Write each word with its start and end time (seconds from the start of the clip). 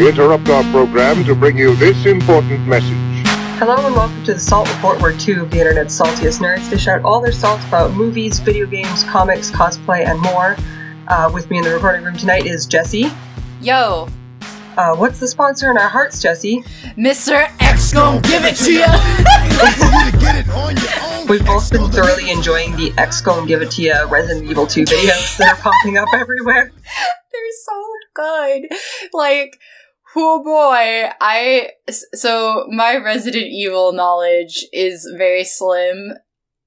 We 0.00 0.08
interrupt 0.08 0.48
our 0.48 0.62
program 0.72 1.24
to 1.24 1.34
bring 1.34 1.58
you 1.58 1.76
this 1.76 2.06
important 2.06 2.66
message. 2.66 2.96
Hello 3.58 3.86
and 3.86 3.94
welcome 3.94 4.24
to 4.24 4.32
the 4.32 4.40
Salt 4.40 4.66
Report, 4.74 4.98
where 5.02 5.14
two 5.14 5.42
of 5.42 5.50
the 5.50 5.58
internet's 5.58 6.00
saltiest 6.00 6.40
nerds 6.40 6.70
dish 6.70 6.88
out 6.88 7.02
all 7.04 7.20
their 7.20 7.32
salt 7.32 7.62
about 7.68 7.92
movies, 7.92 8.38
video 8.38 8.64
games, 8.64 9.04
comics, 9.04 9.50
cosplay, 9.50 10.06
and 10.08 10.18
more. 10.18 10.56
Uh, 11.06 11.30
with 11.34 11.50
me 11.50 11.58
in 11.58 11.64
the 11.64 11.74
recording 11.74 12.02
room 12.02 12.16
tonight 12.16 12.46
is 12.46 12.64
Jesse. 12.64 13.12
Yo, 13.60 14.08
Uh, 14.78 14.96
what's 14.96 15.20
the 15.20 15.28
sponsor 15.28 15.70
in 15.70 15.76
our 15.76 15.90
hearts, 15.90 16.22
Jesse? 16.22 16.62
Mr. 16.96 17.52
X 17.60 17.92
gon' 17.92 18.22
give 18.22 18.42
it 18.46 18.56
to 18.56 18.72
you. 18.72 18.86
We've 21.28 21.44
both 21.44 21.70
been 21.70 21.90
thoroughly 21.90 22.30
enjoying 22.30 22.74
the 22.74 22.94
X 22.96 23.20
Gon' 23.20 23.46
Give 23.46 23.60
It 23.60 23.70
To 23.72 23.82
Ya 23.82 24.08
Resident 24.08 24.50
Evil 24.50 24.66
2 24.66 24.84
videos 24.84 25.36
that 25.36 25.58
are 25.58 25.62
popping 25.62 25.98
up 25.98 26.08
everywhere. 26.14 26.72
They're 27.32 27.52
so 27.64 27.84
good. 28.14 28.68
Like, 29.12 29.58
oh 30.16 30.42
boy, 30.42 31.10
I 31.20 31.70
so 32.14 32.66
my 32.70 32.96
Resident 32.96 33.46
Evil 33.46 33.92
knowledge 33.92 34.64
is 34.72 35.12
very 35.16 35.44
slim. 35.44 36.14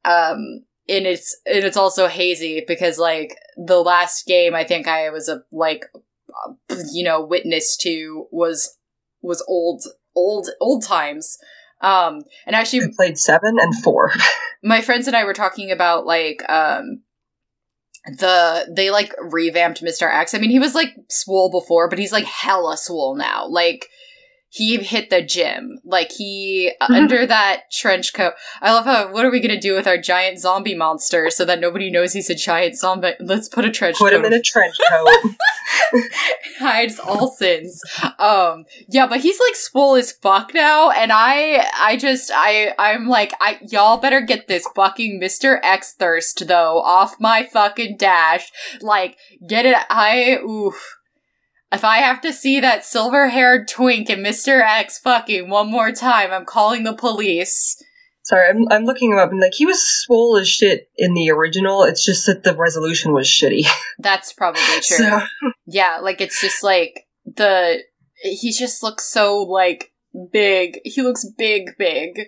Um, 0.05 0.66
and 0.89 1.07
it's 1.07 1.35
and 1.45 1.63
it's 1.63 1.77
also 1.77 2.07
hazy 2.07 2.63
because 2.67 2.97
like 2.97 3.38
the 3.55 3.81
last 3.81 4.25
game 4.25 4.53
I 4.53 4.63
think 4.63 4.88
I 4.88 5.09
was 5.09 5.29
a 5.29 5.43
like 5.52 5.85
uh, 5.95 6.75
you 6.91 7.03
know 7.03 7.23
witness 7.23 7.77
to 7.77 8.27
was 8.31 8.77
was 9.21 9.44
old 9.47 9.83
old 10.16 10.49
old 10.59 10.83
times. 10.83 11.38
Um, 11.81 12.23
and 12.45 12.55
actually 12.55 12.83
I 12.83 12.88
played 12.95 13.17
7 13.17 13.57
and 13.59 13.83
4. 13.83 14.13
my 14.63 14.80
friends 14.80 15.07
and 15.07 15.17
I 15.17 15.25
were 15.25 15.33
talking 15.33 15.69
about 15.69 16.05
like 16.05 16.41
um 16.49 17.02
the 18.05 18.67
they 18.70 18.91
like 18.91 19.14
revamped 19.22 19.81
Mr. 19.81 20.14
X. 20.14 20.33
I 20.33 20.38
mean, 20.38 20.50
he 20.50 20.59
was 20.59 20.75
like 20.75 20.95
swole 21.09 21.50
before, 21.50 21.89
but 21.89 22.00
he's 22.00 22.11
like 22.11 22.25
hella 22.25 22.77
swole 22.77 23.16
now. 23.16 23.47
Like 23.47 23.89
he 24.53 24.77
hit 24.77 25.09
the 25.09 25.23
gym. 25.23 25.79
Like 25.83 26.11
he 26.11 26.71
uh, 26.79 26.87
under 26.91 27.25
that 27.25 27.71
trench 27.71 28.13
coat. 28.13 28.33
I 28.61 28.71
love 28.71 28.85
how 28.85 29.11
what 29.11 29.25
are 29.25 29.31
we 29.31 29.39
gonna 29.39 29.59
do 29.59 29.73
with 29.73 29.87
our 29.87 29.97
giant 29.97 30.39
zombie 30.39 30.75
monster 30.75 31.31
so 31.31 31.43
that 31.45 31.59
nobody 31.59 31.89
knows 31.89 32.13
he's 32.13 32.29
a 32.29 32.35
giant 32.35 32.77
zombie? 32.77 33.13
Let's 33.19 33.49
put 33.49 33.65
a 33.65 33.71
trench 33.71 33.97
coat. 33.97 34.05
Put 34.05 34.13
coat. 34.13 34.19
him 34.19 34.25
in 34.25 34.33
a 34.33 34.41
trench 34.41 34.75
coat. 34.89 35.09
hides 36.59 36.99
all 36.99 37.29
sins. 37.29 37.81
Um, 38.19 38.65
yeah, 38.87 39.07
but 39.07 39.21
he's 39.21 39.39
like 39.39 39.55
swole 39.55 39.95
as 39.95 40.11
fuck 40.11 40.53
now, 40.53 40.91
and 40.91 41.11
I, 41.11 41.67
I 41.75 41.97
just, 41.97 42.31
I, 42.33 42.73
I'm 42.77 43.07
like, 43.07 43.33
I, 43.39 43.59
y'all 43.69 43.97
better 43.97 44.21
get 44.21 44.47
this 44.47 44.67
fucking 44.75 45.19
Mister 45.19 45.59
X 45.63 45.93
thirst 45.93 46.47
though 46.47 46.79
off 46.79 47.19
my 47.19 47.43
fucking 47.51 47.97
dash. 47.97 48.51
Like, 48.81 49.17
get 49.47 49.65
it? 49.65 49.77
I, 49.89 50.37
oof. 50.43 50.99
If 51.73 51.83
I 51.83 51.97
have 51.97 52.21
to 52.21 52.31
see 52.31 52.59
that 52.59 52.85
silver 52.85 53.29
haired 53.29 53.67
twink 53.67 54.07
and 54.09 54.23
Mr. 54.23 54.61
X 54.61 54.99
fucking 54.99 55.49
one 55.49 55.71
more 55.71 55.91
time, 55.91 56.31
I'm 56.31 56.45
calling 56.45 56.83
the 56.83 56.93
police. 56.93 57.81
Sorry, 58.25 58.47
I'm, 58.47 58.67
I'm 58.71 58.85
looking 58.85 59.11
him 59.11 59.17
up 59.17 59.31
and 59.31 59.39
like 59.39 59.55
he 59.55 59.65
was 59.65 59.81
swole 59.81 60.38
as 60.38 60.47
shit 60.47 60.88
in 60.97 61.13
the 61.13 61.31
original. 61.31 61.83
It's 61.83 62.05
just 62.05 62.27
that 62.27 62.43
the 62.43 62.55
resolution 62.55 63.11
was 63.11 63.27
shitty. 63.27 63.65
That's 63.99 64.31
probably 64.33 64.61
true. 64.81 64.97
So, 64.97 65.21
Yeah, 65.65 65.97
like 66.02 66.21
it's 66.21 66.39
just 66.39 66.63
like 66.63 67.07
the 67.25 67.80
he 68.21 68.52
just 68.53 68.83
looks 68.83 69.05
so 69.05 69.39
like 69.39 69.91
big. 70.31 70.80
He 70.85 71.02
looks 71.02 71.25
big, 71.37 71.71
big. 71.77 72.19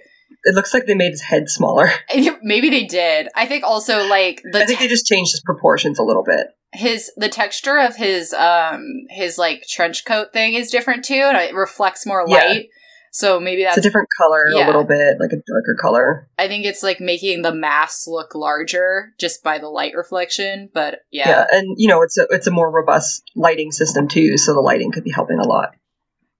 it 0.43 0.55
looks 0.55 0.73
like 0.73 0.85
they 0.85 0.95
made 0.95 1.11
his 1.11 1.21
head 1.21 1.49
smaller. 1.49 1.89
Maybe 2.41 2.69
they 2.71 2.85
did. 2.85 3.30
I 3.35 3.45
think 3.45 3.63
also 3.63 4.07
like 4.07 4.41
the 4.52 4.63
I 4.63 4.65
think 4.65 4.80
they 4.80 4.87
just 4.87 5.05
changed 5.05 5.31
his 5.31 5.41
proportions 5.45 5.99
a 5.99 6.03
little 6.03 6.23
bit. 6.23 6.47
His 6.75 7.11
the 7.17 7.29
texture 7.29 7.77
of 7.77 7.95
his 7.95 8.33
um 8.33 8.83
his 9.09 9.37
like 9.37 9.63
trench 9.67 10.05
coat 10.05 10.33
thing 10.33 10.53
is 10.53 10.69
different 10.71 11.03
too, 11.05 11.15
and 11.15 11.37
it 11.37 11.53
reflects 11.55 12.05
more 12.05 12.27
light. 12.27 12.55
Yeah. 12.55 12.69
So 13.11 13.39
maybe 13.39 13.61
It's 13.61 13.75
that's 13.75 13.77
a 13.86 13.89
different 13.89 14.09
color, 14.17 14.45
yeah. 14.53 14.65
a 14.65 14.67
little 14.67 14.83
bit, 14.83 15.15
like 15.21 15.31
a 15.31 15.37
darker 15.37 15.77
color. 15.80 16.27
I 16.37 16.49
think 16.49 16.65
it's 16.65 16.83
like 16.83 16.99
making 16.99 17.43
the 17.43 17.53
mass 17.55 18.05
look 18.08 18.35
larger 18.35 19.14
just 19.17 19.41
by 19.41 19.58
the 19.58 19.69
light 19.69 19.93
reflection. 19.95 20.69
But 20.73 20.99
Yeah. 21.11 21.30
yeah. 21.30 21.45
and 21.49 21.75
you 21.77 21.87
know 21.87 22.02
it's 22.02 22.17
a 22.17 22.27
it's 22.30 22.47
a 22.47 22.52
more 22.52 22.69
robust 22.69 23.23
lighting 23.35 23.71
system 23.71 24.08
too, 24.09 24.37
so 24.37 24.53
the 24.53 24.59
lighting 24.59 24.91
could 24.91 25.05
be 25.05 25.11
helping 25.14 25.39
a 25.39 25.47
lot. 25.47 25.69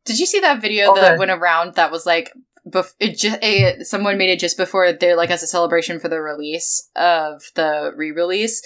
Did 0.04 0.20
you 0.20 0.26
see 0.26 0.42
that 0.42 0.62
video 0.62 0.90
All 0.90 0.96
that 0.96 1.14
the- 1.14 1.20
went 1.20 1.32
around 1.32 1.76
that 1.76 1.92
was 1.92 2.06
like 2.06 2.32
bef- 2.70 2.94
it 3.00 3.18
just 3.18 3.40
it, 3.42 3.88
someone 3.88 4.18
made 4.18 4.30
it 4.32 4.40
just 4.40 4.58
before 4.58 4.92
they're 4.92 5.16
like 5.16 5.32
as 5.32 5.44
a 5.44 5.48
celebration 5.48 6.00
for 6.00 6.10
the 6.10 6.20
release 6.20 6.90
of 6.96 7.42
the 7.56 7.92
re-release 7.96 8.62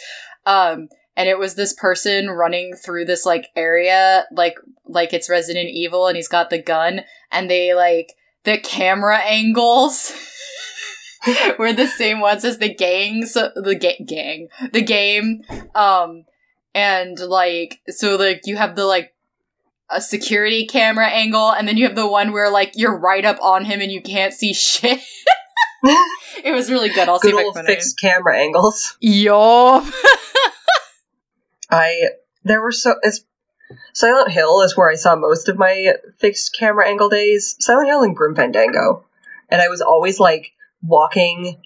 um 0.46 0.88
and 1.19 1.28
it 1.28 1.38
was 1.38 1.56
this 1.56 1.74
person 1.74 2.30
running 2.30 2.74
through 2.74 3.03
this 3.03 3.25
like 3.25 3.50
area 3.53 4.25
like 4.31 4.57
like 4.88 5.13
it's 5.13 5.30
Resident 5.30 5.69
Evil 5.69 6.07
and 6.07 6.16
he's 6.16 6.30
got 6.30 6.50
the 6.50 6.62
gun 6.62 7.02
and 7.30 7.52
they 7.52 7.74
like 7.74 8.13
the 8.46 8.57
camera 8.57 9.18
angles 9.24 10.13
were 11.59 11.74
the 11.74 11.88
same 11.88 12.22
ones 12.22 12.46
as 12.46 12.58
the 12.58 12.74
gangs 12.74 13.34
the 13.34 13.78
ga- 13.79 14.03
gang 14.03 14.47
the 14.72 14.81
game. 14.81 15.44
Um 15.75 16.24
and 16.74 17.19
like 17.19 17.81
so 17.90 18.16
like 18.16 18.44
you 18.46 18.56
have 18.56 18.78
the 18.78 18.85
like 18.85 19.13
a 19.90 20.00
security 20.00 20.68
camera 20.68 21.08
angle 21.08 21.52
and 21.52 21.68
then 21.68 21.75
you 21.75 21.85
have 21.85 21.96
the 21.96 22.08
one 22.08 22.31
where 22.31 22.50
like 22.50 22.72
you're 22.75 22.97
right 22.97 23.25
up 23.25 23.41
on 23.41 23.66
him 23.66 23.81
and 23.81 23.91
you 23.91 24.02
can't 24.02 24.34
see 24.34 24.53
shit. 24.53 25.02
It 26.44 26.53
was 26.53 26.72
really 26.72 26.90
good. 26.90 27.09
I'll 27.09 27.19
see 27.19 27.29
if 27.29 27.35
i 27.35 27.53
can 27.53 27.66
fixed 27.66 28.00
camera 28.00 28.38
angles. 28.38 28.97
yo 29.02 29.85
I 31.69 32.09
there 32.44 32.62
were 32.62 32.72
so 32.72 32.96
it's 33.02 33.22
Silent 33.94 34.31
Hill 34.31 34.62
is 34.62 34.75
where 34.75 34.90
I 34.90 34.96
saw 34.96 35.16
most 35.16 35.47
of 35.47 35.57
my 35.57 35.94
fixed 36.18 36.56
camera 36.57 36.88
angle 36.88 37.09
days. 37.09 37.56
Silent 37.59 37.88
Hill 37.88 38.03
and 38.03 38.16
Grim 38.16 38.35
Fandango, 38.35 39.06
and 39.50 39.62
I 39.62 39.68
was 39.68 39.81
always 39.81 40.19
like 40.19 40.52
walking 40.81 41.62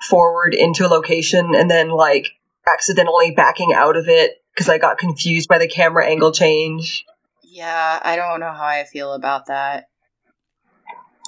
forward 0.00 0.54
into 0.54 0.86
a 0.86 0.88
location 0.88 1.54
and 1.54 1.70
then 1.70 1.90
like 1.90 2.26
accidentally 2.66 3.30
backing 3.32 3.72
out 3.72 3.96
of 3.96 4.08
it 4.08 4.42
because 4.52 4.68
I 4.68 4.78
got 4.78 4.98
confused 4.98 5.48
by 5.48 5.58
the 5.58 5.68
camera 5.68 6.06
angle 6.06 6.32
change. 6.32 7.04
yeah 7.42 8.00
i 8.02 8.16
don't 8.16 8.40
know 8.40 8.52
how 8.52 8.64
i 8.64 8.84
feel 8.84 9.12
about 9.12 9.46
that 9.46 9.88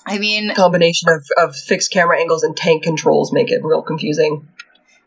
i 0.07 0.19
mean 0.19 0.53
Combination 0.55 1.09
of 1.09 1.25
of 1.37 1.55
fixed 1.57 1.93
camera 1.93 2.19
angles 2.19 2.43
and 2.43 2.57
tank 2.57 2.83
controls 2.83 3.33
make 3.33 3.51
it 3.51 3.63
real 3.63 3.83
confusing. 3.83 4.49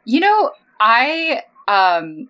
You 0.05 0.21
know, 0.21 0.51
I 0.79 1.43
um 1.67 2.29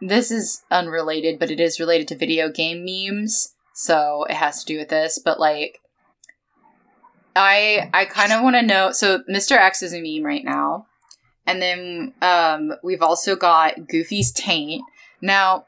this 0.00 0.30
is 0.30 0.62
unrelated, 0.70 1.38
but 1.38 1.50
it 1.50 1.60
is 1.60 1.80
related 1.80 2.08
to 2.08 2.16
video 2.16 2.50
game 2.50 2.84
memes, 2.84 3.54
so 3.74 4.24
it 4.28 4.34
has 4.34 4.64
to 4.64 4.72
do 4.72 4.78
with 4.78 4.88
this, 4.88 5.18
but 5.22 5.40
like 5.40 5.80
I 7.36 7.90
I 7.92 8.06
kind 8.06 8.32
of 8.32 8.42
want 8.42 8.56
to 8.56 8.62
know 8.62 8.92
so 8.92 9.20
Mr. 9.30 9.52
X 9.52 9.82
is 9.82 9.92
a 9.92 10.00
meme 10.00 10.24
right 10.24 10.44
now. 10.44 10.86
And 11.46 11.62
then 11.62 12.14
um 12.22 12.72
we've 12.82 13.02
also 13.02 13.36
got 13.36 13.86
Goofy's 13.86 14.32
taint. 14.32 14.82
Now 15.20 15.66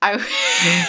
I 0.00 0.12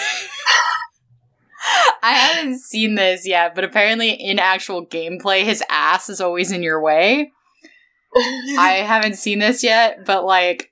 I 2.02 2.12
haven't 2.12 2.60
seen 2.60 2.94
this 2.94 3.26
yet, 3.26 3.54
but 3.54 3.64
apparently 3.64 4.10
in 4.10 4.38
actual 4.38 4.86
gameplay 4.86 5.42
his 5.42 5.62
ass 5.68 6.08
is 6.08 6.20
always 6.20 6.52
in 6.52 6.62
your 6.62 6.80
way. 6.80 7.32
I 8.16 8.82
haven't 8.86 9.16
seen 9.16 9.40
this 9.40 9.62
yet, 9.62 10.04
but 10.06 10.24
like 10.24 10.70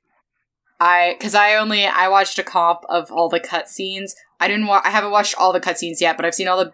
I 0.80 1.16
cuz 1.20 1.34
I 1.34 1.54
only 1.54 1.86
I 1.86 2.08
watched 2.08 2.38
a 2.38 2.42
comp 2.42 2.80
of 2.88 3.10
all 3.10 3.28
the 3.28 3.40
cutscenes. 3.40 4.12
I 4.40 4.48
didn't 4.48 4.66
wa- 4.66 4.82
I 4.84 4.90
haven't 4.90 5.10
watched 5.10 5.34
all 5.36 5.52
the 5.52 5.60
cutscenes 5.60 6.00
yet, 6.00 6.16
but 6.16 6.24
I've 6.24 6.34
seen 6.34 6.48
all 6.48 6.62
the 6.62 6.72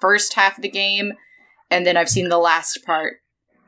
first 0.00 0.34
half 0.34 0.58
of 0.58 0.62
the 0.62 0.68
game 0.68 1.12
and 1.70 1.86
then 1.86 1.96
I've 1.96 2.08
seen 2.08 2.28
the 2.28 2.38
last 2.38 2.84
part. 2.84 3.18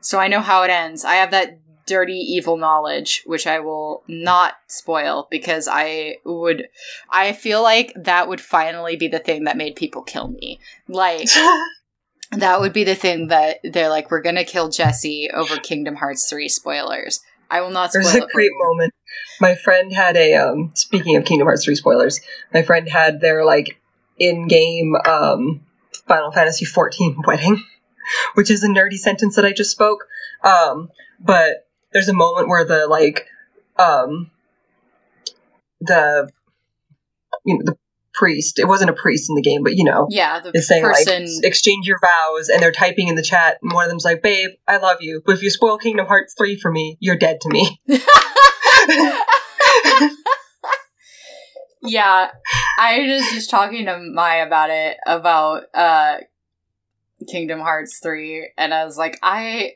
So 0.01 0.19
I 0.19 0.27
know 0.27 0.41
how 0.41 0.63
it 0.63 0.69
ends. 0.69 1.05
I 1.05 1.15
have 1.15 1.31
that 1.31 1.59
dirty 1.85 2.13
evil 2.13 2.57
knowledge 2.57 3.21
which 3.27 3.45
I 3.45 3.59
will 3.59 4.03
not 4.07 4.55
spoil 4.67 5.27
because 5.29 5.67
I 5.71 6.17
would 6.25 6.67
I 7.11 7.31
feel 7.33 7.61
like 7.61 7.93
that 7.95 8.27
would 8.27 8.41
finally 8.41 8.95
be 8.95 9.07
the 9.07 9.19
thing 9.19 9.43
that 9.43 9.55
made 9.55 9.75
people 9.75 10.01
kill 10.01 10.29
me. 10.29 10.59
Like 10.87 11.29
that 12.31 12.59
would 12.59 12.73
be 12.73 12.83
the 12.83 12.95
thing 12.95 13.27
that 13.27 13.59
they're 13.63 13.89
like, 13.89 14.09
we're 14.09 14.21
gonna 14.23 14.43
kill 14.43 14.69
Jesse 14.69 15.29
over 15.31 15.57
Kingdom 15.57 15.95
Hearts 15.95 16.27
3 16.27 16.49
spoilers. 16.49 17.19
I 17.51 17.61
will 17.61 17.69
not 17.69 17.91
spoil 17.91 18.03
There's 18.03 18.15
a 18.15 18.27
great 18.33 18.51
moment. 18.57 18.93
My 19.39 19.55
friend 19.55 19.91
had 19.93 20.15
a 20.17 20.33
um 20.35 20.71
speaking 20.75 21.15
of 21.15 21.25
Kingdom 21.25 21.47
Hearts 21.47 21.65
3 21.65 21.75
spoilers, 21.75 22.21
my 22.53 22.63
friend 22.63 22.87
had 22.89 23.19
their 23.21 23.45
like 23.45 23.79
in-game 24.17 24.95
um 25.05 25.61
Final 26.07 26.31
Fantasy 26.31 26.65
14 26.65 27.21
wedding, 27.27 27.63
which 28.35 28.49
is 28.49 28.63
a 28.63 28.67
nerdy 28.67 28.97
sentence 28.97 29.35
that 29.35 29.45
I 29.45 29.51
just 29.51 29.71
spoke. 29.71 30.05
Um 30.43 30.89
but 31.19 31.67
there's 31.91 32.09
a 32.09 32.13
moment 32.13 32.47
where 32.47 32.65
the 32.65 32.87
like 32.87 33.27
um 33.77 34.31
the 35.81 36.29
you 37.45 37.57
know 37.57 37.61
the 37.65 37.77
priest, 38.13 38.59
it 38.59 38.65
wasn't 38.67 38.89
a 38.89 38.93
priest 38.93 39.29
in 39.29 39.35
the 39.35 39.41
game, 39.41 39.61
but 39.63 39.75
you 39.75 39.83
know, 39.83 40.07
Yeah, 40.09 40.39
the 40.39 40.51
is 40.53 40.67
saying 40.67 40.83
person. 40.83 41.25
like 41.25 41.45
exchange 41.45 41.85
your 41.85 41.99
vows 41.99 42.47
and 42.49 42.61
they're 42.61 42.71
typing 42.71 43.09
in 43.09 43.15
the 43.15 43.21
chat 43.23 43.57
and 43.61 43.73
one 43.73 43.83
of 43.83 43.89
them's 43.89 44.05
like, 44.05 44.21
"Babe, 44.21 44.51
I 44.67 44.77
love 44.77 44.97
you, 45.01 45.21
but 45.25 45.35
if 45.35 45.43
you 45.43 45.49
spoil 45.49 45.77
Kingdom 45.77 46.05
Hearts 46.07 46.33
3 46.37 46.57
for 46.57 46.71
me, 46.71 46.97
you're 47.01 47.17
dead 47.17 47.41
to 47.41 47.49
me." 47.49 47.81
yeah, 51.81 52.31
I 52.79 52.99
was 53.07 53.29
just 53.31 53.49
talking 53.49 53.85
to 53.85 53.97
Maya 53.99 54.45
about 54.45 54.69
it 54.69 54.97
about 55.05 55.63
uh 55.73 56.17
Kingdom 57.29 57.59
Hearts 57.59 57.99
3 58.03 58.51
and 58.57 58.73
I 58.73 58.85
was 58.85 58.97
like 58.97 59.17
I 59.23 59.73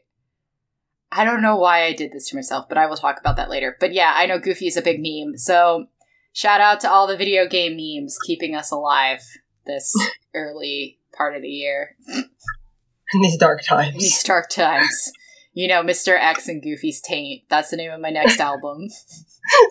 I 1.12 1.24
don't 1.24 1.42
know 1.42 1.56
why 1.56 1.86
I 1.86 1.94
did 1.94 2.12
this 2.12 2.30
to 2.30 2.36
myself, 2.36 2.68
but 2.70 2.78
I 2.78 2.86
will 2.86 2.96
talk 2.96 3.20
about 3.20 3.38
that 3.38 3.50
later. 3.50 3.76
But 3.80 3.94
yeah, 3.94 4.14
I 4.16 4.28
know 4.28 4.38
Goofy 4.38 4.68
is 4.68 4.78
a 4.78 4.82
big 4.82 5.00
meme. 5.02 5.38
So 5.38 5.88
shout 6.34 6.62
out 6.62 6.80
to 6.82 6.92
all 6.92 7.08
the 7.08 7.18
video 7.18 7.48
game 7.48 7.76
memes 7.76 8.18
keeping 8.26 8.56
us 8.56 8.72
alive 8.72 9.22
this 9.66 9.92
early 10.34 11.00
part 11.14 11.36
of 11.36 11.42
the 11.42 11.50
year. 11.50 11.96
In 12.08 13.22
these 13.22 13.38
dark 13.38 13.64
times. 13.64 13.96
These 13.96 14.24
dark 14.24 14.50
times. 14.50 15.12
You 15.54 15.68
know, 15.68 15.84
Mr. 15.84 16.18
X 16.20 16.48
and 16.48 16.62
Goofy's 16.62 17.02
Taint. 17.02 17.44
That's 17.50 17.70
the 17.72 17.78
name 17.78 17.92
of 17.92 18.00
my 18.00 18.10
next 18.12 18.40
album. 18.40 18.88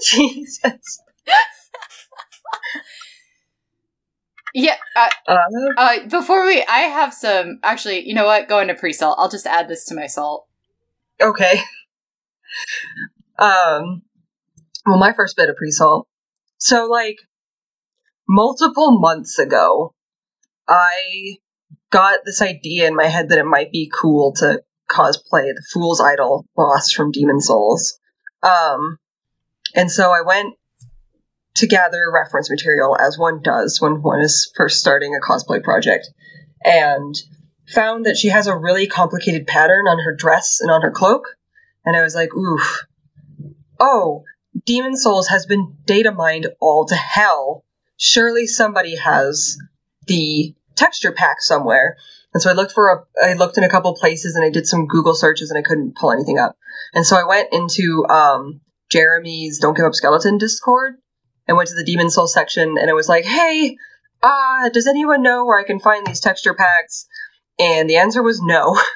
Jesus. 0.05 1.03
Yeah, 4.55 4.77
uh, 4.97 5.09
Uh, 5.27 5.39
uh, 5.77 6.07
before 6.09 6.47
we, 6.47 6.65
I 6.65 6.79
have 6.79 7.13
some. 7.13 7.61
Actually, 7.63 8.09
you 8.09 8.15
know 8.15 8.25
what? 8.25 8.49
Go 8.49 8.61
into 8.61 8.75
pre-salt. 8.75 9.17
I'll 9.19 9.29
just 9.29 9.47
add 9.47 9.69
this 9.69 9.85
to 9.87 9.95
my 9.95 10.07
salt. 10.07 10.47
okay. 11.21 11.61
Um, 13.39 14.03
well, 14.87 14.99
my 14.99 15.13
first 15.13 15.37
bit 15.37 15.51
of 15.51 15.57
pre-salt. 15.57 16.09
So, 16.57 16.87
like, 16.87 17.19
multiple 18.29 18.99
months 18.99 19.39
ago, 19.39 19.95
I 20.67 21.37
got 21.91 22.21
this 22.25 22.43
idea 22.43 22.89
in 22.89 22.97
my 22.97 23.07
head 23.07 23.29
that 23.29 23.39
it 23.39 23.45
might 23.47 23.71
be 23.71 23.93
cool 23.95 24.33
to 24.39 24.63
cosplay 24.91 25.55
the 25.55 25.65
Fool's 25.73 26.01
Idol 26.01 26.47
boss 26.57 26.93
from 26.93 27.13
Demon's 27.13 27.47
Souls. 27.47 27.99
Um, 28.43 28.99
and 29.75 29.91
so 29.91 30.11
I 30.11 30.23
went 30.23 30.55
to 31.57 31.67
gather 31.67 32.11
reference 32.13 32.51
material 32.51 32.97
as 32.99 33.19
one 33.19 33.43
does 33.43 33.81
when 33.81 34.03
one 34.03 34.21
is 34.21 34.51
first 34.57 34.79
starting 34.79 35.15
a 35.15 35.21
cosplay 35.21 35.63
project, 35.63 36.09
and 36.65 37.15
found 37.69 38.07
that 38.07 38.17
she 38.17 38.29
has 38.29 38.47
a 38.47 38.57
really 38.57 38.87
complicated 38.87 39.47
pattern 39.47 39.87
on 39.87 39.99
her 39.99 40.15
dress 40.15 40.61
and 40.61 40.71
on 40.71 40.83
her 40.83 40.91
cloak. 40.91 41.37
And 41.85 41.97
I 41.97 42.03
was 42.03 42.15
like, 42.15 42.35
oof. 42.35 42.87
Oh, 43.81 44.25
Demon's 44.65 45.03
Souls 45.03 45.29
has 45.29 45.47
been 45.47 45.77
data 45.85 46.13
mined 46.13 46.49
all 46.61 46.87
to 46.87 46.95
hell. 46.95 47.65
Surely 47.97 48.47
somebody 48.47 48.97
has 48.97 49.57
the 50.07 50.55
texture 50.75 51.13
pack 51.13 51.41
somewhere. 51.41 51.97
And 52.35 52.43
so 52.43 52.51
I 52.51 52.55
looked 52.55 52.73
for 52.73 52.89
a, 52.89 53.25
I 53.25 53.33
looked 53.35 53.59
in 53.59 53.65
a 53.65 53.71
couple 53.71 53.95
places 53.95 54.35
and 54.35 54.45
I 54.45 54.51
did 54.51 54.67
some 54.67 54.87
Google 54.87 55.15
searches 55.15 55.51
and 55.51 55.59
I 55.59 55.67
couldn't 55.67 55.97
pull 55.97 56.13
anything 56.13 56.39
up. 56.39 56.57
And 56.93 57.07
so 57.07 57.17
I 57.17 57.25
went 57.25 57.49
into 57.53 58.07
um, 58.09 58.61
Jeremy's 58.91 59.59
Don't 59.59 59.77
Give 59.77 59.87
Up 59.87 59.95
Skeleton 59.95 60.39
Discord 60.39 60.97
and 61.47 61.57
went 61.57 61.71
to 61.71 61.75
the 61.75 61.85
Demon 61.85 62.11
Soul 62.11 62.27
section 62.27 62.77
and 62.79 62.91
I 62.91 62.95
was 62.95 63.09
like, 63.09 63.25
hey, 63.25 63.77
uh, 64.23 64.69
does 64.71 64.87
anyone 64.87 65.23
know 65.23 65.45
where 65.45 65.59
I 65.59 65.65
can 65.65 65.81
find 65.81 66.07
these 66.07 66.21
texture 66.21 66.55
packs? 66.55 67.07
And 67.59 67.89
the 67.89 67.97
answer 67.97 68.23
was 68.23 68.41
no. 68.43 68.79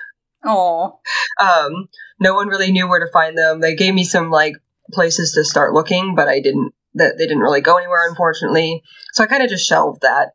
Oh, 0.44 0.99
um, 1.38 1.88
no 2.19 2.34
one 2.34 2.49
really 2.49 2.73
knew 2.73 2.88
where 2.88 2.99
to 2.99 3.12
find 3.12 3.38
them. 3.38 3.61
They 3.61 3.76
gave 3.76 3.94
me 3.94 4.02
some 4.02 4.31
like 4.31 4.55
places 4.90 5.34
to 5.34 5.44
start 5.44 5.73
looking, 5.73 6.14
but 6.17 6.29
I 6.29 6.40
didn't. 6.40 6.75
That 6.94 7.17
they 7.17 7.26
didn't 7.26 7.43
really 7.43 7.61
go 7.61 7.79
anywhere, 7.79 8.08
unfortunately. 8.08 8.82
So 9.12 9.25
I 9.25 9.29
kind 9.29 9.43
of 9.43 9.49
just 9.49 9.67
shelved 9.67 10.02
that. 10.02 10.32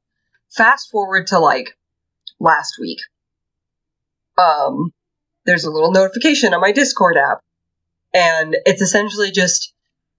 Fast 0.49 0.89
forward 0.89 1.27
to 1.27 1.39
like 1.39 1.76
last 2.39 2.75
week. 2.79 2.99
Um, 4.37 4.91
there's 5.45 5.65
a 5.65 5.71
little 5.71 5.91
notification 5.91 6.53
on 6.53 6.61
my 6.61 6.71
Discord 6.71 7.17
app, 7.17 7.39
and 8.13 8.55
it's 8.65 8.81
essentially 8.81 9.31
just 9.31 9.73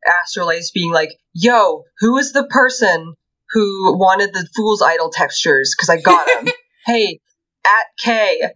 Astrolace 0.07 0.71
being 0.71 0.93
like, 0.93 1.19
"Yo, 1.33 1.85
who 1.99 2.17
is 2.19 2.33
the 2.33 2.45
person 2.45 3.15
who 3.51 3.97
wanted 3.97 4.33
the 4.33 4.47
Fool's 4.57 4.83
Idol 4.83 5.11
textures? 5.11 5.75
Because 5.77 5.89
I 5.89 6.01
got 6.01 6.27
them. 6.27 6.53
hey, 6.87 7.21
at 7.65 7.87
K, 7.99 8.51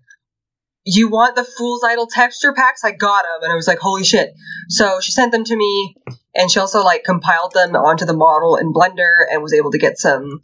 you 0.85 1.09
want 1.09 1.37
the 1.37 1.45
Fool's 1.45 1.85
Idol 1.85 2.07
texture 2.07 2.53
packs? 2.53 2.85
I 2.85 2.93
got 2.93 3.23
them. 3.23 3.45
And 3.45 3.53
I 3.53 3.57
was 3.57 3.69
like, 3.69 3.79
holy 3.79 4.05
shit. 4.05 4.33
So 4.69 5.01
she 5.01 5.13
sent 5.13 5.33
them 5.33 5.45
to 5.45 5.57
me, 5.57 5.95
and 6.35 6.51
she 6.51 6.61
also 6.61 6.83
like 6.83 7.05
compiled 7.05 7.53
them 7.53 7.77
onto 7.77 8.05
the 8.05 8.17
model 8.17 8.57
in 8.57 8.73
Blender 8.73 9.25
and 9.31 9.43
was 9.43 9.55
able 9.55 9.71
to 9.73 9.79
get 9.79 9.99
some 9.99 10.41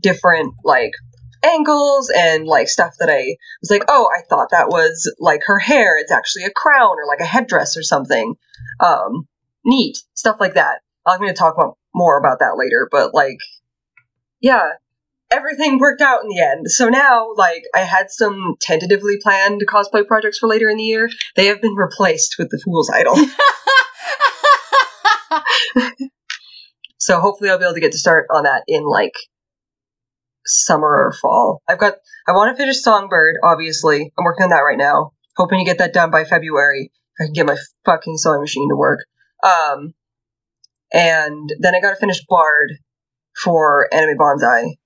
different 0.00 0.54
like 0.64 0.92
angles 1.42 2.10
and 2.14 2.46
like 2.46 2.68
stuff 2.68 2.94
that 2.98 3.10
I 3.10 3.36
was 3.60 3.70
like, 3.70 3.84
oh, 3.88 4.08
I 4.14 4.22
thought 4.28 4.50
that 4.50 4.68
was 4.68 5.12
like 5.18 5.42
her 5.46 5.58
hair. 5.58 5.98
It's 5.98 6.12
actually 6.12 6.44
a 6.44 6.50
crown 6.50 6.96
or 6.98 7.06
like 7.06 7.20
a 7.20 7.26
headdress 7.26 7.76
or 7.76 7.82
something. 7.82 8.34
Um, 8.80 9.28
neat 9.64 9.98
stuff 10.14 10.36
like 10.40 10.54
that. 10.54 10.80
I'm 11.06 11.20
going 11.20 11.32
to 11.32 11.38
talk 11.38 11.54
about, 11.56 11.78
more 11.94 12.18
about 12.18 12.40
that 12.40 12.56
later, 12.56 12.88
but 12.90 13.14
like, 13.14 13.38
yeah, 14.40 14.68
everything 15.30 15.78
worked 15.78 16.02
out 16.02 16.22
in 16.22 16.28
the 16.28 16.40
end. 16.40 16.70
So 16.70 16.88
now, 16.88 17.32
like, 17.34 17.64
I 17.74 17.80
had 17.80 18.10
some 18.10 18.56
tentatively 18.60 19.16
planned 19.22 19.62
cosplay 19.66 20.06
projects 20.06 20.38
for 20.38 20.48
later 20.48 20.68
in 20.68 20.76
the 20.76 20.84
year. 20.84 21.08
They 21.34 21.46
have 21.46 21.62
been 21.62 21.74
replaced 21.74 22.36
with 22.38 22.50
the 22.50 22.60
Fool's 22.62 22.90
Idol. 22.90 23.16
so 26.98 27.20
hopefully 27.20 27.50
I'll 27.50 27.58
be 27.58 27.64
able 27.64 27.74
to 27.74 27.80
get 27.80 27.92
to 27.92 27.98
start 27.98 28.26
on 28.30 28.44
that 28.44 28.64
in 28.66 28.84
like 28.84 29.14
summer 30.48 30.88
or 30.88 31.12
fall. 31.12 31.62
I've 31.68 31.78
got 31.78 31.94
I 32.26 32.32
want 32.32 32.56
to 32.56 32.60
finish 32.60 32.82
Songbird, 32.82 33.36
obviously. 33.42 34.12
I'm 34.18 34.24
working 34.24 34.44
on 34.44 34.50
that 34.50 34.60
right 34.60 34.78
now. 34.78 35.12
Hoping 35.36 35.60
to 35.60 35.64
get 35.64 35.78
that 35.78 35.92
done 35.92 36.10
by 36.10 36.24
February. 36.24 36.90
If 37.18 37.24
I 37.24 37.26
can 37.26 37.34
get 37.34 37.46
my 37.46 37.56
fucking 37.84 38.16
sewing 38.16 38.40
machine 38.40 38.68
to 38.70 38.76
work. 38.76 39.06
Um 39.42 39.94
and 40.92 41.52
then 41.60 41.74
I 41.74 41.80
gotta 41.80 41.96
finish 41.96 42.24
Bard 42.28 42.72
for 43.36 43.88
Anime 43.92 44.16
Banzai. 44.16 44.76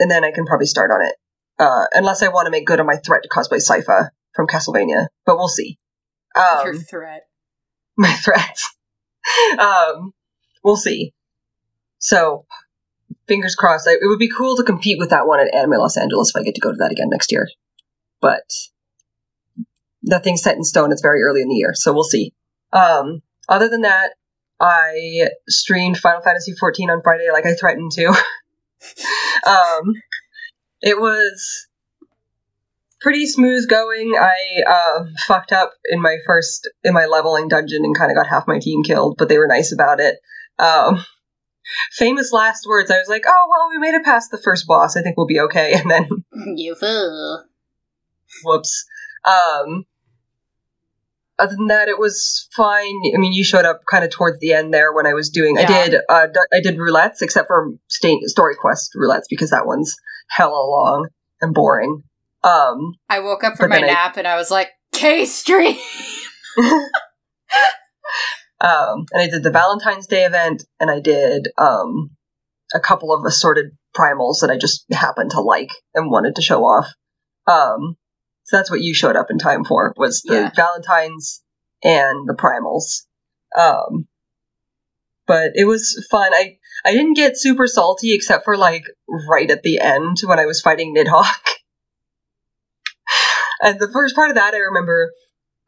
And 0.00 0.10
then 0.10 0.24
I 0.24 0.32
can 0.32 0.46
probably 0.46 0.66
start 0.66 0.90
on 0.90 1.06
it. 1.06 1.14
Uh, 1.58 1.84
unless 1.92 2.22
I 2.22 2.28
want 2.28 2.46
to 2.46 2.50
make 2.50 2.66
good 2.66 2.80
on 2.80 2.86
my 2.86 2.96
threat 2.96 3.22
to 3.22 3.28
cosplay 3.28 3.62
Sypha 3.62 4.08
from 4.34 4.48
Castlevania. 4.48 5.06
But 5.24 5.36
we'll 5.36 5.48
see. 5.48 5.78
Um, 6.34 6.64
your 6.64 6.74
threat. 6.74 7.22
my 7.96 8.12
threats. 8.12 8.74
um, 9.58 10.12
we'll 10.64 10.76
see. 10.76 11.12
So, 11.98 12.46
fingers 13.26 13.54
crossed. 13.54 13.86
It 13.86 14.00
would 14.02 14.18
be 14.18 14.30
cool 14.30 14.56
to 14.56 14.62
compete 14.62 14.98
with 14.98 15.10
that 15.10 15.26
one 15.26 15.40
at 15.40 15.54
Anime 15.54 15.78
Los 15.78 15.96
Angeles 15.96 16.30
if 16.30 16.40
I 16.40 16.44
get 16.44 16.54
to 16.54 16.60
go 16.60 16.70
to 16.70 16.78
that 16.78 16.92
again 16.92 17.08
next 17.10 17.32
year. 17.32 17.48
But 18.20 18.44
nothing's 20.02 20.42
set 20.42 20.56
in 20.56 20.64
stone. 20.64 20.92
It's 20.92 21.02
very 21.02 21.22
early 21.22 21.42
in 21.42 21.48
the 21.48 21.54
year, 21.54 21.72
so 21.74 21.92
we'll 21.92 22.04
see. 22.04 22.32
Um, 22.72 23.22
other 23.48 23.68
than 23.68 23.82
that, 23.82 24.10
I 24.60 25.28
streamed 25.48 25.98
Final 25.98 26.22
Fantasy 26.22 26.52
XIV 26.52 26.92
on 26.92 27.02
Friday, 27.02 27.30
like 27.32 27.46
I 27.46 27.54
threatened 27.54 27.92
to. 27.92 28.06
um, 29.46 29.94
it 30.80 30.98
was 31.00 31.66
pretty 33.00 33.26
smooth 33.26 33.68
going. 33.68 34.14
I 34.18 34.62
uh, 34.68 35.04
fucked 35.26 35.52
up 35.52 35.72
in 35.90 36.00
my 36.00 36.18
first 36.26 36.70
in 36.84 36.94
my 36.94 37.06
leveling 37.06 37.48
dungeon 37.48 37.84
and 37.84 37.96
kind 37.96 38.10
of 38.10 38.16
got 38.16 38.28
half 38.28 38.46
my 38.46 38.60
team 38.60 38.82
killed, 38.84 39.16
but 39.18 39.28
they 39.28 39.38
were 39.38 39.48
nice 39.48 39.72
about 39.72 40.00
it. 40.00 40.18
Um, 40.58 41.04
famous 41.92 42.32
last 42.32 42.66
words. 42.68 42.90
I 42.90 42.98
was 42.98 43.08
like, 43.08 43.24
"Oh 43.26 43.46
well, 43.50 43.68
we 43.70 43.78
made 43.78 43.94
it 43.94 44.04
past 44.04 44.30
the 44.30 44.38
first 44.38 44.66
boss. 44.66 44.96
I 44.96 45.02
think 45.02 45.16
we'll 45.16 45.26
be 45.26 45.40
okay." 45.40 45.74
And 45.80 45.90
then, 45.90 46.08
You 46.56 46.74
fool. 46.74 47.44
whoops. 48.44 48.84
Um, 49.24 49.84
other 51.38 51.56
than 51.56 51.68
that, 51.68 51.88
it 51.88 51.98
was 51.98 52.48
fine. 52.52 53.00
I 53.14 53.18
mean, 53.18 53.32
you 53.32 53.42
showed 53.44 53.64
up 53.64 53.82
kind 53.90 54.04
of 54.04 54.10
towards 54.10 54.38
the 54.40 54.52
end 54.52 54.72
there 54.72 54.92
when 54.92 55.06
I 55.06 55.14
was 55.14 55.30
doing. 55.30 55.58
I 55.58 55.64
did. 55.64 55.94
Uh, 56.08 56.28
I 56.52 56.60
did 56.60 56.76
roulettes, 56.76 57.22
except 57.22 57.48
for 57.48 57.72
story 57.88 58.54
quest 58.60 58.92
roulettes 58.96 59.24
because 59.30 59.50
that 59.50 59.66
one's 59.66 59.96
hella 60.28 60.50
long 60.54 61.08
and 61.40 61.54
boring. 61.54 62.02
Um, 62.44 62.94
I 63.08 63.20
woke 63.20 63.44
up 63.44 63.56
from 63.56 63.70
my 63.70 63.76
I- 63.78 63.80
nap 63.86 64.16
and 64.16 64.26
I 64.26 64.36
was 64.36 64.50
like, 64.50 64.68
K 64.92 65.24
Street! 65.24 65.78
Um, 68.62 69.06
and 69.12 69.22
I 69.22 69.28
did 69.28 69.42
the 69.42 69.50
Valentine's 69.50 70.06
Day 70.06 70.24
event, 70.24 70.64
and 70.78 70.88
I 70.88 71.00
did 71.00 71.48
um, 71.58 72.10
a 72.72 72.80
couple 72.80 73.12
of 73.12 73.24
assorted 73.24 73.72
primals 73.94 74.40
that 74.40 74.50
I 74.50 74.56
just 74.56 74.84
happened 74.92 75.32
to 75.32 75.40
like 75.40 75.70
and 75.94 76.10
wanted 76.10 76.36
to 76.36 76.42
show 76.42 76.64
off. 76.64 76.86
Um, 77.46 77.96
so 78.44 78.56
that's 78.56 78.70
what 78.70 78.80
you 78.80 78.94
showed 78.94 79.16
up 79.16 79.30
in 79.30 79.38
time 79.38 79.64
for 79.64 79.92
was 79.96 80.22
the 80.22 80.34
Yeah. 80.34 80.50
Valentine's 80.54 81.42
and 81.82 82.28
the 82.28 82.34
primals. 82.34 83.02
Um, 83.58 84.06
but 85.26 85.52
it 85.54 85.64
was 85.64 86.06
fun. 86.10 86.32
I 86.32 86.58
I 86.84 86.92
didn't 86.92 87.14
get 87.14 87.36
super 87.36 87.66
salty 87.66 88.14
except 88.14 88.44
for 88.44 88.56
like 88.56 88.84
right 89.08 89.50
at 89.50 89.62
the 89.62 89.80
end 89.80 90.18
when 90.24 90.38
I 90.38 90.46
was 90.46 90.60
fighting 90.60 90.94
Nidhogg. 90.94 91.24
and 93.62 93.80
the 93.80 93.90
first 93.92 94.14
part 94.14 94.30
of 94.30 94.36
that 94.36 94.54
I 94.54 94.58
remember 94.58 95.12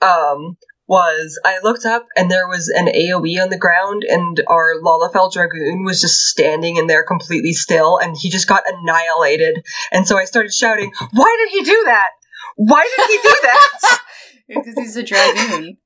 um, 0.01 0.57
was 0.87 1.41
I 1.45 1.61
looked 1.63 1.87
up 1.87 2.07
and 2.17 2.31
there 2.31 2.49
was 2.49 2.69
an 2.69 2.87
AoE 2.87 3.43
on 3.43 3.49
the 3.51 3.59
ground, 3.59 4.05
and 4.09 4.41
our 4.47 4.75
Lalafell 4.83 5.33
Dragoon 5.33 5.85
was 5.85 6.01
just 6.01 6.27
standing 6.27 6.77
in 6.77 6.87
there 6.87 7.05
completely 7.05 7.53
still, 7.53 7.99
and 7.99 8.17
he 8.19 8.31
just 8.31 8.49
got 8.49 8.65
annihilated. 8.67 9.65
And 9.93 10.07
so 10.07 10.19
I 10.19 10.25
started 10.25 10.53
shouting, 10.53 10.93
Why 11.13 11.37
did 11.45 11.59
he 11.59 11.65
do 11.65 11.83
that? 11.87 12.11
Why 12.57 12.89
did 12.97 13.07
he 13.07 13.17
do 13.29 13.37
that? 13.43 14.01
Because 14.47 14.75
he's 14.75 14.97
a 14.99 15.03
dragoon. 15.03 15.79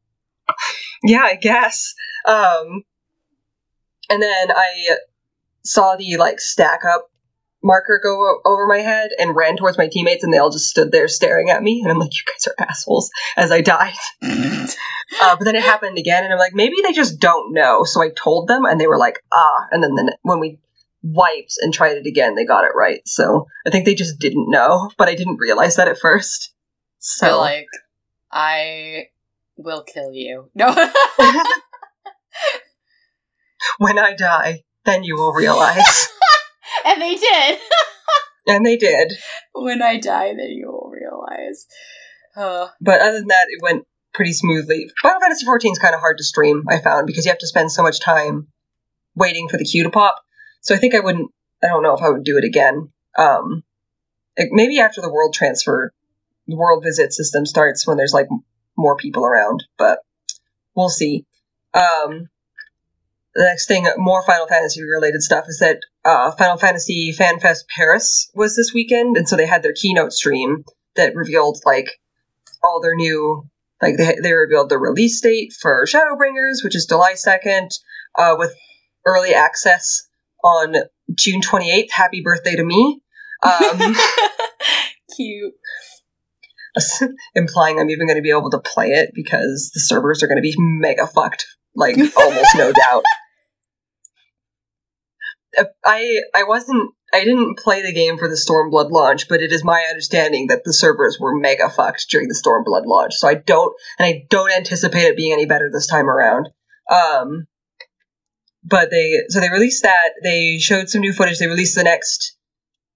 yeah, 1.04 1.22
I 1.22 1.36
guess. 1.36 1.94
Um, 2.26 2.82
and 4.10 4.20
then 4.20 4.50
I 4.50 4.96
saw 5.64 5.94
the 5.94 6.16
like 6.16 6.40
stack 6.40 6.80
up 6.84 7.08
marker 7.62 8.00
go 8.02 8.40
over 8.44 8.66
my 8.66 8.78
head 8.78 9.10
and 9.18 9.34
ran 9.34 9.56
towards 9.56 9.78
my 9.78 9.88
teammates, 9.88 10.24
and 10.24 10.32
they 10.32 10.38
all 10.38 10.50
just 10.50 10.68
stood 10.68 10.92
there 10.92 11.08
staring 11.08 11.50
at 11.50 11.62
me. 11.62 11.80
And 11.82 11.90
I'm 11.90 11.98
like, 11.98 12.14
you 12.14 12.22
guys 12.26 12.46
are 12.46 12.66
assholes 12.66 13.10
as 13.36 13.52
I 13.52 13.60
died. 13.60 13.94
Uh, 15.22 15.36
but 15.36 15.46
then 15.46 15.56
it 15.56 15.62
happened 15.62 15.96
again, 15.96 16.22
and 16.22 16.32
I'm 16.32 16.38
like, 16.38 16.52
maybe 16.54 16.76
they 16.82 16.92
just 16.92 17.18
don't 17.18 17.54
know. 17.54 17.84
So 17.84 18.02
I 18.02 18.10
told 18.10 18.46
them, 18.46 18.66
and 18.66 18.78
they 18.78 18.86
were 18.86 18.98
like, 18.98 19.24
ah. 19.32 19.66
And 19.70 19.82
then, 19.82 19.94
then 19.94 20.10
when 20.20 20.38
we 20.38 20.58
wiped 21.02 21.54
and 21.60 21.72
tried 21.72 21.96
it 21.96 22.06
again, 22.06 22.34
they 22.34 22.44
got 22.44 22.64
it 22.64 22.72
right. 22.76 23.00
So 23.06 23.46
I 23.66 23.70
think 23.70 23.84
they 23.86 23.94
just 23.94 24.18
didn't 24.18 24.50
know, 24.50 24.90
but 24.98 25.08
I 25.08 25.14
didn't 25.14 25.38
realize 25.38 25.76
that 25.76 25.88
at 25.88 25.98
first. 25.98 26.52
So 26.98 27.26
So 27.26 27.38
like, 27.40 27.68
I 28.30 29.08
will 29.56 29.82
kill 29.82 30.12
you. 30.12 30.50
No. 30.54 30.68
when 33.78 33.98
I 33.98 34.14
die, 34.14 34.64
then 34.84 35.04
you 35.04 35.16
will 35.16 35.32
realize. 35.32 36.08
and 36.84 37.00
they 37.02 37.14
did. 37.14 37.58
and 38.46 38.64
they 38.66 38.76
did. 38.76 39.12
when 39.54 39.82
I 39.82 39.98
die, 39.98 40.34
then 40.36 40.50
you 40.50 40.68
will 40.68 40.90
realize. 40.92 41.66
Uh, 42.36 42.68
But 42.80 43.00
other 43.00 43.18
than 43.18 43.28
that, 43.28 43.46
it 43.48 43.62
went 43.62 43.84
pretty 44.14 44.32
smoothly. 44.32 44.90
Final 45.02 45.20
Fantasy 45.20 45.46
XIV 45.46 45.72
is 45.72 45.78
kind 45.78 45.94
of 45.94 46.00
hard 46.00 46.18
to 46.18 46.24
stream, 46.24 46.64
I 46.68 46.78
found, 46.78 47.06
because 47.06 47.24
you 47.24 47.30
have 47.30 47.38
to 47.38 47.46
spend 47.46 47.70
so 47.70 47.82
much 47.82 48.00
time 48.00 48.48
waiting 49.14 49.48
for 49.48 49.56
the 49.56 49.64
queue 49.64 49.84
to 49.84 49.90
pop. 49.90 50.16
So 50.62 50.74
I 50.74 50.78
think 50.78 50.94
I 50.94 51.00
wouldn't, 51.00 51.30
I 51.62 51.68
don't 51.68 51.82
know 51.82 51.94
if 51.94 52.02
I 52.02 52.10
would 52.10 52.24
do 52.24 52.38
it 52.38 52.44
again. 52.44 52.90
Um, 53.16 53.62
like, 54.38 54.48
maybe 54.50 54.78
after 54.80 55.00
the 55.00 55.12
world 55.12 55.34
transfer, 55.34 55.92
the 56.46 56.56
world 56.56 56.82
visit 56.82 57.12
system 57.12 57.44
starts 57.46 57.86
when 57.86 57.96
there's 57.96 58.14
like 58.14 58.28
more 58.76 58.96
people 58.96 59.24
around, 59.24 59.64
but 59.76 59.98
we'll 60.74 60.88
see. 60.88 61.26
Um, 61.74 62.28
the 63.34 63.44
next 63.44 63.66
thing, 63.66 63.86
more 63.96 64.24
Final 64.24 64.46
Fantasy 64.46 64.82
related 64.82 65.22
stuff, 65.22 65.46
is 65.48 65.58
that 65.58 65.80
uh, 66.04 66.32
Final 66.32 66.56
Fantasy 66.56 67.14
FanFest 67.16 67.64
Paris 67.74 68.30
was 68.34 68.56
this 68.56 68.72
weekend, 68.74 69.16
and 69.16 69.28
so 69.28 69.36
they 69.36 69.46
had 69.46 69.62
their 69.62 69.74
keynote 69.74 70.12
stream 70.12 70.64
that 70.96 71.14
revealed 71.14 71.58
like 71.64 72.00
all 72.62 72.80
their 72.80 72.94
new 72.94 73.48
like 73.80 73.96
they, 73.96 74.16
they 74.22 74.32
revealed 74.32 74.68
the 74.68 74.78
release 74.78 75.20
date 75.20 75.52
for 75.52 75.84
Shadowbringers, 75.86 76.64
which 76.64 76.74
is 76.74 76.86
July 76.86 77.12
2nd, 77.12 77.68
uh, 78.16 78.34
with 78.36 78.54
early 79.06 79.34
access 79.34 80.08
on 80.42 80.74
June 81.14 81.40
28th. 81.40 81.90
Happy 81.90 82.22
birthday 82.22 82.56
to 82.56 82.64
me. 82.64 83.00
Um, 83.42 83.96
cute. 85.16 85.54
implying 87.34 87.78
I'm 87.78 87.90
even 87.90 88.06
going 88.06 88.18
to 88.18 88.22
be 88.22 88.30
able 88.30 88.50
to 88.50 88.60
play 88.60 88.90
it 88.90 89.10
because 89.14 89.70
the 89.74 89.80
servers 89.80 90.22
are 90.22 90.26
going 90.26 90.38
to 90.38 90.42
be 90.42 90.54
mega 90.58 91.06
fucked, 91.06 91.46
like 91.78 91.96
almost 92.16 92.56
no 92.56 92.72
doubt. 92.72 93.04
I 95.84 96.20
I 96.34 96.44
wasn't 96.44 96.92
I 97.12 97.24
didn't 97.24 97.58
play 97.58 97.82
the 97.82 97.92
game 97.92 98.18
for 98.18 98.28
the 98.28 98.34
Stormblood 98.34 98.90
launch, 98.90 99.28
but 99.28 99.40
it 99.40 99.50
is 99.50 99.64
my 99.64 99.86
understanding 99.88 100.48
that 100.48 100.62
the 100.64 100.74
servers 100.74 101.18
were 101.18 101.34
mega 101.34 101.70
fucked 101.70 102.06
during 102.10 102.28
the 102.28 102.34
Stormblood 102.34 102.86
launch. 102.86 103.14
So 103.14 103.28
I 103.28 103.34
don't 103.34 103.74
and 103.98 104.06
I 104.06 104.26
don't 104.28 104.52
anticipate 104.52 105.04
it 105.04 105.16
being 105.16 105.32
any 105.32 105.46
better 105.46 105.70
this 105.72 105.86
time 105.86 106.08
around. 106.08 106.48
Um, 106.90 107.46
but 108.64 108.90
they 108.90 109.22
so 109.28 109.40
they 109.40 109.50
released 109.50 109.84
that. 109.84 110.10
They 110.22 110.58
showed 110.58 110.90
some 110.90 111.00
new 111.00 111.12
footage. 111.12 111.38
They 111.38 111.46
released 111.46 111.76
the 111.76 111.84
next 111.84 112.36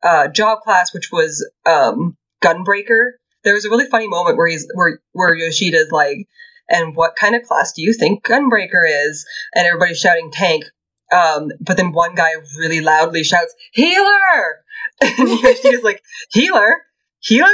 uh, 0.02 0.28
job 0.28 0.60
class, 0.60 0.92
which 0.92 1.10
was 1.10 1.48
um, 1.64 2.16
Gunbreaker. 2.42 3.12
There 3.44 3.54
was 3.54 3.64
a 3.64 3.70
really 3.70 3.86
funny 3.86 4.08
moment 4.08 4.36
where 4.36 4.48
he's 4.48 4.68
where 4.74 5.00
where 5.12 5.34
Yoshida's 5.34 5.90
like, 5.90 6.28
"And 6.72 6.96
what 6.96 7.14
kind 7.14 7.36
of 7.36 7.42
class 7.42 7.72
do 7.72 7.82
you 7.82 7.92
think 7.92 8.24
Gunbreaker 8.24 8.84
is?" 8.88 9.26
And 9.54 9.66
everybody's 9.66 10.00
shouting 10.00 10.30
tank. 10.32 10.64
Um, 11.12 11.50
but 11.60 11.76
then 11.76 11.92
one 11.92 12.14
guy 12.14 12.30
really 12.58 12.80
loudly 12.80 13.22
shouts, 13.22 13.54
"Healer!" 13.72 14.64
And 15.00 15.28
Yoshida's 15.28 15.84
like, 15.84 16.02
"Healer, 16.30 16.82
healer, 17.20 17.48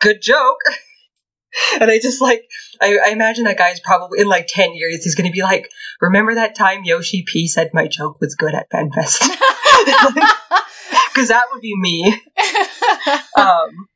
good 0.00 0.22
joke." 0.22 0.58
And 1.80 1.90
I 1.90 1.98
just 1.98 2.20
like 2.20 2.44
I, 2.80 2.98
I 3.06 3.08
imagine 3.10 3.44
that 3.44 3.56
guy's 3.56 3.80
probably 3.80 4.20
in 4.20 4.28
like 4.28 4.46
ten 4.48 4.74
years 4.74 5.02
he's 5.02 5.14
gonna 5.14 5.30
be 5.30 5.42
like, 5.42 5.68
remember 6.00 6.34
that 6.34 6.54
time 6.54 6.84
Yoshi 6.84 7.24
P 7.26 7.48
said 7.48 7.70
my 7.72 7.88
joke 7.88 8.20
was 8.20 8.34
good 8.34 8.54
at 8.54 8.70
FanFest? 8.70 9.28
Because 11.08 11.28
that 11.28 11.46
would 11.52 11.60
be 11.60 11.74
me. 11.76 12.14
Um, 13.36 13.88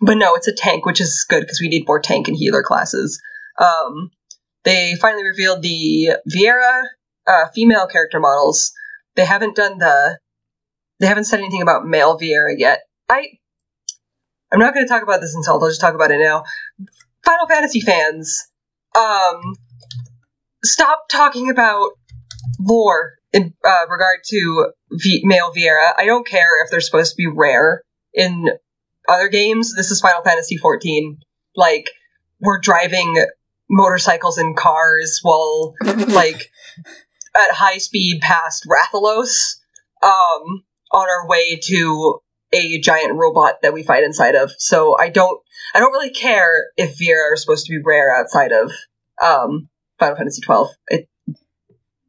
but 0.00 0.16
no, 0.16 0.34
it's 0.34 0.48
a 0.48 0.54
tank, 0.54 0.86
which 0.86 1.00
is 1.00 1.26
good 1.28 1.40
because 1.40 1.60
we 1.60 1.68
need 1.68 1.86
more 1.86 2.00
tank 2.00 2.28
and 2.28 2.36
healer 2.36 2.62
classes. 2.62 3.20
Um, 3.58 4.10
they 4.64 4.94
finally 5.00 5.24
revealed 5.24 5.62
the 5.62 6.10
Viera 6.30 6.82
uh, 7.26 7.48
female 7.54 7.86
character 7.86 8.20
models. 8.20 8.72
They 9.16 9.24
haven't 9.24 9.56
done 9.56 9.78
the. 9.78 10.18
They 11.00 11.06
haven't 11.06 11.24
said 11.24 11.40
anything 11.40 11.62
about 11.62 11.86
male 11.86 12.18
Viera 12.18 12.54
yet. 12.56 12.80
I. 13.08 13.26
I'm 14.52 14.60
not 14.60 14.72
going 14.72 14.86
to 14.86 14.88
talk 14.88 15.02
about 15.02 15.20
this 15.20 15.34
until 15.34 15.54
I'll 15.54 15.68
just 15.68 15.80
talk 15.80 15.94
about 15.94 16.10
it 16.10 16.18
now. 16.18 16.44
Final 17.24 17.46
Fantasy 17.46 17.82
fans, 17.82 18.48
um, 18.96 19.54
stop 20.64 21.08
talking 21.10 21.50
about 21.50 21.90
lore 22.58 23.14
in 23.32 23.54
uh, 23.64 23.86
regard 23.90 24.20
to 24.28 24.72
v- 24.90 25.22
male 25.24 25.52
Viera. 25.52 25.92
I 25.96 26.06
don't 26.06 26.26
care 26.26 26.64
if 26.64 26.70
they're 26.70 26.80
supposed 26.80 27.12
to 27.12 27.16
be 27.16 27.26
rare 27.26 27.82
in 28.14 28.48
other 29.08 29.28
games. 29.28 29.74
This 29.74 29.90
is 29.90 30.00
Final 30.00 30.22
Fantasy 30.22 30.56
14. 30.56 31.18
Like, 31.54 31.90
we're 32.40 32.60
driving 32.60 33.22
motorcycles 33.68 34.38
and 34.38 34.56
cars 34.56 35.20
while, 35.22 35.74
like, 35.84 36.50
at 37.36 37.54
high 37.54 37.78
speed 37.78 38.20
past 38.20 38.66
Rathalos, 38.66 39.56
um, 40.02 40.64
on 40.92 41.08
our 41.08 41.28
way 41.28 41.60
to 41.64 42.20
a 42.52 42.80
giant 42.80 43.14
robot 43.14 43.62
that 43.62 43.74
we 43.74 43.82
fight 43.82 44.04
inside 44.04 44.34
of. 44.34 44.52
So 44.58 44.96
I 44.98 45.10
don't, 45.10 45.40
I 45.74 45.80
don't 45.80 45.92
really 45.92 46.10
care 46.10 46.66
if 46.76 46.98
Viera 46.98 47.32
are 47.32 47.36
supposed 47.36 47.66
to 47.66 47.72
be 47.72 47.82
rare 47.84 48.14
outside 48.14 48.52
of, 48.52 48.72
um, 49.22 49.68
Final 49.98 50.16
Fantasy 50.16 50.40
12. 50.40 50.68
It, 50.88 51.08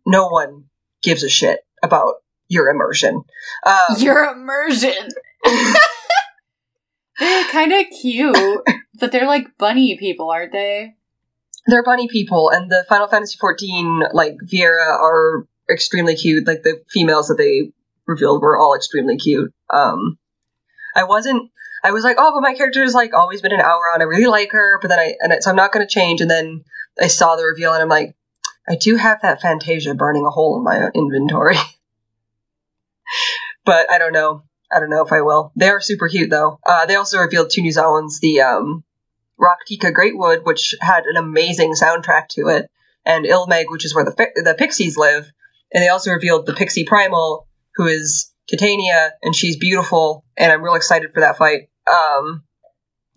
no 0.05 0.27
one 0.27 0.65
gives 1.01 1.23
a 1.23 1.29
shit 1.29 1.59
about 1.83 2.15
your 2.47 2.69
immersion. 2.69 3.23
Um, 3.65 3.95
Your 3.97 4.23
immersion. 4.31 5.09
they're 7.19 7.45
kind 7.45 7.71
of 7.71 7.85
cute, 8.01 8.61
but 8.99 9.11
they're 9.11 9.27
like 9.27 9.57
bunny 9.57 9.97
people, 9.97 10.29
aren't 10.29 10.51
they? 10.51 10.95
They're 11.67 11.83
bunny 11.83 12.07
people, 12.07 12.49
and 12.49 12.71
the 12.71 12.85
Final 12.89 13.07
Fantasy 13.07 13.37
XIV 13.37 14.13
like 14.13 14.37
Viera 14.45 14.87
are 14.87 15.45
extremely 15.69 16.15
cute. 16.15 16.47
Like 16.47 16.63
the 16.63 16.81
females 16.89 17.27
that 17.27 17.37
they 17.37 17.71
revealed 18.05 18.41
were 18.41 18.57
all 18.57 18.75
extremely 18.75 19.17
cute. 19.17 19.53
Um, 19.69 20.17
I 20.95 21.03
wasn't. 21.03 21.51
I 21.83 21.91
was 21.91 22.03
like, 22.03 22.17
oh, 22.19 22.33
but 22.33 22.41
my 22.41 22.55
character's 22.55 22.93
like 22.93 23.13
always 23.13 23.41
been 23.41 23.53
an 23.53 23.61
hour 23.61 23.91
on. 23.93 24.01
I 24.01 24.05
really 24.05 24.25
like 24.25 24.51
her, 24.51 24.79
but 24.81 24.89
then 24.89 24.99
I 24.99 25.15
and 25.19 25.33
I, 25.33 25.39
so 25.39 25.49
I'm 25.49 25.55
not 25.55 25.71
going 25.71 25.85
to 25.85 25.93
change. 25.93 26.21
And 26.21 26.29
then 26.29 26.63
I 27.01 27.07
saw 27.07 27.35
the 27.35 27.45
reveal, 27.45 27.73
and 27.73 27.81
I'm 27.81 27.89
like, 27.89 28.15
I 28.67 28.75
do 28.75 28.95
have 28.95 29.21
that 29.21 29.41
Fantasia 29.41 29.95
burning 29.95 30.25
a 30.25 30.29
hole 30.29 30.57
in 30.57 30.63
my 30.63 30.89
inventory, 30.93 31.55
but 33.65 33.89
I 33.91 33.97
don't 33.97 34.13
know. 34.13 34.43
I 34.71 34.79
don't 34.79 34.89
know 34.89 35.03
if 35.03 35.11
I 35.11 35.21
will. 35.21 35.51
They 35.55 35.69
are 35.69 35.81
super 35.81 36.07
cute 36.07 36.29
though. 36.29 36.59
Uh, 36.65 36.85
they 36.85 36.95
also 36.95 37.19
revealed 37.19 37.49
two 37.49 37.61
new 37.61 37.71
zones. 37.71 38.19
The 38.19 38.41
um, 38.41 38.83
Rak'tika 39.39 39.93
Greatwood, 39.93 40.45
which 40.45 40.75
had 40.81 41.05
an 41.05 41.17
amazing 41.17 41.73
soundtrack 41.73 42.27
to 42.29 42.47
it, 42.47 42.69
and 43.05 43.25
Il 43.25 43.47
Mheg, 43.47 43.65
which 43.69 43.85
is 43.85 43.95
where 43.95 44.05
the 44.05 44.13
the 44.35 44.55
pixies 44.57 44.97
live. 44.97 45.31
And 45.71 45.83
they 45.83 45.89
also 45.89 46.11
revealed 46.11 46.45
the 46.45 46.53
Pixie 46.53 46.83
Primal, 46.83 47.47
who 47.75 47.85
is 47.85 48.33
Titania, 48.49 49.13
and 49.21 49.35
she's 49.35 49.57
beautiful, 49.57 50.25
and 50.35 50.51
I'm 50.51 50.63
real 50.63 50.75
excited 50.75 51.13
for 51.13 51.19
that 51.21 51.37
fight. 51.37 51.69
Um, 51.87 52.43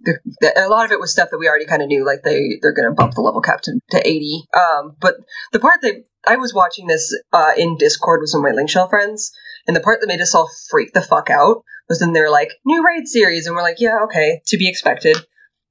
the, 0.01 0.19
the, 0.41 0.67
a 0.67 0.69
lot 0.69 0.85
of 0.85 0.93
it 0.93 1.01
was 1.01 1.13
stuff 1.13 1.31
that 1.31 1.39
we 1.39 1.49
already 1.49 1.65
kind 1.65 1.81
of 1.81 1.89
knew, 1.89 2.05
like 2.05 2.23
they 2.23 2.59
they're 2.61 2.75
gonna 2.75 2.93
bump 2.93 3.15
the 3.15 3.23
level 3.23 3.41
cap 3.41 3.63
to, 3.63 3.79
to 3.91 4.07
80. 4.07 4.45
Um, 4.55 4.97
but 5.01 5.17
the 5.53 5.61
part 5.61 5.81
that 5.83 6.05
I 6.27 6.37
was 6.37 6.53
watching 6.53 6.87
this 6.87 7.17
uh, 7.33 7.53
in 7.57 7.77
Discord 7.79 8.21
with 8.21 8.31
some 8.31 8.45
of 8.45 8.51
my 8.51 8.55
Link 8.55 8.69
Shell 8.69 8.89
friends, 8.89 9.33
and 9.67 9.77
the 9.77 9.81
part 9.81 10.01
that 10.01 10.09
made 10.09 10.21
us 10.21 10.35
all 10.35 10.51
freak 10.71 10.93
the 10.93 11.01
fuck 11.01 11.31
out 11.31 11.65
was 11.89 12.01
when 12.01 12.13
they're 12.13 12.31
like, 12.31 12.51
new 12.65 12.85
raid 12.85 13.07
series, 13.07 13.47
and 13.47 13.57
we're 13.57 13.63
like, 13.63 13.81
yeah, 13.81 14.05
okay, 14.05 14.43
to 14.47 14.59
be 14.59 14.69
expected. 14.69 15.17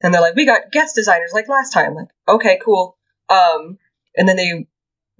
And 0.03 0.13
they're 0.13 0.21
like, 0.21 0.35
we 0.35 0.45
got 0.45 0.71
guest 0.71 0.95
designers 0.95 1.31
like 1.33 1.47
last 1.47 1.71
time. 1.71 1.95
Like, 1.95 2.07
okay, 2.27 2.59
cool. 2.63 2.97
Um, 3.29 3.77
and 4.15 4.27
then 4.27 4.35
they 4.35 4.67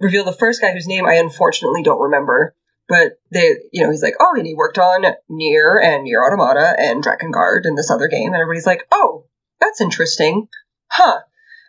reveal 0.00 0.24
the 0.24 0.32
first 0.32 0.60
guy 0.60 0.72
whose 0.72 0.86
name 0.86 1.06
I 1.06 1.14
unfortunately 1.14 1.82
don't 1.82 2.00
remember. 2.00 2.54
But 2.88 3.12
they, 3.30 3.56
you 3.72 3.84
know, 3.84 3.90
he's 3.90 4.02
like, 4.02 4.16
oh, 4.20 4.34
and 4.36 4.46
he 4.46 4.54
worked 4.54 4.78
on 4.78 5.04
NieR 5.30 5.82
and 5.82 6.06
NieR 6.06 6.26
Automata 6.26 6.74
and 6.78 7.02
Drakengard 7.02 7.60
and 7.64 7.78
this 7.78 7.90
other 7.90 8.08
game. 8.08 8.32
And 8.32 8.34
everybody's 8.34 8.66
like, 8.66 8.86
oh, 8.90 9.26
that's 9.60 9.80
interesting. 9.80 10.48
Huh. 10.90 11.20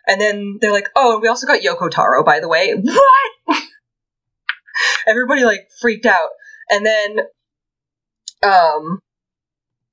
And 0.06 0.20
then 0.20 0.58
they're 0.60 0.72
like, 0.72 0.88
oh, 0.96 1.14
and 1.14 1.22
we 1.22 1.28
also 1.28 1.46
got 1.46 1.62
Yoko 1.62 1.90
Taro, 1.90 2.24
by 2.24 2.40
the 2.40 2.48
way. 2.48 2.74
What? 3.46 3.62
Everybody 5.06 5.44
like 5.44 5.68
freaked 5.80 6.06
out. 6.06 6.30
And 6.70 6.84
then, 6.84 7.18
um, 8.42 9.00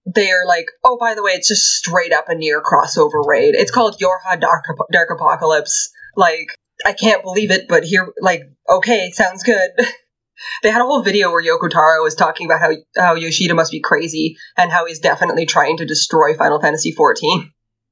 they're 0.05 0.45
like, 0.45 0.65
oh, 0.83 0.97
by 0.99 1.13
the 1.13 1.23
way, 1.23 1.31
it's 1.31 1.47
just 1.47 1.75
straight 1.75 2.13
up 2.13 2.29
a 2.29 2.33
NieR 2.33 2.61
crossover 2.61 3.25
raid. 3.25 3.55
It's 3.55 3.71
called 3.71 3.99
Yorha 3.99 4.39
Dark, 4.39 4.65
Dark 4.91 5.09
Apocalypse. 5.11 5.91
Like, 6.15 6.47
I 6.85 6.93
can't 6.93 7.23
believe 7.23 7.51
it, 7.51 7.67
but 7.67 7.83
here, 7.83 8.11
like, 8.19 8.43
okay, 8.69 9.11
sounds 9.11 9.43
good. 9.43 9.71
they 10.63 10.71
had 10.71 10.81
a 10.81 10.85
whole 10.85 11.03
video 11.03 11.31
where 11.31 11.43
Yoko 11.43 11.69
Taro 11.69 12.03
was 12.03 12.15
talking 12.15 12.47
about 12.47 12.59
how 12.59 12.71
how 12.97 13.15
Yoshida 13.15 13.53
must 13.53 13.71
be 13.71 13.79
crazy 13.79 14.37
and 14.57 14.71
how 14.71 14.85
he's 14.85 14.99
definitely 14.99 15.45
trying 15.45 15.77
to 15.77 15.85
destroy 15.85 16.35
Final 16.35 16.59
Fantasy 16.59 16.93
XIV 16.93 17.51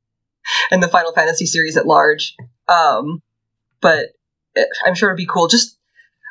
and 0.72 0.82
the 0.82 0.88
Final 0.88 1.14
Fantasy 1.14 1.46
series 1.46 1.78
at 1.78 1.86
large. 1.86 2.36
Um, 2.68 3.22
but 3.82 4.08
it, 4.56 4.68
I'm 4.86 4.96
sure 4.96 5.10
it'd 5.10 5.18
be 5.18 5.28
cool. 5.28 5.48
Just 5.48 5.78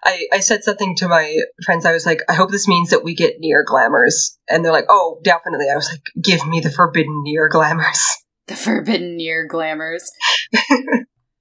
I, 0.05 0.27
I 0.33 0.41
said 0.41 0.65
something 0.65 0.97
to 0.97 1.09
my 1.09 1.37
friends. 1.65 1.85
I 1.85 1.93
was 1.93 2.07
like, 2.07 2.23
I 2.29 2.35
hope 2.35 2.51
this 2.51 2.69
means 2.69 2.91
that 2.91 3.05
we 3.05 3.15
get 3.15 3.41
NieR 3.41 3.65
glamours, 3.65 4.39
and 4.49 4.65
they're 4.65 4.73
like, 4.73 4.87
Oh, 4.89 5.21
definitely. 5.23 5.67
I 5.71 5.77
was 5.77 5.89
like, 5.91 6.03
Give 6.23 6.47
me 6.47 6.61
the 6.61 6.71
forbidden 6.71 7.25
NieR 7.27 7.51
glamours. 7.51 8.03
The 8.47 8.57
forbidden 8.57 9.19
NieR 9.19 9.47
glamours. 9.47 10.11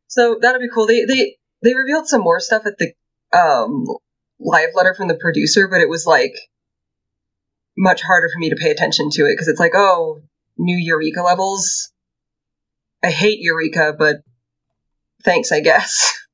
so 0.08 0.38
that'll 0.42 0.60
be 0.60 0.68
cool. 0.68 0.88
They 0.88 1.06
they 1.06 1.38
they 1.64 1.74
revealed 1.74 2.06
some 2.06 2.20
more 2.20 2.42
stuff 2.42 2.66
at 2.66 2.74
the 2.78 2.92
um 3.32 3.86
live 4.42 4.72
letter 4.76 4.94
from 4.94 5.08
the 5.08 5.16
producer, 5.16 5.70
but 5.70 5.80
it 5.80 5.88
was 5.88 6.06
like 6.06 6.34
much 7.78 8.02
harder 8.02 8.28
for 8.34 8.40
me 8.40 8.50
to 8.50 8.56
pay 8.56 8.72
attention 8.72 9.10
to 9.12 9.22
it 9.24 9.34
because 9.34 9.48
it's 9.48 9.60
like, 9.60 9.74
oh, 9.76 10.22
new 10.58 10.78
Eureka 10.78 11.22
levels. 11.22 11.92
I 13.04 13.12
hate 13.12 13.40
Eureka, 13.40 13.96
but 13.98 14.18
thanks, 15.24 15.52
I 15.52 15.62
guess. 15.62 16.14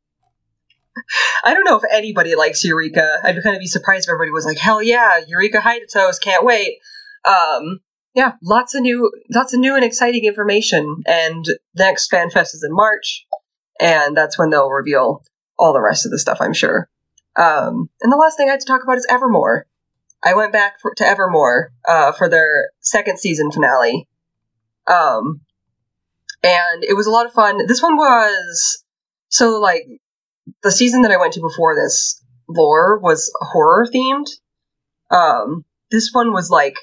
I 1.44 1.54
don't 1.54 1.66
know 1.66 1.78
if 1.78 1.84
anybody 1.92 2.36
likes 2.36 2.64
Eureka. 2.64 3.20
I'd 3.24 3.42
kind 3.44 3.56
of 3.56 3.60
be 3.60 3.68
surprised 3.68 4.08
if 4.08 4.10
everybody 4.10 4.32
was 4.32 4.46
like, 4.46 4.58
hell 4.58 4.82
yeah, 4.82 5.20
Eureka 5.28 5.60
Hydatos, 5.60 6.22
can't 6.22 6.46
wait. 6.46 6.80
Um, 7.26 7.80
yeah, 8.14 8.34
lots 8.44 8.76
of 8.76 8.82
new, 8.82 9.12
lots 9.34 9.54
of 9.54 9.60
new 9.60 9.76
and 9.76 9.84
exciting 9.84 10.26
information. 10.26 11.04
And 11.08 11.46
next 11.76 12.12
FanFest 12.12 12.56
is 12.56 12.66
in 12.68 12.74
March, 12.74 13.26
and 13.80 14.16
that's 14.16 14.38
when 14.38 14.50
they'll 14.50 14.70
reveal 14.70 15.24
all 15.58 15.74
the 15.74 15.82
rest 15.82 16.06
of 16.06 16.12
the 16.12 16.20
stuff, 16.20 16.38
I'm 16.42 16.54
sure. 16.54 16.90
Um, 17.36 17.90
and 18.02 18.12
the 18.12 18.18
last 18.18 18.38
thing 18.38 18.48
I 18.48 18.52
had 18.52 18.60
to 18.60 18.68
talk 18.68 18.84
about 18.84 18.98
is 18.98 19.08
Evermore. 19.10 19.66
I 20.24 20.36
went 20.36 20.54
back 20.54 20.80
for, 20.80 20.94
to 20.96 21.06
Evermore 21.06 21.74
uh, 21.88 22.12
for 22.14 22.30
their 22.30 22.70
second 22.80 23.20
season 23.20 23.52
finale. 23.52 24.08
Um, 24.88 25.42
and 26.44 26.84
it 26.84 26.96
was 26.96 27.08
a 27.08 27.12
lot 27.12 27.26
of 27.26 27.34
fun. 27.34 27.66
This 27.68 27.82
one 27.82 27.98
was 27.98 28.84
so 29.30 29.60
like 29.60 29.88
the 30.62 30.72
season 30.72 31.04
that 31.04 31.12
I 31.12 31.18
went 31.18 31.34
to 31.34 31.42
before 31.42 31.76
this 31.76 32.22
lore 32.48 33.00
was 33.00 33.32
horror 33.36 33.88
themed. 33.94 34.28
Um, 35.10 35.66
this 35.92 36.10
one 36.12 36.34
was 36.34 36.50
like 36.50 36.76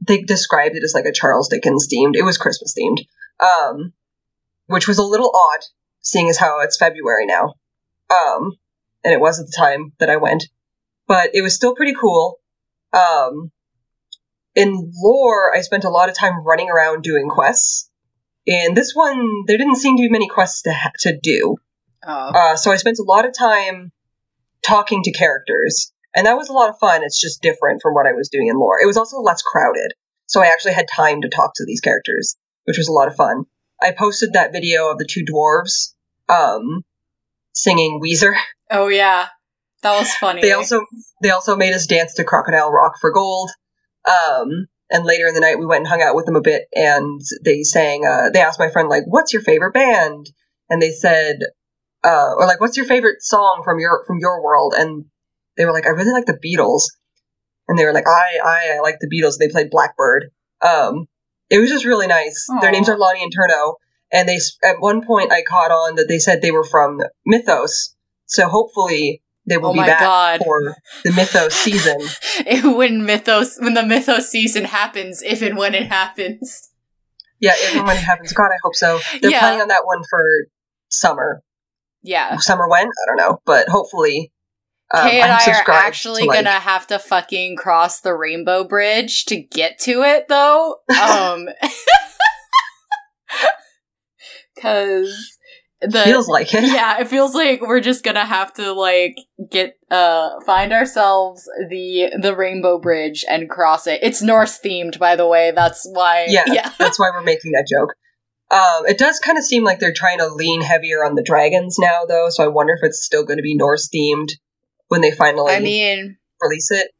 they 0.00 0.22
described 0.22 0.76
it 0.76 0.82
as 0.82 0.94
like 0.94 1.04
a 1.04 1.12
Charles 1.12 1.48
Dickens 1.48 1.88
themed. 1.92 2.16
It 2.16 2.24
was 2.24 2.38
Christmas 2.38 2.74
themed, 2.74 3.06
um, 3.40 3.92
which 4.66 4.88
was 4.88 4.98
a 4.98 5.04
little 5.04 5.30
odd, 5.34 5.60
seeing 6.00 6.28
as 6.28 6.38
how 6.38 6.60
it's 6.60 6.76
February 6.76 7.26
now, 7.26 7.54
um, 8.10 8.52
and 9.04 9.12
it 9.12 9.20
was 9.20 9.38
at 9.38 9.46
the 9.46 9.54
time 9.56 9.92
that 9.98 10.10
I 10.10 10.16
went. 10.16 10.44
But 11.06 11.30
it 11.34 11.42
was 11.42 11.54
still 11.54 11.74
pretty 11.74 11.94
cool. 11.94 12.38
Um, 12.92 13.50
in 14.54 14.92
lore, 15.02 15.54
I 15.56 15.60
spent 15.60 15.84
a 15.84 15.90
lot 15.90 16.08
of 16.08 16.14
time 16.14 16.44
running 16.44 16.70
around 16.70 17.02
doing 17.02 17.28
quests. 17.28 17.90
In 18.44 18.74
this 18.74 18.92
one, 18.94 19.44
there 19.46 19.56
didn't 19.58 19.76
seem 19.76 19.96
to 19.96 20.02
be 20.02 20.08
many 20.08 20.28
quests 20.28 20.62
to 20.62 20.72
ha- 20.72 20.92
to 21.00 21.16
do. 21.16 21.56
Oh. 22.06 22.30
Uh, 22.34 22.56
so 22.56 22.70
I 22.70 22.76
spent 22.76 22.98
a 22.98 23.04
lot 23.04 23.24
of 23.24 23.32
time 23.32 23.92
talking 24.66 25.02
to 25.04 25.12
characters, 25.12 25.92
and 26.14 26.26
that 26.26 26.36
was 26.36 26.48
a 26.48 26.52
lot 26.52 26.70
of 26.70 26.78
fun. 26.78 27.02
It's 27.04 27.20
just 27.20 27.42
different 27.42 27.80
from 27.82 27.94
what 27.94 28.06
I 28.06 28.12
was 28.12 28.28
doing 28.28 28.48
in 28.48 28.58
lore. 28.58 28.80
It 28.82 28.86
was 28.86 28.96
also 28.96 29.18
less 29.18 29.42
crowded, 29.42 29.92
so 30.26 30.42
I 30.42 30.46
actually 30.46 30.74
had 30.74 30.86
time 30.88 31.22
to 31.22 31.28
talk 31.28 31.52
to 31.56 31.64
these 31.66 31.80
characters, 31.80 32.36
which 32.64 32.78
was 32.78 32.88
a 32.88 32.92
lot 32.92 33.08
of 33.08 33.16
fun. 33.16 33.44
I 33.80 33.92
posted 33.92 34.32
that 34.32 34.52
video 34.52 34.90
of 34.90 34.98
the 34.98 35.08
two 35.08 35.24
dwarves 35.24 35.94
um, 36.28 36.84
singing 37.52 38.00
Weezer. 38.02 38.34
oh 38.70 38.88
yeah, 38.88 39.28
that 39.82 39.98
was 39.98 40.12
funny. 40.14 40.42
They 40.42 40.52
also 40.52 40.84
they 41.22 41.30
also 41.30 41.56
made 41.56 41.74
us 41.74 41.86
dance 41.86 42.14
to 42.14 42.24
Crocodile 42.24 42.70
Rock 42.70 42.94
for 43.00 43.12
Gold. 43.12 43.50
Um, 44.06 44.66
and 44.90 45.06
later 45.06 45.26
in 45.26 45.34
the 45.34 45.40
night, 45.40 45.58
we 45.58 45.64
went 45.64 45.80
and 45.80 45.88
hung 45.88 46.02
out 46.02 46.14
with 46.14 46.26
them 46.26 46.36
a 46.36 46.42
bit, 46.42 46.64
and 46.74 47.20
they 47.44 47.62
sang. 47.62 48.04
Uh, 48.04 48.30
they 48.30 48.40
asked 48.40 48.58
my 48.58 48.70
friend 48.70 48.88
like, 48.88 49.04
"What's 49.06 49.32
your 49.32 49.42
favorite 49.42 49.72
band?" 49.72 50.30
And 50.68 50.80
they 50.80 50.90
said, 50.90 51.40
uh, 52.04 52.34
or 52.36 52.46
like, 52.46 52.60
"What's 52.60 52.76
your 52.76 52.86
favorite 52.86 53.22
song 53.22 53.62
from 53.64 53.78
your 53.78 54.04
from 54.06 54.18
your 54.18 54.42
world?" 54.42 54.74
And 54.76 55.06
they 55.56 55.64
were 55.64 55.72
like, 55.72 55.86
"I 55.86 55.90
really 55.90 56.12
like 56.12 56.26
the 56.26 56.38
Beatles." 56.38 56.84
And 57.68 57.78
they 57.78 57.84
were 57.84 57.92
like, 57.92 58.06
"I 58.06 58.38
I, 58.44 58.76
I 58.76 58.80
like 58.80 58.96
the 59.00 59.08
Beatles." 59.08 59.38
They 59.38 59.48
played 59.48 59.70
Blackbird. 59.70 60.30
Um, 60.60 61.06
it 61.50 61.58
was 61.58 61.70
just 61.70 61.84
really 61.84 62.06
nice. 62.06 62.46
Their 62.60 62.70
names 62.70 62.88
are 62.88 62.98
Lonnie 62.98 63.22
and 63.22 63.32
Turno, 63.34 63.74
and 64.12 64.28
they 64.28 64.38
at 64.64 64.80
one 64.80 65.04
point 65.06 65.32
I 65.32 65.42
caught 65.42 65.70
on 65.70 65.96
that 65.96 66.08
they 66.08 66.18
said 66.18 66.40
they 66.42 66.50
were 66.50 66.64
from 66.64 67.00
Mythos. 67.26 67.94
So 68.26 68.48
hopefully 68.48 69.22
they 69.46 69.58
will 69.58 69.70
Oh 69.70 69.74
be 69.74 69.80
back 69.80 70.00
God. 70.00 70.40
for 70.44 70.74
the 71.04 71.12
Mythos 71.12 71.54
season. 71.54 72.00
when 72.76 73.04
mythos 73.04 73.58
when 73.58 73.74
the 73.74 73.82
mythos 73.84 74.28
season 74.28 74.64
happens, 74.64 75.22
if 75.22 75.42
and 75.42 75.56
when 75.58 75.74
it 75.74 75.86
happens. 75.88 76.70
Yeah, 77.40 77.54
if 77.56 77.74
and 77.74 77.86
when 77.86 77.96
it 77.96 78.04
happens. 78.04 78.32
God, 78.32 78.46
I 78.46 78.58
hope 78.62 78.74
so. 78.74 79.00
They're 79.20 79.30
Yeah. 79.32 79.40
planning 79.40 79.60
on 79.62 79.68
that 79.68 79.84
one 79.84 80.02
for 80.08 80.24
summer. 80.88 81.42
Yeah. 82.02 82.36
Summer 82.38 82.68
when? 82.68 82.86
I 82.86 83.06
don't 83.06 83.16
know, 83.16 83.40
but 83.44 83.68
hopefully. 83.68 84.32
Um, 84.94 85.08
Kay 85.08 85.20
and 85.22 85.32
I'm 85.32 85.48
I 85.48 85.62
are 85.66 85.70
actually 85.70 86.22
to, 86.22 86.28
like- 86.28 86.44
gonna 86.44 86.58
have 86.60 86.86
to 86.88 86.98
fucking 86.98 87.56
cross 87.56 88.00
the 88.00 88.14
rainbow 88.14 88.64
bridge 88.64 89.24
to 89.26 89.36
get 89.36 89.78
to 89.80 90.02
it 90.02 90.28
though. 90.28 90.76
Um 91.00 91.48
cause 94.60 95.38
the 95.80 96.02
feels 96.04 96.28
like 96.28 96.52
it. 96.54 96.62
yeah, 96.64 97.00
it 97.00 97.08
feels 97.08 97.34
like 97.34 97.60
we're 97.60 97.80
just 97.80 98.04
gonna 98.04 98.24
have 98.24 98.52
to 98.54 98.72
like 98.72 99.16
get 99.50 99.76
uh 99.90 100.28
find 100.46 100.72
ourselves 100.72 101.48
the 101.70 102.12
the 102.20 102.36
rainbow 102.36 102.78
bridge 102.78 103.24
and 103.28 103.50
cross 103.50 103.86
it. 103.86 103.98
It's 104.02 104.22
Norse 104.22 104.60
themed, 104.64 104.98
by 104.98 105.16
the 105.16 105.26
way. 105.26 105.52
That's 105.54 105.88
why. 105.90 106.26
Yeah. 106.28 106.44
yeah. 106.46 106.70
That's 106.78 106.98
why 107.00 107.10
we're 107.12 107.22
making 107.22 107.52
that 107.52 107.66
joke. 107.68 107.94
Um, 108.52 108.86
it 108.86 108.98
does 108.98 109.18
kind 109.18 109.38
of 109.38 109.44
seem 109.44 109.64
like 109.64 109.80
they're 109.80 109.94
trying 109.94 110.18
to 110.18 110.28
lean 110.28 110.60
heavier 110.60 111.04
on 111.04 111.14
the 111.14 111.22
dragons 111.22 111.78
now, 111.78 112.04
though. 112.06 112.28
So 112.28 112.44
I 112.44 112.48
wonder 112.48 112.74
if 112.74 112.80
it's 112.86 113.02
still 113.02 113.24
going 113.24 113.38
to 113.38 113.42
be 113.42 113.56
Norse 113.56 113.88
themed 113.88 114.32
when 114.88 115.00
they 115.00 115.10
finally 115.10 115.54
I 115.54 115.58
mean, 115.60 116.18
release 116.40 116.70
it. 116.70 116.90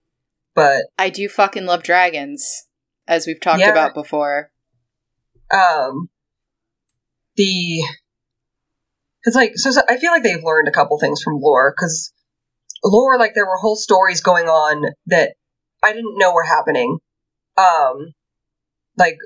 But 0.55 0.87
I 0.99 1.11
do 1.11 1.29
fucking 1.29 1.67
love 1.67 1.83
dragons, 1.83 2.65
as 3.07 3.27
we've 3.27 3.41
talked 3.41 3.61
Yeah. 3.61 3.71
about 3.71 3.93
before. 3.95 4.51
um, 5.53 6.09
the 7.37 7.83
it's 9.25 9.37
like 9.37 9.53
so, 9.57 9.71
so 9.71 9.83
I 9.89 9.99
feel 9.99 10.11
like 10.11 10.23
they've 10.23 10.43
learned 10.43 10.69
a 10.69 10.73
couple 10.73 10.99
things 10.99 11.23
from 11.23 11.39
lore 11.41 11.73
because 11.77 12.13
lore 12.83 13.19
like 13.19 13.35
there 13.35 13.47
were 13.47 13.57
whole 13.57 13.77
stories 13.77 14.21
going 14.23 14.47
on 14.47 14.83
that 15.07 15.35
I 15.83 15.93
didn't 15.93 16.19
know 16.19 16.33
were 16.33 16.45
happening, 16.45 16.99
um, 17.57 18.13
like 18.97 19.17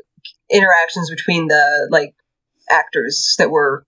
interactions 0.51 1.11
between 1.11 1.49
the 1.49 1.89
like 1.91 2.15
actors 2.69 3.35
that 3.39 3.51
were 3.51 3.85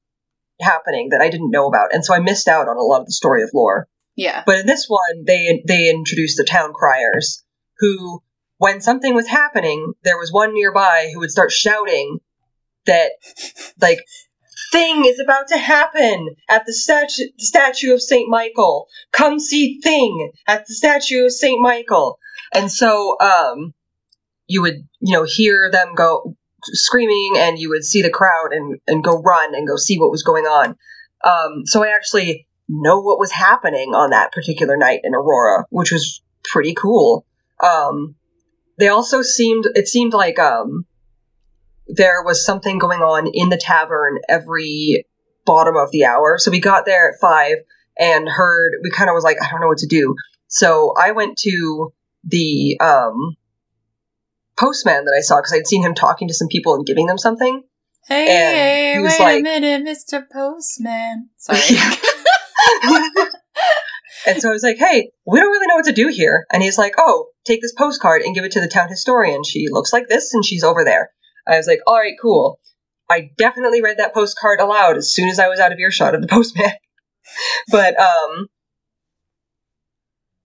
happening 0.61 1.11
that 1.11 1.21
I 1.21 1.31
didn't 1.31 1.51
know 1.51 1.67
about, 1.69 1.95
and 1.95 2.05
so 2.05 2.15
I 2.15 2.21
missed 2.21 2.49
out 2.49 2.69
on 2.69 2.77
a 2.77 2.83
lot 2.83 3.01
of 3.01 3.07
the 3.07 3.13
story 3.13 3.43
of 3.43 3.51
lore. 3.55 3.89
Yeah. 4.17 4.43
But 4.45 4.59
in 4.59 4.67
this 4.67 4.87
one, 4.89 5.25
they 5.25 5.63
they 5.67 5.89
introduced 5.89 6.37
the 6.37 6.45
town 6.45 6.73
criers, 6.73 7.45
who, 7.79 8.21
when 8.57 8.81
something 8.81 9.15
was 9.15 9.29
happening, 9.29 9.93
there 10.03 10.19
was 10.19 10.33
one 10.33 10.55
nearby 10.55 11.11
who 11.13 11.21
would 11.21 11.31
start 11.31 11.53
shouting 11.53 12.19
that, 12.87 13.13
like, 13.81 14.01
thing 14.73 15.05
is 15.05 15.21
about 15.21 15.49
to 15.49 15.57
happen 15.57 16.35
at 16.49 16.67
the 16.67 16.73
statue 16.73 17.29
statue 17.39 17.95
of 17.95 18.03
Saint 18.03 18.29
Michael. 18.29 18.89
Come 19.13 19.39
see 19.39 19.81
thing 19.81 20.33
at 20.49 20.67
the 20.67 20.75
statue 20.75 21.27
of 21.27 21.33
Saint 21.33 21.61
Michael. 21.61 22.19
And 22.53 22.73
so, 22.73 23.17
um, 23.21 23.73
you 24.49 24.63
would 24.63 24.89
you 25.01 25.15
know 25.15 25.25
hear 25.25 25.71
them 25.71 25.95
go 25.95 26.37
screaming, 26.65 27.35
and 27.37 27.59
you 27.59 27.69
would 27.69 27.85
see 27.85 28.03
the 28.03 28.11
crowd 28.11 28.53
and 28.53 28.81
and 28.89 29.05
go 29.05 29.21
run 29.23 29.55
and 29.55 29.69
go 29.69 29.77
see 29.77 29.99
what 29.99 30.11
was 30.11 30.25
going 30.25 30.45
on. 30.45 30.77
Um, 31.25 31.67
so 31.67 31.85
I 31.85 31.95
actually 31.95 32.47
know 32.69 33.01
what 33.01 33.19
was 33.19 33.31
happening 33.31 33.95
on 33.95 34.11
that 34.11 34.33
particular 34.33 34.77
night 34.77 35.01
in 35.05 35.15
Aurora, 35.15 35.65
which 35.71 35.93
was 35.93 36.23
pretty 36.45 36.75
cool. 36.75 37.25
Um, 37.63 38.17
they 38.79 38.89
also 38.89 39.23
seemed 39.23 39.67
it 39.75 39.89
seemed 39.89 40.13
like 40.13 40.39
um, 40.39 40.87
there 41.87 42.23
was 42.23 42.45
something 42.45 42.79
going 42.79 43.01
on 43.01 43.29
in 43.33 43.49
the 43.49 43.57
tavern 43.57 44.19
every 44.29 45.07
bottom 45.45 45.77
of 45.77 45.91
the 45.91 46.05
hour. 46.05 46.39
So 46.39 46.51
we 46.51 46.61
got 46.61 46.85
there 46.85 47.11
at 47.11 47.21
five 47.21 47.57
and 47.99 48.29
heard 48.29 48.75
we 48.83 48.91
kind 48.91 49.11
of 49.11 49.15
was 49.15 49.25
like 49.25 49.39
I 49.43 49.51
don't 49.51 49.61
know 49.61 49.69
what 49.69 49.79
to 49.79 49.87
do. 49.87 50.15
So 50.47 50.95
I 50.99 51.13
went 51.13 51.39
to 51.39 51.93
the 52.25 52.79
um, 52.81 53.37
postman 54.59 55.05
that 55.05 55.15
I 55.17 55.21
saw 55.21 55.37
because 55.37 55.53
I'd 55.53 55.67
seen 55.67 55.83
him 55.83 55.95
talking 55.95 56.29
to 56.29 56.35
some 56.35 56.49
people 56.49 56.75
and 56.75 56.87
giving 56.87 57.07
them 57.07 57.19
something. 57.19 57.63
Hey, 58.07 58.95
he 58.97 59.03
wait 59.03 59.21
like- 59.21 59.41
a 59.41 59.43
minute, 59.43 59.85
Mr. 59.85 60.25
Postman. 60.33 61.29
Sorry. 61.37 61.61
and 64.27 64.41
so 64.41 64.49
I 64.49 64.53
was 64.53 64.63
like, 64.63 64.79
hey, 64.79 65.11
we 65.27 65.39
don't 65.39 65.51
really 65.51 65.67
know 65.67 65.75
what 65.77 65.85
to 65.87 65.93
do 65.93 66.09
here. 66.09 66.47
And 66.53 66.63
he's 66.63 66.79
like, 66.79 66.95
oh, 66.99 67.27
take 67.45 67.61
this 67.61 67.75
postcard 67.75 68.23
and 68.23 68.35
give 68.35 68.45
it 68.45 68.53
to 68.53 68.61
the 68.61 68.69
town 68.69 68.89
historian. 68.89 69.45
She 69.45 69.67
looks 69.71 69.93
like 69.93 70.09
this 70.09 70.33
and 70.35 70.45
she's 70.45 70.65
over 70.65 70.85
there. 70.85 71.11
I 71.47 71.57
was 71.57 71.67
like, 71.67 71.81
all 71.87 71.97
right, 71.97 72.17
cool. 72.21 72.59
I 73.11 73.31
definitely 73.39 73.83
read 73.83 73.99
that 73.99 74.15
postcard 74.15 74.61
aloud 74.61 74.97
as 74.97 75.13
soon 75.13 75.29
as 75.29 75.39
I 75.39 75.49
was 75.49 75.61
out 75.61 75.73
of 75.73 75.79
earshot 75.79 76.15
of 76.15 76.23
the 76.23 76.29
postman. 76.31 76.73
but 77.71 77.99
um 78.01 78.47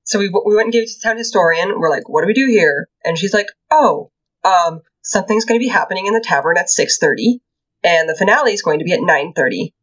so 0.03 0.19
we 0.19 0.29
we 0.29 0.55
went 0.55 0.67
and 0.67 0.73
gave 0.73 0.83
it 0.83 0.87
to 0.89 0.99
the 1.01 1.07
town 1.07 1.17
historian. 1.17 1.79
We're 1.79 1.89
like, 1.89 2.09
what 2.09 2.21
do 2.21 2.27
we 2.27 2.33
do 2.33 2.47
here? 2.47 2.87
And 3.03 3.17
she's 3.17 3.33
like, 3.33 3.47
oh, 3.71 4.11
um, 4.43 4.81
something's 5.01 5.45
going 5.45 5.59
to 5.59 5.63
be 5.63 5.69
happening 5.69 6.05
in 6.07 6.13
the 6.13 6.21
tavern 6.23 6.57
at 6.57 6.69
six 6.69 6.97
thirty, 6.97 7.41
and 7.83 8.09
the 8.09 8.15
finale 8.15 8.53
is 8.53 8.61
going 8.61 8.79
to 8.79 8.85
be 8.85 8.93
at 8.93 9.01
nine 9.01 9.33
thirty. 9.33 9.73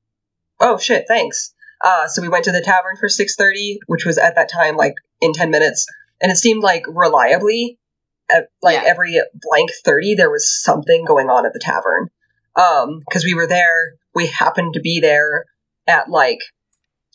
Oh 0.61 0.79
shit, 0.79 1.07
thanks. 1.09 1.55
Uh, 1.83 2.07
so 2.09 2.21
we 2.21 2.29
went 2.29 2.45
to 2.45 2.53
the 2.53 2.61
tavern 2.61 2.97
for 2.99 3.09
six 3.09 3.37
thirty, 3.37 3.81
which 3.87 4.05
was 4.05 4.19
at 4.19 4.35
that 4.35 4.51
time 4.51 4.77
like 4.77 4.95
in 5.21 5.33
ten 5.33 5.51
minutes, 5.51 5.87
and 6.21 6.31
it 6.31 6.37
seemed 6.37 6.63
like 6.63 6.85
reliably, 6.87 7.79
at, 8.31 8.49
like 8.63 8.83
Yeah. 8.83 8.85
every 8.87 9.21
blank 9.35 9.71
thirty, 9.85 10.15
there 10.15 10.31
was 10.31 10.63
something 10.63 11.05
going 11.07 11.31
on 11.31 11.47
at 11.47 11.53
the 11.55 11.59
tavern. 11.59 12.09
Um, 12.57 13.01
because 13.09 13.25
we 13.25 13.35
were 13.35 13.47
there, 13.47 13.95
we 14.15 14.27
happened 14.27 14.75
to 14.75 14.81
be 14.81 15.01
there 15.01 15.47
at 15.87 16.11
like, 16.11 16.41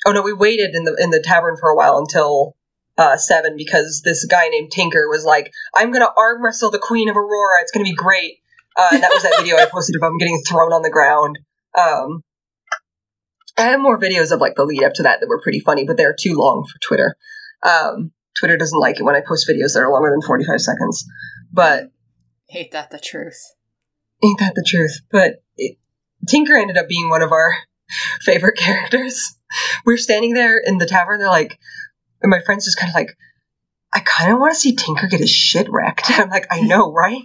oh 0.07 0.11
no, 0.13 0.23
we 0.23 0.33
waited 0.33 0.73
in 0.73 0.83
the 0.85 0.97
in 0.99 1.11
the 1.11 1.21
tavern 1.21 1.57
for 1.59 1.69
a 1.69 1.75
while 1.75 1.97
until 1.99 2.54
uh, 2.97 3.17
seven 3.17 3.55
because 3.57 4.01
this 4.03 4.25
guy 4.25 4.47
named 4.49 4.71
Tinker 4.71 5.09
was 5.09 5.25
like, 5.25 5.51
I'm 5.75 5.91
gonna 5.91 6.09
arm 6.17 6.43
wrestle 6.43 6.71
the 6.71 6.79
Queen 6.79 7.09
of 7.09 7.17
Aurora. 7.17 7.61
It's 7.61 7.71
gonna 7.71 7.83
be 7.83 7.95
great. 7.95 8.39
Uh, 8.77 8.89
and 8.93 9.03
that 9.03 9.11
was 9.13 9.23
that 9.23 9.35
video 9.39 9.57
I 9.57 9.65
posted 9.65 9.95
of 9.95 10.03
him 10.03 10.17
getting 10.17 10.41
thrown 10.47 10.73
on 10.73 10.81
the 10.81 10.89
ground. 10.89 11.39
Um, 11.77 12.23
I 13.57 13.63
have 13.63 13.79
more 13.79 13.99
videos 13.99 14.31
of 14.31 14.41
like 14.41 14.55
the 14.55 14.65
lead 14.65 14.83
up 14.83 14.93
to 14.95 15.03
that 15.03 15.19
that 15.21 15.27
were 15.27 15.41
pretty 15.41 15.59
funny, 15.61 15.85
but 15.85 15.97
they're 15.97 16.15
too 16.17 16.35
long 16.35 16.65
for 16.65 16.77
Twitter. 16.79 17.15
Um, 17.63 18.11
Twitter 18.37 18.57
doesn't 18.57 18.79
like 18.79 18.99
it 18.99 19.03
when 19.03 19.15
I 19.15 19.21
post 19.21 19.47
videos 19.49 19.73
that 19.73 19.79
are 19.79 19.91
longer 19.91 20.11
than 20.11 20.21
45 20.21 20.59
seconds. 20.59 21.05
But 21.51 21.85
Hate 22.49 22.71
that 22.71 22.91
the 22.91 22.99
truth. 22.99 23.39
ain't 24.23 24.39
that 24.39 24.55
the 24.55 24.65
truth? 24.67 24.99
But 25.09 25.41
it, 25.57 25.77
Tinker 26.27 26.55
ended 26.55 26.77
up 26.77 26.89
being 26.89 27.09
one 27.09 27.21
of 27.21 27.31
our 27.31 27.55
favorite 28.21 28.57
characters. 28.57 29.35
We're 29.85 29.97
standing 29.97 30.33
there 30.33 30.57
in 30.63 30.77
the 30.77 30.85
tavern. 30.85 31.19
They're 31.19 31.29
like, 31.29 31.57
and 32.25 32.31
my 32.31 32.41
friend's 32.41 32.65
just 32.65 32.79
kind 32.79 32.89
of 32.89 32.95
like, 32.95 33.15
I 33.93 33.99
kind 33.99 34.33
of 34.33 34.39
want 34.39 34.55
to 34.55 34.59
see 34.59 34.75
Tinker 34.75 35.05
get 35.05 35.19
his 35.19 35.29
shit 35.29 35.67
wrecked. 35.69 36.09
I'm 36.09 36.27
like, 36.29 36.47
I 36.49 36.61
know, 36.61 36.91
right? 36.91 37.21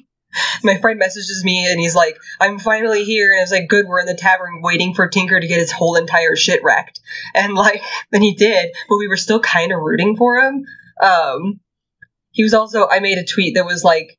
My 0.63 0.77
friend 0.77 0.99
messages 0.99 1.43
me 1.43 1.67
and 1.67 1.81
he's 1.81 1.97
like, 1.97 2.19
I'm 2.39 2.59
finally 2.59 3.05
here. 3.05 3.33
And 3.33 3.41
I 3.41 3.43
was 3.43 3.51
like, 3.51 3.69
good, 3.69 3.87
we're 3.89 4.01
in 4.01 4.07
the 4.07 4.15
tavern 4.15 4.61
waiting 4.63 4.93
for 4.93 5.09
Tinker 5.09 5.41
to 5.41 5.47
get 5.47 5.59
his 5.59 5.73
whole 5.73 5.97
entire 5.97 6.37
shit 6.37 6.63
wrecked. 6.63 7.01
And 7.35 7.55
like, 7.55 7.83
then 8.13 8.21
he 8.21 8.35
did, 8.35 8.73
but 8.91 8.99
we 8.99 9.09
were 9.09 9.17
still 9.17 9.41
kind 9.41 9.73
of 9.73 9.81
rooting 9.81 10.17
for 10.17 10.37
him. 10.37 10.67
Um, 11.03 11.61
he 12.31 12.43
was 12.43 12.53
also, 12.53 12.87
I 12.87 13.01
made 13.01 13.17
a 13.17 13.25
tweet 13.25 13.55
that 13.55 13.65
was 13.65 13.83
like, 13.83 14.19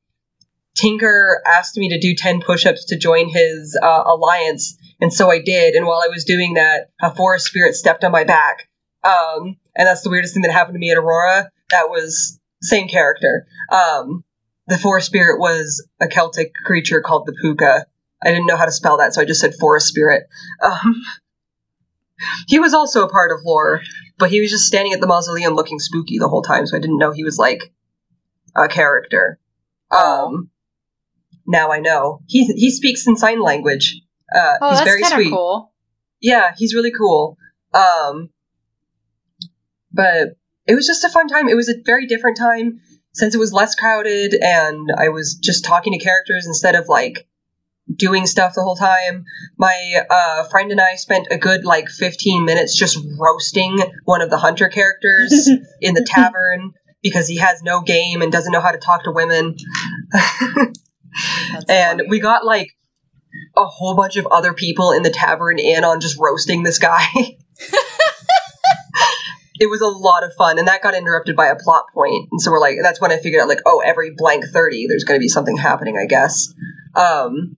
Tinker 0.76 1.44
asked 1.46 1.78
me 1.78 1.90
to 1.90 2.00
do 2.00 2.16
10 2.16 2.42
push 2.42 2.66
ups 2.66 2.86
to 2.86 2.98
join 2.98 3.30
his 3.30 3.78
uh, 3.82 4.04
alliance. 4.08 4.78
And 5.00 5.14
so 5.14 5.30
I 5.30 5.40
did. 5.40 5.76
And 5.76 5.86
while 5.86 6.02
I 6.04 6.08
was 6.08 6.26
doing 6.26 6.56
that, 6.56 6.90
a 7.00 7.14
forest 7.14 7.46
spirit 7.46 7.76
stepped 7.76 8.04
on 8.04 8.12
my 8.12 8.24
back. 8.24 8.68
Um, 9.04 9.58
and 9.76 9.88
that's 9.88 10.02
the 10.02 10.10
weirdest 10.10 10.34
thing 10.34 10.44
that 10.44 10.52
happened 10.52 10.76
to 10.76 10.80
me 10.80 10.92
at 10.92 10.98
Aurora. 10.98 11.50
That 11.70 11.90
was 11.90 12.40
same 12.62 12.88
character. 12.88 13.48
Um, 13.72 14.24
the 14.68 14.78
forest 14.78 15.08
spirit 15.08 15.40
was 15.40 15.86
a 16.02 16.08
Celtic 16.08 16.54
creature 16.54 17.02
called 17.02 17.26
the 17.26 17.34
Puka. 17.34 17.86
I 18.24 18.28
didn't 18.30 18.46
know 18.46 18.58
how 18.58 18.66
to 18.66 18.72
spell 18.72 18.98
that, 18.98 19.14
so 19.14 19.22
I 19.22 19.26
just 19.26 19.42
said 19.42 19.56
forest 19.56 19.88
spirit. 19.88 20.28
Um, 20.62 21.02
he 22.48 22.60
was 22.60 22.74
also 22.74 23.06
a 23.06 23.10
part 23.10 23.32
of 23.32 23.40
lore, 23.46 23.82
but 24.18 24.30
he 24.30 24.42
was 24.42 24.52
just 24.52 24.66
standing 24.68 24.94
at 24.94 25.02
the 25.02 25.08
mausoleum 25.08 25.56
looking 25.56 25.80
spooky 25.80 26.20
the 26.20 26.30
whole 26.30 26.44
time, 26.44 26.68
so 26.68 26.78
I 26.78 26.80
didn't 26.80 27.00
know 27.00 27.12
he 27.12 27.24
was 27.24 27.38
like 27.38 27.74
a 28.56 28.68
character. 28.68 29.40
Um, 29.90 30.50
now 31.48 31.72
I 31.72 31.80
know 31.80 32.22
he 32.28 32.46
he 32.46 32.70
speaks 32.72 33.08
in 33.08 33.16
sign 33.18 33.42
language. 33.42 34.02
Uh, 34.34 34.56
Oh, 34.62 34.70
he's 34.70 34.80
that's 34.80 34.90
very 34.90 35.04
sweet. 35.04 35.32
cool. 35.32 35.74
Yeah, 36.22 36.54
he's 36.56 36.76
really 36.76 36.92
cool. 36.92 37.38
Um, 37.74 38.30
but 39.94 40.36
it 40.68 40.76
was 40.76 40.88
just 40.88 41.04
a 41.04 41.10
fun 41.10 41.28
time. 41.28 41.48
It 41.48 41.56
was 41.56 41.70
a 41.70 41.82
very 41.86 42.08
different 42.08 42.38
time 42.38 42.80
since 43.14 43.36
it 43.36 43.40
was 43.40 43.52
less 43.52 43.76
crowded 43.76 44.36
and 44.42 44.90
I 44.98 45.10
was 45.10 45.36
just 45.36 45.66
talking 45.66 45.94
to 45.94 46.00
characters 46.00 46.48
instead 46.48 46.76
of 46.76 46.88
like 46.88 47.28
doing 47.94 48.26
stuff 48.26 48.54
the 48.56 48.64
whole 48.64 48.76
time. 48.76 49.26
My 49.58 50.04
uh, 50.10 50.44
friend 50.50 50.72
and 50.72 50.80
I 50.80 50.96
spent 50.96 51.28
a 51.30 51.38
good 51.38 51.66
like 51.66 51.90
15 51.90 52.46
minutes 52.46 52.78
just 52.78 52.98
roasting 53.20 53.78
one 54.06 54.22
of 54.22 54.30
the 54.30 54.38
hunter 54.38 54.70
characters 54.70 55.50
in 55.82 55.94
the 55.94 56.06
tavern 56.08 56.72
because 57.04 57.28
he 57.28 57.38
has 57.38 57.62
no 57.64 57.82
game 57.82 58.22
and 58.22 58.32
doesn't 58.32 58.52
know 58.52 58.62
how 58.62 58.72
to 58.72 58.78
talk 58.78 59.04
to 59.04 59.12
women. 59.12 59.58
And 61.68 62.00
funny. 62.00 62.10
we 62.10 62.20
got 62.20 62.46
like 62.46 62.70
a 63.58 63.66
whole 63.66 63.96
bunch 63.96 64.18
of 64.18 64.28
other 64.28 64.54
people 64.54 64.92
in 64.92 65.04
the 65.04 65.10
tavern 65.10 65.60
in 65.60 65.84
on 65.84 66.00
just 66.00 66.18
roasting 66.18 66.64
this 66.64 66.80
guy. 66.80 67.06
it 69.62 69.70
was 69.70 69.82
a 69.82 69.88
lot 69.88 70.24
of 70.24 70.34
fun, 70.34 70.58
and 70.58 70.68
that 70.68 70.82
got 70.82 70.96
interrupted 70.96 71.36
by 71.36 71.46
a 71.46 71.56
plot. 71.56 71.86
And 71.96 72.42
so 72.42 72.50
we're 72.50 72.60
like, 72.60 72.78
that's 72.82 73.00
when 73.00 73.12
I 73.12 73.18
figured 73.18 73.44
out, 73.44 73.48
like, 73.48 73.62
oh, 73.68 73.84
every 73.86 74.12
blank 74.18 74.44
thirty, 74.52 74.88
there's 74.88 75.04
going 75.04 75.20
to 75.20 75.24
be 75.24 75.28
something 75.28 75.56
happening, 75.56 76.00
I 76.00 76.08
guess. 76.08 76.52
Um, 76.96 77.58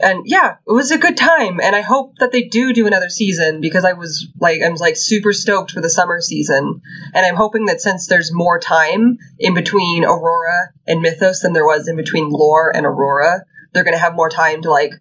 and 0.00 0.22
yeah, 0.24 0.56
it 0.66 0.72
was 0.72 0.90
a 0.90 0.96
good 0.96 1.18
time, 1.18 1.60
and 1.60 1.76
I 1.76 1.82
hope 1.82 2.14
that 2.20 2.32
they 2.32 2.44
do 2.44 2.72
do 2.72 2.86
another 2.86 3.10
season 3.10 3.60
because 3.60 3.84
I 3.84 3.92
was 3.92 4.28
like, 4.40 4.62
I'm 4.64 4.76
like 4.76 4.96
super 4.96 5.34
stoked 5.34 5.72
for 5.72 5.82
the 5.82 5.90
summer 5.90 6.22
season, 6.22 6.80
and 7.12 7.26
I'm 7.26 7.36
hoping 7.36 7.66
that 7.66 7.82
since 7.82 8.06
there's 8.06 8.32
more 8.32 8.58
time 8.58 9.18
in 9.38 9.52
between 9.52 10.06
Aurora 10.06 10.70
and 10.86 11.02
Mythos 11.02 11.40
than 11.40 11.52
there 11.52 11.66
was 11.66 11.86
in 11.86 11.96
between 11.96 12.30
Lore 12.30 12.74
and 12.74 12.86
Aurora, 12.86 13.44
they're 13.74 13.84
going 13.84 13.92
to 13.92 14.00
have 14.00 14.14
more 14.14 14.30
time 14.30 14.62
to 14.62 14.70
like 14.70 14.92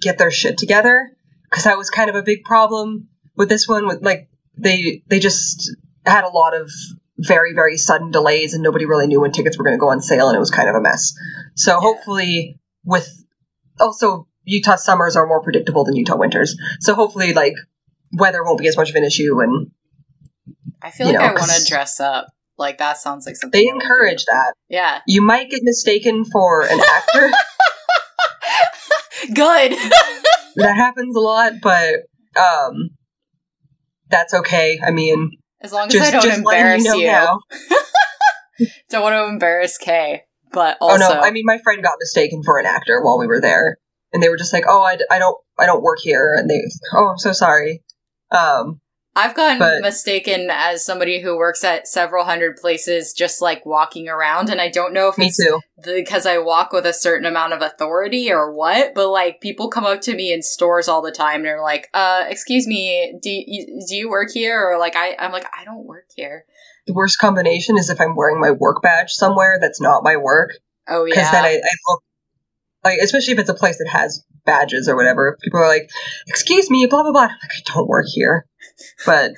get 0.00 0.16
their 0.16 0.30
shit 0.30 0.58
together 0.58 1.10
because 1.50 1.64
that 1.64 1.76
was 1.76 1.90
kind 1.90 2.08
of 2.08 2.14
a 2.14 2.22
big 2.22 2.44
problem 2.44 3.08
with 3.34 3.48
this 3.48 3.66
one 3.66 3.88
with 3.88 4.04
like 4.04 4.28
they 4.56 5.02
they 5.08 5.18
just 5.18 5.74
had 6.04 6.24
a 6.24 6.28
lot 6.28 6.54
of 6.54 6.70
very 7.18 7.54
very 7.54 7.76
sudden 7.76 8.10
delays 8.10 8.54
and 8.54 8.62
nobody 8.62 8.84
really 8.86 9.06
knew 9.06 9.20
when 9.20 9.32
tickets 9.32 9.56
were 9.56 9.64
going 9.64 9.76
to 9.76 9.80
go 9.80 9.88
on 9.88 10.00
sale 10.00 10.28
and 10.28 10.36
it 10.36 10.40
was 10.40 10.50
kind 10.50 10.68
of 10.68 10.74
a 10.74 10.80
mess 10.80 11.14
so 11.54 11.78
hopefully 11.80 12.58
with 12.84 13.08
also 13.80 14.28
utah 14.44 14.76
summers 14.76 15.16
are 15.16 15.26
more 15.26 15.42
predictable 15.42 15.84
than 15.84 15.96
utah 15.96 16.16
winters 16.16 16.56
so 16.80 16.94
hopefully 16.94 17.32
like 17.32 17.54
weather 18.12 18.44
won't 18.44 18.58
be 18.58 18.68
as 18.68 18.76
much 18.76 18.90
of 18.90 18.96
an 18.96 19.04
issue 19.04 19.40
and 19.40 19.70
I 20.82 20.90
feel 20.90 21.06
like 21.08 21.16
know, 21.16 21.22
I 21.24 21.32
want 21.32 21.50
to 21.50 21.64
dress 21.64 21.98
up. 22.00 22.28
Like 22.58 22.78
that 22.78 22.96
sounds 22.98 23.26
like 23.26 23.34
something 23.36 23.58
they 23.60 23.68
I 23.68 23.72
would 23.72 23.80
do. 23.80 23.84
encourage 23.86 24.24
that 24.26 24.54
Yeah, 24.68 25.00
you 25.06 25.20
might 25.20 25.50
get 25.50 25.60
mistaken 25.62 26.24
for 26.24 26.62
an 26.62 26.78
actor 26.80 27.30
good. 29.34 29.72
that 30.56 30.74
happens 30.76 31.16
a 31.16 31.20
lot 31.20 31.54
but 31.62 31.94
um 32.40 32.90
that's 34.10 34.34
okay 34.34 34.78
i 34.84 34.90
mean 34.90 35.30
as 35.60 35.72
long 35.72 35.86
as 35.88 35.94
just, 35.94 36.14
I 36.14 36.20
don't 36.20 36.38
embarrass 36.38 36.84
you 36.84 36.96
you. 36.96 37.06
know 37.06 37.12
now. 37.12 37.40
Don't 38.88 39.02
want 39.02 39.14
to 39.14 39.24
embarrass 39.24 39.78
Kay, 39.78 40.22
but 40.52 40.78
Oh 40.80 40.96
no! 40.96 41.08
I 41.08 41.30
mean, 41.30 41.44
my 41.44 41.58
friend 41.58 41.82
got 41.82 41.94
mistaken 41.98 42.42
for 42.42 42.58
an 42.58 42.66
actor 42.66 43.02
while 43.02 43.18
we 43.18 43.26
were 43.26 43.40
there, 43.40 43.78
and 44.12 44.22
they 44.22 44.28
were 44.28 44.36
just 44.36 44.52
like, 44.52 44.64
"Oh, 44.66 44.82
I 44.82 44.96
don't 45.18 45.36
I 45.58 45.66
don't 45.66 45.82
work 45.82 45.98
here," 46.00 46.34
and 46.34 46.48
they, 46.48 46.60
"Oh, 46.94 47.08
I'm 47.08 47.18
so 47.18 47.32
sorry." 47.32 47.82
Um, 48.30 48.80
I've 49.16 49.34
gotten 49.34 49.58
but- 49.58 49.80
mistaken 49.80 50.48
as 50.50 50.84
somebody 50.84 51.20
who 51.22 51.36
works 51.36 51.64
at 51.64 51.88
several 51.88 52.24
hundred 52.24 52.56
places, 52.56 53.12
just 53.14 53.40
like 53.40 53.64
walking 53.64 54.08
around, 54.08 54.50
and 54.50 54.60
I 54.60 54.68
don't 54.68 54.92
know 54.92 55.08
if 55.08 55.16
me 55.16 55.26
it's 55.28 55.42
too. 55.42 55.60
because 55.82 56.26
I 56.26 56.38
walk 56.38 56.72
with 56.72 56.84
a 56.84 56.92
certain 56.92 57.26
amount 57.26 57.54
of 57.54 57.62
authority 57.62 58.30
or 58.30 58.52
what, 58.52 58.94
but 58.94 59.08
like 59.08 59.40
people 59.40 59.68
come 59.70 59.84
up 59.84 60.02
to 60.02 60.14
me 60.14 60.32
in 60.32 60.42
stores 60.42 60.86
all 60.86 61.00
the 61.02 61.10
time 61.10 61.36
and 61.36 61.46
they're 61.46 61.62
like, 61.62 61.88
"Uh, 61.94 62.24
excuse 62.28 62.66
me, 62.66 63.18
do 63.22 63.30
you, 63.30 63.80
do 63.88 63.96
you 63.96 64.10
work 64.10 64.28
here?" 64.32 64.62
Or 64.70 64.78
like 64.78 64.94
I 64.96 65.16
I'm 65.18 65.32
like, 65.32 65.46
"I 65.58 65.64
don't 65.64 65.86
work 65.86 66.06
here." 66.14 66.44
The 66.86 66.92
worst 66.92 67.18
combination 67.18 67.78
is 67.78 67.90
if 67.90 68.00
I'm 68.00 68.14
wearing 68.14 68.38
my 68.40 68.50
work 68.52 68.82
badge 68.82 69.10
somewhere 69.12 69.58
that's 69.60 69.80
not 69.80 70.04
my 70.04 70.16
work, 70.18 70.58
Oh 70.86 71.04
yeah. 71.04 71.14
because 71.14 71.30
then 71.32 71.44
I, 71.44 71.54
I 71.54 71.72
look 71.90 72.02
like, 72.86 73.00
especially 73.00 73.32
if 73.32 73.40
it's 73.40 73.50
a 73.50 73.54
place 73.54 73.78
that 73.78 73.88
has 73.88 74.24
badges 74.44 74.88
or 74.88 74.94
whatever. 74.94 75.36
People 75.42 75.60
are 75.60 75.68
like, 75.68 75.90
"Excuse 76.28 76.70
me," 76.70 76.86
blah 76.86 77.02
blah 77.02 77.12
blah. 77.12 77.22
I'm 77.22 77.28
like, 77.28 77.50
I 77.56 77.72
don't 77.74 77.88
work 77.88 78.06
here, 78.08 78.46
but 79.04 79.32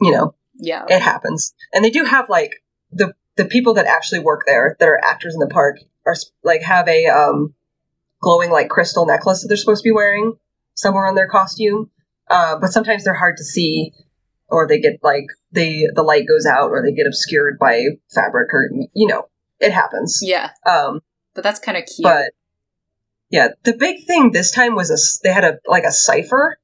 you 0.00 0.12
know, 0.12 0.34
yeah. 0.54 0.86
it 0.88 1.00
happens. 1.02 1.54
And 1.72 1.84
they 1.84 1.90
do 1.90 2.04
have 2.04 2.28
like 2.30 2.62
the 2.90 3.12
the 3.36 3.44
people 3.44 3.74
that 3.74 3.86
actually 3.86 4.20
work 4.20 4.44
there 4.46 4.76
that 4.80 4.88
are 4.88 5.04
actors 5.04 5.34
in 5.34 5.40
the 5.40 5.46
park 5.46 5.78
are 6.06 6.14
like 6.42 6.62
have 6.62 6.88
a 6.88 7.06
um 7.06 7.54
glowing 8.20 8.50
like 8.50 8.70
crystal 8.70 9.06
necklace 9.06 9.42
that 9.42 9.48
they're 9.48 9.56
supposed 9.56 9.82
to 9.82 9.88
be 9.88 9.92
wearing 9.92 10.34
somewhere 10.74 11.06
on 11.06 11.14
their 11.14 11.28
costume. 11.28 11.90
Uh, 12.28 12.58
but 12.58 12.72
sometimes 12.72 13.04
they're 13.04 13.12
hard 13.12 13.36
to 13.36 13.44
see, 13.44 13.92
or 14.48 14.66
they 14.66 14.80
get 14.80 15.00
like 15.02 15.26
they 15.52 15.86
the 15.94 16.02
light 16.02 16.26
goes 16.26 16.46
out, 16.46 16.70
or 16.70 16.82
they 16.82 16.92
get 16.92 17.06
obscured 17.06 17.58
by 17.58 17.82
fabric, 18.14 18.48
or 18.54 18.70
you 18.94 19.06
know, 19.06 19.28
it 19.58 19.72
happens. 19.72 20.20
Yeah. 20.22 20.50
Um, 20.64 21.00
But 21.34 21.44
that's 21.44 21.60
kind 21.60 21.78
of 21.78 21.84
cute. 21.84 22.04
but 22.04 22.32
yeah, 23.30 23.48
the 23.64 23.74
big 23.74 24.06
thing 24.06 24.32
this 24.32 24.50
time 24.50 24.74
was 24.74 24.90
a 24.90 24.98
they 25.22 25.32
had 25.32 25.44
a 25.44 25.58
like 25.66 25.84
a 25.84 25.92
cipher 25.92 26.56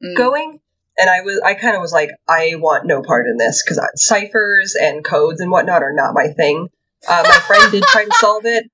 Mm. 0.00 0.16
going 0.16 0.60
and 0.96 1.10
i 1.10 1.22
was 1.22 1.40
i 1.44 1.54
kind 1.54 1.74
of 1.74 1.82
was 1.82 1.92
like 1.92 2.10
i 2.28 2.54
want 2.54 2.86
no 2.86 3.02
part 3.02 3.26
in 3.26 3.36
this 3.36 3.64
because 3.64 3.80
ciphers 3.96 4.76
and 4.80 5.04
codes 5.04 5.40
and 5.40 5.50
whatnot 5.50 5.82
are 5.82 5.92
not 5.92 6.14
my 6.14 6.28
thing 6.28 6.68
uh, 7.08 7.24
my 7.24 7.38
friend 7.48 7.72
did 7.72 7.82
try 7.82 8.04
to 8.04 8.14
solve 8.14 8.44
it 8.44 8.70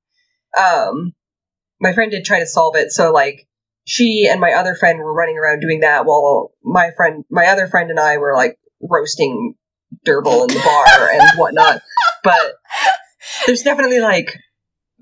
um 0.61 1.15
my 1.81 1.95
friend 1.95 2.11
did 2.11 2.27
try 2.27 2.41
to 2.41 2.47
solve 2.47 2.77
it 2.77 2.93
so 2.93 3.11
like 3.11 3.49
she 3.87 4.29
and 4.31 4.39
my 4.39 4.53
other 4.53 4.75
friend 4.75 4.99
were 4.99 5.15
running 5.15 5.39
around 5.39 5.61
doing 5.61 5.81
that 5.81 6.05
while 6.05 6.53
my 6.63 6.91
friend 6.95 7.25
my 7.31 7.47
other 7.47 7.69
friend 7.69 7.89
and 7.89 7.99
i 7.99 8.19
were 8.19 8.35
like 8.35 8.59
roasting 8.83 9.55
Derble 10.07 10.43
in 10.43 10.49
the 10.55 10.61
bar 10.63 11.09
and 11.11 11.39
whatnot. 11.39 11.81
But 12.23 12.57
there's 13.47 13.63
definitely 13.63 14.01
like 14.01 14.39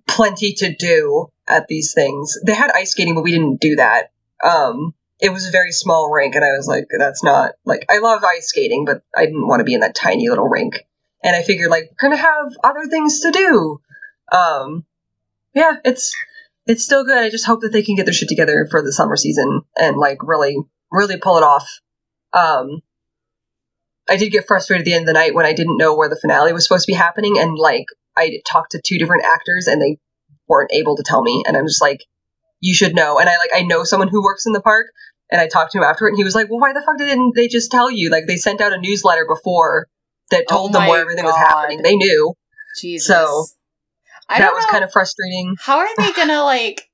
plenty 0.07 0.55
to 0.55 0.75
do 0.75 1.29
at 1.49 1.69
these 1.69 1.95
things. 1.95 2.39
They 2.45 2.55
had 2.55 2.71
ice 2.71 2.93
skating, 2.93 3.15
but 3.15 3.25
we 3.25 3.33
didn't 3.33 3.61
do 3.61 3.77
that. 3.77 4.13
Um, 4.43 4.95
it 5.21 5.33
was 5.33 5.47
a 5.47 5.53
very 5.53 5.73
small 5.73 6.11
rink, 6.11 6.35
and 6.35 6.45
I 6.45 6.53
was 6.57 6.67
like, 6.67 6.87
that's 6.97 7.23
not 7.23 7.53
like 7.65 7.87
I 7.91 7.99
love 7.99 8.25
ice 8.25 8.49
skating, 8.49 8.85
but 8.85 9.03
I 9.17 9.25
didn't 9.25 9.47
want 9.47 9.61
to 9.61 9.65
be 9.65 9.75
in 9.75 9.81
that 9.81 9.95
tiny 9.95 10.29
little 10.29 10.49
rink. 10.49 10.85
And 11.23 11.37
I 11.37 11.43
figured 11.43 11.71
like 11.71 11.91
we're 11.91 12.09
gonna 12.09 12.21
have 12.21 12.53
other 12.65 12.87
things 12.91 13.21
to 13.21 13.31
do. 13.31 13.81
Um, 14.33 14.85
yeah, 15.55 15.77
it's 15.85 16.13
it's 16.67 16.85
still 16.85 17.05
good. 17.05 17.19
I 17.19 17.31
just 17.31 17.47
hope 17.47 17.61
that 17.61 17.73
they 17.73 17.83
can 17.83 17.95
get 17.95 18.07
their 18.07 18.13
shit 18.13 18.29
together 18.29 18.67
for 18.71 18.83
the 18.83 18.93
summer 18.93 19.17
season 19.17 19.63
and 19.77 19.97
like 19.97 20.19
really 20.23 20.57
really 20.91 21.19
pull 21.19 21.37
it 21.37 21.45
off. 21.45 21.69
Um, 22.33 22.83
I 24.09 24.17
did 24.17 24.31
get 24.31 24.47
frustrated 24.47 24.83
at 24.83 24.85
the 24.85 24.95
end 24.95 25.03
of 25.03 25.07
the 25.07 25.13
night 25.13 25.35
when 25.35 25.47
I 25.47 25.53
didn't 25.53 25.79
know 25.79 25.97
where 25.97 26.09
the 26.09 26.19
finale 26.21 26.53
was 26.53 26.67
supposed 26.67 26.87
to 26.87 26.93
be 26.93 26.97
happening, 26.97 27.39
and 27.39 27.57
like 27.57 27.87
I 28.17 28.41
talked 28.47 28.73
to 28.73 28.81
two 28.85 28.99
different 28.99 29.25
actors 29.25 29.67
and 29.67 29.81
they 29.81 29.99
weren't 30.49 30.73
able 30.73 30.97
to 30.97 31.03
tell 31.03 31.23
me, 31.23 31.45
and 31.47 31.57
I'm 31.57 31.67
just 31.67 31.83
like, 31.83 32.05
you 32.61 32.75
should 32.75 32.95
know. 32.95 33.19
And 33.19 33.29
I 33.29 33.39
like 33.39 33.51
I 33.55 33.63
know 33.63 33.85
someone 33.85 34.09
who 34.09 34.23
works 34.23 34.47
in 34.47 34.53
the 34.53 34.61
park, 34.61 34.87
and 35.31 35.41
I 35.41 35.49
talked 35.49 35.73
to 35.73 35.79
him 35.79 35.85
afterward, 35.85 36.11
and 36.11 36.17
he 36.19 36.25
was 36.25 36.35
like, 36.35 36.51
well, 36.51 36.61
why 36.61 36.73
the 36.73 36.83
fuck 36.85 36.99
didn't 36.99 37.35
they 37.35 37.49
just 37.49 37.71
tell 37.71 37.91
you? 37.91 38.11
Like 38.11 38.27
they 38.27 38.37
sent 38.37 38.61
out 38.61 38.73
a 38.73 38.81
newsletter 38.81 39.27
before 39.27 39.89
that 40.31 40.45
Oh 40.49 40.57
told 40.57 40.73
them 40.73 40.87
where 40.87 41.01
everything 41.01 41.25
was 41.25 41.37
happening. 41.37 41.83
They 41.83 41.97
knew. 41.97 42.35
Jesus. 42.81 43.07
So, 43.07 43.45
I 44.29 44.39
that 44.39 44.53
was 44.53 44.65
know. 44.65 44.71
kind 44.71 44.85
of 44.85 44.93
frustrating. 44.93 45.55
How 45.61 45.79
are 45.79 45.97
they 45.97 46.13
gonna 46.17 46.43
like? 46.43 46.89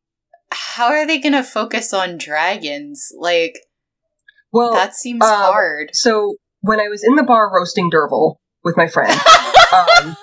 How 0.50 0.88
are 0.88 1.06
they 1.06 1.18
gonna 1.18 1.44
focus 1.44 1.92
on 1.92 2.18
dragons? 2.18 3.12
Like 3.16 3.60
Well, 4.52 4.72
that 4.72 4.94
seems 4.94 5.24
um, 5.24 5.30
hard. 5.30 5.90
so 5.92 6.36
when 6.60 6.80
I 6.80 6.88
was 6.88 7.04
in 7.04 7.14
the 7.14 7.22
bar 7.22 7.50
roasting 7.54 7.90
Derval 7.90 8.36
with 8.64 8.76
my 8.76 8.88
friend, 8.88 9.12
um, 9.72 10.16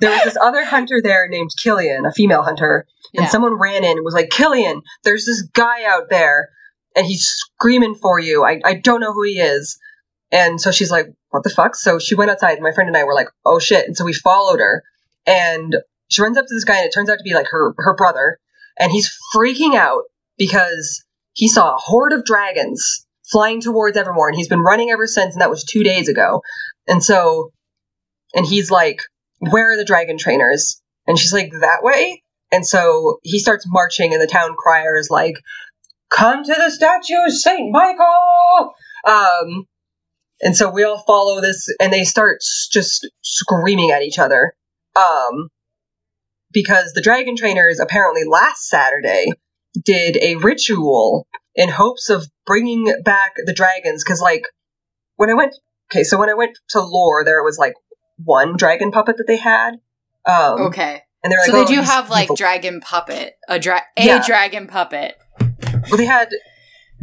there 0.00 0.10
was 0.10 0.22
this 0.24 0.36
other 0.40 0.64
hunter 0.64 1.00
there 1.02 1.28
named 1.28 1.50
Killian, 1.62 2.06
a 2.06 2.12
female 2.12 2.42
hunter, 2.42 2.86
and 3.14 3.24
Yeah. 3.24 3.28
someone 3.28 3.54
ran 3.58 3.84
in 3.84 3.92
and 3.98 4.04
was 4.04 4.14
like, 4.14 4.30
Killian, 4.30 4.82
there's 5.04 5.24
this 5.26 5.42
guy 5.42 5.84
out 5.84 6.08
there, 6.10 6.50
and 6.96 7.06
he's 7.06 7.26
screaming 7.26 7.94
for 7.94 8.18
you. 8.18 8.44
I, 8.44 8.60
I 8.64 8.74
don't 8.74 9.00
know 9.00 9.12
who 9.12 9.24
he 9.24 9.38
is. 9.40 9.78
And 10.30 10.60
so 10.60 10.70
she's 10.72 10.90
like, 10.90 11.06
what 11.30 11.44
the 11.44 11.50
fuck? 11.50 11.74
So 11.76 11.98
she 11.98 12.14
went 12.14 12.30
outside, 12.30 12.54
and 12.54 12.62
my 12.62 12.72
friend 12.72 12.88
and 12.88 12.96
I 12.96 13.04
were 13.04 13.14
like, 13.14 13.28
oh 13.44 13.58
shit. 13.58 13.86
And 13.86 13.96
so 13.96 14.04
we 14.04 14.14
followed 14.14 14.60
her, 14.60 14.82
and 15.26 15.76
she 16.08 16.22
runs 16.22 16.38
up 16.38 16.46
to 16.46 16.54
this 16.54 16.64
guy, 16.64 16.78
and 16.78 16.86
it 16.86 16.92
turns 16.94 17.10
out 17.10 17.18
to 17.18 17.24
be 17.24 17.34
like 17.34 17.48
her, 17.50 17.74
her 17.78 17.94
brother, 17.94 18.38
and 18.78 18.90
he's 18.90 19.14
freaking 19.34 19.74
out 19.74 20.02
because 20.38 21.04
he 21.34 21.48
saw 21.48 21.74
a 21.74 21.78
horde 21.78 22.12
of 22.12 22.24
dragons 22.24 23.06
flying 23.32 23.60
towards 23.60 23.96
Evermore, 23.96 24.28
and 24.28 24.36
he's 24.36 24.48
been 24.48 24.60
running 24.60 24.90
ever 24.90 25.06
since, 25.06 25.34
and 25.34 25.40
that 25.40 25.50
was 25.50 25.64
two 25.64 25.82
days 25.82 26.08
ago. 26.08 26.42
And 26.86 27.02
so, 27.02 27.50
and 28.34 28.46
he's 28.46 28.70
like, 28.70 29.00
where 29.38 29.72
are 29.72 29.76
the 29.76 29.84
dragon 29.84 30.18
trainers? 30.18 30.80
And 31.06 31.18
she's 31.18 31.32
like, 31.32 31.50
that 31.50 31.80
way? 31.82 32.22
And 32.52 32.66
so 32.66 33.18
he 33.22 33.38
starts 33.38 33.66
marching, 33.66 34.12
and 34.12 34.22
the 34.22 34.26
town 34.26 34.54
crier 34.56 34.96
is 34.96 35.10
like, 35.10 35.34
come 36.10 36.44
to 36.44 36.54
the 36.54 36.70
statue 36.70 37.26
of 37.26 37.32
St. 37.32 37.72
Michael! 37.72 38.74
Um, 39.06 39.66
and 40.42 40.56
so 40.56 40.70
we 40.70 40.84
all 40.84 41.02
follow 41.06 41.40
this, 41.40 41.66
and 41.80 41.92
they 41.92 42.04
start 42.04 42.38
just 42.70 43.08
screaming 43.22 43.90
at 43.90 44.02
each 44.02 44.18
other. 44.18 44.52
Um, 44.94 45.48
because 46.52 46.92
the 46.92 47.00
dragon 47.00 47.36
trainers 47.36 47.80
apparently 47.80 48.24
last 48.28 48.68
Saturday 48.68 49.26
did 49.84 50.18
a 50.20 50.36
ritual 50.36 51.26
in 51.54 51.68
hopes 51.68 52.08
of 52.10 52.24
bringing 52.46 52.92
back 53.04 53.32
the 53.44 53.52
dragons. 53.52 54.02
Because, 54.04 54.20
like, 54.20 54.44
when 55.16 55.30
I 55.30 55.34
went, 55.34 55.54
okay, 55.92 56.02
so 56.04 56.18
when 56.18 56.28
I 56.30 56.34
went 56.34 56.58
to 56.70 56.80
lore, 56.80 57.24
there 57.24 57.42
was 57.42 57.58
like 57.58 57.74
one 58.24 58.56
dragon 58.56 58.90
puppet 58.90 59.16
that 59.18 59.26
they 59.26 59.36
had. 59.36 59.72
Um, 60.26 60.60
Okay. 60.62 61.02
And 61.24 61.30
they're 61.30 61.38
like, 61.40 61.46
So 61.46 61.52
they 61.52 61.62
"Oh, 61.62 61.66
do 61.66 61.80
have 61.82 62.10
like 62.10 62.24
people-" 62.24 62.36
dragon 62.36 62.80
puppet, 62.80 63.34
a 63.48 63.58
dra- 63.60 63.84
a 63.96 64.04
Yeah. 64.04 64.26
dragon 64.26 64.66
puppet. 64.66 65.16
Well, 65.88 65.96
they 65.96 66.04
had 66.06 66.28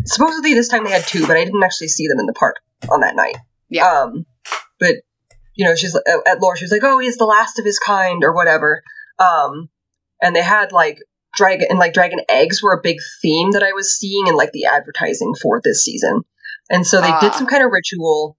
supposedly 0.05 0.53
this 0.53 0.67
time 0.67 0.83
they 0.83 0.91
had 0.91 1.05
two, 1.07 1.25
but 1.25 1.37
I 1.37 1.45
didn't 1.45 1.63
actually 1.63 1.87
see 1.87 2.07
them 2.07 2.19
in 2.19 2.25
the 2.25 2.33
park 2.33 2.57
on 2.89 2.99
that 3.01 3.15
night. 3.15 3.37
Yeah. 3.69 3.85
Um, 3.89 4.25
but 4.79 4.95
you 5.55 5.65
know, 5.65 5.75
she's 5.75 5.95
at 5.95 6.39
lore. 6.41 6.55
She 6.57 6.63
was 6.65 6.71
like, 6.71 6.83
"Oh, 6.83 6.99
he's 6.99 7.17
the 7.17 7.25
last 7.25 7.59
of 7.59 7.65
his 7.65 7.79
kind," 7.79 8.23
or 8.23 8.33
whatever. 8.33 8.81
Um, 9.19 9.69
and 10.21 10.35
they 10.35 10.41
had 10.41 10.71
like 10.71 10.97
dragon 11.35 11.67
and 11.69 11.79
like 11.79 11.93
dragon 11.93 12.19
eggs 12.29 12.61
were 12.63 12.73
a 12.73 12.81
big 12.81 12.97
theme 13.21 13.51
that 13.51 13.63
I 13.63 13.73
was 13.73 13.97
seeing 13.97 14.27
in 14.27 14.35
like 14.35 14.51
the 14.51 14.65
advertising 14.65 15.33
for 15.41 15.61
this 15.63 15.83
season. 15.83 16.21
And 16.69 16.85
so 16.85 17.01
they 17.01 17.07
did 17.19 17.31
Ah. 17.31 17.35
some 17.37 17.47
kind 17.47 17.63
of 17.63 17.71
ritual 17.71 18.37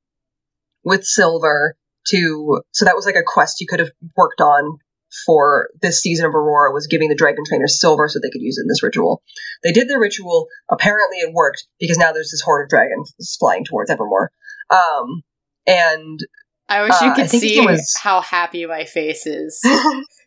with 0.84 1.04
silver 1.04 1.76
to 2.08 2.62
so 2.72 2.84
that 2.86 2.96
was 2.96 3.06
like 3.06 3.16
a 3.16 3.22
quest 3.24 3.60
you 3.60 3.66
could 3.68 3.80
have 3.80 3.90
worked 4.16 4.40
on 4.40 4.78
for 5.26 5.68
this 5.82 6.00
season 6.00 6.24
of 6.26 6.34
Aurora 6.34 6.72
was 6.72 6.86
giving 6.86 7.08
the 7.08 7.16
dragon 7.16 7.44
trainers 7.46 7.80
silver 7.80 8.08
so 8.08 8.18
they 8.22 8.30
could 8.30 8.40
use 8.42 8.58
it 8.58 8.62
in 8.62 8.68
this 8.68 8.82
ritual. 8.82 9.22
They 9.64 9.72
did 9.72 9.88
the 9.88 9.98
ritual. 9.98 10.46
Apparently, 10.70 11.18
it 11.18 11.34
worked 11.34 11.64
because 11.80 11.98
now 11.98 12.12
there's 12.12 12.30
this 12.30 12.40
horde 12.42 12.64
of 12.64 12.68
dragons 12.70 13.12
flying 13.38 13.64
towards 13.64 13.90
Evermore. 13.90 14.30
Um, 14.70 15.22
and 15.66 16.20
I 16.68 16.82
wish 16.82 16.92
Uh, 16.92 17.06
you 17.06 17.10
I 17.10 17.14
could 17.16 17.28
see 17.30 17.60
was- 17.60 17.96
how 18.00 18.20
happy 18.20 18.64
my 18.66 18.84
face 18.84 19.26
is. 19.26 19.60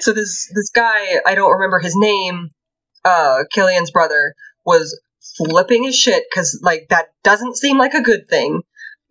so 0.00 0.12
this 0.12 0.50
this 0.54 0.70
guy, 0.70 1.20
I 1.26 1.34
don't 1.34 1.52
remember 1.52 1.78
his 1.78 1.96
name, 1.96 2.50
uh, 3.04 3.44
Killian's 3.52 3.90
brother, 3.90 4.34
was 4.64 5.00
flipping 5.36 5.84
his 5.84 5.96
shit 5.96 6.24
because 6.30 6.60
like 6.62 6.86
that 6.90 7.06
doesn't 7.22 7.56
seem 7.56 7.78
like 7.78 7.94
a 7.94 8.02
good 8.02 8.28
thing. 8.28 8.62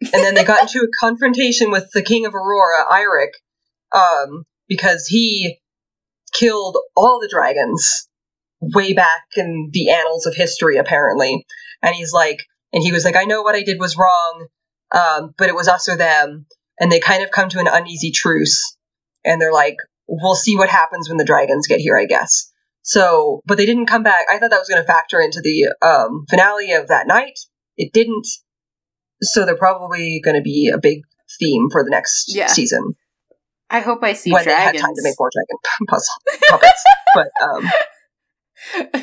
And 0.02 0.24
then 0.24 0.34
they 0.34 0.44
got 0.44 0.64
into 0.64 0.80
a 0.80 0.92
confrontation 1.00 1.72
with 1.72 1.90
the 1.94 2.02
king 2.02 2.26
of 2.26 2.34
Aurora, 2.34 2.86
Eirik, 2.90 3.34
um, 3.96 4.44
because 4.68 5.08
he 5.08 5.60
killed 6.34 6.78
all 6.96 7.20
the 7.20 7.30
dragons 7.32 8.08
way 8.62 8.94
back 8.94 9.24
in 9.36 9.70
the 9.74 9.92
annals 9.92 10.26
of 10.26 10.36
history, 10.36 10.78
apparently. 10.78 11.46
And 11.82 11.96
he's 11.96 12.14
like, 12.14 12.46
and 12.74 12.84
he 12.84 12.92
was 12.92 13.04
like, 13.04 13.16
I 13.16 13.26
know 13.26 13.42
what 13.42 13.56
I 13.56 13.64
did 13.64 13.80
was 13.80 13.98
wrong, 13.98 14.48
um, 14.92 15.34
but 15.38 15.50
it 15.50 15.56
was 15.56 15.68
us 15.68 15.90
or 15.90 15.98
them. 15.98 16.46
And 16.80 16.92
they 16.92 17.00
kind 17.00 17.24
of 17.24 17.32
come 17.32 17.50
to 17.50 17.60
an 17.60 17.68
uneasy 17.68 18.12
truce. 18.12 18.78
And 19.26 19.42
they're 19.42 19.54
like, 19.54 19.78
we'll 20.12 20.36
see 20.36 20.58
what 20.58 20.70
happens 20.70 21.08
when 21.08 21.18
the 21.18 21.24
dragons 21.26 21.68
get 21.68 21.80
here, 21.80 21.98
I 21.98 22.06
guess. 22.06 22.52
So, 22.84 23.42
but 23.46 23.58
they 23.58 23.66
didn't 23.66 23.86
come 23.86 24.04
back. 24.04 24.26
I 24.30 24.38
thought 24.40 24.50
that 24.52 24.60
was 24.60 24.68
going 24.68 24.82
to 24.82 24.88
factor 24.88 25.20
into 25.22 25.40
the 25.42 25.74
um, 25.82 26.26
finale 26.30 26.74
of 26.74 26.88
that 26.90 27.08
night. 27.08 27.40
It 27.78 27.94
didn't. 27.94 28.28
So 29.22 29.46
they're 29.46 29.56
probably 29.58 30.20
going 30.24 30.36
to 30.36 30.42
be 30.42 30.72
a 30.74 30.78
big 30.80 31.02
theme 31.40 31.68
for 31.72 31.84
the 31.84 31.92
next 31.92 32.26
Yeah. 32.36 32.48
season 32.48 32.94
I 33.70 33.80
hope 33.80 34.04
I 34.04 34.14
see 34.14 34.34
when 34.34 34.44
dragons. 34.44 34.74
they 34.74 34.78
had 34.80 34.86
time 34.86 34.96
to 34.96 35.02
make 35.04 35.16
more 35.18 35.30
dragon 35.32 35.58
puzzle 35.88 36.14
puppets. 36.50 36.84
but 37.16 37.28
um, 37.42 37.72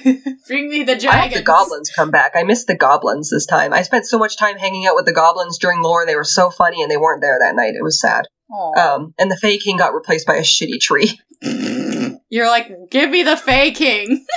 Bring 0.46 0.68
me 0.68 0.84
the 0.84 0.94
I 0.94 0.98
dragons. 0.98 1.34
the 1.34 1.42
goblins 1.42 1.90
come 1.94 2.10
back. 2.10 2.32
I 2.34 2.44
missed 2.44 2.66
the 2.66 2.76
goblins 2.76 3.30
this 3.30 3.46
time. 3.46 3.72
I 3.72 3.82
spent 3.82 4.06
so 4.06 4.18
much 4.18 4.36
time 4.36 4.56
hanging 4.56 4.86
out 4.86 4.94
with 4.94 5.06
the 5.06 5.12
goblins 5.12 5.58
during 5.58 5.82
lore. 5.82 6.06
They 6.06 6.16
were 6.16 6.24
so 6.24 6.50
funny, 6.50 6.82
and 6.82 6.90
they 6.90 6.96
weren't 6.96 7.20
there 7.20 7.38
that 7.40 7.54
night. 7.54 7.74
It 7.74 7.82
was 7.82 8.00
sad. 8.00 8.26
Um, 8.78 9.14
and 9.18 9.30
the 9.30 9.36
Fey 9.36 9.58
King 9.58 9.76
got 9.76 9.94
replaced 9.94 10.26
by 10.26 10.36
a 10.36 10.42
shitty 10.42 10.80
tree. 10.80 11.18
You're 12.30 12.48
like, 12.48 12.70
give 12.90 13.10
me 13.10 13.22
the 13.22 13.36
Fey 13.36 13.72
King. 13.72 14.24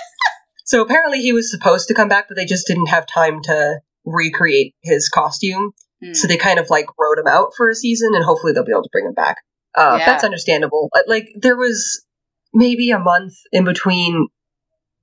So 0.63 0.81
apparently 0.81 1.19
he 1.21 1.33
was 1.33 1.51
supposed 1.51 1.89
to 1.89 1.93
come 1.93 2.07
back, 2.07 2.29
but 2.29 2.37
they 2.37 2.45
just 2.45 2.65
didn't 2.65 2.85
have 2.85 3.05
time 3.05 3.41
to 3.41 3.81
recreate 4.05 4.73
his 4.81 5.09
costume. 5.09 5.71
Hmm. 6.01 6.13
So 6.13 6.27
they 6.29 6.37
kind 6.37 6.59
of 6.59 6.69
like 6.69 6.85
wrote 6.97 7.17
him 7.17 7.27
out 7.27 7.49
for 7.57 7.69
a 7.69 7.75
season, 7.75 8.11
and 8.13 8.23
hopefully 8.23 8.53
they'll 8.53 8.63
be 8.63 8.71
able 8.71 8.83
to 8.83 8.89
bring 8.89 9.05
him 9.05 9.13
back. 9.13 9.35
Uh, 9.75 9.97
Yeah. 9.99 10.05
That's 10.05 10.23
understandable. 10.23 10.89
Like 11.07 11.27
there 11.35 11.57
was 11.57 12.05
maybe 12.53 12.91
a 12.91 12.99
month 12.99 13.33
in 13.51 13.65
between 13.65 14.29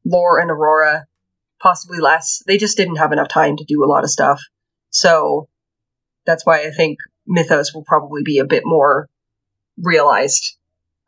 Lore 0.04 0.40
and 0.40 0.50
Aurora, 0.50 1.06
possibly 1.60 1.98
less. 1.98 2.42
They 2.46 2.58
just 2.58 2.76
didn't 2.76 2.96
have 2.96 3.12
enough 3.12 3.28
time 3.28 3.56
to 3.56 3.64
do 3.64 3.84
a 3.84 3.86
lot 3.86 4.04
of 4.04 4.10
stuff. 4.10 4.40
So 4.90 5.48
that's 6.26 6.46
why 6.46 6.66
I 6.66 6.70
think 6.70 6.98
Mythos 7.26 7.74
will 7.74 7.84
probably 7.84 8.22
be 8.24 8.38
a 8.38 8.44
bit 8.44 8.62
more 8.64 9.08
realized. 9.76 10.56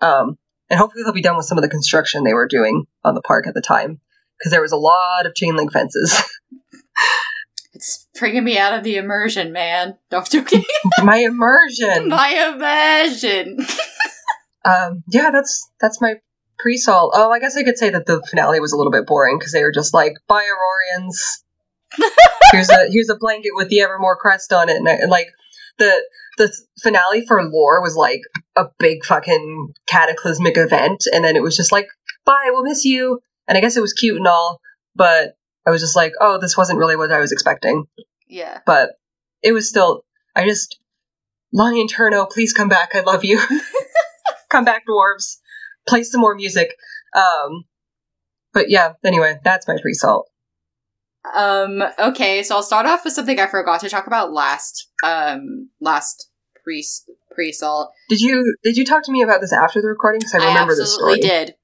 Um, 0.00 0.38
and 0.68 0.78
hopefully 0.78 1.04
they'll 1.04 1.12
be 1.12 1.22
done 1.22 1.36
with 1.36 1.46
some 1.46 1.58
of 1.58 1.62
the 1.62 1.68
construction 1.68 2.24
they 2.24 2.34
were 2.34 2.48
doing 2.48 2.86
on 3.04 3.14
the 3.14 3.22
park 3.22 3.46
at 3.46 3.54
the 3.54 3.60
time. 3.60 4.00
Because 4.38 4.52
there 4.52 4.62
was 4.62 4.72
a 4.72 4.76
lot 4.76 5.26
of 5.26 5.34
chain 5.34 5.56
link 5.56 5.72
fences. 5.72 6.22
It's 7.72 8.08
bringing 8.18 8.44
me 8.44 8.58
out 8.58 8.74
of 8.74 8.84
the 8.84 8.96
immersion, 8.96 9.52
man. 9.52 9.96
Don't 10.10 10.28
joking. 10.30 10.64
My 11.02 11.18
immersion. 11.18 12.08
My 12.08 12.52
immersion. 12.52 13.58
Um, 14.62 15.04
yeah, 15.08 15.30
that's 15.30 15.70
that's 15.80 16.02
my 16.02 16.16
pre-sol. 16.62 17.10
Oh, 17.14 17.30
I 17.30 17.38
guess 17.40 17.56
I 17.56 17.62
could 17.62 17.78
say 17.78 17.90
that 17.90 18.06
the 18.06 18.22
finale 18.28 18.60
was 18.60 18.72
a 18.72 18.76
little 18.76 18.92
bit 18.92 19.06
boring 19.06 19.38
because 19.38 19.52
they 19.52 19.62
were 19.62 19.72
just 19.72 19.94
like, 19.94 20.14
"Bye, 20.28 20.44
Aurorians. 20.44 21.42
here's 22.52 22.70
a 22.70 22.88
here's 22.90 23.08
a 23.10 23.16
blanket 23.16 23.50
with 23.54 23.68
the 23.68 23.80
Evermore 23.80 24.16
crest 24.16 24.52
on 24.52 24.68
it," 24.68 24.76
and, 24.76 24.88
I- 24.88 24.92
and 24.94 25.10
like 25.10 25.28
the 25.78 25.92
the 26.38 26.52
finale 26.82 27.26
for 27.26 27.42
Lore 27.42 27.82
was 27.82 27.96
like 27.96 28.20
a 28.56 28.66
big 28.78 29.04
fucking 29.04 29.74
cataclysmic 29.86 30.56
event, 30.56 31.04
and 31.12 31.24
then 31.24 31.36
it 31.36 31.42
was 31.42 31.56
just 31.56 31.72
like, 31.72 31.88
"Bye, 32.24 32.48
we'll 32.50 32.62
miss 32.64 32.84
you." 32.84 33.20
And 33.48 33.58
I 33.58 33.60
guess 33.60 33.76
it 33.76 33.80
was 33.82 33.92
cute 33.92 34.16
and 34.16 34.28
all, 34.28 34.60
but 34.94 35.34
I 35.66 35.70
was 35.70 35.80
just 35.80 35.96
like, 35.96 36.12
"Oh, 36.20 36.38
this 36.38 36.56
wasn't 36.56 36.78
really 36.78 36.96
what 36.96 37.12
I 37.12 37.18
was 37.18 37.32
expecting." 37.32 37.84
yeah. 38.28 38.60
But 38.64 38.90
it 39.42 39.52
was 39.52 39.68
still, 39.68 40.04
I 40.36 40.46
just 40.46 40.78
Lion 41.52 41.88
Turno, 41.88 42.30
please 42.30 42.52
come 42.52 42.68
back. 42.68 42.94
I 42.94 43.00
love 43.00 43.24
you. 43.24 43.40
come 44.48 44.64
back, 44.64 44.84
dwarves. 44.88 45.38
Play 45.88 46.02
some 46.02 46.20
more 46.20 46.34
music. 46.34 46.76
Um, 47.14 47.64
but 48.52 48.70
yeah, 48.70 48.94
anyway, 49.04 49.38
that's 49.44 49.66
my 49.66 49.76
pre-salt. 49.80 50.28
Um, 51.34 51.82
okay, 51.98 52.42
so 52.42 52.56
I'll 52.56 52.62
start 52.62 52.86
off 52.86 53.04
with 53.04 53.12
something 53.12 53.38
I 53.38 53.46
forgot 53.46 53.80
to 53.80 53.88
talk 53.88 54.06
about 54.06 54.32
last, 54.32 54.88
um, 55.04 55.68
last 55.80 56.30
pre 56.62 56.84
pre 57.30 57.52
salt. 57.52 57.92
Did 58.08 58.20
you 58.20 58.56
did 58.62 58.76
you 58.76 58.84
talk 58.84 59.04
to 59.04 59.12
me 59.12 59.22
about 59.22 59.40
this 59.40 59.52
after 59.52 59.80
the 59.80 59.88
recording? 59.88 60.20
Because 60.20 60.34
I 60.34 60.48
remember 60.48 60.74
this 60.74 60.94
story. 60.94 61.20
did. 61.20 61.54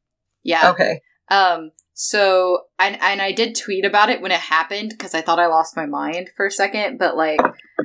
Yeah. 0.42 0.70
Okay. 0.70 1.00
Um. 1.30 1.70
So 1.94 2.62
and 2.78 3.00
and 3.00 3.22
I 3.22 3.32
did 3.32 3.56
tweet 3.56 3.86
about 3.86 4.10
it 4.10 4.20
when 4.20 4.30
it 4.30 4.40
happened 4.40 4.90
because 4.90 5.14
I 5.14 5.22
thought 5.22 5.38
I 5.38 5.46
lost 5.46 5.76
my 5.76 5.86
mind 5.86 6.30
for 6.36 6.46
a 6.46 6.50
second, 6.50 6.98
but 6.98 7.16
like, 7.16 7.40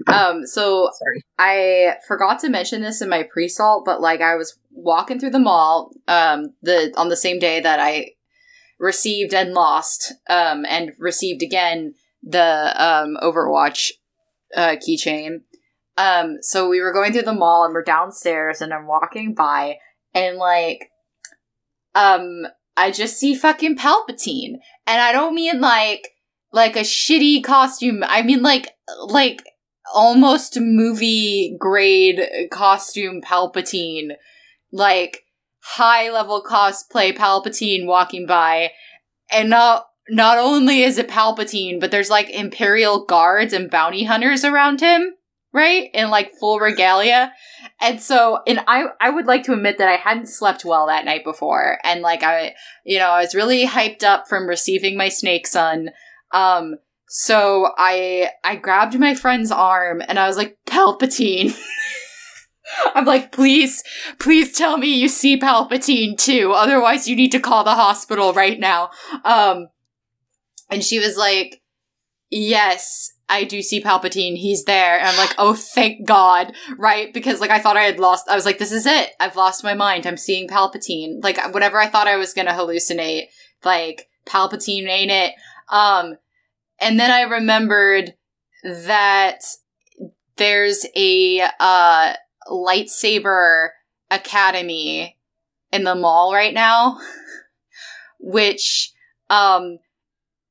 um. 0.07 0.45
So 0.45 0.89
Sorry. 0.93 1.23
I 1.37 1.95
forgot 2.07 2.39
to 2.39 2.49
mention 2.49 2.81
this 2.81 3.01
in 3.01 3.09
my 3.09 3.23
pre 3.23 3.47
salt, 3.47 3.85
but 3.85 4.01
like 4.01 4.21
I 4.21 4.35
was 4.35 4.57
walking 4.71 5.19
through 5.19 5.31
the 5.31 5.39
mall, 5.39 5.91
um, 6.07 6.53
the 6.61 6.93
on 6.97 7.09
the 7.09 7.17
same 7.17 7.39
day 7.39 7.59
that 7.59 7.79
I 7.79 8.11
received 8.79 9.33
and 9.33 9.53
lost, 9.53 10.13
um, 10.29 10.65
and 10.67 10.91
received 10.97 11.43
again 11.43 11.95
the 12.23 12.73
um 12.77 13.17
Overwatch 13.21 13.91
uh 14.55 14.75
keychain. 14.75 15.41
Um, 15.97 16.37
so 16.41 16.69
we 16.69 16.81
were 16.81 16.93
going 16.93 17.13
through 17.13 17.23
the 17.23 17.33
mall 17.33 17.65
and 17.65 17.73
we're 17.73 17.83
downstairs 17.83 18.61
and 18.61 18.73
I'm 18.73 18.87
walking 18.87 19.33
by 19.33 19.77
and 20.13 20.37
like 20.37 20.89
um 21.95 22.45
I 22.77 22.91
just 22.91 23.17
see 23.17 23.35
fucking 23.35 23.77
Palpatine. 23.77 24.55
And 24.87 25.01
I 25.01 25.11
don't 25.11 25.35
mean 25.35 25.61
like 25.61 26.09
like 26.51 26.75
a 26.75 26.81
shitty 26.81 27.43
costume. 27.43 28.03
I 28.05 28.21
mean 28.21 28.41
like 28.41 28.69
like 29.05 29.43
almost 29.93 30.59
movie 30.59 31.55
grade 31.59 32.21
costume 32.51 33.21
Palpatine. 33.21 34.13
Like 34.71 35.25
high 35.63 36.09
level 36.11 36.43
cosplay 36.43 37.15
Palpatine 37.15 37.85
walking 37.85 38.25
by. 38.25 38.71
And 39.31 39.49
not 39.49 39.87
not 40.09 40.37
only 40.37 40.83
is 40.83 40.97
it 40.97 41.07
Palpatine, 41.07 41.79
but 41.79 41.91
there's 41.91 42.09
like 42.09 42.29
Imperial 42.29 43.05
guards 43.05 43.53
and 43.53 43.69
bounty 43.69 44.03
hunters 44.03 44.43
around 44.43 44.81
him 44.81 45.13
right? 45.53 45.89
In 45.93 46.09
like 46.09 46.31
full 46.39 46.59
regalia. 46.59 47.33
And 47.79 48.01
so, 48.01 48.39
and 48.47 48.61
I, 48.67 48.85
I 48.99 49.09
would 49.09 49.25
like 49.25 49.43
to 49.43 49.53
admit 49.53 49.77
that 49.77 49.89
I 49.89 49.97
hadn't 49.97 50.27
slept 50.27 50.63
well 50.63 50.87
that 50.87 51.05
night 51.05 51.23
before. 51.23 51.77
And 51.83 52.01
like, 52.01 52.23
I, 52.23 52.55
you 52.85 52.99
know, 52.99 53.09
I 53.09 53.21
was 53.21 53.35
really 53.35 53.67
hyped 53.67 54.03
up 54.03 54.27
from 54.27 54.47
receiving 54.47 54.97
my 54.97 55.09
snake 55.09 55.47
son. 55.47 55.91
Um, 56.31 56.75
so 57.07 57.71
I, 57.77 58.29
I 58.43 58.55
grabbed 58.55 58.97
my 58.97 59.13
friend's 59.13 59.51
arm 59.51 60.01
and 60.07 60.17
I 60.17 60.27
was 60.27 60.37
like, 60.37 60.57
Palpatine. 60.65 61.57
I'm 62.95 63.05
like, 63.05 63.31
please, 63.31 63.83
please 64.19 64.55
tell 64.55 64.77
me 64.77 64.87
you 64.93 65.07
see 65.07 65.39
Palpatine 65.39 66.17
too. 66.17 66.51
Otherwise, 66.53 67.07
you 67.07 67.15
need 67.15 67.31
to 67.31 67.39
call 67.39 67.63
the 67.63 67.75
hospital 67.75 68.33
right 68.33 68.59
now. 68.59 68.91
Um, 69.23 69.67
and 70.69 70.83
she 70.83 70.99
was 70.99 71.17
like, 71.17 71.61
yes. 72.29 73.13
I 73.29 73.45
do 73.45 73.61
see 73.61 73.81
Palpatine. 73.81 74.35
He's 74.35 74.65
there. 74.65 74.99
And 74.99 75.07
I'm 75.07 75.15
like, 75.15 75.33
oh, 75.37 75.53
thank 75.53 76.05
God. 76.05 76.53
Right? 76.77 77.13
Because 77.13 77.39
like 77.39 77.49
I 77.49 77.59
thought 77.59 77.77
I 77.77 77.83
had 77.83 77.97
lost, 77.97 78.27
I 78.27 78.35
was 78.35 78.45
like, 78.45 78.57
this 78.57 78.73
is 78.73 78.85
it. 78.85 79.11
I've 79.21 79.37
lost 79.37 79.63
my 79.63 79.73
mind. 79.73 80.05
I'm 80.05 80.17
seeing 80.17 80.49
Palpatine. 80.49 81.23
Like 81.23 81.37
whatever 81.53 81.79
I 81.79 81.87
thought 81.87 82.07
I 82.07 82.17
was 82.17 82.33
going 82.33 82.47
to 82.47 82.51
hallucinate, 82.51 83.27
like 83.63 84.09
Palpatine 84.25 84.85
ain't 84.89 85.11
it. 85.11 85.33
Um, 85.69 86.17
and 86.77 86.99
then 86.99 87.09
I 87.09 87.21
remembered 87.21 88.15
that 88.65 89.39
there's 90.35 90.85
a, 90.93 91.47
uh, 91.57 92.13
lightsaber 92.47 93.69
academy 94.09 95.17
in 95.71 95.83
the 95.83 95.95
mall 95.95 96.33
right 96.33 96.53
now, 96.53 96.99
which, 98.19 98.91
um, 99.29 99.77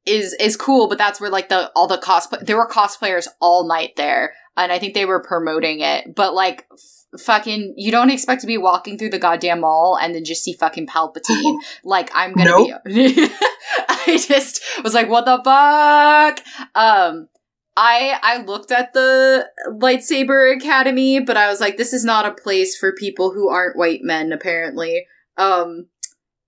is 0.06 0.32
is 0.40 0.56
cool, 0.56 0.88
but 0.88 0.98
that's 0.98 1.20
where 1.20 1.30
like 1.30 1.48
the 1.50 1.70
all 1.76 1.86
the 1.86 1.98
cosplay 1.98 2.40
there 2.40 2.56
were 2.56 2.66
cosplayers 2.68 3.28
all 3.40 3.66
night 3.68 3.90
there, 3.96 4.32
and 4.56 4.72
I 4.72 4.78
think 4.78 4.94
they 4.94 5.04
were 5.04 5.22
promoting 5.22 5.80
it. 5.80 6.14
But 6.16 6.32
like 6.34 6.66
f- 6.72 7.20
fucking, 7.20 7.74
you 7.76 7.92
don't 7.92 8.10
expect 8.10 8.40
to 8.40 8.46
be 8.46 8.56
walking 8.56 8.96
through 8.96 9.10
the 9.10 9.18
goddamn 9.18 9.60
mall 9.60 9.98
and 10.00 10.14
then 10.14 10.24
just 10.24 10.42
see 10.42 10.54
fucking 10.54 10.86
Palpatine. 10.86 11.58
like 11.84 12.10
I'm 12.14 12.32
gonna 12.32 12.50
Nope. 12.50 12.82
be. 12.86 13.28
I 13.88 14.18
just 14.26 14.62
was 14.82 14.94
like, 14.94 15.08
what 15.10 15.26
the 15.26 15.40
fuck? 15.44 16.40
Um. 16.74 17.28
I 17.76 18.18
I 18.22 18.42
looked 18.42 18.70
at 18.72 18.92
the 18.92 19.48
lightsaber 19.68 20.54
academy, 20.56 21.20
but 21.20 21.36
I 21.36 21.48
was 21.48 21.60
like, 21.60 21.76
this 21.76 21.92
is 21.92 22.04
not 22.04 22.26
a 22.26 22.34
place 22.42 22.76
for 22.76 22.92
people 22.92 23.32
who 23.32 23.48
aren't 23.48 23.76
white 23.78 24.00
men. 24.02 24.32
Apparently, 24.32 25.06
um, 25.36 25.88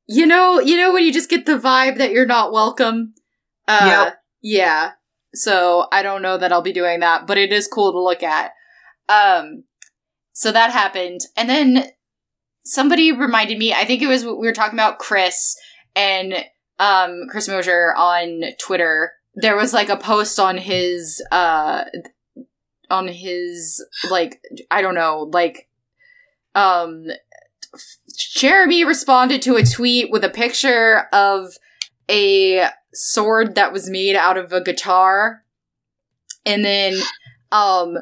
you 0.06 0.26
know, 0.26 0.60
you 0.60 0.76
know 0.76 0.92
when 0.92 1.04
you 1.04 1.12
just 1.12 1.30
get 1.30 1.46
the 1.46 1.58
vibe 1.58 1.98
that 1.98 2.12
you're 2.12 2.26
not 2.26 2.52
welcome. 2.52 3.14
Uh, 3.68 3.86
Yep. 4.04 4.18
yeah. 4.42 4.90
So 5.34 5.86
I 5.92 6.02
don't 6.02 6.22
know 6.22 6.36
that 6.36 6.52
I'll 6.52 6.60
be 6.62 6.72
doing 6.72 7.00
that, 7.00 7.26
but 7.26 7.38
it 7.38 7.52
is 7.52 7.66
cool 7.68 7.92
to 7.92 8.02
look 8.02 8.22
at. 8.22 8.52
Um, 9.08 9.64
so 10.32 10.52
that 10.52 10.70
happened, 10.72 11.20
and 11.36 11.48
then 11.48 11.84
somebody 12.64 13.12
reminded 13.12 13.58
me. 13.58 13.72
I 13.72 13.84
think 13.84 14.02
it 14.02 14.06
was 14.06 14.24
we 14.24 14.32
were 14.32 14.52
talking 14.52 14.78
about 14.78 14.98
Chris 14.98 15.56
and 15.94 16.34
um 16.78 17.26
Chris 17.30 17.48
Mosier 17.48 17.94
on 17.94 18.42
Twitter. 18.58 19.12
There 19.34 19.56
was 19.56 19.72
like 19.72 19.88
a 19.88 19.96
post 19.96 20.38
on 20.38 20.58
his 20.58 21.22
uh 21.30 21.84
on 22.90 23.08
his 23.08 23.84
like 24.10 24.42
I 24.70 24.82
don't 24.82 24.94
know 24.94 25.30
like 25.32 25.68
um 26.54 27.06
Jeremy 28.16 28.84
responded 28.84 29.40
to 29.42 29.56
a 29.56 29.64
tweet 29.64 30.10
with 30.10 30.24
a 30.24 30.28
picture 30.28 31.08
of 31.12 31.56
a 32.10 32.66
sword 32.92 33.54
that 33.54 33.72
was 33.72 33.88
made 33.88 34.16
out 34.16 34.36
of 34.36 34.52
a 34.52 34.62
guitar. 34.62 35.42
And 36.44 36.64
then 36.64 36.94
um 37.50 37.96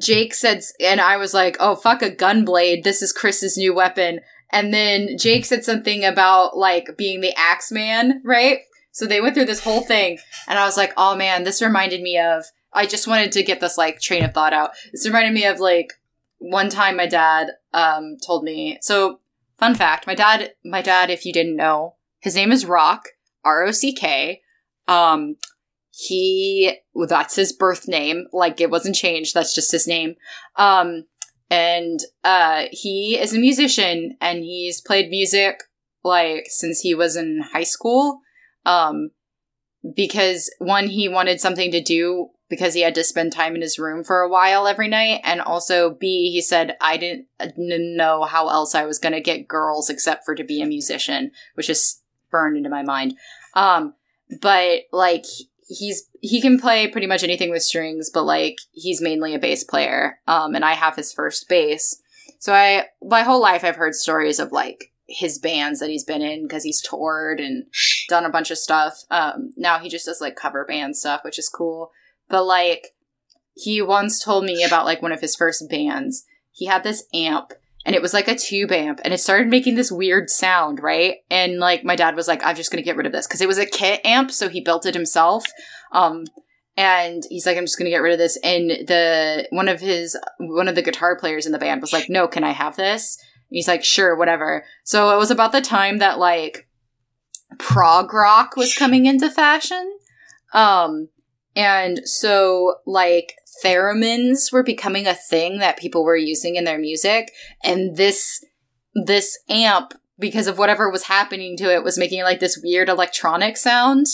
Jake 0.00 0.34
said 0.34 0.62
and 0.80 1.00
I 1.00 1.16
was 1.18 1.32
like, 1.32 1.56
"Oh 1.60 1.76
fuck 1.76 2.02
a 2.02 2.10
gunblade. 2.10 2.82
This 2.82 3.00
is 3.00 3.12
Chris's 3.12 3.56
new 3.56 3.72
weapon." 3.72 4.20
And 4.50 4.72
then 4.72 5.16
Jake 5.18 5.44
said 5.44 5.64
something 5.64 6.04
about 6.04 6.56
like 6.56 6.96
being 6.96 7.20
the 7.20 7.32
Axeman, 7.36 8.22
right? 8.24 8.58
So 8.94 9.06
they 9.06 9.20
went 9.20 9.34
through 9.34 9.46
this 9.46 9.64
whole 9.64 9.82
thing 9.82 10.18
and 10.48 10.58
I 10.58 10.64
was 10.64 10.76
like, 10.76 10.92
"Oh 10.96 11.14
man, 11.14 11.44
this 11.44 11.60
reminded 11.60 12.00
me 12.00 12.18
of 12.18 12.44
I 12.72 12.86
just 12.86 13.06
wanted 13.06 13.32
to 13.32 13.42
get 13.42 13.60
this 13.60 13.76
like 13.76 14.00
train 14.00 14.24
of 14.24 14.32
thought 14.32 14.52
out. 14.52 14.70
This 14.92 15.06
reminded 15.06 15.34
me 15.34 15.44
of 15.44 15.60
like 15.60 15.92
one 16.38 16.70
time 16.70 16.96
my 16.96 17.06
dad 17.06 17.48
um 17.72 18.16
told 18.24 18.44
me. 18.44 18.78
So 18.80 19.18
fun 19.58 19.74
fact, 19.74 20.06
my 20.06 20.14
dad 20.14 20.54
my 20.64 20.80
dad 20.80 21.10
if 21.10 21.26
you 21.26 21.32
didn't 21.32 21.56
know, 21.56 21.96
his 22.20 22.36
name 22.36 22.52
is 22.52 22.64
Rock. 22.64 23.08
R 23.44 23.64
O 23.64 23.70
C 23.72 23.92
K. 23.92 24.40
Um, 24.88 25.36
he 25.90 26.78
well, 26.92 27.06
that's 27.06 27.36
his 27.36 27.52
birth 27.52 27.86
name. 27.86 28.26
Like 28.32 28.60
it 28.60 28.70
wasn't 28.70 28.96
changed. 28.96 29.34
That's 29.34 29.54
just 29.54 29.72
his 29.72 29.86
name. 29.86 30.14
Um, 30.56 31.04
and 31.50 32.00
uh, 32.24 32.64
he 32.70 33.18
is 33.18 33.34
a 33.34 33.38
musician, 33.38 34.16
and 34.20 34.38
he's 34.38 34.80
played 34.80 35.10
music 35.10 35.64
like 36.02 36.46
since 36.48 36.80
he 36.80 36.94
was 36.94 37.16
in 37.16 37.42
high 37.52 37.64
school. 37.64 38.20
Um, 38.64 39.10
because 39.94 40.50
one, 40.58 40.88
he 40.88 41.08
wanted 41.08 41.40
something 41.40 41.70
to 41.72 41.82
do 41.82 42.30
because 42.48 42.74
he 42.74 42.82
had 42.82 42.94
to 42.94 43.04
spend 43.04 43.32
time 43.32 43.54
in 43.54 43.62
his 43.62 43.78
room 43.78 44.04
for 44.04 44.20
a 44.20 44.28
while 44.28 44.66
every 44.66 44.88
night, 44.88 45.20
and 45.24 45.40
also 45.40 45.90
B, 45.90 46.30
he 46.30 46.40
said 46.40 46.76
I 46.80 46.96
didn't 46.96 47.26
know 47.58 48.24
how 48.24 48.48
else 48.48 48.74
I 48.74 48.84
was 48.84 48.98
going 48.98 49.12
to 49.14 49.20
get 49.20 49.48
girls 49.48 49.90
except 49.90 50.24
for 50.24 50.34
to 50.34 50.44
be 50.44 50.62
a 50.62 50.66
musician, 50.66 51.32
which 51.54 51.70
is 51.70 52.00
burned 52.30 52.56
into 52.56 52.70
my 52.70 52.82
mind. 52.82 53.16
Um, 53.54 53.94
but 54.40 54.82
like 54.92 55.24
he's 55.66 56.08
he 56.20 56.40
can 56.40 56.58
play 56.58 56.88
pretty 56.88 57.06
much 57.06 57.24
anything 57.24 57.50
with 57.50 57.62
strings, 57.62 58.10
but 58.12 58.24
like 58.24 58.58
he's 58.72 59.00
mainly 59.00 59.34
a 59.34 59.38
bass 59.38 59.64
player. 59.64 60.18
Um, 60.26 60.54
and 60.54 60.64
I 60.64 60.74
have 60.74 60.96
his 60.96 61.12
first 61.12 61.48
bass. 61.48 62.00
So 62.38 62.52
I 62.52 62.86
my 63.02 63.22
whole 63.22 63.40
life 63.40 63.64
I've 63.64 63.76
heard 63.76 63.94
stories 63.94 64.38
of 64.38 64.52
like 64.52 64.92
his 65.06 65.38
bands 65.38 65.80
that 65.80 65.90
he's 65.90 66.04
been 66.04 66.22
in 66.22 66.42
because 66.42 66.64
he's 66.64 66.80
toured 66.80 67.40
and 67.40 67.64
done 68.08 68.24
a 68.24 68.30
bunch 68.30 68.50
of 68.50 68.58
stuff. 68.58 68.98
Um, 69.10 69.52
now 69.56 69.78
he 69.78 69.88
just 69.88 70.06
does 70.06 70.20
like 70.20 70.36
cover 70.36 70.64
band 70.64 70.96
stuff, 70.96 71.22
which 71.24 71.38
is 71.38 71.48
cool. 71.48 71.90
But 72.28 72.44
like 72.44 72.88
he 73.54 73.80
once 73.82 74.22
told 74.22 74.44
me 74.44 74.64
about 74.64 74.84
like 74.84 75.02
one 75.02 75.12
of 75.12 75.20
his 75.20 75.36
first 75.36 75.68
bands. 75.70 76.24
He 76.52 76.66
had 76.66 76.82
this 76.82 77.04
amp 77.12 77.52
and 77.84 77.94
it 77.94 78.02
was 78.02 78.14
like 78.14 78.28
a 78.28 78.36
tube 78.36 78.72
amp 78.72 79.00
and 79.04 79.12
it 79.12 79.18
started 79.18 79.48
making 79.48 79.74
this 79.74 79.92
weird 79.92 80.30
sound, 80.30 80.80
right? 80.82 81.16
And 81.30 81.58
like 81.58 81.84
my 81.84 81.96
dad 81.96 82.16
was 82.16 82.28
like, 82.28 82.44
I'm 82.44 82.56
just 82.56 82.70
gonna 82.70 82.82
get 82.82 82.96
rid 82.96 83.06
of 83.06 83.12
this 83.12 83.26
because 83.26 83.40
it 83.40 83.48
was 83.48 83.58
a 83.58 83.66
kit 83.66 84.00
amp, 84.04 84.30
so 84.30 84.48
he 84.48 84.60
built 84.60 84.86
it 84.86 84.94
himself. 84.94 85.44
Um, 85.92 86.24
and 86.76 87.22
he's 87.28 87.46
like, 87.46 87.56
I'm 87.56 87.64
just 87.64 87.78
gonna 87.78 87.90
get 87.90 88.02
rid 88.02 88.12
of 88.12 88.18
this. 88.18 88.38
And 88.42 88.70
the 88.70 89.46
one 89.50 89.68
of 89.68 89.80
his 89.80 90.16
one 90.38 90.68
of 90.68 90.74
the 90.74 90.82
guitar 90.82 91.16
players 91.16 91.46
in 91.46 91.52
the 91.52 91.58
band 91.58 91.80
was 91.80 91.92
like, 91.92 92.08
No, 92.08 92.26
can 92.26 92.44
I 92.44 92.52
have 92.52 92.76
this? 92.76 93.18
He's 93.54 93.68
like, 93.68 93.84
Sure, 93.84 94.16
whatever. 94.16 94.64
So 94.82 95.14
it 95.14 95.18
was 95.18 95.30
about 95.30 95.52
the 95.52 95.60
time 95.60 95.98
that 95.98 96.18
like 96.18 96.68
prog 97.58 98.12
rock 98.12 98.56
was 98.56 98.74
coming 98.74 99.06
into 99.06 99.30
fashion. 99.30 99.96
Um, 100.52 101.08
and 101.56 102.00
so 102.04 102.76
like 102.86 103.34
theremins 103.64 104.52
were 104.52 104.62
becoming 104.62 105.06
a 105.06 105.14
thing 105.14 105.58
that 105.58 105.78
people 105.78 106.04
were 106.04 106.16
using 106.16 106.56
in 106.56 106.64
their 106.64 106.78
music 106.78 107.30
and 107.62 107.96
this 107.96 108.44
this 108.94 109.38
amp 109.48 109.94
because 110.18 110.46
of 110.46 110.58
whatever 110.58 110.90
was 110.90 111.04
happening 111.04 111.56
to 111.56 111.72
it 111.72 111.84
was 111.84 111.96
making 111.96 112.22
like 112.22 112.40
this 112.40 112.60
weird 112.62 112.88
electronic 112.88 113.56
sound 113.56 114.06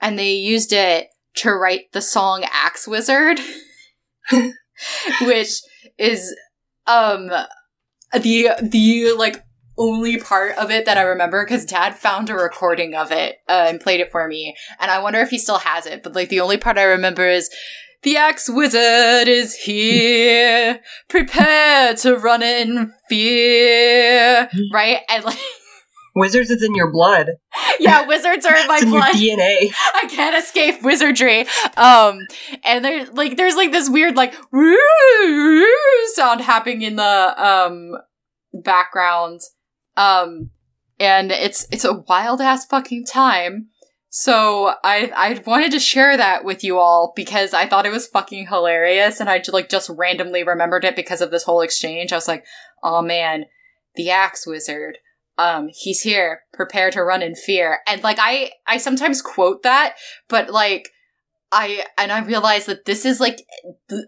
and 0.00 0.18
they 0.18 0.34
used 0.34 0.72
it 0.72 1.08
to 1.34 1.50
write 1.50 1.90
the 1.92 2.02
song 2.02 2.44
axe 2.52 2.86
wizard 2.86 3.40
which 5.22 5.62
is 5.98 6.34
um 6.86 7.30
the 8.18 8.50
the 8.62 9.12
like 9.12 9.44
only 9.76 10.18
part 10.18 10.56
of 10.56 10.70
it 10.70 10.86
that 10.86 10.98
I 10.98 11.02
remember 11.02 11.44
because 11.44 11.64
dad 11.64 11.96
found 11.96 12.30
a 12.30 12.34
recording 12.34 12.94
of 12.94 13.10
it 13.10 13.38
uh, 13.48 13.66
and 13.68 13.80
played 13.80 14.00
it 14.00 14.10
for 14.10 14.26
me. 14.28 14.54
And 14.78 14.90
I 14.90 15.00
wonder 15.00 15.20
if 15.20 15.30
he 15.30 15.38
still 15.38 15.58
has 15.58 15.86
it. 15.86 16.02
But 16.02 16.14
like 16.14 16.28
the 16.28 16.40
only 16.40 16.56
part 16.56 16.78
I 16.78 16.84
remember 16.84 17.28
is 17.28 17.50
the 18.02 18.16
axe 18.16 18.48
wizard 18.48 19.28
is 19.28 19.54
here. 19.54 20.80
Prepare 21.08 21.94
to 21.96 22.16
run 22.16 22.42
in 22.42 22.92
fear. 23.08 24.48
Right? 24.72 24.98
And 25.08 25.24
like 25.24 25.38
Wizards 26.14 26.50
is 26.50 26.62
in 26.62 26.74
your 26.74 26.90
blood. 26.92 27.30
yeah, 27.80 28.06
wizards 28.06 28.46
are 28.46 28.56
in 28.56 28.68
my 28.68 28.78
in 28.78 28.90
blood. 28.90 29.14
DNA. 29.14 29.72
I 29.94 30.06
can't 30.08 30.36
escape 30.36 30.82
wizardry. 30.82 31.46
Um, 31.76 32.20
and 32.62 32.84
there's 32.84 33.10
like 33.12 33.36
there's 33.36 33.56
like 33.56 33.72
this 33.72 33.90
weird 33.90 34.16
like 34.16 34.34
sound 36.14 36.40
happening 36.40 36.82
in 36.82 36.96
the 36.96 37.02
um 37.44 37.92
background. 38.52 39.40
Um, 39.96 40.50
and 41.00 41.32
it's 41.32 41.66
it's 41.72 41.84
a 41.84 42.04
wild 42.08 42.40
ass 42.40 42.64
fucking 42.66 43.06
time. 43.06 43.68
So 44.10 44.72
I 44.84 45.10
I 45.16 45.42
wanted 45.44 45.72
to 45.72 45.80
share 45.80 46.16
that 46.16 46.44
with 46.44 46.62
you 46.62 46.78
all 46.78 47.12
because 47.16 47.52
I 47.52 47.66
thought 47.66 47.86
it 47.86 47.92
was 47.92 48.06
fucking 48.06 48.46
hilarious, 48.46 49.18
and 49.18 49.28
I 49.28 49.38
just, 49.38 49.52
like 49.52 49.68
just 49.68 49.90
randomly 49.90 50.44
remembered 50.44 50.84
it 50.84 50.94
because 50.94 51.20
of 51.20 51.32
this 51.32 51.42
whole 51.42 51.60
exchange. 51.60 52.12
I 52.12 52.16
was 52.16 52.28
like, 52.28 52.44
oh 52.84 53.02
man, 53.02 53.46
the 53.96 54.10
axe 54.10 54.46
wizard 54.46 54.98
um 55.38 55.68
he's 55.72 56.02
here 56.02 56.42
prepare 56.52 56.90
to 56.90 57.02
run 57.02 57.22
in 57.22 57.34
fear. 57.34 57.80
And 57.86 58.02
like 58.02 58.18
i 58.20 58.52
i 58.66 58.78
sometimes 58.78 59.22
quote 59.22 59.62
that 59.62 59.96
but 60.28 60.50
like 60.50 60.90
i 61.52 61.84
and 61.98 62.12
i 62.12 62.20
realize 62.20 62.66
that 62.66 62.84
this 62.84 63.04
is 63.04 63.20
like 63.20 63.46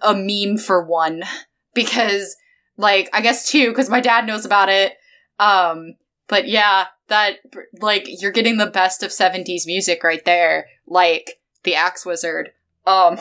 a 0.03 0.15
meme 0.15 0.59
for 0.59 0.85
one 0.85 1.23
because 1.75 2.37
like 2.77 3.09
i 3.13 3.21
guess 3.21 3.49
two 3.49 3.69
because 3.69 3.91
my 3.91 4.01
dad 4.01 4.27
knows 4.27 4.45
about 4.45 4.69
it. 4.69 4.95
Um 5.39 5.97
but 6.29 6.49
yeah 6.49 6.87
that 7.09 7.37
like 7.81 8.07
you're 8.21 8.33
getting 8.33 8.57
the 8.57 8.67
best 8.67 9.03
of 9.03 9.11
70s 9.11 9.67
music 9.67 10.03
right 10.03 10.25
there 10.25 10.67
like 10.87 11.41
the 11.65 11.75
axe 11.75 12.07
wizard. 12.07 12.53
Um 12.87 13.19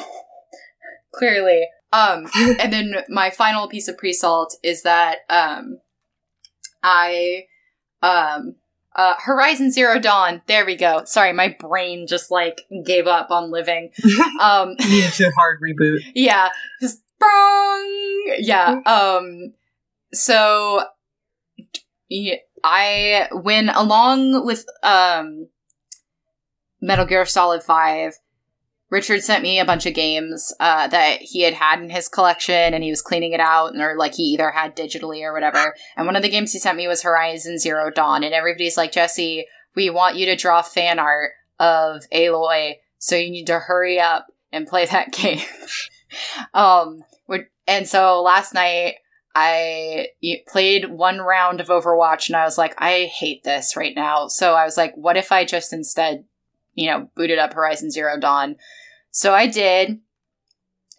clearly. 1.11 1.67
Um 1.91 2.27
and 2.35 2.71
then 2.71 2.95
my 3.09 3.29
final 3.29 3.67
piece 3.67 3.87
of 3.87 3.97
pre-salt 3.97 4.55
is 4.61 4.83
that 4.83 5.19
um 5.29 5.79
i 6.83 7.45
um 8.05 8.55
uh 8.95 9.15
horizon 9.19 9.71
zero 9.71 9.99
dawn. 9.99 10.41
There 10.47 10.65
we 10.65 10.75
go. 10.75 11.03
Sorry 11.05 11.33
my 11.33 11.55
brain 11.59 12.07
just 12.07 12.31
like 12.31 12.61
gave 12.85 13.07
up 13.07 13.31
on 13.31 13.51
living. 13.51 13.91
Um 14.41 14.75
Needs 14.79 15.19
a 15.21 15.31
hard 15.31 15.59
reboot. 15.61 15.99
yeah 16.15 16.49
just 16.81 17.01
bong 17.19 18.35
yeah 18.39 18.81
um 18.85 19.53
so 20.13 20.83
I 22.09 23.29
when 23.31 23.69
along 23.69 24.45
with 24.45 24.65
um 24.83 25.47
metal 26.81 27.05
gear 27.05 27.25
solid 27.25 27.63
5 27.63 28.13
richard 28.95 29.21
sent 29.21 29.43
me 29.43 29.59
a 29.59 29.65
bunch 29.65 29.85
of 29.85 29.93
games 29.93 30.53
uh, 30.59 30.87
that 30.87 31.21
he 31.21 31.41
had 31.41 31.53
had 31.53 31.79
in 31.81 31.89
his 31.89 32.07
collection 32.07 32.73
and 32.73 32.83
he 32.83 32.89
was 32.89 33.01
cleaning 33.01 33.33
it 33.33 33.39
out 33.39 33.75
or 33.77 33.95
like 33.97 34.15
he 34.15 34.23
either 34.23 34.51
had 34.51 34.75
digitally 34.75 35.21
or 35.21 35.33
whatever 35.33 35.75
and 35.95 36.05
one 36.05 36.15
of 36.15 36.23
the 36.23 36.29
games 36.29 36.51
he 36.51 36.59
sent 36.59 36.77
me 36.77 36.87
was 36.87 37.03
horizon 37.03 37.59
zero 37.59 37.91
dawn 37.91 38.23
and 38.23 38.33
everybody's 38.33 38.77
like 38.77 38.91
jesse 38.91 39.45
we 39.75 39.89
want 39.89 40.15
you 40.15 40.25
to 40.25 40.35
draw 40.35 40.61
fan 40.61 40.97
art 40.97 41.31
of 41.59 42.03
aloy 42.13 42.75
so 42.97 43.15
you 43.15 43.29
need 43.29 43.47
to 43.47 43.59
hurry 43.59 43.99
up 43.99 44.27
and 44.51 44.67
play 44.67 44.85
that 44.91 45.11
game 45.11 45.41
um 46.53 47.03
and 47.67 47.87
so 47.87 48.21
last 48.21 48.53
night 48.53 48.95
I 49.33 50.09
played 50.47 50.89
one 50.89 51.19
round 51.19 51.59
of 51.59 51.67
Overwatch 51.67 52.29
and 52.29 52.37
I 52.37 52.45
was 52.45 52.57
like, 52.57 52.73
I 52.77 53.05
hate 53.05 53.43
this 53.43 53.75
right 53.75 53.93
now. 53.93 54.27
So 54.27 54.53
I 54.53 54.63
was 54.63 54.77
like, 54.77 54.93
what 54.95 55.17
if 55.17 55.31
I 55.31 55.43
just 55.43 55.73
instead, 55.73 56.23
you 56.73 56.89
know, 56.89 57.09
booted 57.15 57.37
up 57.37 57.53
Horizon 57.53 57.91
Zero 57.91 58.17
Dawn? 58.17 58.55
So 59.15 59.33
I 59.33 59.47
did. 59.47 60.01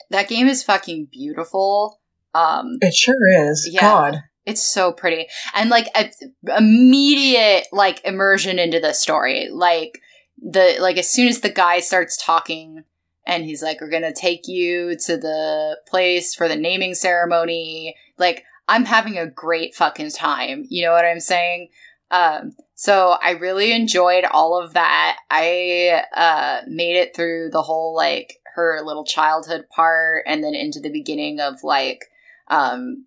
That 0.08 0.26
game 0.26 0.48
is 0.48 0.62
fucking 0.62 1.08
beautiful. 1.12 2.00
Um, 2.34 2.78
It 2.80 2.94
sure 2.94 3.14
is. 3.50 3.68
Yeah. 3.70 3.82
God. 3.82 4.22
it's 4.46 4.62
so 4.62 4.90
pretty 4.90 5.26
and 5.54 5.68
like 5.68 5.88
a, 5.94 6.10
immediate 6.56 7.66
like 7.72 8.02
immersion 8.06 8.58
into 8.58 8.80
the 8.80 8.94
story. 8.94 9.48
Like 9.50 10.00
the 10.38 10.78
like 10.80 10.96
as 10.96 11.10
soon 11.10 11.28
as 11.28 11.40
the 11.40 11.50
guy 11.50 11.80
starts 11.80 12.16
talking 12.16 12.84
and 13.26 13.44
he's 13.44 13.62
like, 13.62 13.82
"We're 13.82 13.90
gonna 13.90 14.14
take 14.14 14.48
you 14.48 14.96
to 14.96 15.18
the 15.18 15.78
place 15.86 16.34
for 16.34 16.48
the 16.48 16.56
naming 16.56 16.94
ceremony." 16.94 17.96
Like 18.16 18.44
I'm 18.66 18.86
having 18.86 19.18
a 19.18 19.26
great 19.26 19.74
fucking 19.74 20.12
time. 20.12 20.64
You 20.70 20.86
know 20.86 20.92
what 20.92 21.04
I'm 21.04 21.20
saying? 21.20 21.68
Um, 22.10 22.54
so 22.74 23.16
I 23.22 23.32
really 23.32 23.72
enjoyed 23.72 24.24
all 24.24 24.62
of 24.62 24.74
that. 24.74 25.18
I 25.30 26.02
uh, 26.14 26.60
made 26.68 26.96
it 26.96 27.16
through 27.16 27.50
the 27.50 27.62
whole 27.62 27.94
like 27.94 28.40
her 28.54 28.80
little 28.82 29.04
childhood 29.04 29.66
part, 29.70 30.24
and 30.26 30.42
then 30.42 30.54
into 30.54 30.80
the 30.80 30.90
beginning 30.90 31.40
of 31.40 31.62
like 31.62 32.04
um, 32.48 33.06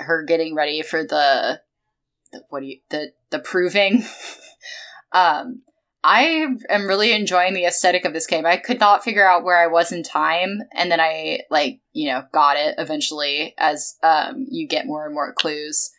her 0.00 0.22
getting 0.22 0.54
ready 0.54 0.82
for 0.82 1.02
the, 1.02 1.60
the 2.32 2.42
what 2.48 2.60
do 2.60 2.66
you 2.66 2.78
the 2.88 3.12
the 3.30 3.38
proving. 3.38 4.04
um, 5.12 5.62
I 6.02 6.46
am 6.70 6.86
really 6.86 7.12
enjoying 7.12 7.52
the 7.52 7.66
aesthetic 7.66 8.04
of 8.04 8.14
this 8.14 8.26
game. 8.26 8.46
I 8.46 8.56
could 8.56 8.80
not 8.80 9.04
figure 9.04 9.28
out 9.28 9.44
where 9.44 9.58
I 9.58 9.66
was 9.66 9.92
in 9.92 10.02
time, 10.02 10.62
and 10.72 10.90
then 10.90 11.00
I 11.00 11.40
like 11.50 11.80
you 11.92 12.10
know 12.10 12.24
got 12.32 12.56
it 12.56 12.76
eventually 12.78 13.54
as 13.58 13.96
um, 14.02 14.46
you 14.48 14.66
get 14.66 14.86
more 14.86 15.04
and 15.04 15.14
more 15.14 15.32
clues. 15.32 15.90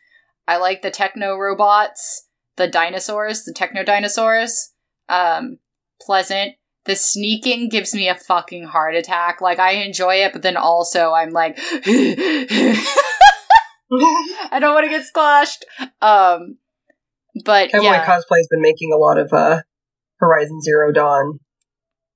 I 0.48 0.58
like 0.58 0.82
the 0.82 0.92
techno 0.92 1.38
robots, 1.38 2.28
the 2.58 2.68
dinosaurs, 2.68 3.43
the 3.43 3.54
techno 3.54 3.84
dinosaurs. 3.84 4.74
Um, 5.10 5.60
pleasant. 6.02 6.56
The 6.86 6.95
sneaking 6.95 7.70
gives 7.70 7.93
me 7.93 8.10
a 8.10 8.16
fucking 8.16 8.66
heart 8.66 8.95
attack. 8.95 9.39
Like 9.39 9.60
I 9.60 9.74
enjoy 9.74 10.16
it, 10.16 10.34
but 10.34 10.41
then 10.41 10.58
also 10.58 11.12
I'm 11.14 11.30
like, 11.32 11.58
I 14.52 14.58
don't 14.60 14.74
want 14.74 14.86
to 14.86 14.89
get 14.89 15.06
squashed. 15.06 15.66
Um, 16.02 16.58
but 17.45 17.72
Cowboy 17.72 17.86
yeah, 17.86 18.06
Cosplay's 18.06 18.47
been 18.49 18.62
making 18.62 18.91
a 18.93 18.97
lot 18.97 19.20
of 19.20 19.32
uh, 19.32 19.62
Horizon 20.18 20.62
Zero 20.62 20.91
Dawn 20.91 21.39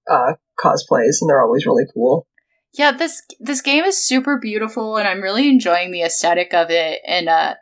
uh, 0.09 0.33
cosplays, 0.59 1.17
and 1.21 1.29
they're 1.29 1.43
always 1.43 1.65
really 1.65 1.85
cool. 1.93 2.27
yeah. 2.73 2.91
This 2.91 3.21
this 3.39 3.61
game 3.61 3.83
is 3.83 4.03
super 4.03 4.39
beautiful, 4.39 4.97
and 4.97 5.07
I'm 5.07 5.21
really 5.21 5.47
enjoying 5.47 5.91
the 5.91 6.01
aesthetic 6.01 6.53
of 6.53 6.71
it. 6.71 7.01
And 7.05 7.29
uh, 7.29 7.55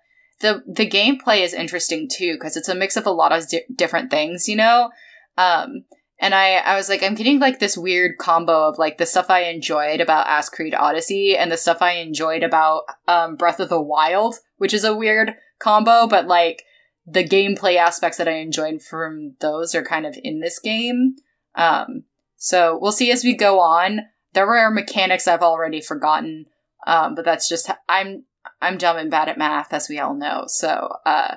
the 0.44 0.62
the 0.68 0.88
gameplay 0.88 1.40
is 1.40 1.54
interesting 1.54 2.08
too 2.08 2.34
because 2.34 2.56
it's 2.56 2.70
a 2.70 2.76
mix 2.76 2.96
of 2.98 3.08
a 3.08 3.12
lot 3.12 3.32
of 3.32 3.48
di- 3.48 3.66
different 3.74 4.12
things, 4.12 4.48
you 4.48 4.56
know. 4.56 4.92
Um, 5.38 5.86
and 6.20 6.36
I 6.36 6.58
I 6.58 6.76
was 6.76 6.90
like, 6.90 7.02
I'm 7.02 7.16
getting 7.16 7.40
like 7.40 7.60
this 7.60 7.78
weird 7.78 8.18
combo 8.20 8.70
of 8.70 8.78
like 8.78 9.00
the 9.00 9.06
stuff 9.06 9.30
I 9.30 9.46
enjoyed 9.46 10.02
about 10.02 10.28
Ass 10.28 10.50
Creed 10.50 10.76
Odyssey 10.76 11.36
and 11.36 11.52
the 11.52 11.58
stuff 11.58 11.82
I 11.82 11.94
enjoyed 11.94 12.44
about 12.44 12.84
um, 13.08 13.36
Breath 13.38 13.60
of 13.60 13.70
the 13.70 13.82
Wild, 13.82 14.36
which 14.58 14.74
is 14.74 14.84
a 14.84 14.96
weird 14.96 15.34
combo, 15.60 16.06
but 16.06 16.28
like 16.28 16.64
the 17.08 17.28
gameplay 17.28 17.78
aspects 17.78 18.18
that 18.18 18.28
I 18.28 18.34
enjoyed 18.34 18.82
from 18.82 19.36
those 19.40 19.74
are 19.74 19.84
kind 19.84 20.06
of 20.06 20.18
in 20.24 20.42
this 20.42 20.60
game. 20.60 21.16
Um, 21.56 22.04
so 22.36 22.78
we'll 22.80 22.92
see 22.92 23.12
as 23.12 23.24
we 23.24 23.36
go 23.36 23.60
on. 23.60 24.02
There 24.34 24.48
were 24.48 24.70
mechanics 24.72 25.28
I've 25.28 25.44
already 25.44 25.80
forgotten, 25.80 26.48
um, 26.86 27.16
but 27.16 27.24
that's 27.24 27.48
just 27.48 27.70
I'm 27.88 28.26
I'm 28.64 28.78
dumb 28.78 28.98
and 28.98 29.12
bad 29.12 29.30
at 29.30 29.38
math, 29.38 29.74
as 29.74 29.90
we 29.90 30.00
all 30.00 30.16
know. 30.16 30.46
So 30.48 30.90
uh, 31.06 31.36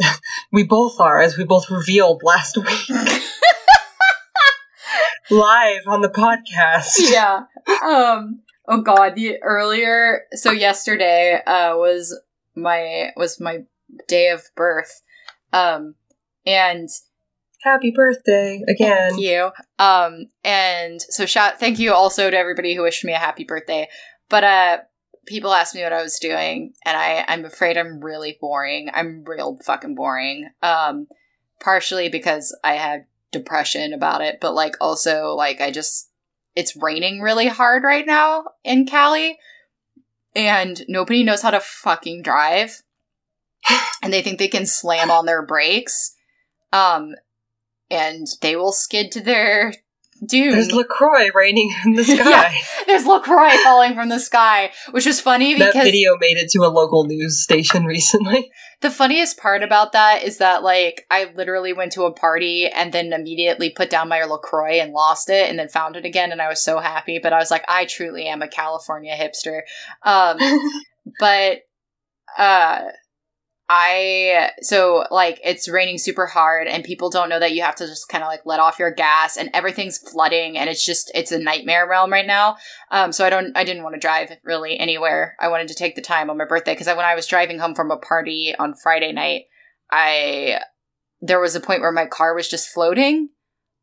We 0.52 0.64
both 0.64 0.98
are, 1.00 1.20
as 1.20 1.36
we 1.36 1.44
both 1.44 1.70
revealed 1.70 2.22
last 2.22 2.56
week. 2.56 2.88
Live 5.30 5.82
on 5.86 6.00
the 6.00 6.08
podcast. 6.08 6.94
yeah. 6.98 7.42
Um. 7.84 8.40
Oh 8.66 8.80
God. 8.82 9.14
The 9.14 9.40
earlier. 9.42 10.22
So 10.32 10.50
yesterday 10.50 11.40
uh, 11.46 11.76
was 11.76 12.18
my 12.56 13.10
was 13.16 13.38
my 13.40 13.64
day 14.08 14.30
of 14.30 14.42
birth. 14.56 15.02
Um. 15.52 15.94
And 16.46 16.88
Happy 17.62 17.92
birthday 17.94 18.62
again. 18.68 19.10
Thank 19.10 19.20
you. 19.20 19.50
Um, 19.78 20.28
and 20.42 21.00
so 21.00 21.26
shout 21.26 21.60
thank 21.60 21.78
you 21.78 21.92
also 21.92 22.30
to 22.30 22.36
everybody 22.36 22.74
who 22.74 22.82
wished 22.82 23.04
me 23.04 23.12
a 23.12 23.18
happy 23.18 23.44
birthday. 23.44 23.86
But 24.30 24.44
uh 24.44 24.78
people 25.30 25.54
asked 25.54 25.74
me 25.74 25.82
what 25.82 25.92
I 25.92 26.02
was 26.02 26.18
doing, 26.18 26.74
and 26.84 26.96
I, 26.96 27.24
I'm 27.26 27.44
afraid 27.44 27.78
I'm 27.78 28.00
really 28.00 28.36
boring. 28.40 28.90
I'm 28.92 29.24
real 29.24 29.56
fucking 29.64 29.94
boring. 29.94 30.50
Um 30.62 31.06
partially 31.60 32.08
because 32.08 32.56
I 32.64 32.74
had 32.74 33.04
depression 33.30 33.92
about 33.92 34.22
it, 34.22 34.38
but 34.40 34.54
like 34.54 34.76
also 34.80 35.34
like 35.34 35.60
I 35.60 35.70
just 35.70 36.10
it's 36.56 36.76
raining 36.76 37.20
really 37.20 37.46
hard 37.46 37.84
right 37.84 38.06
now 38.06 38.44
in 38.64 38.86
Cali 38.86 39.38
and 40.34 40.84
nobody 40.88 41.22
knows 41.22 41.42
how 41.42 41.50
to 41.50 41.60
fucking 41.60 42.22
drive 42.22 42.82
and 44.02 44.12
they 44.12 44.22
think 44.22 44.38
they 44.38 44.48
can 44.48 44.66
slam 44.66 45.10
on 45.10 45.26
their 45.26 45.44
brakes 45.44 46.14
um 46.72 47.14
and 47.90 48.26
they 48.40 48.56
will 48.56 48.72
skid 48.72 49.10
to 49.12 49.20
their 49.20 49.74
doom 50.24 50.52
There's 50.52 50.72
LaCroix 50.72 51.28
raining 51.34 51.74
in 51.84 51.94
the 51.94 52.04
sky. 52.16 52.16
Yeah. 52.28 52.52
there's 52.86 53.06
LaCroix 53.06 53.56
falling 53.64 53.94
from 53.94 54.08
the 54.08 54.18
sky 54.18 54.70
which 54.90 55.06
was 55.06 55.20
funny 55.20 55.54
because. 55.54 55.74
that 55.74 55.84
video 55.84 56.16
made 56.18 56.36
it 56.36 56.50
to 56.50 56.58
a 56.60 56.68
local 56.68 57.04
news 57.04 57.40
station 57.42 57.84
recently. 57.86 58.50
the 58.80 58.90
funniest 58.90 59.38
part 59.38 59.62
about 59.62 59.92
that 59.92 60.22
is 60.22 60.38
that 60.38 60.62
like 60.62 61.06
I 61.10 61.32
literally 61.34 61.72
went 61.72 61.92
to 61.92 62.04
a 62.04 62.12
party 62.12 62.66
and 62.68 62.92
then 62.92 63.12
immediately 63.12 63.70
put 63.70 63.90
down 63.90 64.08
my 64.08 64.22
LaCroix 64.24 64.80
and 64.80 64.92
lost 64.92 65.30
it 65.30 65.48
and 65.48 65.58
then 65.58 65.68
found 65.68 65.96
it 65.96 66.04
again 66.04 66.32
and 66.32 66.42
I 66.42 66.48
was 66.48 66.62
so 66.62 66.78
happy 66.80 67.18
but 67.22 67.32
I 67.32 67.38
was 67.38 67.50
like 67.50 67.64
I 67.68 67.84
truly 67.86 68.26
am 68.26 68.42
a 68.42 68.48
California 68.48 69.16
hipster 69.16 69.60
um 70.02 70.38
but 71.18 71.58
uh 72.38 72.82
I 73.72 74.50
so 74.62 75.04
like 75.12 75.40
it's 75.44 75.68
raining 75.68 75.98
super 75.98 76.26
hard 76.26 76.66
and 76.66 76.82
people 76.82 77.08
don't 77.08 77.28
know 77.28 77.38
that 77.38 77.52
you 77.52 77.62
have 77.62 77.76
to 77.76 77.86
just 77.86 78.08
kind 78.08 78.24
of 78.24 78.26
like 78.26 78.40
let 78.44 78.58
off 78.58 78.80
your 78.80 78.90
gas 78.90 79.36
and 79.36 79.48
everything's 79.54 79.96
flooding 79.96 80.58
and 80.58 80.68
it's 80.68 80.84
just 80.84 81.08
it's 81.14 81.30
a 81.30 81.38
nightmare 81.38 81.88
realm 81.88 82.12
right 82.12 82.26
now. 82.26 82.56
Um 82.90 83.12
so 83.12 83.24
I 83.24 83.30
don't 83.30 83.56
I 83.56 83.62
didn't 83.62 83.84
want 83.84 83.94
to 83.94 84.00
drive 84.00 84.32
really 84.42 84.76
anywhere. 84.76 85.36
I 85.38 85.46
wanted 85.46 85.68
to 85.68 85.74
take 85.74 85.94
the 85.94 86.02
time 86.02 86.30
on 86.30 86.36
my 86.36 86.46
birthday 86.46 86.74
cuz 86.74 86.88
when 86.88 86.98
I 86.98 87.14
was 87.14 87.28
driving 87.28 87.60
home 87.60 87.76
from 87.76 87.92
a 87.92 87.96
party 87.96 88.56
on 88.58 88.74
Friday 88.74 89.12
night, 89.12 89.42
I 89.88 90.62
there 91.20 91.38
was 91.38 91.54
a 91.54 91.60
point 91.60 91.80
where 91.80 91.92
my 91.92 92.06
car 92.06 92.34
was 92.34 92.48
just 92.48 92.70
floating. 92.70 93.28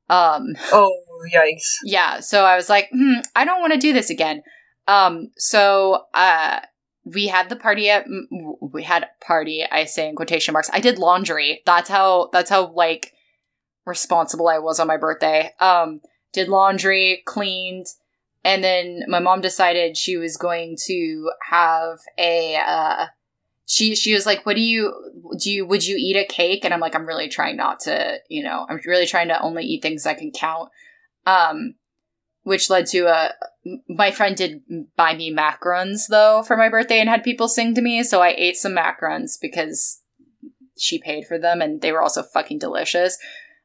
Um 0.10 0.58
oh, 0.74 0.92
yikes. 1.34 1.78
yeah 1.84 2.20
so 2.20 2.44
i 2.44 2.56
was 2.56 2.70
like 2.70 2.90
hmm, 2.92 3.20
i 3.36 3.44
don't 3.44 3.60
want 3.62 3.74
to 3.74 3.80
do 3.80 3.92
this 3.92 4.10
again 4.10 4.44
um 4.88 5.32
so 5.38 6.04
uh 6.14 6.60
we 7.14 7.28
had 7.28 7.50
the 7.50 7.56
party 7.56 7.90
at 7.90 8.06
we 8.60 8.84
had 8.84 9.08
party 9.22 9.66
i 9.72 9.86
say 9.86 10.10
in 10.10 10.16
quotation 10.16 10.54
marks. 10.54 10.70
I 10.74 10.80
did 10.80 11.00
laundry. 11.00 11.62
That's 11.66 11.90
how 11.90 12.30
that's 12.34 12.50
how 12.50 12.72
like 12.74 13.14
responsible 13.86 14.50
i 14.50 14.60
was 14.60 14.80
on 14.80 14.88
my 14.88 14.98
birthday. 14.98 15.52
Um 15.60 16.02
did 16.34 16.50
laundry 16.50 17.24
cleaned 17.26 17.88
and 18.44 18.64
then 18.64 19.04
my 19.08 19.20
mom 19.20 19.42
decided 19.42 19.98
she 19.98 20.18
was 20.18 20.38
going 20.38 20.78
to 20.86 21.32
have 21.50 22.00
a 22.18 22.56
uh 22.56 23.08
she 23.66 23.96
she 23.96 24.14
was 24.14 24.26
like 24.26 24.46
what 24.46 24.56
do 24.56 24.62
you 24.62 24.94
do 25.40 25.52
you 25.52 25.66
would 25.66 25.86
you 25.86 25.96
eat 25.98 26.18
a 26.18 26.26
cake? 26.26 26.66
And 26.66 26.74
i'm 26.74 26.80
like 26.82 26.96
i'm 26.96 27.08
really 27.08 27.30
trying 27.30 27.56
not 27.56 27.80
to 27.82 28.18
you 28.30 28.44
know 28.44 28.66
i'm 28.70 28.80
really 28.86 29.06
trying 29.06 29.30
to 29.30 29.42
only 29.42 29.64
eat 29.64 29.82
things 29.82 30.06
i 30.06 30.14
can 30.14 30.32
count. 30.32 30.70
Um 31.26 31.76
which 32.48 32.70
led 32.70 32.86
to 32.86 33.08
a 33.08 33.34
my 33.90 34.10
friend 34.10 34.38
did 34.38 34.64
buy 34.96 35.14
me 35.14 35.34
macarons 35.34 36.08
though 36.10 36.42
for 36.44 36.56
my 36.56 36.70
birthday 36.70 37.00
and 37.02 37.10
had 37.10 37.22
people 37.22 37.50
sing 37.50 37.76
to 37.76 37.82
me 37.82 38.02
so 38.04 38.22
i 38.22 38.34
ate 38.38 38.56
some 38.56 38.74
macarons 38.74 39.38
because 39.42 40.02
she 40.78 40.98
paid 40.98 41.28
for 41.28 41.38
them 41.38 41.62
and 41.62 41.82
they 41.82 41.92
were 41.92 42.02
also 42.02 42.24
fucking 42.24 42.58
delicious 42.58 43.18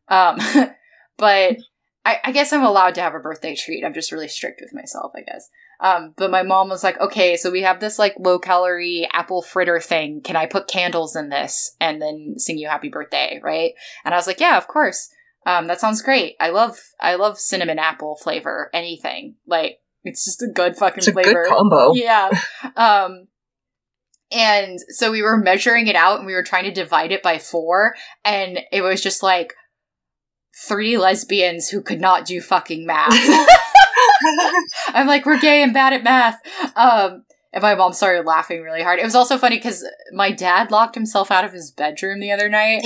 um 0.09 0.37
but 1.16 1.57
I, 2.05 2.18
I 2.24 2.33
guess 2.33 2.53
i'm 2.53 2.64
allowed 2.64 2.97
to 2.97 3.03
have 3.03 3.14
a 3.14 3.20
birthday 3.20 3.55
treat 3.55 3.85
i'm 3.85 3.95
just 3.95 4.11
really 4.11 4.26
strict 4.28 4.61
with 4.61 4.74
myself 4.74 5.12
i 5.14 5.20
guess 5.20 5.49
um, 5.78 6.14
but 6.16 6.30
my 6.30 6.45
mom 6.45 6.68
was 6.68 6.85
like, 6.85 7.01
okay, 7.01 7.37
so 7.37 7.51
we 7.51 7.62
have 7.62 7.80
this 7.80 7.99
like 7.99 8.14
low 8.16 8.39
calorie 8.39 9.09
apple 9.12 9.43
fritter 9.43 9.80
thing. 9.80 10.20
Can 10.20 10.37
I 10.37 10.47
put 10.47 10.68
candles 10.68 11.16
in 11.16 11.28
this 11.28 11.74
and 11.80 12.01
then 12.01 12.35
sing 12.39 12.57
you 12.57 12.68
happy 12.68 12.89
birthday? 12.89 13.41
Right. 13.43 13.72
And 14.05 14.14
I 14.14 14.16
was 14.16 14.28
like, 14.28 14.39
yeah, 14.39 14.57
of 14.57 14.68
course. 14.68 15.12
Um, 15.47 15.66
that 15.66 15.80
sounds 15.80 16.03
great. 16.03 16.36
I 16.40 16.51
love, 16.51 16.78
I 17.01 17.16
love 17.16 17.38
cinnamon 17.38 17.78
apple 17.78 18.16
flavor, 18.16 18.70
anything. 18.72 19.36
Like, 19.47 19.78
it's 20.05 20.24
just 20.24 20.43
a 20.43 20.49
good 20.53 20.76
fucking 20.76 20.99
It's 20.99 21.09
a 21.09 21.12
flavor. 21.12 21.45
good 21.45 21.49
combo. 21.49 21.93
Yeah. 21.95 22.30
Um, 22.76 23.28
and 24.30 24.78
so 24.88 25.11
we 25.12 25.22
were 25.22 25.36
measuring 25.36 25.86
it 25.88 25.97
out 25.97 26.18
and 26.18 26.26
we 26.26 26.34
were 26.34 26.43
trying 26.43 26.64
to 26.64 26.72
divide 26.72 27.12
it 27.12 27.22
by 27.22 27.38
four. 27.38 27.95
And 28.24 28.61
it 28.72 28.82
was 28.82 29.01
just 29.03 29.22
like 29.22 29.55
three 30.66 30.97
lesbians 30.97 31.68
who 31.68 31.82
could 31.82 32.01
not 32.01 32.24
do 32.24 32.40
fucking 32.40 32.86
math. 32.86 33.12
I'm 34.88 35.07
like, 35.07 35.26
we're 35.26 35.38
gay 35.40 35.62
and 35.62 35.74
bad 35.74 35.93
at 35.93 36.03
math. 36.05 36.40
Um, 36.76 37.24
and 37.53 37.62
my 37.62 37.74
mom 37.74 37.93
started 37.93 38.24
laughing 38.26 38.62
really 38.62 38.82
hard. 38.82 38.99
It 38.99 39.05
was 39.05 39.14
also 39.14 39.36
funny 39.36 39.57
because 39.57 39.86
my 40.12 40.30
dad 40.30 40.70
locked 40.70 40.95
himself 40.95 41.30
out 41.30 41.45
of 41.45 41.53
his 41.53 41.70
bedroom 41.70 42.20
the 42.20 42.32
other 42.32 42.49
night. 42.49 42.82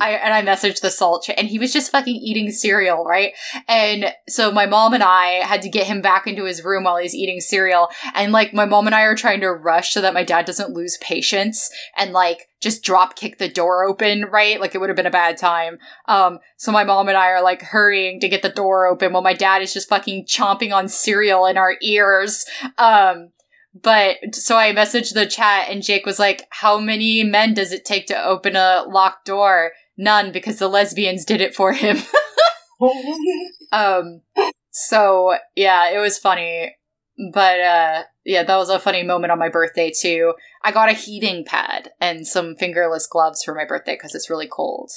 I 0.00 0.12
and 0.12 0.32
I 0.32 0.42
messaged 0.42 0.80
the 0.80 0.90
salt 0.90 1.28
and 1.36 1.48
he 1.48 1.58
was 1.58 1.72
just 1.72 1.90
fucking 1.90 2.14
eating 2.14 2.50
cereal, 2.50 3.04
right? 3.04 3.32
And 3.68 4.12
so 4.28 4.50
my 4.50 4.66
mom 4.66 4.94
and 4.94 5.02
I 5.02 5.44
had 5.44 5.62
to 5.62 5.68
get 5.68 5.86
him 5.86 6.00
back 6.00 6.26
into 6.26 6.44
his 6.44 6.64
room 6.64 6.84
while 6.84 6.96
he's 6.96 7.14
eating 7.14 7.40
cereal. 7.40 7.88
And 8.14 8.32
like 8.32 8.54
my 8.54 8.64
mom 8.64 8.86
and 8.86 8.94
I 8.94 9.02
are 9.02 9.16
trying 9.16 9.40
to 9.40 9.50
rush 9.50 9.92
so 9.92 10.00
that 10.00 10.14
my 10.14 10.24
dad 10.24 10.44
doesn't 10.44 10.74
lose 10.74 10.98
patience 10.98 11.70
and 11.96 12.12
like 12.12 12.48
just 12.60 12.84
drop 12.84 13.16
kick 13.16 13.38
the 13.38 13.48
door 13.48 13.84
open, 13.84 14.26
right? 14.26 14.60
Like 14.60 14.74
it 14.74 14.78
would 14.78 14.88
have 14.88 14.96
been 14.96 15.06
a 15.06 15.10
bad 15.10 15.36
time. 15.36 15.78
Um, 16.06 16.38
so 16.56 16.70
my 16.70 16.84
mom 16.84 17.08
and 17.08 17.16
I 17.16 17.28
are 17.28 17.42
like 17.42 17.62
hurrying 17.62 18.20
to 18.20 18.28
get 18.28 18.42
the 18.42 18.48
door 18.48 18.86
open 18.86 19.12
while 19.12 19.22
my 19.22 19.34
dad 19.34 19.62
is 19.62 19.72
just 19.72 19.88
fucking 19.88 20.26
chomping 20.26 20.72
on 20.72 20.88
cereal 20.88 21.46
in 21.46 21.56
our 21.56 21.76
ears. 21.82 22.46
Um, 22.78 23.30
but 23.74 24.16
so 24.32 24.56
I 24.56 24.72
messaged 24.72 25.14
the 25.14 25.26
chat 25.26 25.68
and 25.70 25.82
Jake 25.82 26.04
was 26.04 26.18
like, 26.18 26.46
How 26.50 26.78
many 26.78 27.24
men 27.24 27.54
does 27.54 27.72
it 27.72 27.84
take 27.84 28.06
to 28.06 28.24
open 28.24 28.56
a 28.56 28.84
locked 28.86 29.26
door? 29.26 29.72
None 29.96 30.32
because 30.32 30.58
the 30.58 30.68
lesbians 30.68 31.24
did 31.24 31.40
it 31.40 31.54
for 31.54 31.72
him. 31.72 31.98
um, 33.72 34.22
so 34.70 35.36
yeah, 35.56 35.90
it 35.90 35.98
was 35.98 36.18
funny. 36.18 36.76
But 37.32 37.60
uh, 37.60 38.02
yeah, 38.24 38.42
that 38.42 38.56
was 38.56 38.68
a 38.68 38.78
funny 38.78 39.02
moment 39.02 39.32
on 39.32 39.38
my 39.38 39.48
birthday 39.48 39.90
too. 39.90 40.34
I 40.62 40.72
got 40.72 40.90
a 40.90 40.94
heating 40.94 41.44
pad 41.44 41.90
and 42.00 42.26
some 42.26 42.56
fingerless 42.56 43.06
gloves 43.06 43.42
for 43.42 43.54
my 43.54 43.64
birthday 43.64 43.94
because 43.94 44.14
it's 44.14 44.30
really 44.30 44.48
cold. 44.48 44.90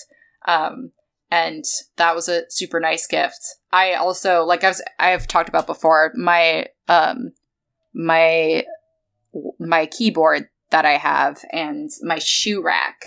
Um, 0.47 0.91
and 1.31 1.63
that 1.97 2.15
was 2.15 2.29
a 2.29 2.43
super 2.49 2.79
nice 2.79 3.07
gift. 3.07 3.39
I 3.71 3.93
also, 3.93 4.43
like 4.43 4.63
I 4.63 4.69
was, 4.69 4.81
I've 4.99 5.27
talked 5.27 5.49
about 5.49 5.67
before, 5.67 6.13
my 6.15 6.67
um, 6.87 7.33
my 7.95 8.65
my 9.59 9.85
keyboard 9.85 10.49
that 10.69 10.85
I 10.85 10.97
have 10.97 11.39
and 11.51 11.89
my 12.01 12.19
shoe 12.19 12.61
rack 12.61 13.05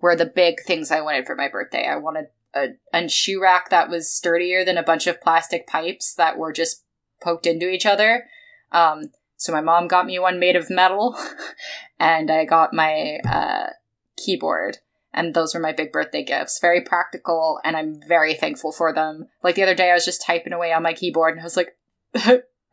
were 0.00 0.16
the 0.16 0.26
big 0.26 0.62
things 0.66 0.90
I 0.90 1.02
wanted 1.02 1.26
for 1.26 1.36
my 1.36 1.48
birthday. 1.48 1.86
I 1.86 1.96
wanted 1.96 2.26
a, 2.54 2.68
a 2.92 3.08
shoe 3.08 3.40
rack 3.40 3.70
that 3.70 3.90
was 3.90 4.10
sturdier 4.10 4.64
than 4.64 4.78
a 4.78 4.82
bunch 4.82 5.06
of 5.06 5.20
plastic 5.20 5.66
pipes 5.66 6.14
that 6.14 6.38
were 6.38 6.52
just 6.52 6.84
poked 7.22 7.46
into 7.46 7.68
each 7.68 7.84
other. 7.86 8.26
Um, 8.72 9.10
so 9.36 9.52
my 9.52 9.60
mom 9.60 9.88
got 9.88 10.06
me 10.06 10.18
one 10.18 10.38
made 10.38 10.56
of 10.56 10.70
metal, 10.70 11.16
and 11.98 12.30
I 12.30 12.44
got 12.44 12.74
my 12.74 13.18
uh, 13.28 13.68
keyboard. 14.16 14.78
And 15.12 15.34
those 15.34 15.54
were 15.54 15.60
my 15.60 15.72
big 15.72 15.90
birthday 15.90 16.22
gifts. 16.22 16.60
Very 16.60 16.82
practical, 16.82 17.58
and 17.64 17.76
I'm 17.76 18.00
very 18.06 18.34
thankful 18.34 18.70
for 18.70 18.92
them. 18.92 19.28
Like 19.42 19.56
the 19.56 19.62
other 19.64 19.74
day, 19.74 19.90
I 19.90 19.94
was 19.94 20.04
just 20.04 20.24
typing 20.24 20.52
away 20.52 20.72
on 20.72 20.82
my 20.82 20.92
keyboard, 20.92 21.32
and 21.32 21.40
I 21.40 21.44
was 21.44 21.56
like, 21.56 21.76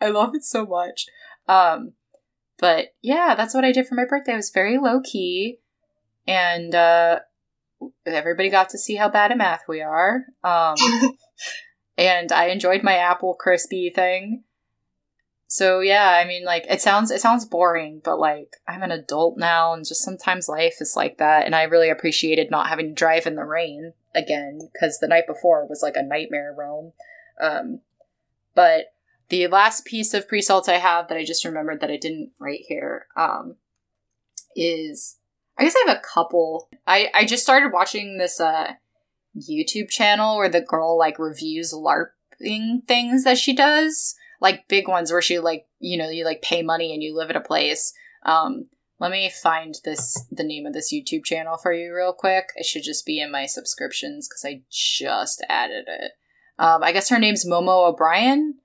I 0.01 0.09
love 0.09 0.35
it 0.35 0.43
so 0.43 0.65
much. 0.65 1.07
Um, 1.47 1.93
but 2.59 2.87
yeah, 3.01 3.35
that's 3.35 3.53
what 3.53 3.65
I 3.65 3.71
did 3.71 3.87
for 3.87 3.95
my 3.95 4.05
birthday. 4.05 4.33
It 4.33 4.37
was 4.37 4.49
very 4.49 4.77
low 4.77 4.99
key, 5.01 5.59
and 6.27 6.73
uh, 6.73 7.19
everybody 8.05 8.49
got 8.49 8.69
to 8.69 8.77
see 8.77 8.95
how 8.95 9.09
bad 9.09 9.31
at 9.31 9.37
math 9.37 9.63
we 9.67 9.81
are. 9.81 10.25
Um, 10.43 10.75
and 11.97 12.31
I 12.31 12.47
enjoyed 12.47 12.83
my 12.83 12.97
apple 12.97 13.35
crispy 13.35 13.91
thing. 13.93 14.43
So 15.49 15.79
yeah, 15.79 16.09
I 16.09 16.25
mean, 16.27 16.43
like 16.43 16.65
it 16.69 16.81
sounds 16.81 17.09
it 17.09 17.21
sounds 17.21 17.45
boring, 17.45 18.01
but 18.03 18.19
like 18.19 18.57
I'm 18.67 18.83
an 18.83 18.91
adult 18.91 19.37
now, 19.37 19.73
and 19.73 19.87
just 19.87 20.03
sometimes 20.03 20.49
life 20.49 20.75
is 20.81 20.95
like 20.95 21.19
that. 21.19 21.45
And 21.45 21.55
I 21.55 21.63
really 21.63 21.89
appreciated 21.89 22.51
not 22.51 22.67
having 22.67 22.87
to 22.87 22.93
drive 22.93 23.25
in 23.25 23.35
the 23.35 23.45
rain 23.45 23.93
again 24.13 24.59
because 24.73 24.99
the 24.99 25.07
night 25.07 25.25
before 25.25 25.65
was 25.65 25.81
like 25.81 25.95
a 25.95 26.03
nightmare 26.03 26.53
realm. 26.57 26.91
Um, 27.41 27.79
but 28.55 28.87
the 29.29 29.47
last 29.47 29.85
piece 29.85 30.13
of 30.13 30.27
pre-salt 30.27 30.69
I 30.69 30.77
have 30.77 31.07
that 31.07 31.17
I 31.17 31.25
just 31.25 31.45
remembered 31.45 31.81
that 31.81 31.91
I 31.91 31.97
didn't 31.97 32.31
write 32.39 32.61
here 32.67 33.07
um, 33.15 33.55
is 34.55 35.17
I 35.57 35.63
guess 35.63 35.75
I 35.75 35.89
have 35.89 35.97
a 35.97 36.01
couple. 36.01 36.69
I 36.85 37.09
I 37.13 37.25
just 37.25 37.43
started 37.43 37.73
watching 37.73 38.17
this 38.17 38.39
uh 38.39 38.73
YouTube 39.37 39.89
channel 39.89 40.37
where 40.37 40.49
the 40.49 40.61
girl 40.61 40.97
like 40.97 41.19
reviews 41.19 41.73
LARPing 41.73 42.87
things 42.87 43.23
that 43.23 43.37
she 43.37 43.55
does, 43.55 44.15
like 44.39 44.67
big 44.67 44.87
ones 44.87 45.11
where 45.11 45.21
she 45.21 45.39
like 45.39 45.65
you 45.79 45.97
know 45.97 46.09
you 46.09 46.25
like 46.25 46.41
pay 46.41 46.61
money 46.61 46.93
and 46.93 47.03
you 47.03 47.15
live 47.15 47.29
at 47.29 47.35
a 47.35 47.41
place. 47.41 47.93
Um, 48.23 48.67
let 48.99 49.11
me 49.11 49.29
find 49.29 49.75
this 49.83 50.25
the 50.31 50.43
name 50.43 50.65
of 50.65 50.73
this 50.73 50.93
YouTube 50.93 51.23
channel 51.23 51.57
for 51.57 51.71
you 51.71 51.93
real 51.93 52.13
quick. 52.13 52.49
It 52.55 52.65
should 52.65 52.83
just 52.83 53.05
be 53.05 53.19
in 53.19 53.31
my 53.31 53.45
subscriptions 53.45 54.27
because 54.27 54.45
I 54.45 54.63
just 54.71 55.43
added 55.49 55.85
it. 55.87 56.11
Um, 56.59 56.83
I 56.83 56.91
guess 56.91 57.09
her 57.09 57.19
name's 57.19 57.45
Momo 57.45 57.87
O'Brien. 57.87 58.55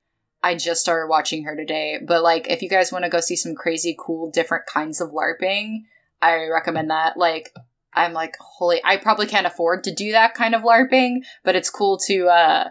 I 0.43 0.55
just 0.57 0.81
started 0.81 1.09
watching 1.09 1.45
her 1.45 1.55
today, 1.55 1.99
but 2.03 2.23
like 2.23 2.49
if 2.51 2.63
you 2.63 2.69
guys 2.69 2.91
want 2.93 3.05
to 3.05 3.11
go 3.11 3.21
see 3.21 3.37
some 3.37 3.55
crazy 3.55 3.97
cool 3.99 4.31
different 4.31 4.67
kinds 4.67 5.01
of 5.01 5.11
LARPing, 5.11 5.85
I 6.21 6.49
recommend 6.53 6.91
that. 6.91 7.17
Like 7.17 7.55
I'm 7.95 8.13
like, 8.13 8.37
holy 8.41 8.81
I 8.85 8.97
probably 8.97 9.27
can't 9.27 9.47
afford 9.47 9.85
to 9.85 9.95
do 9.95 10.13
that 10.13 10.35
kind 10.35 10.55
of 10.55 10.63
LARPing, 10.63 11.25
but 11.45 11.57
it's 11.57 11.71
cool 11.71 11.99
to 12.07 12.27
uh 12.29 12.69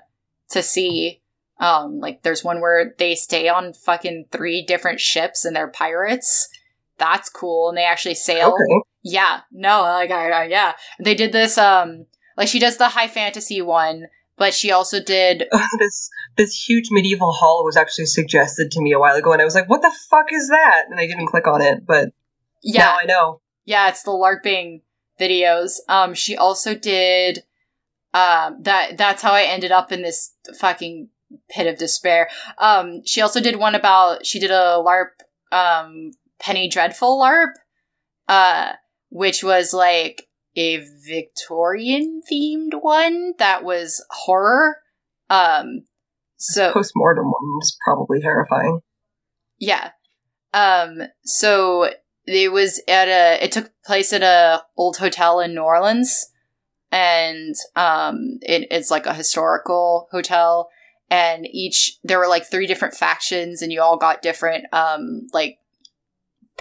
to 0.50 0.62
see 0.62 1.22
Um, 1.62 2.00
like 2.00 2.24
there's 2.24 2.44
one 2.44 2.60
where 2.60 2.96
they 2.98 3.14
stay 3.14 3.48
on 3.48 3.74
fucking 3.74 4.26
three 4.32 4.66
different 4.66 5.00
ships 5.00 5.46
and 5.46 5.56
they're 5.56 5.68
pirates. 5.68 6.50
That's 6.98 7.30
cool, 7.30 7.70
and 7.70 7.78
they 7.78 7.86
actually 7.86 8.16
sail. 8.16 8.50
Okay. 8.50 8.82
Yeah, 9.04 9.42
no, 9.52 9.82
like 9.82 10.12
I, 10.12 10.32
I 10.32 10.44
yeah, 10.46 10.74
they 11.00 11.14
did 11.16 11.32
this. 11.32 11.58
Um, 11.58 12.08
like 12.36 12.48
she 12.48 12.60
does 12.60 12.78
the 12.78 12.90
high 12.90 13.08
fantasy 13.08 13.62
one, 13.62 14.08
but 14.38 14.54
she 14.54 14.72
also 14.72 15.02
did. 15.04 15.46
this 15.80 16.10
this 16.38 16.54
huge 16.68 16.90
medieval 16.92 17.32
hall 17.32 17.64
was 17.66 17.78
actually 17.78 18.06
suggested 18.06 18.72
to 18.72 18.82
me 18.82 18.92
a 18.94 19.00
while 19.00 19.16
ago, 19.16 19.32
and 19.34 19.42
I 19.42 19.46
was 19.46 19.56
like, 19.56 19.70
"What 19.70 19.82
the 19.82 19.92
fuck 20.10 20.28
is 20.32 20.48
that?" 20.50 20.86
And 20.90 21.00
I 21.00 21.08
didn't 21.08 21.28
click 21.28 21.48
on 21.48 21.62
it, 21.62 21.86
but 21.86 22.10
Yeah, 22.64 22.86
now 22.86 22.98
I 23.02 23.06
know. 23.06 23.42
yeah, 23.66 23.90
it's 23.90 24.04
the 24.04 24.12
LARPing 24.12 24.82
videos. 25.20 25.78
Um, 25.88 26.14
she 26.14 26.36
also 26.38 26.74
did. 26.76 27.44
Um, 28.14 28.58
that 28.64 28.98
that's 28.98 29.22
how 29.22 29.32
I 29.32 29.44
ended 29.44 29.72
up 29.72 29.92
in 29.92 30.02
this 30.02 30.36
fucking 30.60 31.08
pit 31.50 31.68
of 31.68 31.78
despair. 31.78 32.30
Um, 32.58 33.06
she 33.06 33.22
also 33.22 33.40
did 33.40 33.56
one 33.56 33.74
about 33.76 34.26
she 34.26 34.38
did 34.40 34.52
a 34.52 34.82
LARP, 34.86 35.12
um, 35.52 36.12
Penny 36.40 36.68
Dreadful 36.68 37.18
LARP, 37.20 37.54
uh, 38.28 38.74
which 39.10 39.44
was 39.44 39.74
like 39.74 40.28
a 40.56 40.86
Victorian 41.06 42.22
themed 42.32 42.82
one 42.82 43.34
that 43.40 43.64
was 43.64 44.04
horror. 44.10 44.78
Um, 45.30 45.84
so 46.38 46.72
Post 46.74 46.92
mortem 46.96 47.26
one 47.26 47.56
was 47.56 47.78
probably 47.84 48.20
terrifying. 48.20 48.82
yeah. 49.60 49.92
Um, 50.54 51.04
so 51.24 51.90
it 52.26 52.52
was 52.52 52.82
at 52.88 53.08
a, 53.08 53.44
it 53.44 53.52
took 53.52 53.72
place 53.86 54.12
at 54.12 54.22
a 54.22 54.64
old 54.76 54.98
hotel 54.98 55.40
in 55.40 55.56
New 55.56 55.62
Orleans. 55.62 56.28
And, 56.92 57.56
um, 57.78 58.40
it, 58.42 58.68
it's 58.70 58.92
like 58.92 59.06
a 59.06 59.14
historical 59.14 60.10
hotel. 60.12 60.70
And 61.10 61.48
each, 61.50 61.98
there 62.04 62.20
were 62.20 62.28
like 62.28 62.50
three 62.50 62.68
different 62.68 62.96
factions 62.96 63.62
and 63.62 63.72
you 63.72 63.82
all 63.82 63.98
got 63.98 64.22
different, 64.22 64.66
um, 64.74 65.28
like 65.32 65.60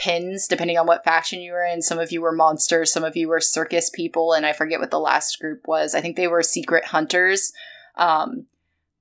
pins 0.00 0.48
depending 0.48 0.78
on 0.78 0.86
what 0.86 1.04
faction 1.04 1.40
you 1.40 1.52
were 1.52 1.64
in. 1.64 1.82
Some 1.82 1.98
of 1.98 2.10
you 2.10 2.22
were 2.22 2.32
monsters, 2.32 2.92
some 2.92 3.04
of 3.04 3.16
you 3.16 3.28
were 3.28 3.40
circus 3.40 3.90
people. 3.90 4.32
And 4.32 4.46
I 4.46 4.54
forget 4.54 4.80
what 4.80 4.90
the 4.90 4.98
last 4.98 5.38
group 5.38 5.68
was. 5.68 5.94
I 5.94 6.00
think 6.00 6.16
they 6.16 6.26
were 6.26 6.42
secret 6.42 6.86
hunters. 6.86 7.52
Um, 7.96 8.46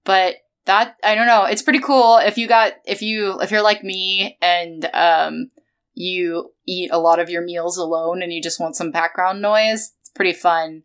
but 0.04 0.36
that 0.66 0.98
I 1.04 1.16
don't 1.16 1.26
know. 1.26 1.46
It's 1.46 1.64
pretty 1.64 1.80
cool 1.80 2.18
if 2.18 2.38
you 2.38 2.48
got 2.48 2.74
if 2.86 3.02
you 3.02 3.40
if 3.42 3.50
you're 3.50 3.64
like 3.64 3.84
me 3.84 4.38
and 4.42 4.90
um 4.94 5.50
you 5.96 6.52
eat 6.68 6.92
a 6.92 7.00
lot 7.00 7.20
of 7.20 7.30
your 7.30 7.42
meals 7.42 7.78
alone 7.78 8.22
and 8.22 8.32
you 8.32 8.42
just 8.42 8.60
want 8.60 8.76
some 8.76 8.92
background 8.92 9.42
noise. 9.42 9.94
It's 10.02 10.12
pretty 10.14 10.34
fun 10.34 10.84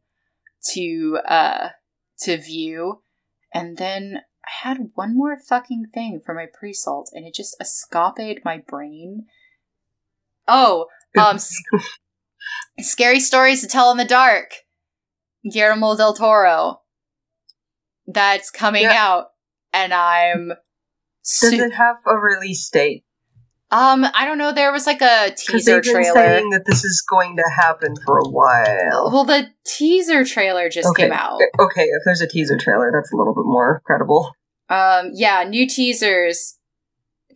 to 0.73 1.19
uh 1.29 1.69
to 2.21 2.39
view. 2.39 3.03
And 3.53 3.77
then 3.77 4.21
I 4.45 4.69
had 4.69 4.91
one 4.95 5.17
more 5.17 5.37
fucking 5.37 5.87
thing 5.93 6.21
for 6.25 6.35
my 6.35 6.47
pre-salt 6.53 7.11
and 7.13 7.27
it 7.27 7.35
just 7.35 7.57
escaped 7.61 8.45
my 8.45 8.59
brain. 8.59 9.27
Oh, 10.49 10.87
um 11.19 11.39
scary 12.81 13.21
stories 13.21 13.61
to 13.63 13.67
tell 13.69 13.91
in 13.91 13.97
the 13.97 14.05
dark. 14.05 14.55
Guillermo 15.51 15.97
del 15.97 16.15
Toro. 16.15 16.81
That's 18.07 18.51
coming 18.51 18.83
Yeah. 18.83 18.95
out 18.97 19.27
and 19.73 19.93
I'm 19.95 20.49
Does 20.49 20.57
su- 21.51 21.57
it 21.63 21.73
have 21.73 21.97
a 22.07 22.17
release 22.17 22.69
date? 22.71 23.05
um 23.71 24.05
I 24.15 24.25
don't 24.27 24.39
know 24.39 24.53
there 24.53 24.73
was 24.73 24.87
like 24.87 25.01
a 25.03 25.35
teaser 25.37 25.75
they've 25.81 25.83
been 25.83 25.93
trailer. 25.95 26.15
saying 26.15 26.51
that 26.51 26.65
this 26.67 26.85
is 26.85 27.03
going 27.09 27.37
to 27.37 27.51
happen 27.57 27.95
for 28.05 28.19
a 28.19 28.29
while. 28.29 29.11
Well, 29.13 29.25
the 29.25 29.49
teaser 29.67 30.25
trailer 30.25 30.69
just 30.69 30.89
okay. 30.91 31.05
came 31.05 31.13
out. 31.13 31.41
Okay, 31.59 31.83
if 31.83 32.03
there's 32.05 32.21
a 32.21 32.27
teaser 32.29 32.59
trailer, 32.59 32.91
that's 32.95 33.13
a 33.13 33.17
little 33.17 33.35
bit 33.35 33.45
more 33.47 33.83
credible. 33.87 34.33
Um 34.69 35.11
yeah, 35.15 35.45
new 35.45 35.67
teasers 35.67 36.59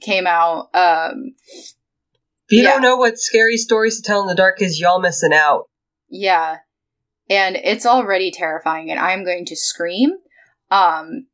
came 0.00 0.26
out. 0.26 0.68
Um 0.74 1.34
If 2.48 2.56
you 2.56 2.62
Yeah. 2.64 2.72
don't 2.72 2.82
know 2.82 2.96
what 2.96 3.18
scary 3.18 3.56
stories 3.56 3.96
to 3.96 4.02
tell 4.02 4.20
in 4.22 4.26
the 4.26 4.34
dark 4.34 4.60
is, 4.62 4.80
y'all 4.80 5.00
missing 5.00 5.32
out. 5.32 5.64
yeah. 6.08 6.58
And 7.30 7.56
it's 7.56 7.84
already 7.84 8.30
terrifying 8.30 8.90
and 8.90 8.98
I'm 8.98 9.22
going 9.22 9.44
to 9.46 9.56
scream. 9.56 10.12
Um 10.70 11.26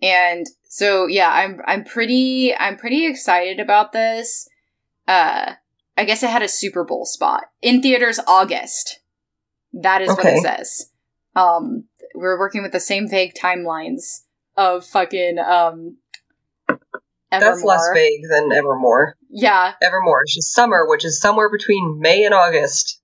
and 0.00 0.46
so 0.62 1.06
yeah, 1.06 1.30
I'm 1.30 1.60
I'm 1.66 1.82
pretty 1.84 2.54
I'm 2.56 2.76
pretty 2.76 3.06
excited 3.06 3.58
about 3.58 3.90
this. 3.92 4.48
Uh 5.08 5.54
I 5.96 6.04
guess 6.04 6.22
it 6.22 6.30
had 6.30 6.42
a 6.42 6.48
Super 6.48 6.84
Bowl 6.84 7.04
spot 7.06 7.44
in 7.60 7.82
theaters 7.82 8.20
August. 8.28 9.00
That 9.72 10.00
is 10.00 10.10
what 10.10 10.26
it 10.26 10.42
says. 10.42 10.90
Um 11.34 11.84
we're 12.14 12.38
working 12.38 12.62
with 12.62 12.72
the 12.72 12.78
same 12.80 13.08
vague 13.08 13.34
timelines 13.34 14.20
of 14.56 14.84
fucking 14.86 15.38
um 15.40 15.96
That's 17.40 17.64
less 17.64 17.88
vague 17.94 18.22
than 18.30 18.52
Evermore. 18.52 19.16
Yeah, 19.30 19.74
Evermore 19.82 20.22
It's 20.24 20.34
just 20.34 20.52
summer, 20.52 20.86
which 20.86 21.04
is 21.04 21.20
somewhere 21.20 21.50
between 21.50 21.98
May 22.00 22.24
and 22.24 22.34
August. 22.34 23.00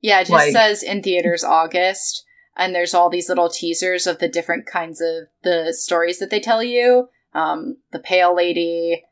Yeah, 0.00 0.20
it 0.20 0.24
just 0.24 0.32
Like- 0.32 0.52
says 0.52 0.82
in 0.82 1.02
theaters 1.02 1.44
August, 1.44 2.24
and 2.56 2.74
there's 2.74 2.94
all 2.94 3.10
these 3.10 3.28
little 3.28 3.48
teasers 3.48 4.06
of 4.06 4.18
the 4.18 4.28
different 4.28 4.66
kinds 4.66 5.00
of 5.00 5.28
the 5.42 5.72
stories 5.72 6.18
that 6.18 6.30
they 6.30 6.40
tell 6.40 6.62
you. 6.62 7.08
Um, 7.32 7.78
the 7.92 8.00
Pale 8.00 8.34
Lady, 8.34 9.04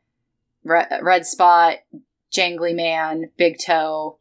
Red, 0.63 0.87
Red 1.01 1.25
Spot, 1.25 1.77
Jangly 2.35 2.75
Man, 2.75 3.31
Big 3.37 3.57
Toe. 3.59 4.17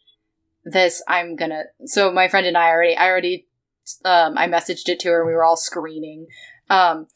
This 0.64 1.03
I'm 1.09 1.34
gonna. 1.36 1.64
So 1.86 2.12
my 2.12 2.28
friend 2.28 2.47
and 2.47 2.57
I 2.57 2.68
already, 2.68 2.97
I 2.97 3.09
already, 3.09 3.49
um, 4.05 4.36
I 4.39 4.47
messaged 4.47 4.89
it 4.89 5.01
to 5.01 5.09
her. 5.09 5.26
We 5.26 5.32
were 5.32 5.45
all 5.45 5.57
screaming. 5.57 6.26
Um, 6.70 7.09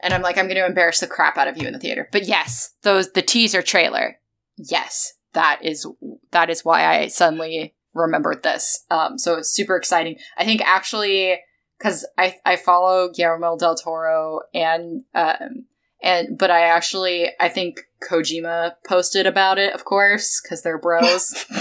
and 0.00 0.14
I'm 0.14 0.22
like, 0.22 0.38
I'm 0.38 0.46
going 0.46 0.56
to 0.56 0.66
embarrass 0.66 1.00
the 1.00 1.06
crap 1.06 1.36
out 1.36 1.48
of 1.48 1.56
you 1.56 1.66
in 1.66 1.72
the 1.72 1.78
theater. 1.78 2.08
But 2.12 2.24
yes, 2.24 2.74
those 2.82 3.12
the 3.12 3.22
teaser 3.22 3.62
trailer. 3.62 4.18
Yes, 4.56 5.14
that 5.32 5.60
is 5.62 5.86
that 6.30 6.50
is 6.50 6.64
why 6.64 6.86
I 6.86 7.08
suddenly 7.08 7.74
remembered 7.94 8.42
this. 8.42 8.84
Um, 8.90 9.18
so 9.18 9.36
it's 9.36 9.50
super 9.50 9.76
exciting. 9.76 10.18
I 10.36 10.44
think 10.44 10.62
actually 10.64 11.40
because 11.78 12.06
I 12.16 12.36
I 12.44 12.56
follow 12.56 13.10
Guillermo 13.10 13.56
del 13.56 13.76
Toro 13.76 14.40
and 14.52 15.04
um 15.14 15.66
and 16.02 16.38
but 16.38 16.50
I 16.50 16.62
actually 16.62 17.30
I 17.40 17.48
think 17.48 17.80
Kojima 18.08 18.74
posted 18.86 19.26
about 19.26 19.58
it, 19.58 19.74
of 19.74 19.84
course, 19.84 20.40
because 20.42 20.62
they're 20.62 20.78
bros. 20.78 21.44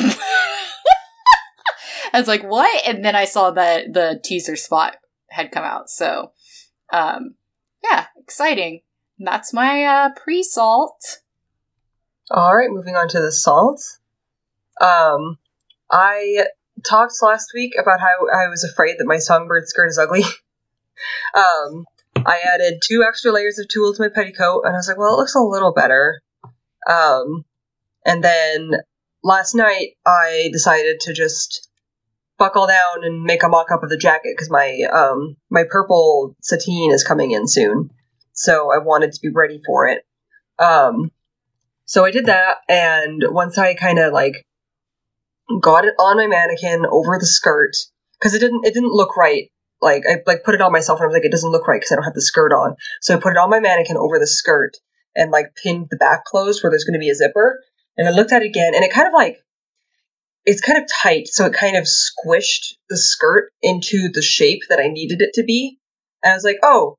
I 2.13 2.19
was 2.19 2.27
like, 2.27 2.43
what? 2.43 2.87
And 2.87 3.03
then 3.03 3.15
I 3.15 3.25
saw 3.25 3.51
that 3.51 3.93
the 3.93 4.19
teaser 4.23 4.55
spot 4.55 4.97
had 5.29 5.51
come 5.51 5.63
out. 5.63 5.89
So, 5.89 6.31
um, 6.91 7.35
yeah, 7.83 8.05
exciting. 8.17 8.81
That's 9.19 9.53
my 9.53 9.83
uh, 9.83 10.09
pre-salt. 10.15 11.21
All 12.29 12.55
right, 12.55 12.69
moving 12.69 12.95
on 12.95 13.07
to 13.09 13.19
the 13.19 13.31
salt. 13.31 13.81
Um, 14.79 15.37
I 15.91 16.47
talked 16.85 17.13
last 17.21 17.51
week 17.53 17.73
about 17.81 17.99
how 17.99 18.27
I 18.33 18.47
was 18.49 18.63
afraid 18.63 18.97
that 18.99 19.07
my 19.07 19.17
songbird 19.17 19.67
skirt 19.67 19.87
is 19.87 19.97
ugly. 19.97 20.21
um, 21.33 21.85
I 22.15 22.39
added 22.53 22.81
two 22.83 23.03
extra 23.07 23.31
layers 23.31 23.59
of 23.59 23.67
tulle 23.67 23.93
to 23.93 24.01
my 24.01 24.09
petticoat, 24.09 24.63
and 24.65 24.75
I 24.75 24.77
was 24.77 24.87
like, 24.87 24.97
well, 24.97 25.13
it 25.13 25.17
looks 25.17 25.35
a 25.35 25.39
little 25.39 25.73
better. 25.73 26.21
Um, 26.87 27.45
and 28.05 28.23
then 28.23 28.71
last 29.23 29.55
night 29.55 29.97
I 30.05 30.49
decided 30.51 31.01
to 31.01 31.13
just 31.13 31.66
buckle 32.37 32.67
down 32.67 33.03
and 33.03 33.23
make 33.23 33.43
a 33.43 33.49
mock-up 33.49 33.83
of 33.83 33.89
the 33.89 33.97
jacket 33.97 34.33
because 34.35 34.49
my 34.49 34.79
um 34.91 35.37
my 35.49 35.63
purple 35.69 36.35
sateen 36.41 36.91
is 36.91 37.03
coming 37.03 37.31
in 37.31 37.47
soon, 37.47 37.89
so 38.33 38.71
I 38.71 38.83
wanted 38.83 39.13
to 39.13 39.19
be 39.21 39.29
ready 39.29 39.61
for 39.65 39.87
it. 39.87 40.03
Um, 40.59 41.11
so 41.85 42.05
I 42.05 42.11
did 42.11 42.25
that, 42.27 42.57
and 42.67 43.23
once 43.29 43.57
I 43.57 43.73
kind 43.73 43.99
of 43.99 44.13
like 44.13 44.45
got 45.61 45.85
it 45.85 45.93
on 45.99 46.17
my 46.17 46.27
mannequin 46.27 46.85
over 46.89 47.17
the 47.19 47.25
skirt, 47.25 47.75
because 48.19 48.33
it 48.33 48.39
didn't 48.39 48.65
it 48.65 48.73
didn't 48.73 48.93
look 48.93 49.17
right. 49.17 49.49
Like 49.81 50.03
I 50.09 50.17
like 50.25 50.43
put 50.43 50.55
it 50.55 50.61
on 50.61 50.71
myself, 50.71 50.99
and 50.99 51.05
I 51.05 51.07
was 51.07 51.13
like, 51.13 51.25
it 51.25 51.31
doesn't 51.31 51.51
look 51.51 51.67
right 51.67 51.79
because 51.79 51.91
I 51.91 51.95
don't 51.95 52.03
have 52.03 52.13
the 52.13 52.21
skirt 52.21 52.51
on. 52.51 52.75
So 53.01 53.15
I 53.15 53.19
put 53.19 53.31
it 53.31 53.37
on 53.37 53.49
my 53.49 53.59
mannequin 53.59 53.97
over 53.97 54.19
the 54.19 54.27
skirt, 54.27 54.77
and 55.15 55.31
like 55.31 55.55
pinned 55.55 55.87
the 55.89 55.97
back 55.97 56.25
closed 56.25 56.63
where 56.63 56.71
there's 56.71 56.83
going 56.83 56.99
to 56.99 56.99
be 56.99 57.09
a 57.09 57.15
zipper. 57.15 57.63
And 57.95 58.07
I 58.07 58.11
looked 58.11 58.31
at 58.31 58.43
it 58.43 58.47
again, 58.47 58.73
and 58.75 58.83
it 58.83 58.93
kind 58.93 59.07
of 59.07 59.13
like 59.13 59.37
it's 60.47 60.61
kind 60.61 60.81
of 60.81 60.87
tight, 60.89 61.27
so 61.27 61.45
it 61.45 61.53
kind 61.53 61.75
of 61.75 61.83
squished 61.83 62.75
the 62.89 62.97
skirt 62.97 63.51
into 63.61 64.09
the 64.13 64.21
shape 64.21 64.61
that 64.69 64.79
I 64.79 64.87
needed 64.87 65.21
it 65.21 65.31
to 65.33 65.43
be. 65.43 65.77
And 66.23 66.31
I 66.31 66.35
was 66.35 66.45
like, 66.45 66.57
oh, 66.63 66.95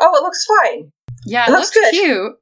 oh, 0.00 0.16
it 0.16 0.22
looks 0.22 0.46
fine. 0.46 0.92
Yeah, 1.26 1.44
It 1.44 1.48
it 1.48 1.52
looks 1.52 1.74
looks 1.74 1.90
good. 1.90 1.90
cute. 1.90 2.32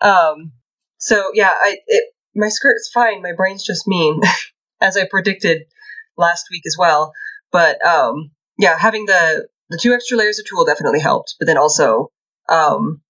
Um, 0.00 0.52
so 0.98 1.32
yeah, 1.34 1.50
I 1.52 1.78
it 1.86 2.04
my 2.36 2.48
skirt's 2.48 2.90
fine. 2.94 3.20
My 3.20 3.32
brain's 3.36 3.64
just 3.64 3.88
mean, 3.88 4.20
as 4.80 4.96
I 4.96 5.06
predicted 5.10 5.62
last 6.16 6.46
week 6.50 6.62
as 6.66 6.76
well. 6.78 7.12
But 7.50 7.84
um, 7.84 8.30
yeah, 8.58 8.78
having 8.78 9.06
the 9.06 9.48
the 9.70 9.78
two 9.82 9.92
extra 9.92 10.18
layers 10.18 10.38
of 10.38 10.46
tulle 10.48 10.64
definitely 10.64 11.00
helped. 11.00 11.34
But 11.40 11.46
then 11.46 11.58
also 11.58 12.12
um, 12.48 13.00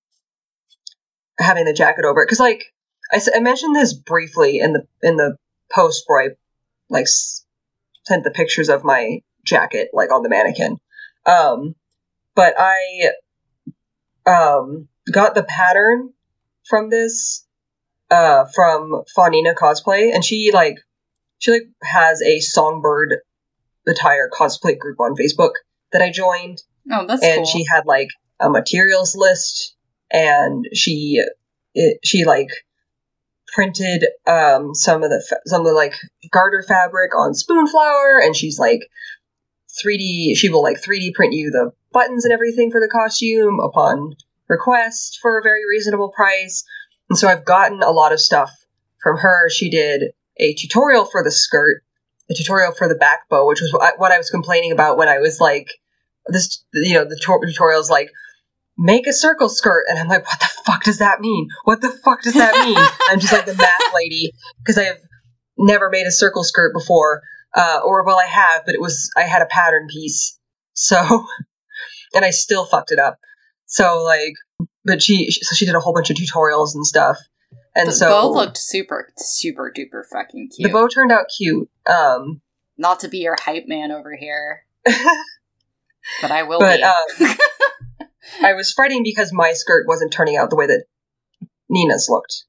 having 1.38 1.66
the 1.66 1.74
jacket 1.74 2.06
over 2.06 2.22
it, 2.22 2.26
because 2.26 2.40
like 2.40 2.64
I, 3.12 3.20
I 3.34 3.40
mentioned 3.40 3.76
this 3.76 3.92
briefly 3.92 4.60
in 4.60 4.72
the 4.72 4.86
in 5.02 5.16
the 5.16 5.36
post 5.72 6.04
where 6.06 6.22
I 6.22 6.28
like 6.88 7.02
s- 7.04 7.44
sent 8.04 8.24
the 8.24 8.30
pictures 8.30 8.68
of 8.68 8.84
my 8.84 9.20
jacket 9.44 9.90
like 9.92 10.12
on 10.12 10.22
the 10.22 10.28
mannequin. 10.28 10.78
Um, 11.26 11.74
but 12.34 12.54
I 12.58 13.10
um 14.26 14.88
got 15.10 15.34
the 15.34 15.42
pattern 15.42 16.10
from 16.68 16.90
this 16.90 17.46
uh 18.10 18.44
from 18.54 19.02
Faunina 19.16 19.54
cosplay 19.54 20.12
and 20.14 20.24
she 20.24 20.50
like 20.52 20.76
she 21.38 21.52
like 21.52 21.68
has 21.82 22.20
a 22.22 22.40
songbird 22.40 23.16
attire 23.88 24.28
cosplay 24.32 24.78
group 24.78 25.00
on 25.00 25.16
Facebook 25.16 25.52
that 25.92 26.02
I 26.02 26.10
joined 26.10 26.62
Oh, 26.90 27.06
that's 27.06 27.24
and 27.24 27.36
cool. 27.38 27.46
she 27.46 27.64
had 27.70 27.86
like 27.86 28.08
a 28.40 28.50
materials 28.50 29.14
list 29.16 29.74
and 30.12 30.66
she 30.74 31.24
it, 31.74 31.98
she 32.04 32.24
like 32.24 32.48
printed 33.54 34.04
um 34.26 34.74
some 34.74 35.02
of 35.02 35.10
the 35.10 35.38
some 35.46 35.60
of 35.62 35.66
the 35.66 35.72
like 35.72 35.94
garter 36.30 36.64
fabric 36.66 37.14
on 37.16 37.34
spoonflower 37.34 38.20
and 38.22 38.36
she's 38.36 38.58
like 38.58 38.80
3D 39.84 40.36
she 40.36 40.48
will 40.48 40.62
like 40.62 40.82
3D 40.82 41.14
print 41.14 41.32
you 41.32 41.50
the 41.50 41.72
buttons 41.92 42.24
and 42.24 42.32
everything 42.32 42.70
for 42.70 42.80
the 42.80 42.88
costume 42.88 43.60
upon 43.60 44.14
request 44.48 45.18
for 45.22 45.38
a 45.38 45.42
very 45.42 45.62
reasonable 45.68 46.10
price. 46.10 46.64
And 47.08 47.18
so 47.18 47.28
I've 47.28 47.44
gotten 47.44 47.82
a 47.82 47.90
lot 47.90 48.12
of 48.12 48.20
stuff 48.20 48.50
from 49.02 49.16
her. 49.16 49.48
She 49.48 49.70
did 49.70 50.12
a 50.36 50.54
tutorial 50.54 51.04
for 51.04 51.22
the 51.22 51.30
skirt 51.30 51.82
a 52.30 52.34
tutorial 52.34 52.72
for 52.72 52.88
the 52.88 52.94
back 52.94 53.28
bow 53.28 53.46
which 53.46 53.60
was 53.60 53.72
what 53.72 54.12
I- 54.12 54.18
was 54.18 54.30
complaining 54.30 54.70
about 54.72 54.96
when 54.96 55.08
I 55.08 55.18
was 55.18 55.40
like 55.40 55.68
this 56.26 56.64
you 56.72 56.94
know 56.94 57.04
the 57.04 57.16
tu- 57.16 57.40
tutorial's 57.44 57.90
like 57.90 58.10
make 58.82 59.06
a 59.06 59.12
circle 59.12 59.48
skirt. 59.50 59.84
And 59.88 59.98
i'm 59.98 60.08
like 60.08 60.26
what 60.26 60.40
the 60.40 60.50
fuck 60.64 60.82
does 60.84 60.98
that 60.98 61.20
mean? 61.20 61.48
What 61.64 61.80
the 61.82 61.90
fuck 61.90 62.22
does 62.22 62.34
that 62.34 62.54
mean? 62.66 62.76
I'm 63.08 63.20
just 63.20 63.32
like 63.32 63.44
the 63.46 63.54
math 63.54 63.94
lady 63.94 64.32
because 64.58 64.78
i 64.78 64.84
have 64.84 64.98
never 65.58 65.90
made 65.90 66.06
a 66.06 66.10
circle 66.10 66.42
skirt 66.42 66.72
before 66.72 67.20
uh, 67.54 67.80
or 67.84 68.04
well 68.04 68.18
i 68.18 68.24
have 68.26 68.62
but 68.64 68.74
it 68.74 68.80
was 68.80 69.10
i 69.16 69.22
had 69.22 69.42
a 69.42 69.46
pattern 69.46 69.86
piece. 69.88 70.38
So 70.72 70.96
and 72.14 72.24
i 72.24 72.30
still 72.30 72.64
fucked 72.64 72.90
it 72.92 72.98
up. 72.98 73.18
So 73.66 74.02
like 74.02 74.32
but 74.84 75.02
she 75.02 75.30
so 75.30 75.54
she 75.54 75.66
did 75.66 75.74
a 75.74 75.80
whole 75.80 75.92
bunch 75.94 76.08
of 76.10 76.16
tutorials 76.16 76.74
and 76.74 76.86
stuff. 76.86 77.18
And 77.76 77.88
the 77.88 77.92
so 77.92 78.06
The 78.06 78.12
bow 78.14 78.30
looked 78.32 78.56
super, 78.58 79.12
super 79.16 79.72
duper 79.76 80.02
fucking 80.10 80.48
cute. 80.56 80.66
the 80.68 80.72
bow 80.72 80.88
turned 80.88 81.12
out 81.12 81.26
cute 81.36 81.68
um 81.86 82.40
Not 82.78 83.00
to 83.00 83.08
be 83.08 83.18
your 83.18 83.36
hype 83.38 83.68
man 83.68 83.92
over 83.92 84.16
here, 84.16 84.64
but 86.22 86.30
I 86.30 86.44
will 86.44 86.58
but 86.60 86.78
be. 86.78 86.82
um 86.82 87.36
I 88.42 88.54
was 88.54 88.72
fretting 88.72 89.02
because 89.02 89.32
my 89.32 89.52
skirt 89.52 89.86
wasn't 89.86 90.12
turning 90.12 90.36
out 90.36 90.50
the 90.50 90.56
way 90.56 90.66
that 90.66 90.84
Nina's 91.68 92.08
looked. 92.10 92.44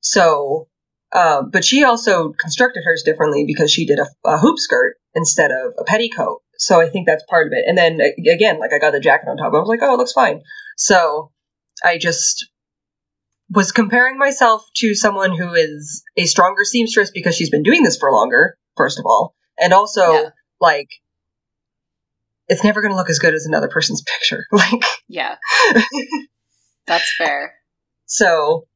So, 0.00 0.68
um, 1.12 1.50
but 1.50 1.64
she 1.64 1.84
also 1.84 2.32
constructed 2.32 2.82
hers 2.84 3.02
differently 3.04 3.44
because 3.46 3.70
she 3.70 3.86
did 3.86 3.98
a, 3.98 4.06
a 4.24 4.38
hoop 4.38 4.58
skirt 4.58 4.96
instead 5.14 5.50
of 5.50 5.74
a 5.78 5.84
petticoat. 5.84 6.42
So 6.56 6.80
I 6.80 6.88
think 6.88 7.06
that's 7.06 7.24
part 7.28 7.46
of 7.46 7.52
it. 7.52 7.64
And 7.66 7.76
then 7.76 8.00
uh, 8.00 8.32
again, 8.32 8.58
like 8.58 8.72
I 8.72 8.78
got 8.78 8.92
the 8.92 9.00
jacket 9.00 9.28
on 9.28 9.36
top. 9.36 9.52
I 9.52 9.58
was 9.58 9.68
like, 9.68 9.80
oh, 9.82 9.94
it 9.94 9.98
looks 9.98 10.12
fine. 10.12 10.42
So 10.76 11.30
I 11.84 11.98
just 11.98 12.48
was 13.50 13.72
comparing 13.72 14.18
myself 14.18 14.64
to 14.76 14.94
someone 14.94 15.36
who 15.36 15.52
is 15.54 16.02
a 16.16 16.24
stronger 16.24 16.64
seamstress 16.64 17.10
because 17.10 17.36
she's 17.36 17.50
been 17.50 17.62
doing 17.62 17.82
this 17.82 17.98
for 17.98 18.10
longer, 18.10 18.56
first 18.76 18.98
of 18.98 19.04
all. 19.04 19.34
And 19.58 19.72
also, 19.72 20.12
Yeah. 20.12 20.28
like, 20.60 20.88
it's 22.48 22.64
never 22.64 22.80
going 22.80 22.92
to 22.92 22.96
look 22.96 23.10
as 23.10 23.18
good 23.18 23.34
as 23.34 23.46
another 23.46 23.68
person's 23.68 24.02
picture. 24.06 24.46
Like, 24.52 24.84
yeah, 25.08 25.36
that's 26.86 27.14
fair. 27.16 27.54
so 28.06 28.66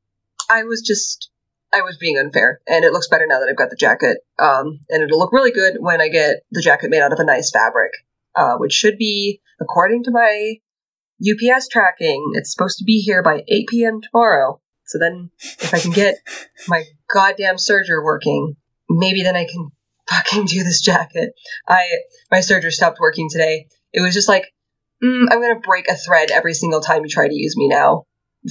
I 0.50 0.64
was 0.64 0.82
just, 0.82 1.30
I 1.72 1.82
was 1.82 1.96
being 1.98 2.18
unfair. 2.18 2.60
And 2.66 2.84
it 2.84 2.92
looks 2.92 3.08
better 3.08 3.26
now 3.26 3.40
that 3.40 3.48
I've 3.48 3.56
got 3.56 3.70
the 3.70 3.76
jacket. 3.76 4.18
Um, 4.38 4.80
and 4.88 5.02
it'll 5.02 5.18
look 5.18 5.32
really 5.32 5.52
good 5.52 5.76
when 5.78 6.00
I 6.00 6.08
get 6.08 6.36
the 6.50 6.62
jacket 6.62 6.90
made 6.90 7.00
out 7.00 7.12
of 7.12 7.18
a 7.18 7.24
nice 7.24 7.50
fabric, 7.50 7.92
uh, 8.34 8.56
which 8.56 8.72
should 8.72 8.98
be, 8.98 9.40
according 9.60 10.04
to 10.04 10.10
my 10.10 10.56
UPS 11.20 11.68
tracking, 11.68 12.32
it's 12.34 12.52
supposed 12.52 12.78
to 12.78 12.84
be 12.84 13.00
here 13.00 13.22
by 13.22 13.42
8 13.48 13.66
p.m. 13.68 14.00
tomorrow. 14.02 14.60
So 14.84 14.98
then, 14.98 15.30
if 15.40 15.74
I 15.74 15.80
can 15.80 15.90
get 15.90 16.16
my 16.68 16.84
goddamn 17.12 17.56
serger 17.56 18.04
working, 18.04 18.56
maybe 18.88 19.22
then 19.22 19.34
I 19.34 19.44
can 19.44 19.70
fucking 20.08 20.46
do 20.46 20.62
this 20.62 20.80
jacket. 20.80 21.32
I 21.68 21.88
my 22.30 22.38
serger 22.38 22.70
stopped 22.70 22.98
working 23.00 23.28
today. 23.30 23.66
It 23.92 24.00
was 24.00 24.14
just 24.14 24.28
like, 24.28 24.44
mm, 25.02 25.26
I'm 25.30 25.40
gonna 25.40 25.60
break 25.60 25.88
a 25.88 25.96
thread 25.96 26.30
every 26.30 26.54
single 26.54 26.80
time 26.80 27.02
you 27.02 27.08
try 27.08 27.28
to 27.28 27.34
use 27.34 27.56
me 27.56 27.68
now 27.68 28.04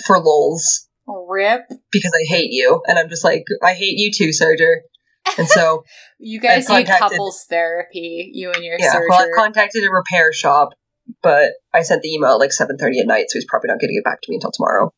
for 0.06 0.20
lols 0.20 0.88
Rip. 1.08 1.64
because 1.92 2.14
I 2.14 2.26
hate 2.28 2.52
you, 2.52 2.82
and 2.88 2.98
I'm 2.98 3.10
just 3.10 3.24
like, 3.24 3.44
I 3.64 3.74
hate 3.74 3.98
you 3.98 4.12
too, 4.12 4.30
serger. 4.30 4.78
And 5.38 5.48
so, 5.48 5.84
You 6.20 6.40
guys 6.40 6.70
need 6.70 6.88
couples 6.88 7.46
therapy. 7.50 8.32
You 8.34 8.52
and 8.52 8.64
your 8.64 8.78
yeah, 8.80 8.94
surgeon. 8.94 9.08
well, 9.10 9.20
I've 9.20 9.36
contacted 9.36 9.84
a 9.84 9.92
repair 9.92 10.32
shop, 10.32 10.70
but 11.22 11.54
I 11.74 11.82
sent 11.82 12.02
the 12.02 12.14
email 12.14 12.32
at 12.32 12.40
like 12.40 12.52
7:30 12.52 13.02
at 13.02 13.08
night, 13.08 13.26
so 13.30 13.38
he's 13.38 13.46
probably 13.46 13.68
not 13.68 13.80
going 13.80 13.90
to 13.90 13.96
get 13.96 14.04
back 14.04 14.22
to 14.22 14.30
me 14.30 14.36
until 14.38 14.52
tomorrow. 14.52 14.92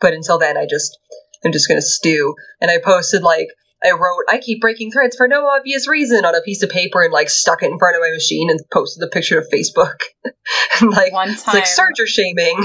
But 0.00 0.14
until 0.14 0.38
then, 0.38 0.56
I 0.56 0.66
just 0.68 0.98
I'm 1.44 1.52
just 1.52 1.68
gonna 1.68 1.82
stew. 1.82 2.34
And 2.60 2.70
I 2.70 2.78
posted 2.78 3.22
like 3.22 3.48
I 3.84 3.90
wrote, 3.90 4.24
I 4.28 4.38
keep 4.38 4.60
breaking 4.60 4.92
threads 4.92 5.16
for 5.16 5.28
no 5.28 5.46
obvious 5.46 5.86
reason 5.86 6.24
on 6.24 6.34
a 6.34 6.40
piece 6.40 6.62
of 6.62 6.70
paper 6.70 7.02
and 7.02 7.12
like 7.12 7.28
stuck 7.28 7.62
it 7.62 7.70
in 7.70 7.78
front 7.78 7.96
of 7.96 8.02
my 8.02 8.10
machine 8.10 8.50
and 8.50 8.60
posted 8.72 9.02
the 9.02 9.08
picture 9.08 9.42
to 9.42 9.48
Facebook. 9.54 10.00
and 10.80 10.90
like 10.90 11.12
One 11.12 11.34
time, 11.36 11.54
like 11.54 11.64
serger 11.64 12.06
shaming. 12.06 12.62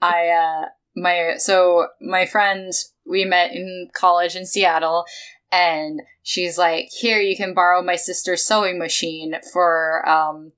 I 0.00 0.28
uh 0.28 0.68
my 0.96 1.34
so 1.38 1.88
my 2.00 2.26
friend 2.26 2.72
we 3.06 3.24
met 3.24 3.52
in 3.52 3.88
college 3.94 4.36
in 4.36 4.46
Seattle 4.46 5.04
and 5.50 6.00
she's 6.22 6.56
like 6.58 6.88
here 6.90 7.20
you 7.20 7.36
can 7.36 7.54
borrow 7.54 7.82
my 7.82 7.96
sister's 7.96 8.44
sewing 8.44 8.78
machine 8.78 9.34
for 9.52 10.08
um 10.08 10.52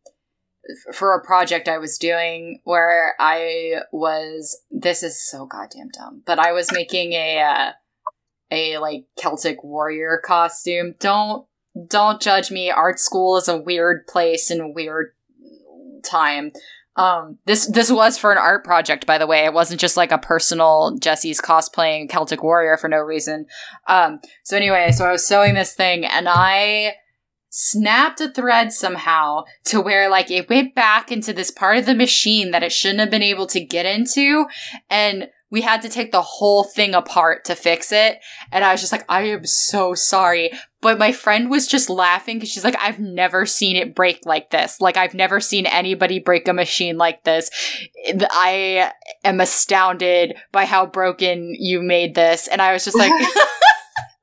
for 0.92 1.14
a 1.14 1.24
project 1.24 1.68
I 1.68 1.78
was 1.78 1.96
doing 1.96 2.60
where 2.64 3.14
I 3.20 3.82
was 3.92 4.58
this 4.70 5.02
is 5.02 5.20
so 5.20 5.46
goddamn 5.46 5.88
dumb 5.88 6.22
but 6.26 6.38
I 6.38 6.52
was 6.52 6.72
making 6.72 7.12
a 7.12 7.40
uh, 7.40 7.72
a 8.50 8.78
like 8.78 9.04
Celtic 9.16 9.62
warrior 9.62 10.20
costume 10.24 10.94
don't 10.98 11.46
don't 11.88 12.20
judge 12.20 12.50
me 12.50 12.70
art 12.70 12.98
school 12.98 13.36
is 13.36 13.48
a 13.48 13.58
weird 13.58 14.06
place 14.06 14.50
and 14.50 14.60
a 14.60 14.68
weird 14.68 15.12
time 16.04 16.52
um, 16.96 17.38
this 17.44 17.66
this 17.66 17.92
was 17.92 18.16
for 18.16 18.32
an 18.32 18.38
art 18.38 18.64
project, 18.64 19.06
by 19.06 19.18
the 19.18 19.26
way. 19.26 19.44
It 19.44 19.52
wasn't 19.52 19.80
just 19.80 19.96
like 19.96 20.12
a 20.12 20.18
personal 20.18 20.96
Jesse's 20.98 21.40
cosplaying 21.40 22.08
Celtic 22.08 22.42
warrior 22.42 22.78
for 22.78 22.88
no 22.88 22.98
reason. 22.98 23.46
Um, 23.86 24.18
so 24.44 24.56
anyway, 24.56 24.92
so 24.92 25.04
I 25.04 25.12
was 25.12 25.26
sewing 25.26 25.54
this 25.54 25.74
thing 25.74 26.06
and 26.06 26.26
I 26.28 26.94
snapped 27.50 28.20
a 28.20 28.30
thread 28.30 28.72
somehow 28.72 29.44
to 29.64 29.80
where 29.80 30.08
like 30.10 30.30
it 30.30 30.48
went 30.48 30.74
back 30.74 31.12
into 31.12 31.32
this 31.32 31.50
part 31.50 31.76
of 31.76 31.86
the 31.86 31.94
machine 31.94 32.50
that 32.50 32.62
it 32.62 32.72
shouldn't 32.72 33.00
have 33.00 33.10
been 33.10 33.22
able 33.22 33.46
to 33.48 33.60
get 33.60 33.84
into, 33.84 34.46
and 34.88 35.28
we 35.50 35.60
had 35.60 35.82
to 35.82 35.88
take 35.88 36.10
the 36.10 36.22
whole 36.22 36.64
thing 36.64 36.94
apart 36.94 37.44
to 37.44 37.54
fix 37.54 37.92
it. 37.92 38.18
And 38.50 38.64
I 38.64 38.72
was 38.72 38.80
just 38.80 38.92
like, 38.92 39.04
I 39.08 39.22
am 39.22 39.46
so 39.46 39.94
sorry. 39.94 40.50
But 40.80 40.98
my 40.98 41.12
friend 41.12 41.50
was 41.50 41.68
just 41.68 41.88
laughing 41.88 42.36
because 42.36 42.50
she's 42.50 42.64
like, 42.64 42.76
I've 42.80 42.98
never 42.98 43.46
seen 43.46 43.76
it 43.76 43.94
break 43.94 44.20
like 44.24 44.50
this. 44.50 44.80
Like, 44.80 44.96
I've 44.96 45.14
never 45.14 45.40
seen 45.40 45.66
anybody 45.66 46.18
break 46.18 46.48
a 46.48 46.52
machine 46.52 46.98
like 46.98 47.22
this. 47.24 47.50
I 48.30 48.92
am 49.24 49.40
astounded 49.40 50.36
by 50.50 50.64
how 50.64 50.86
broken 50.86 51.54
you 51.58 51.80
made 51.80 52.14
this. 52.14 52.48
And 52.48 52.60
I 52.60 52.72
was 52.72 52.84
just 52.84 52.96
like, 52.96 53.12
I 53.12 53.48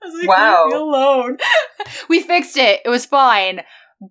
was 0.03 0.13
like, 0.15 0.28
Wow. 0.28 0.67
Alone. 0.74 1.38
we 2.09 2.21
fixed 2.21 2.57
it. 2.57 2.82
It 2.84 2.89
was 2.89 3.05
fine. 3.05 3.61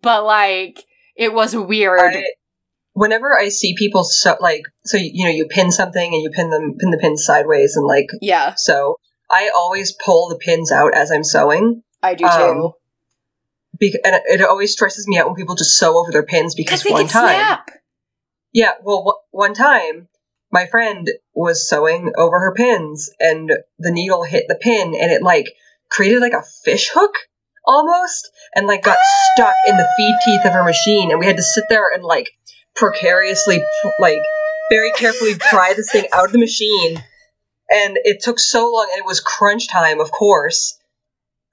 But 0.03 0.25
like, 0.25 0.85
it 1.15 1.35
was 1.35 1.55
weird. 1.55 2.17
I, 2.17 2.25
whenever 2.95 3.39
I 3.39 3.49
see 3.49 3.75
people 3.77 4.05
so 4.05 4.37
like 4.41 4.63
so 4.85 4.97
you, 4.97 5.25
know 5.25 5.31
you 5.31 5.47
pin 5.47 5.71
something 5.71 6.15
and 6.15 6.23
you 6.23 6.31
pin 6.31 6.51
them 6.51 6.77
pin 6.79 6.91
the 6.91 6.99
pins 6.99 7.25
sideways 7.25 7.77
and 7.77 7.87
like 7.87 8.09
yeah, 8.21 8.55
so 8.57 8.97
I 9.31 9.51
always 9.55 9.93
pull 9.93 10.29
the 10.29 10.37
pins 10.39 10.71
out 10.71 10.95
as 10.95 11.11
I'm 11.11 11.25
sewing. 11.25 11.83
I 12.03 12.15
do 12.15 12.25
Um, 12.25 12.33
too. 12.33 12.73
Bec- 13.81 14.01
and 14.05 14.21
it, 14.27 14.43
always 14.43 14.73
stresses 14.73 15.09
me 15.09 15.19
out 15.19 15.27
when 15.27 15.35
people 15.35 15.55
just 15.55 15.77
sew 15.77 15.97
over 15.99 16.13
their 16.13 16.27
pins 16.27 16.55
because 16.55 16.85
one 16.85 17.07
time 17.07 17.37
snap. 17.37 17.71
Yeah, 18.53 18.73
well, 18.83 18.99
w- 18.99 19.19
one 19.31 19.55
time 19.55 20.09
my 20.53 20.67
friend 20.67 21.11
was 21.35 21.67
sewing 21.67 22.13
over 22.17 22.39
her 22.39 22.55
pins 22.55 23.11
and 23.19 23.51
the 23.79 23.91
needle 23.91 24.23
hit 24.23 24.45
the 24.49 24.55
pin 24.55 24.95
and 24.95 25.11
it 25.11 25.23
like 25.23 25.55
created 25.91 26.21
like 26.21 26.35
a 26.35 26.45
fish 26.65 26.91
hook 26.93 27.15
almost 27.65 28.31
and 28.55 28.67
like 28.67 28.83
got 28.83 28.99
stuck 29.33 29.55
in 29.67 29.77
the 29.77 29.89
feed 29.97 30.17
teeth 30.25 30.45
of 30.45 30.53
her 30.53 30.65
machine 30.65 31.11
and 31.11 31.19
we 31.19 31.27
had 31.27 31.37
to 31.39 31.43
sit 31.43 31.65
there 31.71 31.89
and 31.95 32.05
like 32.05 32.29
precariously 32.75 33.63
like 33.99 34.19
very 34.71 34.93
carefully 34.93 35.35
pry 35.51 35.75
this 35.75 35.91
thing 35.93 36.07
out 36.13 36.27
of 36.27 36.33
the 36.33 36.39
machine 36.39 37.03
and 37.71 37.99
it 38.05 38.23
took 38.23 38.39
so 38.39 38.71
long 38.71 38.89
and 38.93 39.01
it 39.01 39.07
was 39.07 39.21
crunch 39.21 39.69
time 39.69 40.01
of 40.01 40.11
course 40.11 40.79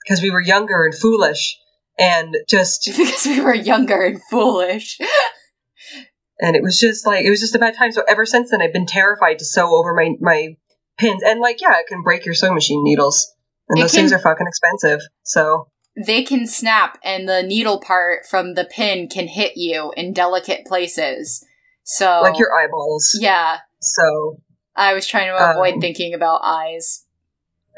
because 0.04 0.22
we 0.22 0.32
were 0.32 0.42
younger 0.42 0.86
and 0.86 0.96
foolish 0.96 1.58
and 2.00 2.38
just 2.48 2.86
because 2.98 3.26
we 3.26 3.42
were 3.42 3.54
younger 3.54 4.02
and 4.02 4.22
foolish. 4.32 4.98
and 6.40 6.56
it 6.56 6.64
was 6.64 6.80
just 6.80 7.06
like 7.06 7.26
it 7.26 7.30
was 7.30 7.42
just 7.42 7.56
a 7.56 7.60
bad 7.60 7.76
time. 7.76 7.92
So 7.92 8.04
ever 8.08 8.26
since 8.26 8.50
then, 8.50 8.62
I've 8.62 8.74
been 8.74 8.86
terrified 8.86 9.40
to 9.40 9.46
sew 9.46 9.76
over 9.78 9.94
my 9.94 10.12
my 10.22 10.56
pins. 10.98 11.22
And 11.24 11.42
like, 11.42 11.62
yeah, 11.62 11.78
it 11.80 11.88
can 11.88 12.02
break 12.02 12.26
your 12.26 12.34
sewing 12.34 12.54
machine 12.56 12.84
needles, 12.84 13.32
and 13.68 13.78
It 13.78 13.82
those 13.84 13.92
can- 13.92 14.00
things 14.00 14.14
are 14.14 14.20
fucking 14.20 14.48
expensive. 14.48 15.02
So 15.24 15.68
they 16.06 16.24
can 16.24 16.47
snap 16.47 16.97
and 17.04 17.28
the 17.28 17.43
needle 17.43 17.80
part 17.80 18.26
from 18.26 18.54
the 18.54 18.66
pin 18.66 19.08
can 19.08 19.28
hit 19.28 19.54
you 19.58 19.91
in 19.97 20.14
delicate 20.14 20.66
places. 20.66 21.45
So 21.84 22.22
like 22.24 22.39
your 22.39 22.50
eyeballs. 22.54 23.18
yeah. 23.20 23.60
So 23.82 24.39
I 24.76 24.93
was 24.93 25.06
trying 25.08 25.28
to 25.28 25.52
avoid 25.52 25.76
Um, 25.76 25.82
thinking 25.82 26.14
about 26.14 26.41
eyes. 26.43 27.06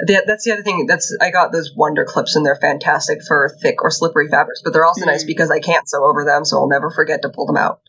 The, 0.05 0.23
that's 0.25 0.43
the 0.45 0.51
other 0.53 0.63
thing. 0.63 0.85
That's 0.87 1.15
I 1.21 1.29
got 1.31 1.51
those 1.51 1.71
Wonder 1.75 2.05
clips, 2.05 2.35
and 2.35 2.45
they're 2.45 2.55
fantastic 2.55 3.19
for 3.27 3.55
thick 3.61 3.83
or 3.83 3.91
slippery 3.91 4.27
fabrics. 4.29 4.61
But 4.63 4.73
they're 4.73 4.85
also 4.85 5.05
nice 5.05 5.23
Mm. 5.23 5.27
because 5.27 5.51
I 5.51 5.59
can't 5.59 5.87
sew 5.87 6.03
over 6.03 6.25
them, 6.25 6.43
so 6.43 6.57
I'll 6.57 6.67
never 6.69 6.89
forget 6.89 7.21
to 7.21 7.29
pull 7.29 7.45
them 7.45 7.57
out. 7.57 7.81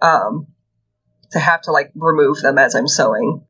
Um, 0.00 0.46
to 1.32 1.38
have 1.38 1.60
to 1.62 1.72
like 1.72 1.90
remove 1.94 2.40
them 2.40 2.56
as 2.58 2.74
I'm 2.74 2.88
sewing. 2.88 3.44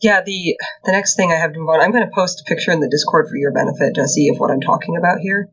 Yeah, 0.00 0.22
the 0.22 0.56
the 0.84 0.92
next 0.92 1.16
thing 1.16 1.32
I 1.32 1.36
have 1.36 1.52
to 1.54 1.58
move 1.58 1.70
on. 1.70 1.80
I'm 1.80 1.90
going 1.92 2.04
to 2.06 2.14
post 2.14 2.42
a 2.42 2.44
picture 2.44 2.70
in 2.70 2.80
the 2.80 2.88
Discord 2.88 3.28
for 3.28 3.36
your 3.36 3.52
benefit 3.52 3.94
to 3.94 4.06
see 4.06 4.26
if 4.26 4.38
what 4.38 4.50
I'm 4.50 4.60
talking 4.60 4.96
about 4.96 5.18
here. 5.20 5.48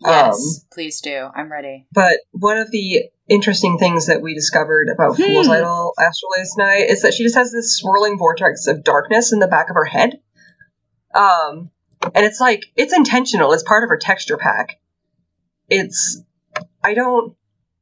Yes, 0.00 0.34
Um, 0.34 0.68
please 0.72 1.00
do. 1.00 1.28
I'm 1.34 1.50
ready. 1.50 1.86
But 1.92 2.18
one 2.32 2.58
of 2.58 2.70
the 2.70 3.04
interesting 3.28 3.78
things 3.78 4.06
that 4.06 4.20
we 4.20 4.34
discovered 4.34 4.88
about 4.92 5.16
Fool's 5.16 5.46
Hmm. 5.46 5.52
Idol 5.52 5.94
Astrolabe 5.98 6.46
Night 6.58 6.90
is 6.90 7.02
that 7.02 7.14
she 7.14 7.22
just 7.24 7.34
has 7.36 7.50
this 7.50 7.76
swirling 7.76 8.18
vortex 8.18 8.66
of 8.66 8.84
darkness 8.84 9.32
in 9.32 9.38
the 9.38 9.48
back 9.48 9.70
of 9.70 9.74
her 9.76 9.86
head. 9.86 10.20
Um, 11.14 11.70
and 12.14 12.26
it's 12.26 12.40
like 12.40 12.64
it's 12.76 12.92
intentional. 12.92 13.52
It's 13.52 13.62
part 13.62 13.82
of 13.82 13.88
her 13.88 13.96
texture 13.98 14.36
pack. 14.36 14.78
It's 15.70 16.22
I 16.84 16.92
don't 16.94 17.34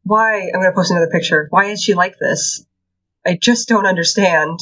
why 0.05 0.43
I'm 0.43 0.61
gonna 0.61 0.73
post 0.73 0.93
another 0.93 1.11
picture. 1.11 1.49
Why 1.51 1.67
is 1.67 1.83
she 1.83 1.95
like 1.95 2.19
this? 2.19 2.65
I 3.27 3.37
just 3.41 3.69
don't 3.69 3.87
understand. 3.87 4.61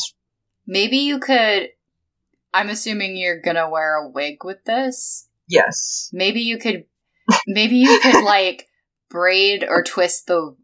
Maybe 0.66 0.98
you 0.98 1.18
could. 1.18 1.68
I'm 2.54 2.68
assuming 2.68 3.16
you're 3.16 3.40
gonna 3.40 3.68
wear 3.70 3.96
a 3.96 4.08
wig 4.08 4.44
with 4.44 4.64
this. 4.64 5.28
Yes. 5.48 6.10
Maybe 6.12 6.40
you 6.40 6.58
could. 6.58 6.84
Maybe 7.46 7.76
you 7.76 7.98
could 8.02 8.24
like 8.24 8.68
braid 9.08 9.64
or 9.68 9.82
twist 9.82 10.26
the 10.26 10.56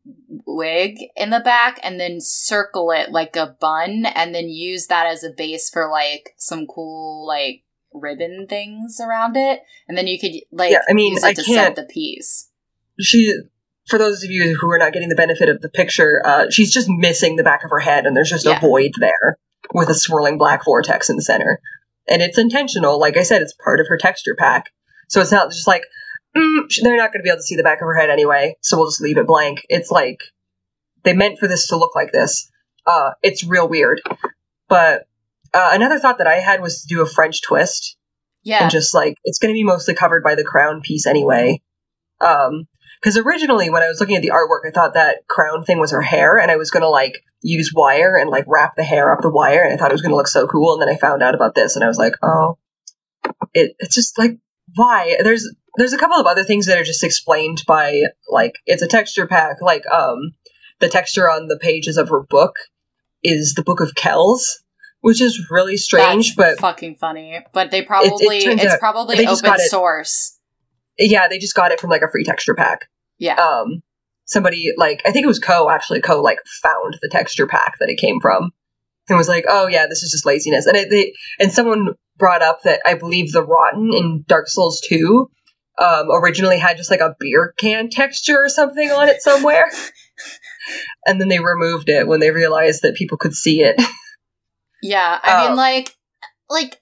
wig 0.47 0.97
in 1.17 1.31
the 1.31 1.41
back 1.41 1.79
and 1.83 2.01
then 2.01 2.19
circle 2.21 2.91
it 2.91 3.11
like 3.11 3.37
a 3.37 3.55
bun 3.61 4.07
and 4.07 4.35
then 4.35 4.49
use 4.49 4.87
that 4.87 5.07
as 5.07 5.23
a 5.23 5.31
base 5.31 5.69
for 5.69 5.91
like 5.91 6.31
some 6.39 6.67
cool 6.67 7.27
like 7.27 7.63
ribbon 7.93 8.47
things 8.49 9.01
around 9.01 9.37
it 9.37 9.61
and 9.87 9.99
then 9.99 10.07
you 10.07 10.19
could 10.19 10.33
like 10.51 10.73
Yeah, 10.73 10.79
I 10.89 10.95
mean, 10.95 11.13
use 11.13 11.23
it 11.23 11.27
I 11.27 11.33
to 11.35 11.43
can't- 11.43 11.77
set 11.77 11.77
the 11.77 11.93
piece 11.93 12.49
She 12.99 13.35
for 13.87 13.99
those 13.99 14.25
of 14.25 14.31
you 14.31 14.57
who 14.59 14.71
are 14.71 14.79
not 14.79 14.95
getting 14.95 15.11
the 15.11 15.15
benefit 15.15 15.49
of 15.51 15.61
the 15.61 15.69
picture, 15.71 16.23
uh, 16.25 16.47
she's 16.51 16.73
just 16.73 16.89
missing 16.91 17.37
the 17.37 17.43
back 17.45 17.65
of 17.65 17.71
her 17.71 17.81
head 17.81 18.07
and 18.07 18.17
there's 18.17 18.31
just 18.31 18.47
Yeah. 18.47 18.57
a 18.57 18.61
void 18.61 18.93
there 18.99 19.37
with 19.73 19.89
a 19.89 19.95
swirling 19.95 20.39
black 20.39 20.65
vortex 20.65 21.11
in 21.11 21.17
the 21.17 21.23
center. 21.23 21.61
And 22.09 22.23
it's 22.23 22.39
intentional. 22.39 22.99
Like 22.99 23.17
I 23.17 23.23
said, 23.23 23.43
it's 23.43 23.53
part 23.53 23.81
of 23.81 23.89
her 23.89 23.99
texture 23.99 24.35
pack. 24.37 24.73
So 25.09 25.21
it's 25.21 25.33
not 25.33 25.51
just 25.51 25.67
like, 25.67 25.83
mm, 26.37 26.69
they're 26.83 26.97
not 26.97 27.13
going 27.13 27.21
to 27.21 27.25
be 27.25 27.31
able 27.31 27.39
to 27.39 27.43
see 27.43 27.57
the 27.57 27.63
back 27.63 27.81
of 27.81 27.87
her 27.87 27.99
head 27.99 28.11
anyway, 28.11 28.57
so 28.61 28.77
we'll 28.77 28.89
just 28.89 29.01
leave 29.01 29.19
it 29.19 29.27
blank. 29.27 29.61
It's 29.69 29.91
like, 29.91 30.21
they 31.03 31.13
meant 31.13 31.39
for 31.39 31.49
this 31.49 31.69
to 31.69 31.77
look 31.77 31.95
like 31.95 32.13
this. 32.13 32.51
Uh, 32.87 33.11
it's 33.23 33.45
real 33.45 33.69
weird. 33.69 34.01
But 34.69 35.07
uh, 35.55 35.71
another 35.73 35.99
thought 35.99 36.19
that 36.19 36.27
I 36.27 36.37
had 36.37 36.61
was 36.61 36.83
to 36.83 36.89
do 36.89 37.03
a 37.03 37.07
French 37.07 37.43
twist 37.43 37.97
yeah 38.43 38.63
and 38.63 38.71
just 38.71 38.95
like 38.95 39.17
it's 39.25 39.39
going 39.39 39.53
to 39.53 39.59
be 39.59 39.65
mostly 39.65 39.95
covered 39.95 40.23
by 40.23 40.35
the 40.35 40.45
crown 40.45 40.81
piece 40.81 41.07
anyway. 41.07 41.61
Um, 42.21 42.67
because 43.01 43.17
originally 43.17 43.71
when 43.71 43.83
I 43.83 43.89
was 43.89 44.01
looking 44.01 44.17
at 44.17 44.23
the 44.23 44.33
artwork, 44.33 44.69
I 44.69 44.73
thought 44.73 44.95
that 44.95 45.27
crown 45.29 45.65
thing 45.65 45.79
was 45.79 45.93
her 45.93 46.03
hair, 46.03 46.37
and 46.37 46.51
I 46.51 46.57
was 46.57 46.73
going 46.73 46.83
to 46.83 46.89
like 46.89 47.23
use 47.43 47.73
wire 47.75 48.17
and 48.17 48.31
like 48.31 48.45
wrap 48.47 48.75
the 48.77 48.85
hair 48.85 49.13
up 49.13 49.21
the 49.21 49.31
wire, 49.31 49.63
and 49.63 49.73
I 49.73 49.77
thought 49.77 49.91
it 49.91 49.95
was 49.95 50.03
going 50.03 50.13
to 50.13 50.17
look 50.17 50.29
so 50.29 50.47
cool. 50.47 50.75
And 50.75 50.83
then 50.83 50.89
I 50.89 50.99
found 50.99 51.23
out 51.23 51.35
about 51.35 51.55
this, 51.55 51.77
and 51.77 51.85
I 51.85 51.89
was 51.89 51.99
like, 51.99 52.15
oh, 52.23 52.59
it 53.55 53.75
it's 53.79 53.95
just 53.95 54.19
like 54.19 54.39
why? 54.75 55.17
There's 55.23 55.49
there's 55.77 55.93
a 55.93 55.99
couple 55.99 56.19
of 56.19 56.27
other 56.27 56.45
things 56.45 56.67
that 56.67 56.79
are 56.79 56.85
just 56.85 57.05
explained 57.05 57.63
by 57.67 58.03
like 58.29 58.55
it's 58.67 58.83
a 58.83 58.89
texture 58.89 59.27
pack, 59.27 59.61
like 59.61 59.85
um 59.87 60.35
the 60.81 60.89
texture 60.89 61.31
on 61.31 61.49
the 61.49 61.59
pages 61.59 61.97
of 61.97 62.09
her 62.09 62.23
book 62.23 62.57
is 63.23 63.55
the 63.55 63.65
book 63.65 63.81
of 63.81 63.95
Kells. 63.95 64.63
Which 65.01 65.21
is 65.21 65.49
really 65.49 65.77
strange, 65.77 66.35
That's 66.35 66.57
but 66.57 66.61
fucking 66.61 66.97
funny 66.97 67.39
but 67.53 67.71
they 67.71 67.83
probably 67.83 68.41
turns 68.41 68.61
it's 68.61 68.73
out 68.75 68.81
probably 68.81 69.25
open 69.29 69.59
source 69.61 70.39
yeah, 70.99 71.29
they 71.29 71.39
just 71.39 71.55
got 71.55 71.73
it 71.73 71.81
from 71.81 71.91
like 71.91 72.03
a 72.03 72.11
free 72.11 72.25
texture 72.25 72.55
pack. 72.55 72.89
yeah 73.19 73.37
Um, 73.37 73.83
somebody 74.29 74.73
like 74.77 75.03
I 75.05 75.11
think 75.11 75.25
it 75.25 75.29
was 75.29 75.41
Co 75.41 75.69
actually 75.69 76.01
Co 76.01 76.23
like 76.23 76.39
found 76.63 76.97
the 77.03 77.09
texture 77.09 77.49
pack 77.49 77.79
that 77.81 77.89
it 77.89 77.99
came 77.99 78.21
from 78.21 78.53
and 79.09 79.19
was 79.19 79.29
like, 79.29 79.45
oh 79.49 79.67
yeah, 79.67 79.87
this 79.89 80.03
is 80.03 80.13
just 80.13 80.27
laziness. 80.27 80.67
And 80.67 80.77
it, 80.77 80.91
they 80.91 81.15
and 81.41 81.51
someone 81.51 81.95
brought 82.17 82.43
up 82.43 82.63
that 82.63 82.81
I 82.87 82.95
believe 82.95 83.33
the 83.33 83.45
rotten 83.45 83.93
in 83.93 84.25
Dark 84.29 84.49
Souls 84.49 84.81
two. 84.87 85.31
Um, 85.81 86.09
originally 86.11 86.59
had 86.59 86.77
just 86.77 86.91
like 86.91 86.99
a 86.99 87.15
beer 87.21 87.55
can 87.57 87.89
texture 87.89 88.37
or 88.37 88.49
something 88.49 88.91
on 88.91 89.09
it 89.09 89.23
somewhere, 89.23 89.71
and 91.07 91.21
then 91.21 91.29
they 91.29 91.39
removed 91.39 91.89
it 91.89 92.09
when 92.09 92.19
they 92.19 92.33
realized 92.33 92.83
that 92.83 92.97
people 92.97 93.17
could 93.17 93.33
see 93.33 93.63
it. 93.63 93.81
Yeah, 94.83 95.21
I 95.23 95.35
Oh. 95.35 95.47
mean, 95.47 95.57
like, 95.57 95.97
like, 96.51 96.81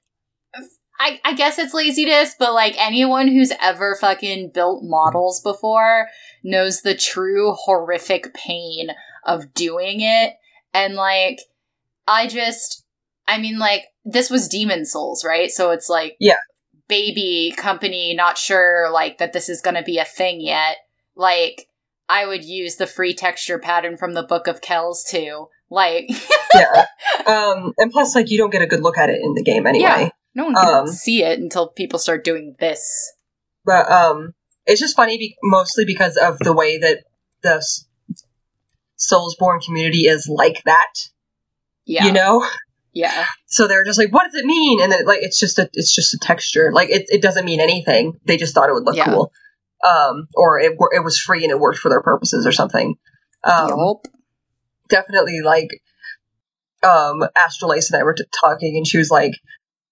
I 0.99 1.21
I 1.25 1.35
guess 1.35 1.59
it's 1.59 1.75
laziness, 1.75 2.35
but 2.39 2.55
like 2.55 2.75
anyone 2.79 3.29
who's 3.29 3.53
ever 3.61 3.97
fucking 4.01 4.51
built 4.55 4.83
models 4.83 5.41
before 5.41 6.09
knows 6.43 6.83
the 6.83 6.95
true 6.95 7.53
horrific 7.55 8.33
pain 8.35 8.89
of 9.25 9.53
doing 9.55 10.01
it, 10.01 10.35
and 10.73 10.95
like, 10.95 11.41
I 12.07 12.27
just, 12.29 12.85
I 13.27 13.39
mean, 13.39 13.59
like, 13.59 13.85
this 14.05 14.31
was 14.31 14.49
Demon 14.49 14.85
Souls, 14.85 15.25
right? 15.25 15.51
So 15.51 15.71
it's 15.73 15.89
like, 15.89 16.17
Yeah. 16.21 16.37
baby 16.89 17.53
company, 17.57 18.15
not 18.15 18.39
sure 18.39 18.89
like 18.93 19.19
that 19.19 19.33
this 19.33 19.49
is 19.49 19.61
gonna 19.61 19.83
be 19.83 19.99
a 19.99 20.05
thing 20.05 20.41
yet. 20.41 20.77
Like, 21.17 21.69
I 22.09 22.27
would 22.27 22.45
use 22.45 22.77
the 22.77 22.87
free 22.87 23.15
texture 23.15 23.59
pattern 23.59 23.97
from 23.97 24.15
the 24.15 24.23
Book 24.23 24.47
of 24.47 24.61
Kells 24.61 25.03
too. 25.03 25.49
Like, 25.69 26.09
yeah, 26.55 26.87
um, 27.27 27.73
and 27.79 27.91
plus 27.91 28.15
like 28.15 28.31
you 28.31 28.39
don't 28.39 28.51
get 28.53 28.63
a 28.63 28.67
good 28.69 28.83
look 28.83 28.97
at 28.99 29.11
it 29.11 29.21
in 29.21 29.35
the 29.35 29.43
game 29.43 29.67
anyway. 29.67 29.83
Yeah. 29.89 30.09
No 30.37 30.45
one 30.45 30.55
can 30.55 30.75
Um, 30.83 30.87
see 30.87 31.25
it 31.25 31.39
until 31.41 31.69
people 31.69 31.99
start 31.99 32.23
doing 32.23 32.55
this. 32.61 33.13
but 33.65 33.91
um 33.91 34.33
it's 34.67 34.81
just 34.81 34.95
funny 34.97 35.17
be- 35.19 35.37
mostly 35.43 35.85
because 35.85 36.17
of 36.17 36.39
the 36.39 36.53
way 36.53 36.79
that 36.79 36.99
the 37.43 37.55
S- 37.57 37.85
soulsborne 38.99 39.63
community 39.65 40.07
is 40.07 40.29
like 40.29 40.63
that 40.65 40.93
Yeah. 41.85 42.07
you 42.07 42.13
know 42.13 42.47
Yeah. 42.93 43.27
so 43.47 43.67
they're 43.67 43.85
just 43.85 43.99
like 43.99 44.13
what 44.13 44.25
does 44.25 44.35
it 44.41 44.47
mean 44.47 44.81
and 44.83 44.91
then 44.93 45.05
like 45.07 45.23
it's 45.23 45.39
just 45.39 45.59
a 45.59 45.69
it's 45.73 45.95
just 45.95 46.15
a 46.15 46.19
texture 46.19 46.71
like 46.73 46.91
it, 46.91 47.07
it 47.09 47.23
doesn't 47.23 47.45
mean 47.45 47.61
anything 47.61 48.19
they 48.25 48.37
just 48.37 48.55
thought 48.55 48.69
it 48.69 48.73
would 48.73 48.85
look 48.85 48.97
Yeah. 48.97 49.05
cool 49.07 49.31
um 49.87 50.29
or 50.35 50.59
it, 50.61 50.73
it 50.93 51.05
was 51.05 51.19
free 51.19 51.43
and 51.45 51.51
it 51.51 51.59
worked 51.61 51.79
for 51.79 51.89
their 51.91 52.03
purposes 52.03 52.47
or 52.47 52.53
something 52.53 52.95
um 53.45 53.69
Yup. 53.69 54.07
definitely 54.89 55.41
like 55.45 55.69
um 56.83 57.23
astrolace 57.37 57.91
and 57.91 58.01
i 58.01 58.05
were 58.05 58.15
t- 58.15 58.25
talking 58.41 58.77
and 58.77 58.87
she 58.87 58.99
was 58.99 59.11
like 59.11 59.33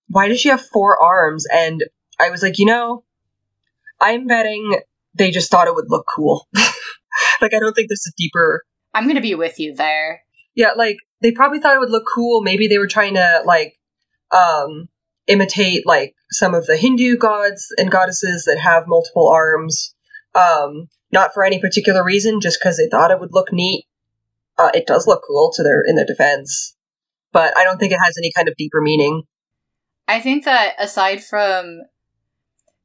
why 0.09 0.29
does 0.29 0.41
she 0.41 0.49
have 0.51 0.65
four 0.65 1.03
arms? 1.03 1.47
And 1.53 1.83
i 2.21 2.31
was 2.31 2.43
like 2.43 2.59
you 2.59 2.67
know 2.67 3.03
i'm 4.01 4.27
betting 4.29 4.77
they 5.15 5.31
just 5.33 5.51
thought 5.51 5.67
it 5.69 5.75
would 5.75 5.89
look 5.91 6.07
cool. 6.15 6.47
Like 7.41 7.55
i 7.55 7.59
don't 7.61 7.73
think 7.75 7.89
there's 7.89 8.07
a 8.09 8.13
deeper 8.17 8.65
I'm 8.93 9.07
gonna 9.07 9.21
be 9.21 9.35
with 9.35 9.59
you 9.61 9.75
there. 9.75 10.23
yeah 10.55 10.73
like 10.77 10.97
they 11.23 11.33
probably 11.33 11.59
thought 11.61 11.75
it 11.75 11.81
would 11.81 11.91
look 11.91 12.05
cool. 12.15 12.43
Maybe 12.43 12.67
they 12.69 12.79
were 12.79 12.87
trying 12.87 13.15
to 13.15 13.43
like 13.45 13.75
um 14.31 14.89
imitate 15.27 15.87
like 15.87 16.15
some 16.31 16.55
of 16.55 16.67
the 16.67 16.77
hindu 16.77 17.17
gods 17.17 17.67
and 17.79 17.91
goddesses 17.91 18.45
that 18.45 18.59
have 18.59 18.85
multiple 18.87 19.29
arms. 19.29 19.95
Um 20.35 20.89
not 21.13 21.33
for 21.35 21.45
any 21.45 21.61
particular 21.61 22.05
reason 22.05 22.41
just 22.41 22.59
because 22.61 22.77
they 22.77 22.89
thought 22.91 23.11
it 23.11 23.21
would 23.21 23.33
look 23.33 23.53
neat. 23.53 23.87
Uh, 24.59 24.71
it 24.75 24.87
does 24.87 25.07
look 25.07 25.23
cool 25.27 25.53
to 25.55 25.63
their 25.63 25.83
in 25.87 25.95
their 25.97 26.07
defense. 26.07 26.77
But 27.33 27.57
i 27.57 27.65
don't 27.65 27.79
think 27.79 27.93
it 27.93 27.99
has 28.05 28.17
any 28.19 28.33
kind 28.35 28.49
of 28.49 28.57
deeper 28.57 28.81
meaning 28.81 29.23
I 30.07 30.21
think 30.21 30.45
that 30.45 30.75
aside 30.79 31.25
from 31.25 31.83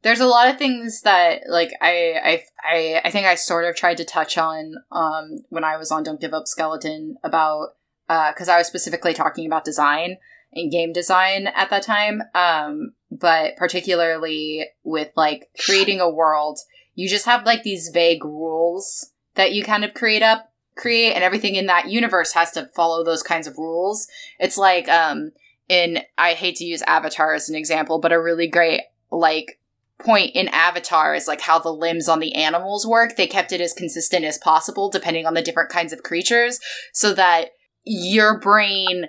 there's 0.01 0.21
a 0.21 0.27
lot 0.27 0.47
of 0.49 0.57
things 0.57 1.01
that 1.01 1.41
like 1.47 1.71
I 1.81 2.13
I 2.23 2.43
I, 2.63 3.01
I 3.05 3.11
think 3.11 3.25
I 3.25 3.35
sort 3.35 3.65
of 3.65 3.75
tried 3.75 3.97
to 3.97 4.05
touch 4.05 4.37
on 4.37 4.75
um 4.91 5.39
when 5.49 5.63
I 5.63 5.77
was 5.77 5.91
on 5.91 6.03
Don't 6.03 6.21
Give 6.21 6.33
Up 6.33 6.47
Skeleton 6.47 7.17
about 7.23 7.69
uh 8.07 8.31
because 8.31 8.49
I 8.49 8.57
was 8.57 8.67
specifically 8.67 9.13
talking 9.13 9.45
about 9.45 9.65
design 9.65 10.17
and 10.53 10.71
game 10.71 10.93
design 10.93 11.47
at 11.47 11.69
that 11.69 11.83
time. 11.83 12.23
Um 12.33 12.93
but 13.11 13.57
particularly 13.57 14.65
with 14.83 15.11
like 15.15 15.49
creating 15.59 15.99
a 15.99 16.09
world, 16.09 16.59
you 16.95 17.09
just 17.09 17.25
have 17.25 17.45
like 17.45 17.63
these 17.63 17.89
vague 17.89 18.23
rules 18.23 19.11
that 19.35 19.51
you 19.51 19.63
kind 19.63 19.83
of 19.83 19.93
create 19.93 20.23
up 20.23 20.51
create 20.75 21.11
and 21.11 21.25
everything 21.25 21.55
in 21.55 21.65
that 21.65 21.89
universe 21.89 22.31
has 22.31 22.51
to 22.51 22.69
follow 22.73 23.03
those 23.03 23.21
kinds 23.21 23.47
of 23.47 23.57
rules. 23.57 24.07
It's 24.39 24.57
like 24.57 24.87
um 24.87 25.31
in 25.69 25.99
I 26.17 26.33
hate 26.33 26.57
to 26.57 26.65
use 26.65 26.81
Avatar 26.81 27.33
as 27.33 27.47
an 27.47 27.55
example, 27.55 27.99
but 27.99 28.11
a 28.11 28.19
really 28.19 28.47
great 28.47 28.81
like 29.11 29.59
point 29.99 30.31
in 30.33 30.47
Avatar 30.49 31.13
is 31.13 31.27
like 31.27 31.41
how 31.41 31.59
the 31.59 31.73
limbs 31.73 32.09
on 32.09 32.19
the 32.19 32.33
animals 32.35 32.87
work. 32.87 33.15
They 33.15 33.27
kept 33.27 33.51
it 33.51 33.61
as 33.61 33.73
consistent 33.73 34.25
as 34.25 34.37
possible 34.37 34.89
depending 34.89 35.25
on 35.25 35.33
the 35.33 35.41
different 35.41 35.69
kinds 35.69 35.93
of 35.93 36.03
creatures 36.03 36.59
so 36.93 37.13
that 37.13 37.51
your 37.85 38.39
brain 38.39 39.07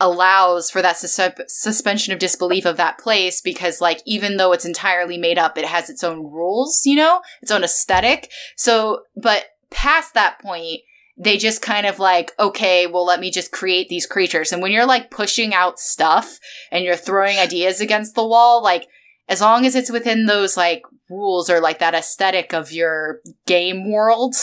allows 0.00 0.68
for 0.68 0.82
that 0.82 0.96
sus- 0.96 1.32
suspension 1.46 2.12
of 2.12 2.18
disbelief 2.18 2.64
of 2.64 2.76
that 2.76 2.98
place 2.98 3.40
because 3.40 3.80
like 3.80 4.02
even 4.04 4.36
though 4.36 4.52
it's 4.52 4.64
entirely 4.64 5.16
made 5.16 5.38
up 5.38 5.56
it 5.56 5.64
has 5.64 5.88
its 5.88 6.02
own 6.02 6.24
rules 6.24 6.82
you 6.84 6.96
know 6.96 7.20
its 7.40 7.52
own 7.52 7.62
aesthetic 7.62 8.28
so 8.56 9.02
but 9.14 9.44
past 9.70 10.12
that 10.14 10.40
point 10.40 10.80
they 11.22 11.36
just 11.36 11.62
kind 11.62 11.86
of 11.86 11.98
like, 11.98 12.32
okay, 12.38 12.86
well, 12.86 13.04
let 13.04 13.20
me 13.20 13.30
just 13.30 13.52
create 13.52 13.88
these 13.88 14.06
creatures. 14.06 14.52
And 14.52 14.60
when 14.60 14.72
you're 14.72 14.86
like 14.86 15.10
pushing 15.10 15.54
out 15.54 15.78
stuff 15.78 16.38
and 16.72 16.84
you're 16.84 16.96
throwing 16.96 17.38
ideas 17.38 17.80
against 17.80 18.14
the 18.14 18.26
wall, 18.26 18.62
like, 18.62 18.88
as 19.28 19.40
long 19.40 19.64
as 19.64 19.76
it's 19.76 19.90
within 19.90 20.26
those 20.26 20.56
like 20.56 20.82
rules 21.08 21.48
or 21.48 21.60
like 21.60 21.78
that 21.78 21.94
aesthetic 21.94 22.52
of 22.52 22.72
your 22.72 23.20
game 23.46 23.90
world, 23.90 24.34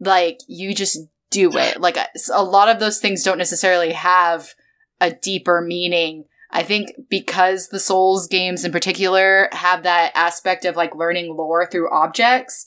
like, 0.00 0.38
you 0.46 0.74
just 0.74 0.98
do 1.30 1.50
it. 1.58 1.78
Like, 1.78 1.98
a 2.32 2.42
lot 2.42 2.70
of 2.70 2.80
those 2.80 3.00
things 3.00 3.22
don't 3.22 3.36
necessarily 3.36 3.92
have 3.92 4.54
a 5.00 5.12
deeper 5.12 5.60
meaning. 5.60 6.24
I 6.50 6.62
think 6.62 6.92
because 7.10 7.68
the 7.68 7.80
Souls 7.80 8.26
games 8.26 8.64
in 8.64 8.72
particular 8.72 9.50
have 9.52 9.82
that 9.82 10.12
aspect 10.14 10.64
of 10.64 10.76
like 10.76 10.96
learning 10.96 11.36
lore 11.36 11.66
through 11.66 11.92
objects, 11.92 12.64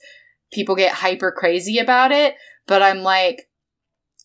people 0.53 0.75
get 0.75 0.93
hyper 0.93 1.31
crazy 1.31 1.79
about 1.79 2.11
it. 2.11 2.35
But 2.67 2.81
I'm 2.81 2.99
like, 3.03 3.49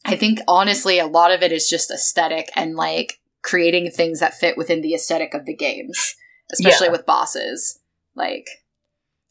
I 0.04 0.16
think 0.16 0.40
honestly, 0.46 0.98
a 0.98 1.06
lot 1.06 1.32
of 1.32 1.42
it 1.42 1.52
is 1.52 1.68
just 1.68 1.90
aesthetic 1.90 2.50
and 2.54 2.76
like 2.76 3.20
creating 3.42 3.90
things 3.90 4.20
that 4.20 4.34
fit 4.34 4.56
within 4.56 4.80
the 4.82 4.94
aesthetic 4.94 5.34
of 5.34 5.46
the 5.46 5.54
games, 5.54 6.14
especially 6.52 6.86
Yeah. 6.86 6.92
with 6.92 7.06
bosses. 7.06 7.80
Like, 8.14 8.48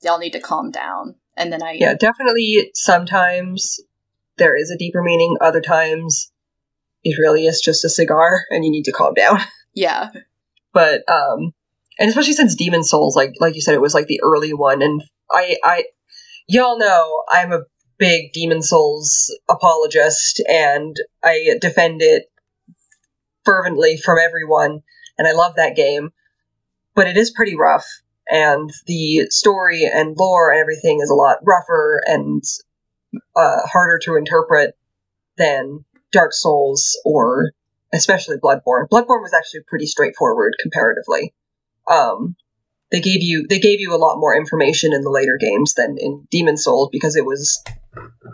y'all 0.02 0.20
need 0.20 0.34
to 0.34 0.40
calm 0.40 0.72
down. 0.72 1.16
And 1.38 1.52
then 1.52 1.64
I, 1.64 1.74
Yeah, 1.74 1.96
definitely 1.96 2.72
sometimes 2.74 3.80
there 4.38 4.56
is 4.56 4.70
a 4.72 4.78
deeper 4.78 5.02
meaning, 5.02 5.38
other 5.42 5.62
times 5.62 6.32
it 7.04 7.18
really 7.20 7.46
is 7.46 7.62
just 7.64 7.86
a 7.86 7.90
cigar 7.90 8.42
and 8.50 8.66
you 8.66 8.72
need 8.72 8.86
to 8.86 8.92
calm 8.92 9.14
down. 9.14 9.40
yeah, 9.74 10.10
But 10.74 11.04
um 11.10 11.54
and 11.98 12.10
especially 12.10 12.34
since 12.34 12.56
Demon's 12.56 12.90
Souls, 12.90 13.16
like 13.16 13.34
like 13.40 13.56
you 13.56 13.62
said, 13.62 13.76
it 13.76 13.82
was 13.82 13.94
like 13.94 14.08
the 14.08 14.22
early 14.24 14.54
one 14.54 14.82
and 14.82 15.02
I 15.32 15.58
I 15.64 15.86
y'all 16.48 16.78
know 16.78 17.24
I'm 17.30 17.52
a 17.54 17.62
big 17.98 18.34
Demon's 18.34 18.70
Souls 18.70 19.38
apologist 19.50 20.42
and 20.48 20.96
I 21.24 21.58
defend 21.60 22.02
it 22.02 22.32
fervently 23.44 23.98
from 23.98 24.18
everyone 24.20 24.82
and 25.18 25.28
I 25.28 25.34
love 25.34 25.56
that 25.56 25.76
game. 25.76 26.12
But 26.96 27.08
it 27.08 27.18
is 27.18 27.32
pretty 27.32 27.56
rough 27.56 27.86
and 28.30 28.72
the 28.88 29.28
story 29.30 29.86
and 29.86 30.18
lore 30.18 30.52
and 30.52 30.60
everything 30.60 31.00
is 31.02 31.10
a 31.10 31.16
lot 31.16 31.40
rougher 31.44 32.02
and 32.06 32.44
uh, 33.36 33.62
harder 33.66 34.00
to 34.04 34.16
interpret 34.16 34.76
than 35.38 35.86
Dark 36.12 36.34
Souls 36.34 36.98
or 37.06 37.52
especially 37.94 38.38
Bloodborne. 38.38 38.88
Bloodborne 38.90 39.22
was 39.22 39.34
actually 39.34 39.62
pretty 39.68 39.86
straightforward 39.86 40.54
comparatively. 40.62 41.34
Um, 41.90 42.36
they 42.92 43.02
gave 43.02 43.22
you 43.22 43.46
they 43.48 43.60
gave 43.60 43.80
you 43.80 43.94
a 43.94 43.98
lot 43.98 44.18
more 44.18 44.36
information 44.38 44.94
in 44.94 45.02
the 45.02 45.10
later 45.10 45.38
games 45.40 45.74
than 45.74 45.98
in 46.00 46.28
Demon's 46.32 46.64
Souls 46.64 46.90
because 46.92 47.16
it 47.16 47.26
was 47.26 47.64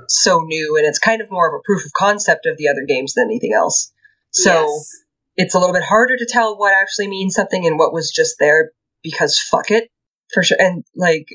so 0.07 0.41
new 0.41 0.77
and 0.77 0.85
it's 0.85 0.99
kind 0.99 1.21
of 1.21 1.31
more 1.31 1.47
of 1.47 1.53
a 1.53 1.63
proof 1.63 1.85
of 1.85 1.93
concept 1.93 2.45
of 2.45 2.57
the 2.57 2.67
other 2.67 2.85
games 2.87 3.13
than 3.13 3.25
anything 3.25 3.53
else. 3.53 3.91
So 4.31 4.51
Yes. 4.51 5.03
it's 5.37 5.55
a 5.55 5.59
little 5.59 5.73
bit 5.73 5.83
harder 5.83 6.17
to 6.17 6.27
tell 6.29 6.57
what 6.57 6.73
actually 6.73 7.07
means 7.07 7.33
something 7.33 7.65
and 7.65 7.79
what 7.79 7.93
was 7.93 8.11
just 8.11 8.35
there 8.39 8.71
because 9.03 9.39
fuck 9.39 9.71
it 9.71 9.89
for 10.33 10.43
sure 10.43 10.57
and 10.59 10.83
like 10.95 11.27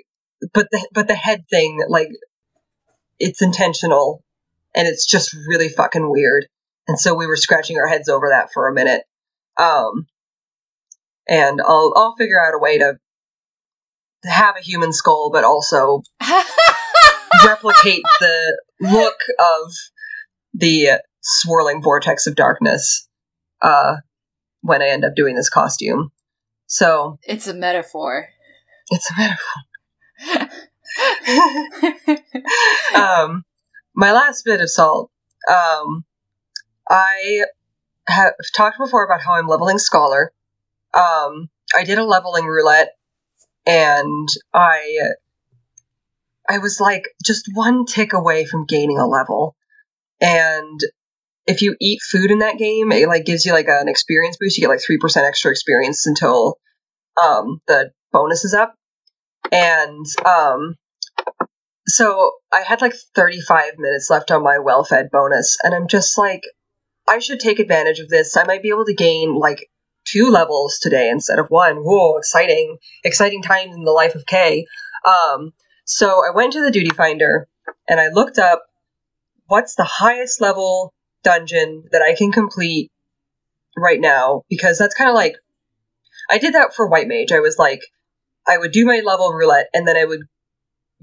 but 0.52 0.68
the 0.70 0.86
but 0.92 1.08
the 1.08 1.14
head 1.14 1.44
thing 1.50 1.80
like 1.88 2.08
it's 3.18 3.42
intentional 3.42 4.22
and 4.74 4.86
it's 4.86 5.06
just 5.06 5.34
really 5.48 5.68
fucking 5.68 6.08
weird 6.10 6.46
and 6.86 6.98
so 6.98 7.14
we 7.14 7.26
were 7.26 7.36
scratching 7.36 7.78
our 7.78 7.88
heads 7.88 8.08
over 8.08 8.28
that 8.30 8.50
for 8.52 8.68
a 8.68 8.74
minute 8.74 9.02
um 9.58 10.06
and 11.28 11.60
I'll 11.60 11.92
I'll 11.96 12.14
figure 12.16 12.40
out 12.40 12.54
a 12.54 12.58
way 12.58 12.78
to 12.78 12.98
have 14.24 14.56
a 14.56 14.62
human 14.62 14.92
skull 14.92 15.30
but 15.32 15.44
also 15.44 16.02
replicate 17.44 18.02
the 18.20 18.60
look 18.80 19.18
of 19.38 19.72
the 20.54 21.00
swirling 21.20 21.82
vortex 21.82 22.26
of 22.26 22.34
darkness 22.34 23.08
uh, 23.62 23.96
when 24.60 24.82
I 24.82 24.88
end 24.88 25.04
up 25.04 25.14
doing 25.14 25.34
this 25.34 25.48
costume. 25.48 26.10
So 26.66 27.18
it's 27.22 27.46
a 27.46 27.54
metaphor. 27.54 28.28
it's 28.90 29.10
a 29.10 29.14
metaphor. 29.16 30.58
um, 32.94 33.44
my 33.94 34.12
last 34.12 34.44
bit 34.44 34.60
of 34.60 34.70
salt. 34.70 35.10
Um, 35.48 36.04
I 36.88 37.42
have 38.08 38.34
talked 38.54 38.78
before 38.78 39.04
about 39.04 39.20
how 39.22 39.34
I'm 39.34 39.46
leveling 39.46 39.78
scholar. 39.78 40.32
Um, 40.94 41.48
I 41.74 41.84
did 41.84 41.98
a 41.98 42.04
leveling 42.04 42.46
roulette, 42.46 42.95
and 43.66 44.28
I 44.54 44.98
I 46.48 46.58
was 46.58 46.80
like 46.80 47.04
just 47.24 47.50
one 47.52 47.86
tick 47.86 48.12
away 48.12 48.46
from 48.46 48.66
gaining 48.66 48.98
a 48.98 49.06
level. 49.06 49.56
And 50.20 50.80
if 51.46 51.62
you 51.62 51.76
eat 51.80 52.00
food 52.02 52.30
in 52.30 52.38
that 52.38 52.58
game, 52.58 52.92
it 52.92 53.08
like 53.08 53.24
gives 53.24 53.44
you 53.44 53.52
like 53.52 53.68
an 53.68 53.88
experience 53.88 54.36
boost. 54.40 54.56
You 54.56 54.62
get 54.62 54.70
like 54.70 54.82
three 54.84 54.98
percent 54.98 55.26
extra 55.26 55.50
experience 55.50 56.06
until 56.06 56.58
um, 57.22 57.60
the 57.66 57.90
bonus 58.12 58.44
is 58.44 58.54
up. 58.54 58.74
And 59.52 60.06
um, 60.24 60.76
so 61.86 62.32
I 62.52 62.62
had 62.62 62.80
like 62.80 62.94
35 63.14 63.78
minutes 63.78 64.10
left 64.10 64.30
on 64.30 64.42
my 64.42 64.58
well 64.58 64.84
fed 64.84 65.10
bonus, 65.10 65.56
and 65.62 65.74
I'm 65.74 65.88
just 65.88 66.18
like, 66.18 66.42
I 67.08 67.18
should 67.20 67.40
take 67.40 67.58
advantage 67.58 68.00
of 68.00 68.08
this. 68.08 68.36
I 68.36 68.44
might 68.44 68.62
be 68.62 68.70
able 68.70 68.86
to 68.86 68.94
gain 68.94 69.34
like 69.34 69.68
two 70.06 70.30
levels 70.30 70.78
today 70.80 71.10
instead 71.10 71.38
of 71.38 71.48
one. 71.48 71.76
Whoa, 71.76 72.16
exciting, 72.16 72.78
exciting 73.04 73.42
times 73.42 73.74
in 73.74 73.84
the 73.84 73.92
life 73.92 74.14
of 74.14 74.24
Kay. 74.24 74.66
Um, 75.04 75.52
so 75.84 76.22
I 76.24 76.34
went 76.34 76.54
to 76.54 76.62
the 76.62 76.70
duty 76.70 76.90
finder 76.90 77.48
and 77.88 78.00
I 78.00 78.08
looked 78.08 78.38
up 78.38 78.62
what's 79.46 79.74
the 79.74 79.84
highest 79.84 80.40
level 80.40 80.94
dungeon 81.22 81.84
that 81.92 82.02
I 82.02 82.14
can 82.14 82.32
complete 82.32 82.90
right 83.76 84.00
now 84.00 84.42
because 84.48 84.78
that's 84.78 84.94
kind 84.94 85.10
of 85.10 85.14
like 85.14 85.36
I 86.30 86.38
did 86.38 86.54
that 86.54 86.74
for 86.74 86.88
White 86.88 87.08
Mage. 87.08 87.32
I 87.32 87.40
was 87.40 87.58
like, 87.58 87.82
I 88.48 88.58
would 88.58 88.72
do 88.72 88.84
my 88.84 89.02
level 89.04 89.32
roulette 89.32 89.68
and 89.74 89.86
then 89.86 89.96
I 89.96 90.04
would 90.04 90.22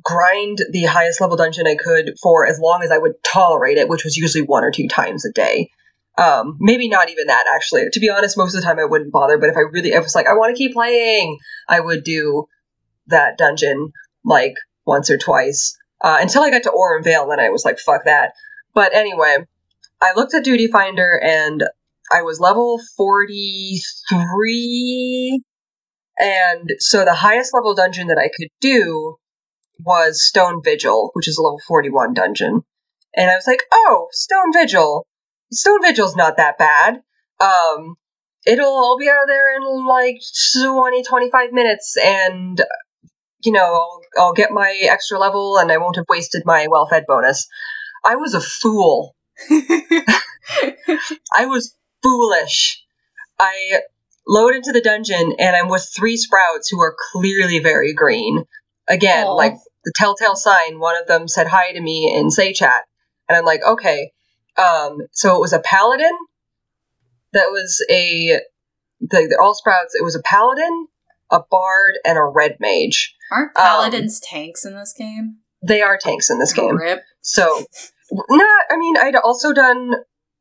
grind 0.01 0.60
the 0.72 0.84
highest 0.84 1.22
level 1.22 1.38
dungeon 1.38 1.68
I 1.68 1.76
could 1.76 2.16
for 2.22 2.45
as 2.45 2.60
long 2.60 2.84
as 2.84 2.91
I 2.91 2.97
would 2.97 3.24
tolerate 3.24 3.78
it, 3.78 3.88
which 3.88 4.04
was 4.04 4.18
usually 4.18 4.43
one 4.43 4.64
or 4.64 4.72
two 4.72 4.88
times 4.88 5.26
a 5.26 5.32
day. 5.32 5.70
Um, 6.18 6.57
maybe 6.59 6.89
not 6.89 7.09
even 7.09 7.28
that 7.28 7.45
actually. 7.53 7.89
To 7.91 7.99
be 7.99 8.09
honest, 8.09 8.38
most 8.38 8.55
of 8.55 8.61
the 8.61 8.68
time 8.68 8.80
I 8.80 8.86
wouldn't 8.86 9.11
bother, 9.11 9.38
but 9.38 9.49
if 9.49 9.57
I 9.57 9.61
really 9.61 9.95
I 9.95 9.99
was 9.99 10.16
like, 10.16 10.28
I 10.28 10.34
want 10.34 10.55
to 10.55 10.57
keep 10.57 10.74
playing, 10.74 11.38
I 11.68 11.80
would 11.80 12.03
do 12.03 12.47
that 13.07 13.38
dungeon 13.38 13.91
like 14.24 14.53
once 14.86 15.09
or 15.09 15.18
twice. 15.18 15.78
Uh, 16.01 16.18
until 16.22 16.43
I 16.43 16.49
got 16.49 16.64
to 16.64 16.72
Aurum 16.72 17.03
Vale, 17.03 17.28
then 17.30 17.39
I 17.39 17.49
was 17.49 17.66
like, 17.66 17.80
fuck 17.80 18.05
that. 18.05 18.34
But 18.74 18.93
anyway, 18.93 19.38
I 20.01 20.14
looked 20.16 20.34
at 20.34 20.43
Duty 20.43 20.68
Finder 20.68 21.20
and 21.22 21.64
I 22.11 22.24
was 22.24 22.39
level 22.39 22.80
43. 22.97 25.41
And 26.20 26.70
so 26.80 27.05
the 27.05 27.14
highest 27.14 27.53
level 27.53 27.74
dungeon 27.74 28.07
that 28.07 28.18
I 28.18 28.30
could 28.36 28.49
do 28.59 29.16
was 29.80 30.24
Stone 30.24 30.61
Vigil, 30.64 31.11
which 31.14 31.28
is 31.28 31.38
a 31.38 31.41
level 31.41 31.59
41 31.68 32.14
dungeon. 32.14 32.61
And 33.16 33.32
I 33.32 33.36
was 33.36 33.47
like, 33.47 33.64
oh, 33.72 34.07
Stone 34.11 34.53
Vigil. 34.53 35.05
Stone 35.56 35.82
Vigil's 35.84 36.16
not 36.16 36.38
that 36.38 36.58
bad. 36.58 37.01
Um, 37.39 37.95
it'll 38.45 38.66
all 38.66 38.97
be 38.99 39.10
out 39.10 39.24
of 39.24 39.28
there 39.28 39.56
in 39.56 39.86
like 39.86 40.22
20, 40.62 41.04
25 41.04 41.51
minutes, 41.51 41.95
and, 42.01 42.62
you 43.43 43.51
know, 43.51 43.66
I'll, 43.66 44.01
I'll 44.18 44.34
get 44.34 44.51
my 44.51 44.78
extra 44.89 45.20
level 45.20 45.58
and 45.58 45.72
I 45.72 45.78
won't 45.78 45.97
have 45.97 46.06
wasted 46.10 46.43
my 46.45 46.68
well 46.70 46.88
fed 46.88 47.06
bonus. 47.08 47.47
I 48.04 48.16
was 48.16 48.34
a 48.34 48.41
fool. 48.41 49.16
I 49.49 51.45
was 51.45 51.76
foolish. 52.01 52.84
I 53.39 53.80
load 54.28 54.56
into 54.56 54.72
the 54.72 54.82
dungeon 54.82 55.34
and 55.39 55.56
I'm 55.56 55.70
with 55.70 55.89
three 55.95 56.18
sprouts 56.18 56.70
who 56.70 56.82
are 56.82 56.95
clearly 57.12 57.60
very 57.60 57.93
green. 57.93 58.43
Again, 58.88 59.28
Aw. 59.28 59.36
like 59.36 59.54
the 59.86 59.93
telltale 59.95 60.36
sign, 60.36 60.80
one 60.80 60.99
of 61.01 61.08
them 61.08 61.28
said 61.28 61.47
hi 61.47 61.72
to 61.72 61.82
me 61.82 62.14
in 62.16 62.30
say 62.30 62.54
chat. 62.54 62.84
And 63.28 63.38
I'm 63.38 63.45
like, 63.45 63.62
okay. 63.66 64.12
Um, 64.58 64.99
so 65.12 65.36
it 65.36 65.39
was 65.39 65.54
a 65.54 65.60
paladin 65.60 66.12
that 67.34 67.47
was 67.47 67.84
a 67.89 68.39
the, 69.01 69.28
the 69.30 69.39
all 69.41 69.54
sprouts, 69.54 69.95
it 69.95 70.04
was 70.04 70.16
a 70.16 70.22
paladin, 70.22 70.88
a 71.32 71.41
bard, 71.49 71.95
and 72.06 72.18
a 72.18 72.24
red 72.24 72.58
mage. 72.60 73.16
Aren't 73.32 73.56
paladins 73.56 74.20
tanks 74.20 74.66
in 74.66 74.76
this 74.76 74.93
game? 74.97 75.38
They 75.66 75.82
are 75.82 75.97
tanks 75.97 76.30
in 76.30 76.39
this 76.39 76.54
game. 76.54 76.78
Rip. 76.78 77.01
So, 77.22 77.66
not. 78.12 78.62
I 78.70 78.78
mean, 78.78 78.95
I'd 78.97 79.16
also 79.16 79.54
done 79.54 79.93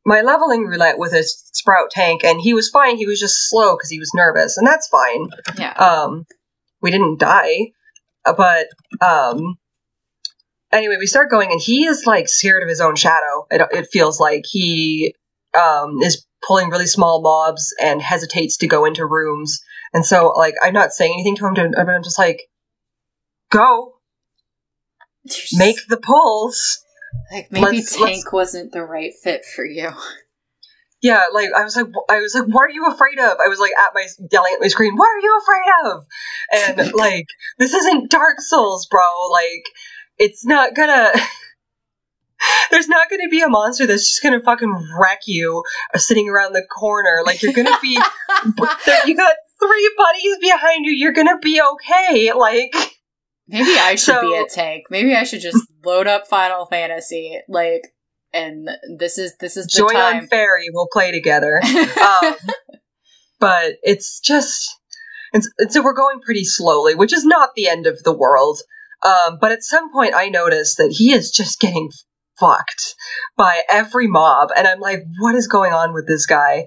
my 0.05 0.21
leveling 0.21 0.67
roulette 0.67 0.99
with 0.99 1.13
a 1.13 1.23
sprout 1.23 1.91
tank, 1.91 2.25
and 2.25 2.41
he 2.41 2.55
was 2.55 2.71
fine. 2.71 2.97
He 2.97 3.07
was 3.07 3.21
just 3.21 3.49
slow 3.49 3.77
because 3.77 3.91
he 3.91 3.99
was 3.99 4.13
nervous, 4.15 4.57
and 4.59 4.67
that's 4.67 4.89
fine. 4.89 5.29
Yeah. 5.59 5.73
Um, 5.73 6.27
we 6.81 6.91
didn't 6.91 7.21
die, 7.21 7.73
uh, 8.25 8.35
but 8.35 8.67
um, 9.01 9.57
anyway, 10.73 10.97
we 10.99 11.07
start 11.07 11.31
going, 11.31 11.51
and 11.53 11.61
he 11.61 11.87
is 11.87 12.05
like 12.07 12.29
scared 12.29 12.62
of 12.62 12.68
his 12.68 12.81
own 12.81 12.97
shadow. 12.97 13.47
It, 13.51 13.62
it 13.73 13.89
feels 13.93 14.18
like 14.20 14.45
he 14.49 15.14
um 15.55 16.01
is 16.03 16.27
pulling 16.47 16.70
really 16.70 16.87
small 16.87 17.23
mobs 17.23 17.75
and 17.81 18.01
hesitates 18.03 18.59
to 18.59 18.66
go 18.66 18.85
into 18.85 19.07
rooms, 19.07 19.61
and 19.93 20.05
so 20.05 20.29
like 20.37 20.55
I'm 20.62 20.75
not 20.75 20.93
saying 20.93 21.12
anything 21.14 21.37
to 21.37 21.47
him. 21.47 21.55
To, 21.57 21.70
I'm 21.79 22.03
just 22.03 22.18
like, 22.18 22.43
go 23.51 23.95
make 25.55 25.77
the 25.89 25.99
pulls. 25.99 26.81
Like 27.31 27.53
maybe 27.53 27.64
Let's- 27.79 27.97
Tank 27.97 28.09
let's- 28.25 28.33
wasn't 28.33 28.73
the 28.73 28.83
right 28.83 29.12
fit 29.23 29.45
for 29.45 29.64
you. 29.64 29.91
Yeah, 31.03 31.25
like 31.33 31.49
I 31.57 31.64
was 31.64 31.75
like, 31.75 31.87
I 32.09 32.20
was 32.20 32.33
like, 32.33 32.45
what 32.47 32.62
are 32.62 32.70
you 32.70 32.87
afraid 32.87 33.18
of? 33.18 33.37
I 33.45 33.49
was 33.49 33.59
like 33.59 33.73
at 33.73 33.91
my 33.93 34.07
yelling 34.31 34.53
at 34.55 34.61
my 34.61 34.68
screen, 34.68 34.95
what 34.97 35.09
are 35.09 35.18
you 35.20 35.41
afraid 35.43 35.91
of? 35.91 36.07
And 36.79 36.93
like, 36.95 37.27
this 37.59 37.75
isn't 37.75 38.09
Dark 38.11 38.41
Souls, 38.41 38.87
bro. 38.87 39.03
Like, 39.33 39.64
it's 40.19 40.45
not 40.45 40.75
gonna. 40.75 41.13
There's 42.71 42.89
not 42.89 43.09
gonna 43.09 43.29
be 43.29 43.41
a 43.41 43.49
monster 43.49 43.87
that's 43.87 44.09
just 44.09 44.23
gonna 44.23 44.43
fucking 44.43 44.89
wreck 44.99 45.21
you 45.27 45.63
uh, 45.95 45.99
sitting 45.99 46.29
around 46.29 46.55
the 46.55 46.63
corner. 46.63 47.23
Like 47.25 47.43
you're 47.43 47.53
gonna 47.53 47.79
be, 47.81 47.91
you 49.07 49.17
got 49.17 49.35
three 49.61 49.95
buddies 49.97 50.39
behind 50.41 50.85
you. 50.85 50.93
You're 50.93 51.13
gonna 51.13 51.39
be 51.39 51.61
okay. 51.61 52.33
Like, 52.33 52.75
Maybe 53.47 53.79
I 53.79 53.95
should 53.95 54.21
be 54.23 54.35
a 54.35 54.47
tank. 54.47 54.85
Maybe 54.91 55.15
I 55.15 55.25
should 55.25 55.41
just 55.41 55.65
load 55.85 56.07
up 56.09 56.27
Final 56.27 56.67
Fantasy, 56.67 57.39
like, 57.49 57.83
and 58.33 58.69
this 58.99 59.19
is 59.19 59.37
this 59.39 59.57
is 59.57 59.67
the 59.67 59.79
Joy 59.79 59.93
time. 59.93 60.23
on 60.23 60.27
Fairy 60.27 60.67
will 60.73 60.89
play 60.93 61.13
together. 61.13 61.61
um, 61.63 62.35
but 63.43 63.75
it's 63.83 64.21
just 64.21 64.79
and 65.35 65.43
so 65.71 65.83
we're 65.83 65.95
going 65.95 66.21
pretty 66.21 66.45
slowly 66.45 66.95
which 66.95 67.13
is 67.13 67.25
not 67.25 67.51
the 67.57 67.69
end 67.69 67.87
of 67.87 68.03
the 68.05 68.13
world 68.13 68.61
um, 69.05 69.39
but 69.41 69.53
at 69.53 69.63
some 69.63 69.93
point 69.93 70.15
i 70.15 70.29
noticed 70.29 70.79
that 70.79 70.95
he 70.97 71.13
is 71.13 71.31
just 71.31 71.61
getting 71.61 71.91
fucked 72.39 72.95
by 73.37 73.61
every 73.69 74.09
mob 74.09 74.51
and 74.57 74.67
i'm 74.67 74.81
like 74.81 75.03
what 75.19 75.35
is 75.35 75.49
going 75.49 75.73
on 75.73 75.93
with 75.93 76.07
this 76.07 76.27
guy 76.27 76.67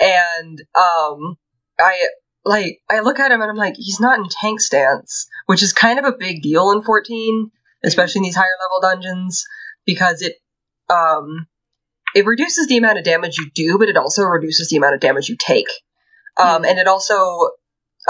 and 0.00 0.60
um, 0.74 1.36
i 1.78 2.06
like 2.44 2.78
i 2.90 3.00
look 3.00 3.18
at 3.18 3.32
him 3.32 3.40
and 3.40 3.50
i'm 3.50 3.56
like 3.56 3.74
he's 3.76 4.00
not 4.00 4.18
in 4.18 4.26
tank 4.28 4.60
stance 4.60 5.26
which 5.46 5.62
is 5.62 5.72
kind 5.72 5.98
of 5.98 6.04
a 6.04 6.16
big 6.18 6.42
deal 6.42 6.70
in 6.70 6.82
14 6.82 7.50
especially 7.84 8.20
in 8.20 8.24
these 8.24 8.36
higher 8.36 8.46
level 8.64 8.80
dungeons 8.80 9.44
because 9.84 10.22
it 10.22 10.34
um 10.90 11.46
it 12.16 12.24
reduces 12.24 12.66
the 12.66 12.78
amount 12.78 12.96
of 12.96 13.04
damage 13.04 13.36
you 13.36 13.50
do, 13.54 13.76
but 13.78 13.90
it 13.90 13.98
also 13.98 14.22
reduces 14.24 14.70
the 14.70 14.78
amount 14.78 14.94
of 14.94 15.00
damage 15.00 15.28
you 15.28 15.36
take. 15.38 15.68
Um, 16.38 16.62
Mm. 16.62 16.70
And 16.70 16.78
it 16.78 16.86
also 16.86 17.50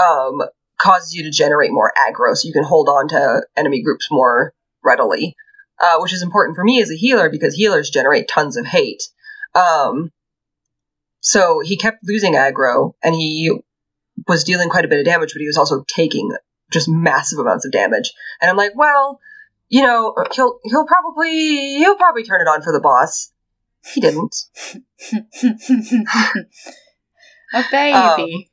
um, 0.01 0.41
causes 0.77 1.13
you 1.13 1.23
to 1.23 1.31
generate 1.31 1.71
more 1.71 1.91
aggro, 1.97 2.35
so 2.35 2.47
you 2.47 2.53
can 2.53 2.63
hold 2.63 2.89
on 2.89 3.07
to 3.09 3.45
enemy 3.55 3.81
groups 3.81 4.07
more 4.11 4.53
readily, 4.83 5.35
uh, 5.81 5.97
which 5.99 6.13
is 6.13 6.21
important 6.21 6.55
for 6.55 6.63
me 6.63 6.81
as 6.81 6.91
a 6.91 6.95
healer 6.95 7.29
because 7.29 7.53
healers 7.53 7.89
generate 7.89 8.27
tons 8.27 8.57
of 8.57 8.65
hate. 8.65 9.03
Um, 9.55 10.11
so 11.19 11.59
he 11.59 11.77
kept 11.77 12.03
losing 12.03 12.33
aggro, 12.33 12.93
and 13.03 13.13
he 13.13 13.51
was 14.27 14.43
dealing 14.43 14.69
quite 14.69 14.85
a 14.85 14.87
bit 14.87 14.99
of 14.99 15.05
damage, 15.05 15.33
but 15.33 15.41
he 15.41 15.47
was 15.47 15.57
also 15.57 15.83
taking 15.87 16.31
just 16.71 16.89
massive 16.89 17.39
amounts 17.39 17.65
of 17.65 17.71
damage. 17.71 18.13
And 18.41 18.49
I'm 18.49 18.57
like, 18.57 18.73
well, 18.75 19.19
you 19.69 19.83
know, 19.83 20.15
he'll 20.33 20.59
he'll 20.63 20.85
probably 20.85 21.77
he'll 21.77 21.95
probably 21.95 22.23
turn 22.23 22.41
it 22.41 22.47
on 22.47 22.61
for 22.61 22.71
the 22.71 22.79
boss. 22.79 23.31
He 23.93 24.01
didn't. 24.01 24.35
a 27.53 27.63
baby. 27.71 28.49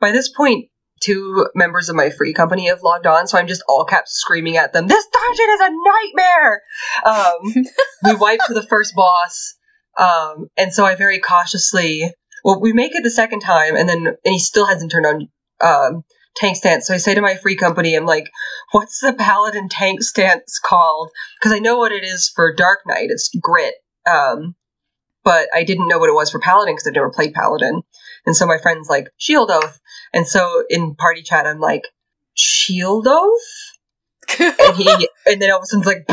By 0.00 0.12
this 0.12 0.28
point, 0.28 0.68
two 1.00 1.46
members 1.54 1.88
of 1.88 1.96
my 1.96 2.10
free 2.10 2.32
company 2.32 2.68
have 2.68 2.82
logged 2.82 3.06
on, 3.06 3.26
so 3.26 3.38
I'm 3.38 3.46
just 3.46 3.62
all 3.68 3.84
caps 3.84 4.12
screaming 4.12 4.56
at 4.56 4.72
them, 4.72 4.86
This 4.86 5.06
dungeon 5.12 5.46
is 5.50 5.60
a 5.60 5.70
nightmare! 5.70 6.62
Um, 7.04 7.64
we 8.04 8.14
wiped 8.16 8.46
to 8.46 8.54
the 8.54 8.66
first 8.66 8.94
boss, 8.94 9.54
um, 9.98 10.48
and 10.56 10.72
so 10.72 10.84
I 10.84 10.94
very 10.94 11.18
cautiously. 11.20 12.12
Well, 12.44 12.60
we 12.60 12.72
make 12.72 12.94
it 12.94 13.02
the 13.02 13.10
second 13.10 13.40
time, 13.40 13.76
and 13.76 13.88
then 13.88 14.06
and 14.06 14.16
he 14.24 14.38
still 14.38 14.66
hasn't 14.66 14.92
turned 14.92 15.06
on 15.06 15.28
um, 15.60 16.04
tank 16.36 16.56
stance. 16.56 16.86
So 16.86 16.94
I 16.94 16.98
say 16.98 17.14
to 17.14 17.20
my 17.20 17.34
free 17.34 17.56
company, 17.56 17.94
I'm 17.94 18.06
like, 18.06 18.30
"What's 18.72 19.00
the 19.00 19.12
paladin 19.12 19.68
tank 19.68 20.02
stance 20.02 20.60
called?" 20.64 21.10
Because 21.38 21.52
I 21.52 21.58
know 21.58 21.78
what 21.78 21.92
it 21.92 22.04
is 22.04 22.30
for 22.34 22.54
Dark 22.54 22.80
Knight. 22.86 23.08
It's 23.10 23.30
grit. 23.40 23.74
Um, 24.08 24.54
but 25.24 25.48
I 25.52 25.64
didn't 25.64 25.88
know 25.88 25.98
what 25.98 26.08
it 26.08 26.14
was 26.14 26.30
for 26.30 26.38
paladin 26.38 26.74
because 26.74 26.86
I've 26.86 26.94
never 26.94 27.10
played 27.10 27.34
paladin. 27.34 27.82
And 28.28 28.36
so 28.36 28.44
my 28.44 28.58
friend's 28.58 28.90
like, 28.90 29.08
Shield 29.16 29.50
Oath. 29.50 29.80
And 30.12 30.28
so 30.28 30.62
in 30.68 30.96
party 30.96 31.22
chat, 31.22 31.46
I'm 31.46 31.60
like, 31.60 31.84
Shield 32.34 33.06
Oath? 33.08 33.78
And 34.38 34.76
he, 34.76 35.08
and 35.26 35.40
then 35.40 35.50
all 35.50 35.60
of 35.60 35.62
a 35.62 35.66
sudden 35.66 35.80
it's 35.80 35.86
like, 35.86 36.04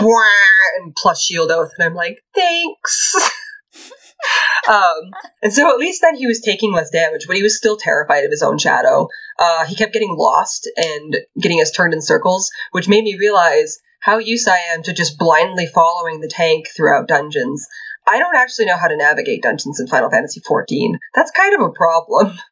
and 0.77 0.95
plus 0.95 1.21
Shield 1.21 1.51
Oath. 1.51 1.71
And 1.77 1.85
I'm 1.85 1.93
like, 1.93 2.23
thanks. 2.33 3.15
um, 4.69 5.11
and 5.43 5.51
so 5.51 5.69
at 5.73 5.77
least 5.77 6.01
then 6.01 6.15
he 6.15 6.25
was 6.25 6.39
taking 6.39 6.71
less 6.71 6.89
damage, 6.89 7.27
but 7.27 7.35
he 7.35 7.43
was 7.43 7.57
still 7.57 7.75
terrified 7.75 8.23
of 8.23 8.31
his 8.31 8.43
own 8.43 8.59
shadow. 8.59 9.09
Uh, 9.37 9.65
he 9.65 9.75
kept 9.75 9.91
getting 9.91 10.15
lost 10.17 10.69
and 10.77 11.17
getting 11.37 11.59
us 11.59 11.71
turned 11.71 11.93
in 11.93 12.01
circles, 12.01 12.49
which 12.71 12.87
made 12.87 13.03
me 13.03 13.17
realize 13.19 13.77
how 13.99 14.19
used 14.19 14.47
I 14.47 14.59
am 14.73 14.83
to 14.83 14.93
just 14.93 15.17
blindly 15.17 15.67
following 15.67 16.21
the 16.21 16.29
tank 16.29 16.67
throughout 16.73 17.09
dungeons. 17.09 17.67
I 18.07 18.19
don't 18.19 18.35
actually 18.35 18.65
know 18.65 18.77
how 18.77 18.87
to 18.87 18.97
navigate 18.97 19.41
dungeons 19.41 19.79
in 19.79 19.87
Final 19.87 20.09
Fantasy 20.09 20.41
XIV. 20.41 20.97
That's 21.13 21.31
kind 21.31 21.55
of 21.55 21.61
a 21.61 21.71
problem. 21.71 22.37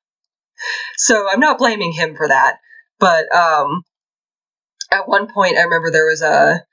So 0.96 1.28
I'm 1.30 1.42
not 1.42 1.58
blaming 1.58 1.92
him 1.92 2.16
for 2.16 2.28
that. 2.28 2.58
But 3.00 3.34
um, 3.36 3.84
at 4.92 5.10
one 5.10 5.28
point, 5.28 5.58
I 5.58 5.64
remember 5.64 5.92
there 5.92 6.06
was 6.06 6.22
a, 6.22 6.64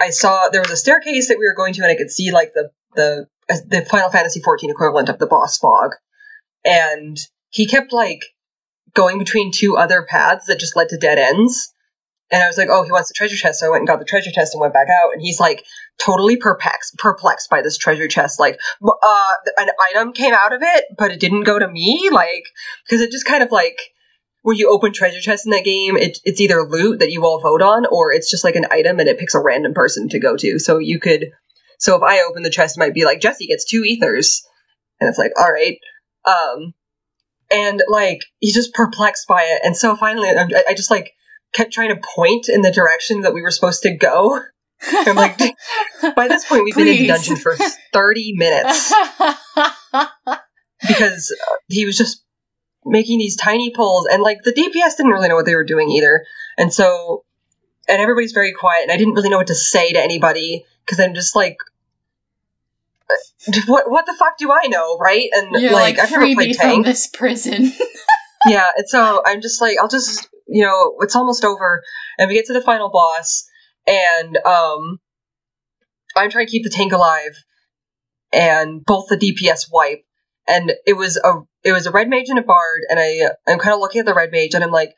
I 0.00 0.10
saw 0.10 0.48
there 0.48 0.62
was 0.62 0.70
a 0.70 0.76
staircase 0.76 1.28
that 1.28 1.38
we 1.38 1.44
were 1.44 1.56
going 1.56 1.74
to, 1.74 1.82
and 1.82 1.90
I 1.90 1.96
could 1.96 2.10
see 2.10 2.30
like 2.30 2.52
the 2.54 2.70
the 2.94 3.26
the 3.66 3.84
Final 3.84 4.10
Fantasy 4.10 4.40
XIV 4.40 4.70
equivalent 4.70 5.08
of 5.08 5.18
the 5.18 5.26
boss 5.26 5.58
fog, 5.58 5.96
and 6.64 7.18
he 7.50 7.66
kept 7.66 7.92
like 7.92 8.22
going 8.94 9.18
between 9.18 9.52
two 9.52 9.76
other 9.76 10.06
paths 10.08 10.46
that 10.46 10.60
just 10.60 10.76
led 10.76 10.88
to 10.90 10.96
dead 10.96 11.18
ends. 11.18 11.74
And 12.32 12.42
I 12.42 12.46
was 12.46 12.56
like, 12.56 12.68
oh, 12.70 12.84
he 12.84 12.92
wants 12.92 13.08
the 13.08 13.14
treasure 13.14 13.36
chest. 13.36 13.60
So 13.60 13.66
I 13.66 13.70
went 13.70 13.80
and 13.80 13.88
got 13.88 13.98
the 13.98 14.04
treasure 14.04 14.30
chest 14.30 14.54
and 14.54 14.60
went 14.60 14.72
back 14.72 14.88
out. 14.88 15.12
And 15.12 15.20
he's 15.20 15.40
like 15.40 15.64
totally 15.98 16.36
perplexed, 16.36 16.96
perplexed 16.96 17.50
by 17.50 17.62
this 17.62 17.76
treasure 17.76 18.06
chest. 18.06 18.38
Like, 18.38 18.58
uh, 18.82 19.32
an 19.56 19.68
item 19.90 20.12
came 20.12 20.32
out 20.32 20.52
of 20.52 20.62
it, 20.62 20.84
but 20.96 21.10
it 21.10 21.18
didn't 21.18 21.42
go 21.42 21.58
to 21.58 21.66
me. 21.66 22.08
Like, 22.12 22.44
because 22.84 23.00
it 23.00 23.10
just 23.10 23.26
kind 23.26 23.42
of 23.42 23.50
like 23.50 23.76
when 24.42 24.56
you 24.56 24.70
open 24.70 24.92
treasure 24.92 25.20
chests 25.20 25.44
in 25.44 25.50
that 25.50 25.64
game, 25.64 25.96
it, 25.96 26.18
it's 26.24 26.40
either 26.40 26.62
loot 26.62 27.00
that 27.00 27.10
you 27.10 27.24
all 27.24 27.40
vote 27.40 27.62
on, 27.62 27.84
or 27.86 28.12
it's 28.12 28.30
just 28.30 28.44
like 28.44 28.56
an 28.56 28.66
item 28.70 28.98
and 29.00 29.08
it 29.08 29.18
picks 29.18 29.34
a 29.34 29.40
random 29.40 29.74
person 29.74 30.08
to 30.10 30.20
go 30.20 30.36
to. 30.36 30.58
So 30.58 30.78
you 30.78 31.00
could, 31.00 31.32
so 31.78 31.96
if 31.96 32.02
I 32.02 32.22
open 32.22 32.42
the 32.42 32.50
chest, 32.50 32.76
it 32.76 32.80
might 32.80 32.94
be 32.94 33.04
like 33.04 33.20
Jesse 33.20 33.48
gets 33.48 33.64
two 33.64 33.82
ethers, 33.84 34.42
and 35.00 35.08
it's 35.08 35.18
like, 35.18 35.32
all 35.38 35.50
right. 35.50 35.78
Um, 36.24 36.74
and 37.50 37.82
like 37.88 38.20
he's 38.38 38.54
just 38.54 38.72
perplexed 38.72 39.26
by 39.26 39.42
it, 39.42 39.62
and 39.64 39.76
so 39.76 39.96
finally, 39.96 40.28
I, 40.28 40.46
I 40.68 40.74
just 40.74 40.90
like 40.90 41.12
kept 41.52 41.72
trying 41.72 41.94
to 41.94 42.00
point 42.14 42.48
in 42.48 42.62
the 42.62 42.70
direction 42.70 43.22
that 43.22 43.34
we 43.34 43.42
were 43.42 43.50
supposed 43.50 43.82
to 43.82 43.94
go. 43.94 44.40
I'm 44.82 45.16
like, 45.16 45.38
by 46.16 46.28
this 46.28 46.46
point, 46.46 46.64
we've 46.64 46.74
been 46.74 46.88
in 46.88 46.98
the 46.98 47.06
dungeon 47.08 47.36
for 47.36 47.54
30 47.92 48.34
minutes 48.36 48.92
because 50.88 51.36
he 51.68 51.84
was 51.84 51.98
just 51.98 52.24
making 52.84 53.18
these 53.18 53.36
tiny 53.36 53.70
pulls, 53.70 54.06
and 54.06 54.22
like 54.22 54.38
the 54.42 54.52
DPS 54.52 54.96
didn't 54.96 55.12
really 55.12 55.28
know 55.28 55.34
what 55.34 55.44
they 55.44 55.54
were 55.54 55.64
doing 55.64 55.90
either, 55.90 56.24
and 56.56 56.72
so, 56.72 57.24
and 57.88 58.00
everybody's 58.00 58.32
very 58.32 58.52
quiet, 58.52 58.84
and 58.84 58.92
I 58.92 58.96
didn't 58.96 59.14
really 59.14 59.28
know 59.28 59.36
what 59.36 59.48
to 59.48 59.54
say 59.54 59.92
to 59.92 60.02
anybody 60.02 60.64
because 60.84 61.00
I'm 61.00 61.14
just 61.14 61.36
like. 61.36 61.58
What 63.66 63.90
what 63.90 64.06
the 64.06 64.14
fuck 64.14 64.38
do 64.38 64.52
I 64.52 64.68
know, 64.68 64.96
right? 64.96 65.28
And 65.32 65.60
You're 65.60 65.72
like, 65.72 65.96
like, 65.96 65.98
I've 65.98 66.12
never 66.12 66.32
played 66.32 66.54
from 66.54 66.70
tank. 66.70 66.86
this 66.86 67.08
prison. 67.08 67.72
yeah, 68.46 68.68
and 68.76 68.88
so 68.88 69.20
I'm 69.26 69.40
just 69.40 69.60
like, 69.60 69.78
I'll 69.80 69.88
just, 69.88 70.28
you 70.50 70.62
know, 70.62 70.96
it's 71.00 71.16
almost 71.16 71.44
over, 71.44 71.82
and 72.18 72.28
we 72.28 72.34
get 72.34 72.46
to 72.46 72.52
the 72.52 72.60
final 72.60 72.90
boss, 72.90 73.46
and 73.86 74.36
um, 74.38 74.98
I'm 76.16 76.30
trying 76.30 76.46
to 76.46 76.50
keep 76.50 76.64
the 76.64 76.70
tank 76.70 76.92
alive, 76.92 77.36
and 78.32 78.84
both 78.84 79.08
the 79.08 79.16
DPS 79.16 79.66
wipe, 79.72 80.04
and 80.48 80.72
it 80.86 80.94
was 80.94 81.16
a 81.16 81.40
it 81.64 81.72
was 81.72 81.86
a 81.86 81.90
red 81.90 82.08
mage 82.08 82.28
and 82.28 82.38
a 82.38 82.42
bard, 82.42 82.82
and 82.88 82.98
I 82.98 83.30
I'm 83.50 83.58
kind 83.58 83.74
of 83.74 83.80
looking 83.80 84.00
at 84.00 84.06
the 84.06 84.14
red 84.14 84.32
mage, 84.32 84.54
and 84.54 84.64
I'm 84.64 84.70
like, 84.70 84.94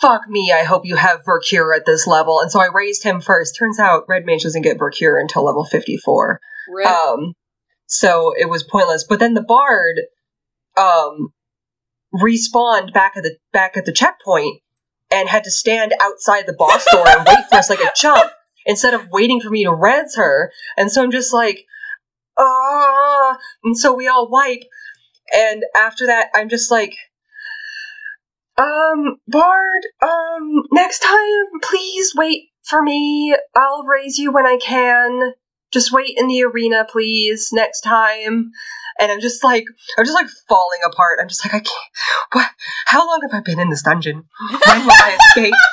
fuck 0.00 0.28
me, 0.28 0.52
I 0.52 0.64
hope 0.64 0.84
you 0.84 0.96
have 0.96 1.24
Vercure 1.24 1.74
at 1.76 1.86
this 1.86 2.06
level, 2.06 2.40
and 2.40 2.50
so 2.50 2.60
I 2.60 2.68
raised 2.72 3.02
him 3.02 3.20
first. 3.20 3.56
Turns 3.58 3.78
out 3.78 4.04
red 4.08 4.24
mage 4.26 4.42
doesn't 4.42 4.62
get 4.62 4.78
Vercure 4.78 5.20
until 5.20 5.44
level 5.44 5.64
54. 5.64 6.40
Rip. 6.68 6.86
Um, 6.86 7.34
so 7.86 8.32
it 8.36 8.48
was 8.48 8.62
pointless. 8.62 9.04
But 9.08 9.20
then 9.20 9.34
the 9.34 9.42
bard, 9.42 9.96
um, 10.76 11.32
respawned 12.14 12.92
back 12.92 13.16
at 13.16 13.22
the 13.22 13.36
back 13.52 13.76
at 13.76 13.84
the 13.84 13.92
checkpoint 13.92 14.60
and 15.10 15.28
had 15.28 15.44
to 15.44 15.50
stand 15.50 15.92
outside 16.00 16.46
the 16.46 16.52
boss 16.52 16.84
door 16.90 17.06
and 17.06 17.26
wait 17.26 17.44
for 17.48 17.56
us 17.56 17.70
like 17.70 17.80
a 17.80 17.92
chump 17.94 18.30
instead 18.66 18.94
of 18.94 19.08
waiting 19.10 19.40
for 19.40 19.50
me 19.50 19.64
to 19.64 19.74
res 19.74 20.16
her. 20.16 20.52
And 20.76 20.90
so 20.90 21.02
I'm 21.02 21.10
just 21.10 21.32
like, 21.32 21.64
ah. 22.38 23.36
And 23.64 23.76
so 23.76 23.94
we 23.94 24.08
all 24.08 24.28
wipe. 24.28 24.62
And 25.34 25.62
after 25.76 26.06
that, 26.06 26.28
I'm 26.34 26.48
just 26.48 26.70
like, 26.70 26.94
um, 28.56 29.16
Bard, 29.26 29.86
um, 30.02 30.62
next 30.70 31.00
time, 31.00 31.60
please 31.62 32.12
wait 32.14 32.50
for 32.62 32.80
me. 32.80 33.34
I'll 33.56 33.84
raise 33.84 34.18
you 34.18 34.32
when 34.32 34.46
I 34.46 34.58
can. 34.58 35.32
Just 35.72 35.92
wait 35.92 36.14
in 36.16 36.28
the 36.28 36.44
arena, 36.44 36.86
please, 36.88 37.50
next 37.52 37.80
time. 37.80 38.52
And 39.00 39.10
I'm 39.10 39.20
just 39.20 39.42
like, 39.42 39.64
I'm 39.98 40.04
just 40.04 40.14
like 40.14 40.28
falling 40.48 40.80
apart. 40.86 41.18
I'm 41.20 41.28
just 41.28 41.44
like, 41.44 41.54
I 41.54 41.58
can't. 41.58 41.92
What? 42.32 42.48
How 42.86 43.06
long 43.06 43.20
have 43.22 43.36
I 43.38 43.42
been 43.42 43.58
in 43.60 43.68
this 43.70 43.82
dungeon? 43.82 44.24
When 44.66 44.80
will 44.84 44.90
I 44.92 45.18
escape? 45.30 45.54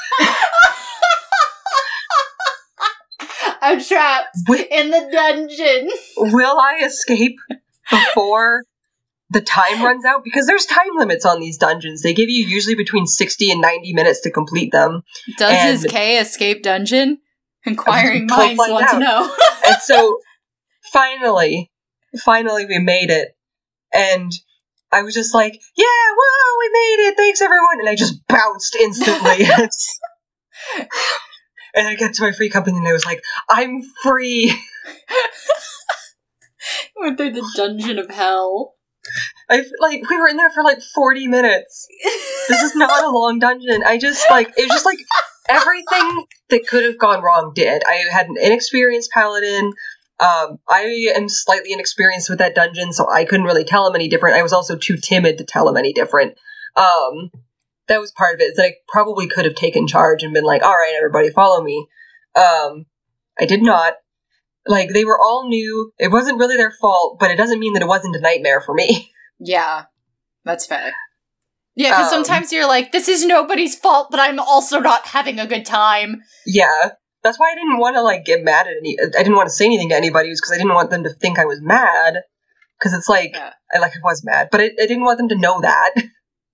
I'm 3.64 3.80
trapped 3.81 4.35
Wi- 4.48 4.68
in 4.72 4.89
the 4.89 5.10
dungeon. 5.11 5.89
Will 6.34 6.60
I 6.60 6.81
escape 6.85 7.38
before 7.91 8.64
the 9.30 9.41
time 9.41 9.84
runs 9.84 10.03
out? 10.03 10.23
Because 10.23 10.48
there's 10.48 10.65
time 10.65 10.89
limits 10.95 11.26
on 11.26 11.39
these 11.39 11.57
dungeons. 11.57 12.02
They 12.02 12.15
give 12.15 12.27
you 12.30 12.43
usually 12.43 12.73
between 12.76 13.06
60 13.06 13.52
and 13.52 13.61
90 13.61 13.93
minutes 13.93 14.22
to 14.22 14.31
complete 14.31 14.72
them. 14.72 15.03
Does 15.38 15.52
And- 15.53 15.69
his 15.69 15.85
K 15.91 16.18
escape 16.19 16.64
dungeon? 16.64 17.19
Inquiring 17.64 18.26
minds 18.30 18.57
want 18.57 18.89
to 18.89 18.98
know. 18.99 19.35
And 19.68 19.76
so 19.84 20.18
finally, 20.91 21.69
finally 22.19 22.65
we 22.65 22.79
made 22.79 23.09
it. 23.09 23.35
And 23.93 24.31
I 24.91 25.03
was 25.03 25.13
just 25.13 25.33
like, 25.33 25.53
yeah, 25.75 25.85
whoa, 25.85 26.59
we 26.59 26.69
made 26.71 27.07
it. 27.07 27.17
Thanks 27.17 27.41
everyone. 27.41 27.79
And 27.79 27.89
I 27.89 27.95
just 27.95 28.25
bounced 28.27 28.75
instantly. 28.75 29.45
and 31.75 31.88
I 31.88 31.95
get 31.95 32.13
to 32.15 32.23
my 32.23 32.31
free 32.31 32.49
company 32.49 32.77
and 32.77 32.88
I 32.88 32.93
was 32.93 33.05
like, 33.05 33.23
I'm 33.49 33.81
free. 34.03 34.53
Went 36.95 37.17
through 37.17 37.31
the 37.31 37.49
dungeon 37.55 37.99
of 37.99 38.09
hell. 38.09 38.75
I 39.49 39.65
like 39.79 40.07
we 40.09 40.19
were 40.19 40.27
in 40.27 40.38
there 40.38 40.51
for 40.51 40.63
like 40.63 40.81
40 40.81 41.27
minutes. 41.27 41.88
This 42.47 42.61
is 42.61 42.75
not 42.75 43.03
a 43.03 43.09
long 43.09 43.39
dungeon. 43.39 43.83
I 43.85 43.97
just 43.97 44.29
like 44.29 44.49
it 44.49 44.61
was 44.61 44.69
just 44.69 44.85
like 44.85 44.99
everything 45.49 46.25
that 46.49 46.67
could 46.67 46.83
have 46.83 46.99
gone 46.99 47.23
wrong 47.23 47.51
did. 47.55 47.83
I 47.85 48.05
had 48.11 48.27
an 48.27 48.35
inexperienced 48.39 49.11
paladin. 49.11 49.73
Um, 50.22 50.60
I 50.69 51.11
am 51.15 51.27
slightly 51.27 51.73
inexperienced 51.73 52.30
with 52.30 52.39
that 52.39 52.53
dungeon, 52.53 52.93
so 52.93 53.10
I 53.10 53.26
couldn't 53.26 53.45
really 53.48 53.64
tell 53.64 53.88
him 53.88 53.95
any 53.95 54.07
different. 54.07 54.38
I 54.38 54.43
was 54.43 54.53
also 54.53 54.77
too 54.77 54.98
timid 54.98 55.39
to 55.39 55.43
tell 55.43 55.68
him 55.68 55.77
any 55.77 55.93
different. 55.93 56.38
Um, 56.76 57.31
that 57.88 57.99
was 57.99 58.11
part 58.11 58.35
of 58.35 58.41
it. 58.41 58.52
Is 58.52 58.56
that 58.57 58.65
I 58.65 58.73
probably 58.88 59.27
could 59.27 59.45
have 59.45 59.56
taken 59.56 59.88
charge 59.88 60.22
and 60.22 60.34
been 60.34 60.43
like, 60.43 60.61
"All 60.61 60.72
right, 60.72 60.93
everybody, 60.95 61.31
follow 61.31 61.64
me." 61.64 61.88
Um, 62.35 62.85
I 63.39 63.45
did 63.48 63.64
not. 63.64 63.95
Like 64.68 64.89
they 64.93 65.06
were 65.06 65.19
all 65.19 65.49
new. 65.49 65.91
It 65.98 66.11
wasn't 66.11 66.38
really 66.38 66.56
their 66.56 66.73
fault, 66.80 67.18
but 67.19 67.31
it 67.31 67.35
doesn't 67.38 67.60
mean 67.60 67.73
that 67.73 67.81
it 67.81 67.88
wasn't 67.88 68.15
a 68.15 68.22
nightmare 68.22 68.61
for 68.61 68.73
me. 68.73 69.11
Yeah, 69.43 69.85
that's 70.45 70.68
fair. 70.68 70.93
Yeah, 71.73 71.89
because 71.89 72.14
Um, 72.14 72.23
sometimes 72.23 72.53
you're 72.53 72.68
like, 72.68 72.91
this 72.91 73.07
is 73.07 73.26
nobody's 73.26 73.76
fault, 73.76 74.10
but 74.11 74.19
I'm 74.19 74.39
also 74.39 74.80
not 74.80 75.07
having 75.07 75.39
a 75.39 75.48
good 75.48 75.65
time. 75.65 76.22
Yeah, 76.45 76.91
that's 77.23 77.39
why 77.39 77.52
I 77.52 77.56
didn't 77.56 77.80
want 77.80 77.95
to 77.95 78.02
like 78.02 78.26
get 78.26 78.43
mad 78.43 78.68
at 78.68 78.73
any. 78.77 78.98
I 78.99 79.23
didn't 79.23 79.35
want 79.35 79.48
to 79.48 79.53
say 79.53 79.65
anything 79.65 79.89
to 79.89 79.95
anybody, 79.95 80.30
because 80.30 80.52
I 80.52 80.57
didn't 80.57 80.73
want 80.73 80.89
them 80.89 81.03
to 81.03 81.10
think 81.10 81.39
I 81.39 81.45
was 81.45 81.61
mad. 81.61 82.15
Because 82.80 82.93
it's 82.98 83.07
like, 83.10 83.31
Yeah. 83.34 83.53
I 83.73 83.80
like 83.80 83.91
I 83.91 83.99
was 84.03 84.23
mad, 84.26 84.49
but 84.52 84.60
I, 84.61 84.65
I 84.65 84.88
didn't 84.88 85.03
want 85.03 85.18
them 85.19 85.30
to 85.30 85.38
know 85.38 85.61
that. 85.61 85.91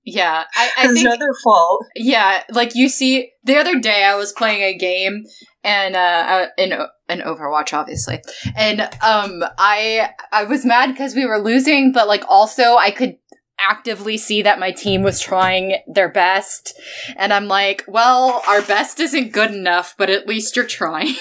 Yeah, 0.10 0.46
I, 0.56 0.72
I 0.78 0.86
it's 0.86 0.94
think 0.94 1.04
not 1.06 1.20
their 1.20 1.34
fault. 1.44 1.86
Yeah, 1.94 2.42
like 2.50 2.76
you 2.76 2.88
see, 2.88 3.30
the 3.44 3.58
other 3.58 3.78
day 3.78 4.06
I 4.06 4.16
was 4.16 4.32
playing 4.32 4.62
a 4.62 4.78
game 4.78 5.26
and 5.66 5.98
uh 5.98 6.48
in 6.58 6.72
an 7.10 7.20
Overwatch 7.20 7.74
obviously. 7.74 8.22
And 8.56 8.80
um 9.02 9.44
I 9.58 10.12
I 10.32 10.46
was 10.46 10.64
mad 10.64 10.96
cuz 10.96 11.14
we 11.14 11.26
were 11.26 11.40
losing, 11.44 11.92
but 11.92 12.08
like 12.08 12.24
also 12.30 12.78
I 12.78 12.90
could 12.90 13.18
actively 13.60 14.18
see 14.18 14.42
that 14.42 14.60
my 14.60 14.72
team 14.72 15.04
was 15.04 15.20
trying 15.20 15.78
their 15.88 16.10
best. 16.10 16.74
And 17.16 17.34
I'm 17.34 17.48
like, 17.48 17.84
well, 17.88 18.42
our 18.48 18.62
best 18.62 19.00
isn't 19.00 19.34
good 19.34 19.52
enough, 19.52 19.96
but 19.98 20.10
at 20.10 20.28
least 20.28 20.56
you're 20.56 20.66
trying. 20.66 21.16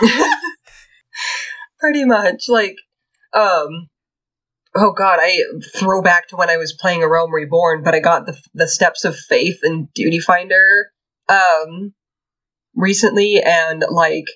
Pretty 1.80 2.04
much, 2.04 2.44
like, 2.48 2.76
um, 3.32 3.88
oh 4.74 4.92
god, 4.92 5.18
I 5.20 5.38
throw 5.76 6.02
back 6.02 6.28
to 6.28 6.36
when 6.36 6.50
I 6.50 6.56
was 6.56 6.72
playing 6.72 7.02
A 7.02 7.08
Realm 7.08 7.32
Reborn, 7.32 7.82
but 7.82 7.94
I 7.94 8.00
got 8.00 8.26
the 8.26 8.38
the 8.54 8.68
Steps 8.68 9.04
of 9.04 9.16
Faith 9.16 9.60
and 9.62 9.92
Duty 9.92 10.20
Finder, 10.20 10.92
um, 11.28 11.92
recently, 12.76 13.42
and 13.44 13.84
like 13.90 14.26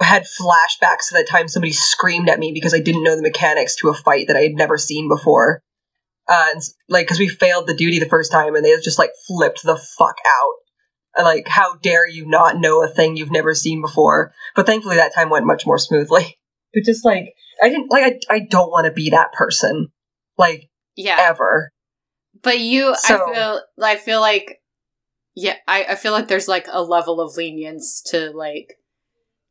had 0.00 0.24
flashbacks 0.24 1.08
to 1.08 1.14
that 1.14 1.28
time 1.28 1.48
somebody 1.48 1.72
screamed 1.72 2.28
at 2.28 2.38
me 2.38 2.52
because 2.52 2.74
I 2.74 2.80
didn't 2.80 3.04
know 3.04 3.16
the 3.16 3.22
mechanics 3.22 3.76
to 3.76 3.88
a 3.88 3.94
fight 3.94 4.26
that 4.26 4.36
I 4.36 4.42
had 4.42 4.54
never 4.54 4.76
seen 4.76 5.08
before. 5.08 5.62
Uh, 6.28 6.46
and, 6.54 6.62
like, 6.88 7.06
because 7.06 7.18
we 7.18 7.28
failed 7.28 7.66
the 7.66 7.74
duty 7.74 7.98
the 7.98 8.06
first 8.06 8.32
time, 8.32 8.54
and 8.54 8.64
they 8.64 8.74
just 8.80 8.98
like 8.98 9.10
flipped 9.26 9.62
the 9.62 9.76
fuck 9.76 10.16
out. 10.26 10.54
And, 11.16 11.24
like, 11.24 11.46
how 11.48 11.76
dare 11.76 12.06
you 12.06 12.26
not 12.26 12.58
know 12.58 12.82
a 12.82 12.88
thing 12.88 13.16
you've 13.16 13.30
never 13.30 13.54
seen 13.54 13.80
before? 13.80 14.32
But 14.54 14.66
thankfully, 14.66 14.96
that 14.96 15.14
time 15.14 15.30
went 15.30 15.46
much 15.46 15.66
more 15.66 15.78
smoothly. 15.78 16.38
But 16.74 16.84
just 16.84 17.06
like, 17.06 17.32
I 17.62 17.70
didn't 17.70 17.90
like, 17.90 18.20
I, 18.28 18.34
I 18.34 18.40
don't 18.40 18.70
want 18.70 18.84
to 18.84 18.92
be 18.92 19.10
that 19.10 19.32
person, 19.32 19.88
like 20.36 20.68
yeah. 20.94 21.16
ever. 21.18 21.72
But 22.42 22.60
you 22.60 22.94
So- 22.96 23.30
I 23.30 23.32
feel 23.32 23.62
I 23.82 23.96
feel 23.96 24.20
like 24.20 24.60
yeah, 25.34 25.56
I, 25.68 25.84
I 25.90 25.94
feel 25.94 26.12
like 26.12 26.28
there's 26.28 26.48
like 26.48 26.66
a 26.70 26.82
level 26.82 27.20
of 27.20 27.36
lenience 27.36 28.02
to 28.06 28.30
like 28.30 28.74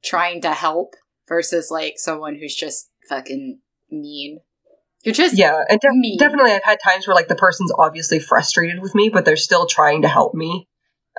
trying 0.04 0.42
to 0.42 0.52
help 0.52 0.96
versus 1.28 1.70
like 1.70 1.94
someone 1.98 2.36
who's 2.36 2.56
just 2.56 2.90
fucking 3.08 3.60
mean. 3.92 4.40
You're 5.06 5.14
just 5.14 5.38
Yeah, 5.38 5.62
and 5.70 5.80
def- 5.80 5.92
mean. 5.94 6.18
definitely, 6.18 6.52
I've 6.52 6.64
had 6.64 6.80
times 6.84 7.08
where 7.08 7.16
like 7.16 7.28
the 7.28 7.36
person's 7.36 7.72
obviously 7.78 8.20
frustrated 8.20 8.82
with 8.82 8.96
me, 8.96 9.10
but 9.10 9.24
they're 9.24 9.38
still 9.38 9.68
trying 9.68 10.02
to 10.02 10.08
help 10.08 10.34
me 10.34 10.68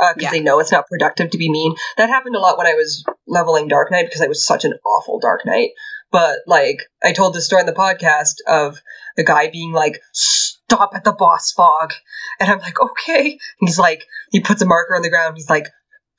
uh, 0.01 0.13
because 0.15 0.25
Yeah. 0.25 0.31
they 0.33 0.41
know 0.41 0.59
it's 0.59 0.73
not 0.73 0.87
productive 0.89 1.31
to 1.31 1.39
be 1.39 1.51
mean. 1.51 1.75
That 1.97 2.09
happened 2.11 2.35
a 2.37 2.41
lot 2.41 2.59
when 2.59 2.67
I 2.67 2.75
was 2.75 3.05
leveling 3.27 3.69
Dark 3.69 3.91
Knight 3.91 4.07
because 4.07 4.21
I 4.21 4.27
was 4.27 4.45
such 4.45 4.65
an 4.65 4.75
awful 4.85 5.21
Dark 5.21 5.47
Knight. 5.47 5.71
But 6.13 6.41
like, 6.47 6.83
I 7.03 7.13
told 7.13 7.35
this 7.35 7.47
story 7.47 7.61
in 7.61 7.67
the 7.67 7.73
podcast 7.73 8.35
of 8.47 8.79
the 9.17 9.25
guy 9.25 9.49
being 9.51 9.73
like, 9.73 10.01
"Stop 10.13 10.91
at 10.95 11.05
the 11.05 11.13
boss 11.13 11.53
fog," 11.53 11.93
and 12.41 12.51
I'm 12.51 12.59
like, 12.61 12.81
"Okay." 12.81 13.31
And 13.61 13.69
he's 13.69 13.79
like, 13.79 14.05
he 14.31 14.41
puts 14.41 14.63
a 14.63 14.67
marker 14.67 14.95
on 14.97 15.03
the 15.03 15.11
ground. 15.11 15.37
He's 15.37 15.51
like, 15.51 15.69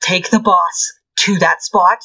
"Take 0.00 0.30
the 0.30 0.40
boss 0.40 0.92
to 1.20 1.38
that 1.38 1.62
spot." 1.62 1.98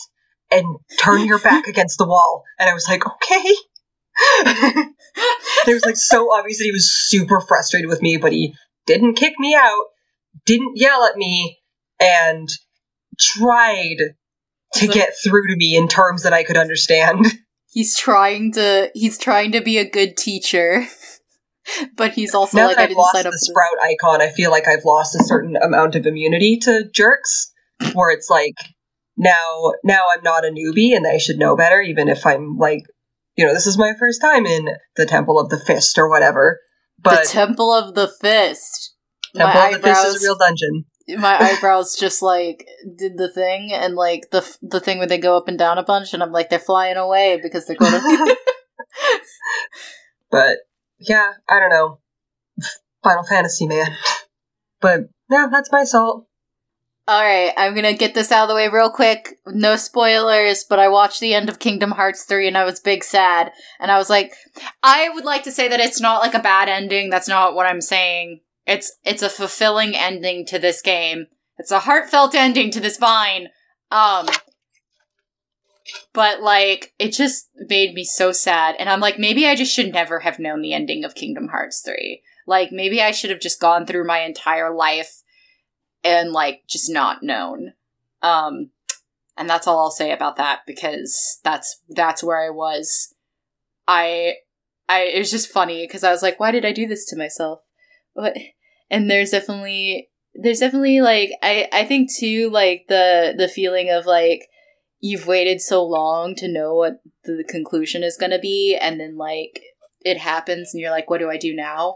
And 0.52 0.78
turn 1.00 1.26
your 1.26 1.40
back 1.40 1.68
against 1.74 1.98
the 1.98 2.06
wall. 2.08 2.44
And 2.60 2.70
I 2.70 2.74
was 2.76 2.88
like, 2.88 3.06
okay. 3.08 3.54
it 4.46 5.74
was 5.74 5.86
like 5.86 5.98
so 5.98 6.34
obvious 6.34 6.58
that 6.60 6.66
he 6.66 6.72
was 6.72 6.94
super 6.94 7.40
frustrated 7.42 7.90
with 7.90 8.02
me, 8.02 8.18
but 8.18 8.32
he 8.32 8.56
didn't 8.86 9.16
kick 9.16 9.34
me 9.40 9.56
out, 9.56 9.86
didn't 10.46 10.74
yell 10.76 11.06
at 11.06 11.16
me, 11.16 11.60
and 12.00 12.50
tried 13.20 13.98
to 14.76 14.86
like- 14.86 14.94
get 14.94 15.14
through 15.24 15.48
to 15.48 15.56
me 15.56 15.76
in 15.76 15.88
terms 15.88 16.24
that 16.24 16.34
I 16.34 16.44
could 16.44 16.58
understand. 16.58 17.26
he's 17.72 17.98
trying 17.98 18.52
to 18.54 18.92
he's 18.94 19.18
trying 19.18 19.52
to 19.54 19.62
be 19.62 19.78
a 19.78 19.90
good 19.90 20.16
teacher. 20.18 20.86
but 21.96 22.12
he's 22.12 22.36
also 22.36 22.58
now 22.58 22.68
like 22.68 22.78
I 22.78 22.84
I've 22.84 22.90
didn't 22.90 22.98
the 22.98 23.20
up 23.20 23.24
for 23.26 23.32
this. 23.32 23.48
sprout 23.48 23.82
icon, 23.82 24.22
I 24.22 24.30
feel 24.30 24.52
like 24.52 24.68
I've 24.68 24.86
lost 24.86 25.16
a 25.16 25.24
certain 25.24 25.56
amount 25.56 25.96
of 25.96 26.06
immunity 26.06 26.58
to 26.64 26.90
jerks, 26.94 27.52
where 27.94 28.12
it's 28.12 28.30
like 28.30 28.56
now 29.18 29.72
now 29.84 30.06
I'm 30.14 30.24
not 30.24 30.46
a 30.46 30.50
newbie 30.50 30.96
and 30.96 31.06
I 31.08 31.18
should 31.18 31.38
know 31.40 31.56
better, 31.56 31.82
even 31.82 32.10
if 32.10 32.26
I'm 32.26 32.58
like, 32.58 32.84
you 33.36 33.46
know, 33.46 33.54
this 33.54 33.68
is 33.68 33.78
my 33.78 33.94
first 34.00 34.22
time 34.22 34.46
in 34.46 34.68
the 34.96 35.06
Temple 35.06 35.40
of 35.40 35.50
the 35.50 35.60
Fist 35.60 35.98
or 35.98 36.10
whatever. 36.10 36.60
But 37.02 37.24
the 37.24 37.30
Temple 37.30 37.74
of 37.74 37.96
the 37.96 38.08
Fist. 38.08 38.96
Temple 39.36 39.54
my 39.54 39.68
of 39.68 39.72
the 39.74 39.78
Fist 39.80 39.88
eyebrows 39.88 40.16
is 40.16 40.24
a 40.24 40.28
real 40.28 40.38
dungeon. 40.38 40.86
my 41.18 41.38
eyebrows 41.40 41.96
just 41.98 42.22
like 42.22 42.68
did 42.98 43.18
the 43.18 43.32
thing 43.32 43.72
and 43.74 43.96
like 43.96 44.30
the 44.32 44.58
the 44.62 44.80
thing 44.80 45.00
where 45.00 45.08
they 45.08 45.18
go 45.18 45.36
up 45.36 45.48
and 45.48 45.58
down 45.58 45.78
a 45.78 45.84
bunch 45.84 46.14
and 46.14 46.22
I'm 46.22 46.32
like 46.32 46.50
they're 46.50 46.60
flying 46.60 46.98
away 46.98 47.40
because 47.42 47.66
they're 47.66 47.76
going 47.76 47.92
to 47.92 48.38
but 50.32 50.58
yeah, 51.00 51.34
I 51.50 51.60
don't 51.60 51.70
know. 51.70 52.00
Final 53.04 53.24
Fantasy, 53.24 53.68
man. 53.68 53.98
But 54.80 55.02
yeah, 55.30 55.48
that's 55.52 55.72
my 55.72 55.84
salt. 55.84 56.28
All 57.06 57.22
right, 57.22 57.52
I'm 57.58 57.76
to 57.76 57.94
get 57.94 58.14
this 58.14 58.32
out 58.32 58.44
of 58.44 58.50
the 58.50 58.56
way 58.56 58.70
real 58.70 58.90
quick. 58.90 59.38
No 59.46 59.76
spoilers, 59.76 60.64
but 60.64 60.80
I 60.80 60.88
watched 60.88 61.20
the 61.20 61.34
end 61.34 61.50
of 61.50 61.60
Kingdom 61.60 61.92
Hearts 61.92 62.24
3 62.24 62.48
and 62.48 62.58
I 62.58 62.64
was 62.64 62.80
big 62.80 63.04
sad. 63.04 63.52
And 63.80 63.92
I 63.92 63.98
was 63.98 64.10
like 64.10 64.34
I 64.82 65.10
would 65.10 65.26
like 65.26 65.44
to 65.44 65.52
say 65.52 65.68
that 65.68 65.82
it's 65.82 66.00
not 66.00 66.22
like 66.22 66.34
a 66.34 66.40
bad 66.40 66.70
ending. 66.70 67.10
That's 67.10 67.28
not 67.28 67.56
what 67.56 67.66
I'm 67.66 67.82
saying. 67.82 68.40
It's 68.66 68.96
it's 69.04 69.22
a 69.22 69.30
fulfilling 69.30 69.96
ending 69.96 70.46
to 70.46 70.60
this 70.60 70.82
game. 70.82 71.26
It's 71.58 71.72
a 71.72 71.80
heartfelt 71.80 72.36
ending 72.36 72.72
to 72.72 72.80
this 72.80 72.98
vine. 72.98 73.50
Um 73.92 74.28
but 76.14 76.42
like 76.42 76.94
it 77.00 77.12
just 77.12 77.50
made 77.68 77.94
me 77.94 78.06
so 78.06 78.32
sad 78.32 78.74
and 78.80 78.90
i'm 78.90 79.02
like 79.02 79.20
maybe 79.20 79.46
i 79.46 79.54
just 79.54 79.74
should 79.74 79.92
never 79.92 80.22
have 80.22 80.40
known 80.40 80.62
the 80.62 80.74
ending 80.74 81.04
of 81.04 81.14
kingdom 81.14 81.50
hearts 81.50 81.82
3 81.82 82.22
like 82.48 82.72
maybe 82.72 83.02
i 83.02 83.12
should 83.12 83.30
have 83.30 83.42
just 83.42 83.60
gone 83.60 83.86
through 83.86 84.08
my 84.08 84.20
entire 84.20 84.74
life 84.74 85.23
and 86.04 86.32
like 86.32 86.64
just 86.68 86.90
not 86.92 87.24
known. 87.24 87.74
Um 88.22 88.72
and 89.36 89.50
that's 89.50 89.68
all 89.68 89.80
i'll 89.80 89.92
say 89.92 90.12
about 90.12 90.36
that 90.36 90.62
because 90.68 91.40
that's 91.44 91.82
that's 91.90 92.24
where 92.24 92.46
i 92.46 92.50
was. 92.50 93.14
I 93.88 94.36
i 94.88 95.02
it 95.02 95.20
was 95.20 95.32
just 95.32 95.52
funny 95.52 95.86
because 95.86 96.04
i 96.04 96.12
was 96.12 96.22
like 96.22 96.40
why 96.40 96.52
did 96.52 96.66
i 96.66 96.72
do 96.72 96.88
this 96.88 97.06
to 97.08 97.18
myself? 97.18 97.60
What 98.14 98.36
and 98.90 99.10
there's 99.10 99.32
definitely 99.32 100.10
there's 100.36 100.60
definitely 100.60 101.02
like 101.02 101.32
i 101.42 101.68
i 101.74 101.84
think 101.84 102.10
too 102.14 102.50
like 102.50 102.86
the 102.88 103.34
the 103.38 103.48
feeling 103.48 103.90
of 103.90 104.06
like 104.06 104.48
you've 105.00 105.28
waited 105.28 105.62
so 105.62 105.84
long 105.84 106.34
to 106.36 106.48
know 106.48 106.76
what 106.76 107.02
the 107.26 107.44
conclusion 107.48 108.04
is 108.04 108.18
going 108.18 108.32
to 108.32 108.40
be 108.40 108.78
and 108.80 109.00
then 109.00 109.18
like 109.18 109.62
it 110.02 110.18
happens 110.18 110.74
and 110.74 110.82
you're 110.82 110.92
like 110.92 111.10
what 111.10 111.20
do 111.20 111.30
i 111.30 111.38
do 111.38 111.54
now? 111.54 111.96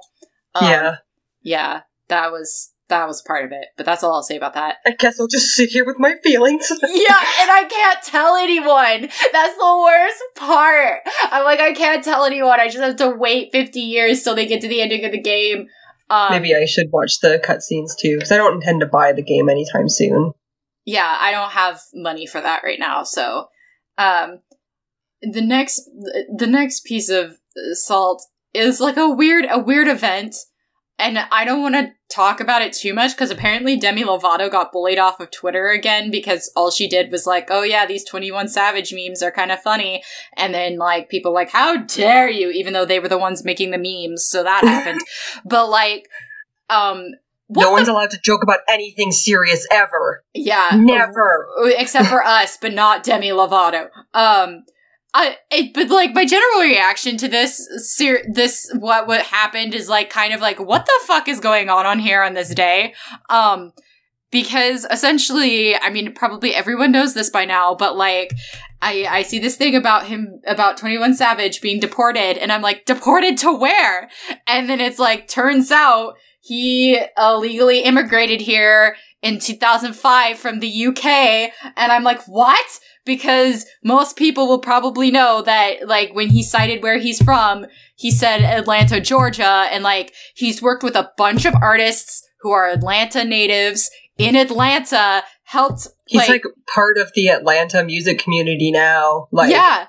Um, 0.55 0.69
yeah. 0.69 0.95
yeah 1.41 1.81
that 2.09 2.31
was 2.31 2.73
that 2.89 3.07
was 3.07 3.21
part 3.21 3.45
of 3.45 3.51
it. 3.51 3.67
But 3.75 3.85
that's 3.85 4.03
all 4.03 4.15
I'll 4.15 4.23
say 4.23 4.37
about 4.37 4.53
that. 4.53 4.77
I 4.85 4.91
guess 4.91 5.19
I'll 5.19 5.27
just 5.27 5.53
sit 5.53 5.69
here 5.69 5.85
with 5.85 5.99
my 5.99 6.15
feelings. 6.23 6.71
yeah, 6.81 7.19
and 7.41 7.51
I 7.51 7.67
can't 7.69 8.01
tell 8.03 8.35
anyone. 8.35 9.01
That's 9.33 9.57
the 9.57 9.77
worst 9.83 10.23
part. 10.35 11.01
I'm 11.31 11.43
like, 11.43 11.59
I 11.59 11.73
can't 11.73 12.03
tell 12.03 12.25
anyone. 12.25 12.59
I 12.59 12.67
just 12.67 12.79
have 12.79 12.95
to 12.97 13.09
wait 13.09 13.51
50 13.51 13.79
years 13.79 14.23
till 14.23 14.35
they 14.35 14.45
get 14.45 14.61
to 14.61 14.67
the 14.67 14.81
ending 14.81 15.03
of 15.05 15.11
the 15.11 15.21
game. 15.21 15.67
Um, 16.09 16.31
Maybe 16.31 16.55
I 16.55 16.65
should 16.65 16.87
watch 16.91 17.19
the 17.19 17.41
cutscenes 17.43 17.97
too, 17.99 18.15
because 18.15 18.31
I 18.31 18.37
don't 18.37 18.55
intend 18.55 18.79
to 18.79 18.85
buy 18.85 19.11
the 19.11 19.21
game 19.21 19.49
anytime 19.49 19.89
soon. 19.89 20.31
yeah, 20.85 21.17
I 21.19 21.31
don't 21.31 21.51
have 21.51 21.81
money 21.93 22.25
for 22.25 22.39
that 22.39 22.63
right 22.63 22.79
now. 22.79 23.03
So, 23.03 23.47
um, 23.97 24.39
the 25.21 25.41
next, 25.41 25.89
the 26.33 26.47
next 26.47 26.85
piece 26.85 27.09
of 27.09 27.37
salt 27.73 28.23
is 28.53 28.79
like 28.79 28.95
a 28.95 29.09
weird, 29.09 29.45
a 29.49 29.59
weird 29.59 29.89
event. 29.89 30.35
And 30.99 31.19
I 31.31 31.45
don't 31.45 31.61
want 31.61 31.75
to 31.75 31.91
talk 32.09 32.39
about 32.39 32.63
it 32.63 32.73
too 32.73 32.93
much 32.93 33.11
because 33.11 33.29
apparently 33.29 33.77
Demi 33.77 34.03
Lovato 34.03 34.49
got 34.49 34.71
bullied 34.71 34.97
off 34.97 35.19
of 35.19 35.29
Twitter 35.29 35.67
again 35.69 36.09
because 36.09 36.51
all 36.55 36.71
she 36.71 36.89
did 36.89 37.11
was 37.11 37.27
like, 37.27 37.49
oh 37.51 37.61
yeah, 37.61 37.85
these 37.85 38.03
21 38.03 38.47
Savage 38.47 38.91
memes 38.93 39.21
are 39.21 39.31
kind 39.31 39.51
of 39.51 39.59
funny. 39.61 40.01
And 40.35 40.53
then 40.53 40.77
like 40.77 41.07
people 41.09 41.33
like, 41.33 41.51
how 41.51 41.77
dare 41.77 42.29
you? 42.29 42.49
Even 42.49 42.73
though 42.73 42.85
they 42.85 42.99
were 42.99 43.09
the 43.09 43.17
ones 43.17 43.45
making 43.45 43.69
the 43.71 43.77
memes. 43.77 44.25
So 44.25 44.43
that 44.43 44.63
happened. 44.63 45.01
but 45.45 45.69
like, 45.69 46.07
um, 46.69 47.03
no 47.49 47.67
the- 47.67 47.71
one's 47.71 47.87
allowed 47.89 48.11
to 48.11 48.19
joke 48.23 48.41
about 48.41 48.59
anything 48.67 49.11
serious 49.11 49.67
ever. 49.71 50.23
yeah. 50.33 50.71
Never. 50.73 51.47
except 51.77 52.07
for 52.09 52.23
us, 52.23 52.57
but 52.59 52.73
not 52.73 53.03
Demi 53.03 53.29
Lovato. 53.29 53.89
Um, 54.15 54.63
I, 55.13 55.37
it, 55.49 55.73
but 55.73 55.89
like 55.89 56.13
my 56.13 56.25
general 56.25 56.61
reaction 56.61 57.17
to 57.17 57.27
this, 57.27 57.67
ser- 57.77 58.23
this 58.31 58.69
what 58.77 59.07
what 59.07 59.21
happened 59.21 59.73
is 59.73 59.89
like 59.89 60.09
kind 60.09 60.33
of 60.33 60.41
like 60.41 60.59
what 60.59 60.85
the 60.85 60.99
fuck 61.05 61.27
is 61.27 61.39
going 61.39 61.69
on 61.69 61.85
on 61.85 61.99
here 61.99 62.21
on 62.21 62.33
this 62.33 62.53
day, 62.53 62.93
um, 63.29 63.71
because 64.31 64.85
essentially, 64.91 65.75
I 65.75 65.89
mean, 65.89 66.13
probably 66.13 66.53
everyone 66.53 66.91
knows 66.91 67.13
this 67.13 67.29
by 67.29 67.45
now, 67.45 67.75
but 67.75 67.97
like. 67.97 68.31
I, 68.79 69.07
I 69.09 69.21
see 69.23 69.39
this 69.39 69.55
thing 69.55 69.75
about 69.75 70.05
him 70.05 70.39
about 70.45 70.77
21 70.77 71.15
Savage 71.15 71.61
being 71.61 71.79
deported 71.79 72.37
and 72.37 72.51
I'm 72.51 72.61
like 72.61 72.85
deported 72.85 73.35
to 73.39 73.51
where? 73.51 74.07
And 74.45 74.69
then 74.69 74.79
it's 74.79 74.99
like 74.99 75.27
turns 75.27 75.71
out 75.71 76.13
he 76.41 77.01
illegally 77.17 77.79
immigrated 77.79 78.39
here 78.39 78.95
in 79.23 79.39
2005 79.39 80.37
from 80.37 80.59
the 80.59 80.85
UK 80.85 81.05
and 81.75 81.91
I'm 81.91 82.03
like 82.03 82.21
what? 82.27 82.79
Because 83.07 83.65
most 83.83 84.17
people 84.17 84.47
will 84.47 84.59
probably 84.59 85.09
know 85.09 85.41
that 85.41 85.87
like 85.87 86.13
when 86.13 86.29
he 86.29 86.43
cited 86.43 86.83
where 86.83 86.99
he's 86.99 87.23
from, 87.23 87.65
he 87.95 88.11
said 88.11 88.41
Atlanta, 88.41 89.01
Georgia 89.01 89.67
and 89.71 89.83
like 89.83 90.13
he's 90.35 90.61
worked 90.61 90.83
with 90.83 90.95
a 90.95 91.09
bunch 91.17 91.45
of 91.45 91.55
artists 91.55 92.23
who 92.41 92.51
are 92.51 92.69
Atlanta 92.69 93.23
natives 93.23 93.89
in 94.17 94.35
Atlanta, 94.35 95.23
helped 95.43 95.87
He's 96.07 96.27
like, 96.27 96.43
part 96.73 96.97
of 96.97 97.11
the 97.15 97.29
Atlanta 97.29 97.83
music 97.83 98.19
community 98.19 98.71
now. 98.71 99.27
Like, 99.31 99.51
yeah. 99.51 99.87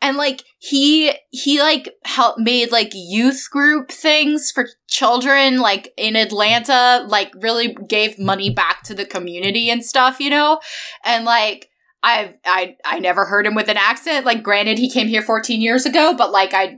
And 0.00 0.16
like 0.16 0.44
he 0.58 1.12
he 1.30 1.60
like 1.60 1.94
helped 2.04 2.38
made 2.38 2.70
like 2.70 2.92
youth 2.94 3.48
group 3.50 3.90
things 3.90 4.50
for 4.52 4.68
children 4.88 5.58
like 5.58 5.92
in 5.96 6.14
Atlanta 6.14 7.04
like 7.08 7.32
really 7.40 7.76
gave 7.88 8.18
money 8.18 8.48
back 8.50 8.82
to 8.84 8.94
the 8.94 9.04
community 9.04 9.70
and 9.70 9.84
stuff, 9.84 10.20
you 10.20 10.30
know? 10.30 10.60
And 11.04 11.24
like 11.24 11.68
I 12.02 12.34
I 12.44 12.76
I 12.84 12.98
never 13.00 13.24
heard 13.24 13.46
him 13.46 13.54
with 13.54 13.68
an 13.68 13.76
accent. 13.76 14.26
Like 14.26 14.42
granted 14.42 14.78
he 14.78 14.90
came 14.90 15.08
here 15.08 15.22
14 15.22 15.60
years 15.60 15.86
ago, 15.86 16.14
but 16.16 16.30
like 16.30 16.54
I 16.54 16.76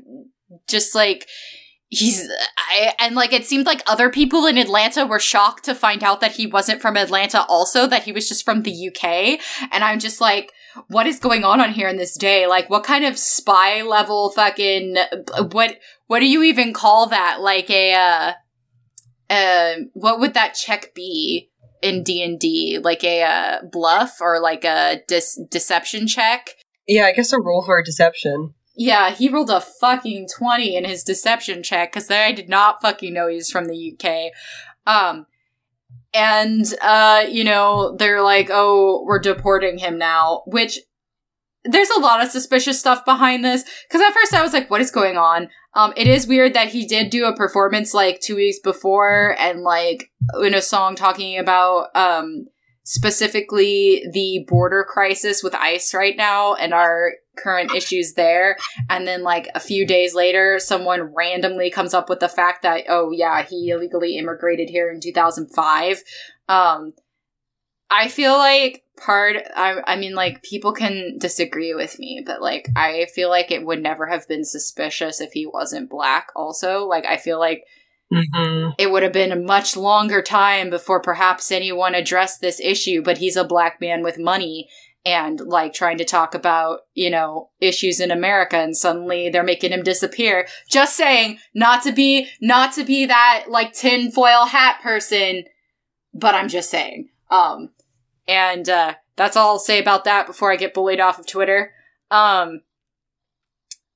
just 0.67 0.95
like 0.95 1.27
he's 1.89 2.27
I, 2.57 2.95
and 2.99 3.15
like 3.15 3.33
it 3.33 3.45
seemed 3.45 3.67
like 3.67 3.83
other 3.87 4.11
people 4.11 4.47
in 4.47 4.57
Atlanta 4.57 5.05
were 5.05 5.19
shocked 5.19 5.65
to 5.65 5.75
find 5.75 6.03
out 6.03 6.21
that 6.21 6.33
he 6.33 6.47
wasn't 6.47 6.81
from 6.81 6.97
Atlanta 6.97 7.45
also 7.49 7.87
that 7.89 8.05
he 8.05 8.13
was 8.13 8.29
just 8.29 8.45
from 8.45 8.63
the 8.63 8.89
UK 8.89 9.41
and 9.73 9.85
I'm 9.85 9.99
just 9.99 10.21
like 10.21 10.53
what 10.87 11.09
is 11.09 11.19
going 11.19 11.45
on 11.45 11.61
on 11.61 11.73
here 11.73 11.89
in 11.89 11.97
this 11.97 12.17
day? 12.17 12.47
Like 12.47 12.71
what 12.71 12.85
kind 12.85 13.05
of 13.05 13.19
spy 13.19 13.83
level 13.83 14.31
fucking 14.31 14.97
what 15.51 15.79
what 16.07 16.21
do 16.21 16.27
you 16.27 16.45
even 16.45 16.73
call 16.73 17.09
that? 17.09 17.41
Like 17.41 17.69
a 17.71 17.93
uh 17.93 18.33
uh 19.29 19.75
what 19.93 20.21
would 20.21 20.35
that 20.35 20.55
check 20.55 20.95
be 20.95 21.50
in 21.83 22.03
D&D 22.03 22.79
like 22.83 23.03
a 23.05 23.23
uh, 23.23 23.63
bluff 23.71 24.21
or 24.21 24.41
like 24.41 24.65
a 24.65 25.01
dis- 25.09 25.41
deception 25.51 26.07
check 26.07 26.57
yeah, 26.91 27.05
I 27.05 27.13
guess 27.13 27.33
a 27.33 27.41
roll 27.41 27.63
for 27.63 27.79
a 27.79 27.85
deception. 27.85 28.53
yeah, 28.75 29.11
he 29.11 29.29
rolled 29.29 29.51
a 29.51 29.61
fucking 29.61 30.27
20 30.37 30.75
in 30.75 30.85
his 30.85 31.05
deception 31.05 31.63
check 31.63 31.93
because 31.93 32.11
I 32.11 32.33
did 32.33 32.49
not 32.49 32.83
fucking 32.83 33.15
know 33.15 33.29
he 33.29 33.37
was 33.37 33.49
from 33.49 33.67
the 33.67 33.95
UK. 33.95 34.33
Um, 34.87 35.27
and, 36.13 36.65
uh, 36.83 37.27
you 37.29 37.45
know, 37.45 37.95
they're 37.97 38.23
like, 38.23 38.49
oh, 38.51 39.05
we're 39.07 39.21
deporting 39.21 39.79
him 39.79 39.99
now, 39.99 40.43
which 40.47 40.81
there's 41.65 41.91
a 41.91 42.01
lot 42.01 42.23
of 42.23 42.31
suspicious 42.31 42.81
stuff 42.81 43.05
behind 43.05 43.45
this. 43.45 43.65
Cause 43.91 44.01
at 44.01 44.15
first 44.15 44.35
I 44.35 44.43
was 44.43 44.53
like, 44.53 44.71
what 44.71 44.81
is 44.81 44.91
going 44.91 45.17
on? 45.17 45.49
Um, 45.75 45.93
it 45.97 46.07
is 46.07 46.27
weird 46.27 46.55
that 46.55 46.69
he 46.69 46.87
did 46.87 47.11
do 47.11 47.27
a 47.27 47.37
performance 47.37 47.95
like 47.95 48.21
two 48.21 48.37
weeks 48.37 48.59
before 48.59 49.37
and 49.39 49.63
like 49.63 50.11
in 50.43 50.55
a 50.55 50.63
song 50.63 50.97
talking 50.97 51.39
about, 51.39 51.95
um, 51.95 52.47
specifically 52.83 54.05
the 54.13 54.45
border 54.49 54.85
crisis 54.89 55.43
with 55.43 55.55
ICE 55.55 55.95
right 55.95 56.17
now 56.17 56.55
and 56.55 56.75
our 56.75 57.13
current 57.37 57.73
issues 57.75 58.15
there. 58.15 58.57
And 58.89 59.07
then, 59.07 59.23
like, 59.23 59.49
a 59.55 59.61
few 59.61 59.87
days 59.87 60.15
later, 60.15 60.59
someone 60.59 61.15
randomly 61.15 61.71
comes 61.71 61.95
up 61.95 62.09
with 62.09 62.21
the 62.21 62.29
fact 62.29 62.63
that, 62.63 62.85
oh, 62.89 63.11
yeah, 63.13 63.43
he 63.45 63.71
illegally 63.71 64.17
immigrated 64.17 64.69
here 64.69 64.91
in 64.91 65.01
2005. 65.01 66.03
Um, 66.49 66.93
I 67.91 68.09
feel 68.09 68.37
like 68.37 68.85
part, 68.97 69.37
I, 69.57 69.81
I 69.87 69.97
mean, 69.97 70.15
like, 70.15 70.43
people 70.43 70.73
can 70.73 71.19
disagree 71.19 71.75
with 71.75 71.99
me, 71.99 72.23
but, 72.25 72.41
like, 72.41 72.69
I 72.77 73.07
feel 73.15 73.29
like 73.29 73.51
it 73.51 73.65
would 73.65 73.83
never 73.83 74.07
have 74.07 74.29
been 74.29 74.45
suspicious 74.45 75.21
if 75.21 75.33
he 75.33 75.47
wasn't 75.47 75.91
black, 75.91 76.29
also. 76.37 76.85
Like, 76.87 77.05
I 77.07 77.17
feel 77.17 77.39
like 77.39 77.65
Mm-hmm. 78.13 78.71
it 78.77 78.91
would 78.91 79.05
have 79.05 79.13
been 79.13 79.31
a 79.31 79.37
much 79.37 79.77
longer 79.77 80.21
time 80.21 80.69
before 80.69 81.01
perhaps 81.01 81.53
anyone 81.53 81.95
addressed 81.95 82.41
this 82.41 82.59
issue, 82.59 83.03
but 83.03 83.19
he's 83.19 83.37
a 83.37 83.45
black 83.45 83.81
man 83.81 84.03
with 84.03 84.19
money 84.19 84.69
and 85.05 85.41
like 85.41 85.73
trying 85.73 85.99
to 85.99 86.05
talk 86.05 86.35
about, 86.35 86.81
you 86.95 87.09
know, 87.09 87.51
issues 87.61 88.01
in 88.01 88.11
America 88.11 88.57
and 88.57 88.77
suddenly 88.77 89.31
they're 89.31 89.45
making 89.45 89.71
him 89.71 89.85
disappear. 89.85 90.49
Just 90.69 90.97
saying, 90.97 91.39
not 91.55 91.85
to 91.85 91.93
be, 91.93 92.29
not 92.41 92.73
to 92.75 92.85
be 92.85 93.07
that 93.07 93.45
like 93.49 93.73
tinfoil 93.73 94.47
hat 94.47 94.81
person, 94.83 95.45
but 96.13 96.35
I'm 96.35 96.49
just 96.49 96.69
saying. 96.69 97.11
Um, 97.31 97.71
and, 98.31 98.69
uh, 98.69 98.95
that's 99.17 99.37
all 99.37 99.49
I'll 99.51 99.59
say 99.59 99.79
about 99.79 100.05
that 100.05 100.27
before 100.27 100.51
I 100.53 100.57
get 100.57 100.73
bullied 100.73 101.01
off 101.01 101.19
of 101.19 101.27
Twitter. 101.27 101.75
Um, 102.11 102.63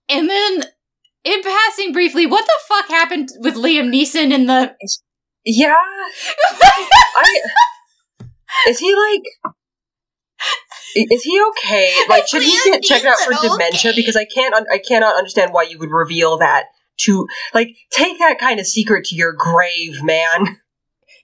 and 0.08 0.28
then 0.28 0.64
in 1.24 1.42
passing 1.42 1.92
briefly, 1.92 2.26
what 2.26 2.44
the 2.44 2.52
fuck 2.68 2.88
happened 2.88 3.30
with 3.38 3.54
Liam 3.54 3.88
Neeson 3.90 4.32
in 4.32 4.46
the 4.46 4.74
Yeah. 5.44 5.74
I, 6.52 7.40
is 8.68 8.78
he 8.78 8.94
like. 8.94 9.22
Is 10.96 11.22
he 11.22 11.42
okay? 11.48 11.92
Like, 12.08 12.28
should 12.28 12.42
he 12.42 12.56
get 12.64 12.82
checked 12.82 13.04
out 13.04 13.16
for 13.18 13.32
dementia? 13.32 13.90
okay? 13.90 13.96
Because 14.00 14.14
I 14.16 14.26
can't, 14.26 14.54
un- 14.54 14.66
I 14.72 14.78
cannot 14.78 15.16
understand 15.16 15.52
why 15.52 15.62
you 15.64 15.78
would 15.78 15.90
reveal 15.90 16.38
that 16.38 16.66
to, 16.98 17.26
like, 17.52 17.74
take 17.90 18.18
that 18.20 18.38
kind 18.38 18.60
of 18.60 18.66
secret 18.66 19.06
to 19.06 19.16
your 19.16 19.32
grave, 19.32 20.04
man. 20.04 20.60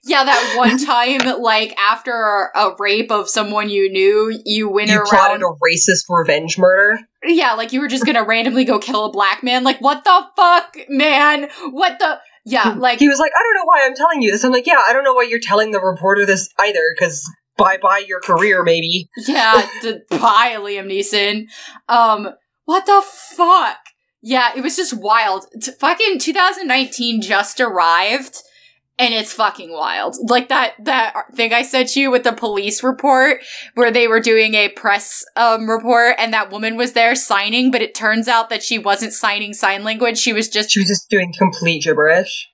Yeah, 0.03 0.23
that 0.23 0.53
one 0.57 0.77
time, 0.83 1.41
like 1.41 1.77
after 1.79 2.11
a 2.55 2.71
rape 2.79 3.11
of 3.11 3.29
someone 3.29 3.69
you 3.69 3.91
knew, 3.91 4.35
you 4.45 4.67
went 4.69 4.89
You 4.89 4.97
around. 4.97 5.05
plotted 5.07 5.41
a 5.41 5.45
racist 5.45 6.05
revenge 6.09 6.57
murder. 6.57 6.99
yeah, 7.23 7.53
like 7.53 7.71
you 7.71 7.79
were 7.81 7.87
just 7.87 8.05
gonna 8.05 8.23
randomly 8.23 8.65
go 8.65 8.79
kill 8.79 9.05
a 9.05 9.11
black 9.11 9.43
man. 9.43 9.63
Like, 9.63 9.79
what 9.79 10.03
the 10.03 10.25
fuck, 10.35 10.75
man? 10.89 11.49
What 11.69 11.99
the? 11.99 12.19
Yeah, 12.45 12.69
like 12.77 12.97
he 12.97 13.07
was 13.07 13.19
like, 13.19 13.31
I 13.35 13.39
don't 13.43 13.53
know 13.55 13.65
why 13.65 13.85
I'm 13.85 13.93
telling 13.95 14.23
you 14.23 14.31
this. 14.31 14.43
I'm 14.43 14.51
like, 14.51 14.65
yeah, 14.65 14.81
I 14.87 14.93
don't 14.93 15.03
know 15.03 15.13
why 15.13 15.27
you're 15.29 15.39
telling 15.39 15.69
the 15.71 15.79
reporter 15.79 16.25
this 16.25 16.49
either, 16.59 16.81
because 16.97 17.29
bye 17.55 17.77
bye 17.79 18.03
your 18.07 18.19
career, 18.21 18.63
maybe. 18.63 19.07
Yeah, 19.27 19.67
d- 19.83 19.99
bye, 20.09 20.55
Liam 20.57 20.87
Neeson. 20.91 21.45
Um, 21.87 22.29
what 22.65 22.87
the 22.87 23.03
fuck? 23.35 23.77
Yeah, 24.23 24.53
it 24.55 24.61
was 24.61 24.75
just 24.75 24.93
wild. 24.97 25.45
T- 25.61 25.71
fucking 25.79 26.17
2019 26.17 27.21
just 27.21 27.59
arrived, 27.59 28.37
and 29.01 29.13
it's 29.13 29.33
fucking 29.33 29.71
wild. 29.73 30.15
Like 30.29 30.49
that 30.49 30.73
that 30.85 31.13
thing 31.35 31.53
I 31.53 31.63
sent 31.63 31.95
you 31.95 32.11
with 32.11 32.23
the 32.23 32.31
police 32.33 32.83
report 32.83 33.41
where 33.75 33.91
they 33.91 34.07
were 34.07 34.19
doing 34.19 34.53
a 34.53 34.69
press 34.69 35.25
um 35.35 35.69
report, 35.69 36.15
and 36.19 36.33
that 36.33 36.51
woman 36.51 36.77
was 36.77 36.93
there 36.93 37.15
signing, 37.15 37.71
but 37.71 37.81
it 37.81 37.95
turns 37.95 38.27
out 38.27 38.49
that 38.49 38.63
she 38.63 38.77
wasn't 38.79 39.13
signing 39.13 39.53
sign 39.53 39.83
language. 39.83 40.17
She 40.17 40.33
was 40.33 40.47
just 40.47 40.71
She 40.71 40.79
was 40.79 40.87
just 40.87 41.09
doing 41.09 41.33
complete 41.37 41.83
gibberish. 41.83 42.47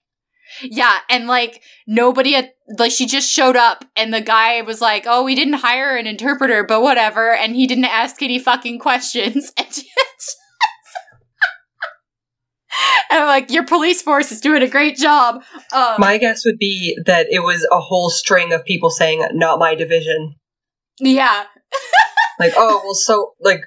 yeah, 0.64 1.00
and 1.10 1.28
like 1.28 1.62
nobody 1.86 2.34
had 2.34 2.52
like 2.80 2.92
she 2.92 3.06
just 3.06 3.30
showed 3.32 3.56
up 3.56 3.86
and 3.96 4.14
the 4.14 4.22
guy 4.22 4.62
was 4.62 4.82
like, 4.82 5.04
"Oh, 5.08 5.24
we 5.24 5.36
didn't 5.36 5.54
hire 5.56 5.96
an 5.96 6.08
interpreter, 6.08 6.64
but 6.64 6.82
whatever." 6.82 7.34
And 7.34 7.56
he 7.56 7.68
didn't 7.68 7.86
ask 7.86 8.22
any 8.22 8.40
fucking 8.40 8.80
questions. 8.80 9.52
And 9.58 9.68
just 9.68 10.38
and 13.12 13.20
I'm 13.22 13.28
like, 13.28 13.52
your 13.52 13.66
police 13.66 14.02
force 14.02 14.32
is 14.32 14.42
doing 14.42 14.64
a 14.64 14.68
great 14.68 14.98
job. 14.98 15.44
Um, 15.74 15.96
My 16.00 16.18
guess 16.18 16.46
would 16.46 16.58
be 16.58 16.98
that 17.06 17.28
it 17.30 17.40
was 17.40 17.68
a 17.72 17.80
whole 17.80 18.10
string 18.10 18.54
of 18.54 18.66
people 18.66 18.90
saying, 18.90 19.26
not 19.34 19.60
my 19.60 19.76
division. 19.76 20.36
yeah, 21.00 21.46
Like, 22.40 22.54
oh, 22.56 22.82
well, 22.84 22.94
so, 22.94 23.34
like, 23.40 23.62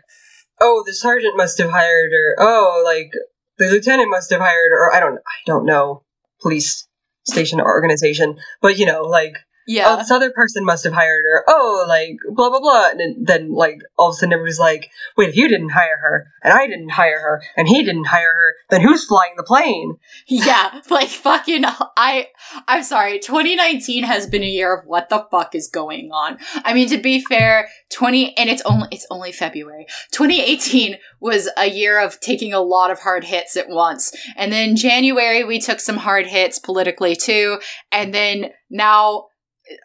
oh, 0.61 0.85
the 0.87 0.95
sergeant 0.95 1.37
must 1.37 1.59
have 1.59 1.71
hired 1.71 2.13
her. 2.13 2.37
Oh, 2.39 2.83
like, 2.85 3.11
the 3.59 3.69
lieutenant 3.69 4.11
must 4.11 4.31
have 4.31 4.41
hired 4.41 4.71
her. 4.71 4.87
Or 4.87 4.95
I 4.95 5.01
don't, 5.01 5.17
I 5.17 5.41
don't 5.47 5.67
know, 5.67 6.05
police 6.41 6.87
station 7.25 7.61
or 7.61 7.67
organization. 7.67 8.39
But, 8.63 8.79
you 8.79 8.87
know, 8.87 9.03
like, 9.03 9.35
oh, 9.61 9.73
yeah. 9.73 9.97
this 9.97 10.11
other 10.11 10.31
person 10.31 10.65
must 10.65 10.85
have 10.85 10.93
hired 10.93 11.25
her. 11.25 11.45
Oh, 11.49 11.85
like, 11.89 12.19
blah, 12.35 12.51
blah, 12.51 12.61
blah. 12.61 12.91
And 12.91 13.01
then, 13.01 13.17
then, 13.21 13.53
like, 13.53 13.81
all 13.97 14.11
of 14.11 14.15
a 14.15 14.17
sudden 14.17 14.33
everybody's 14.33 14.59
like, 14.59 14.91
wait, 15.17 15.31
if 15.31 15.37
you 15.37 15.49
didn't 15.49 15.71
hire 15.71 15.97
her, 16.01 16.33
and 16.43 16.53
I 16.53 16.67
didn't 16.67 16.91
hire 16.91 17.21
her, 17.21 17.43
and 17.57 17.69
he 17.69 17.85
didn't 17.85 18.07
hire 18.07 18.33
her, 18.33 18.55
then 18.71 18.81
who's 18.81 19.05
flying 19.05 19.35
the 19.37 19.43
plane? 19.43 19.99
Yeah, 20.27 20.81
like 20.91 21.09
fucking 21.09 21.65
I 21.97 22.29
I'm 22.67 22.83
sorry, 22.83 23.19
2019 23.19 24.05
has 24.05 24.27
been 24.27 24.43
a 24.43 24.47
year 24.47 24.75
of 24.75 24.87
what 24.87 25.09
the 25.09 25.27
fuck 25.31 25.55
is 25.55 25.69
going 25.69 26.11
on. 26.13 26.39
I 26.65 26.73
mean 26.73 26.89
to 26.89 26.99
be 26.99 27.21
fair, 27.21 27.69
20 27.91 28.37
and 28.37 28.49
it's 28.49 28.63
only 28.63 28.89
it's 28.91 29.07
only 29.11 29.33
February. 29.33 29.87
2018 30.13 30.97
was 31.21 31.49
a 31.57 31.69
year 31.69 32.01
of 32.01 32.21
taking 32.21 32.53
a 32.53 32.61
lot 32.61 32.91
of 32.91 33.01
hard 33.01 33.25
hits 33.25 33.57
at 33.57 33.69
once. 33.69 34.13
And 34.37 34.53
then 34.53 34.77
January 34.77 35.45
we 35.45 35.59
took 35.59 35.81
some 35.81 35.99
hard 35.99 36.27
hits 36.27 36.59
politically 36.59 37.17
too, 37.17 37.61
and 37.93 38.15
then 38.15 38.51
now 38.71 39.27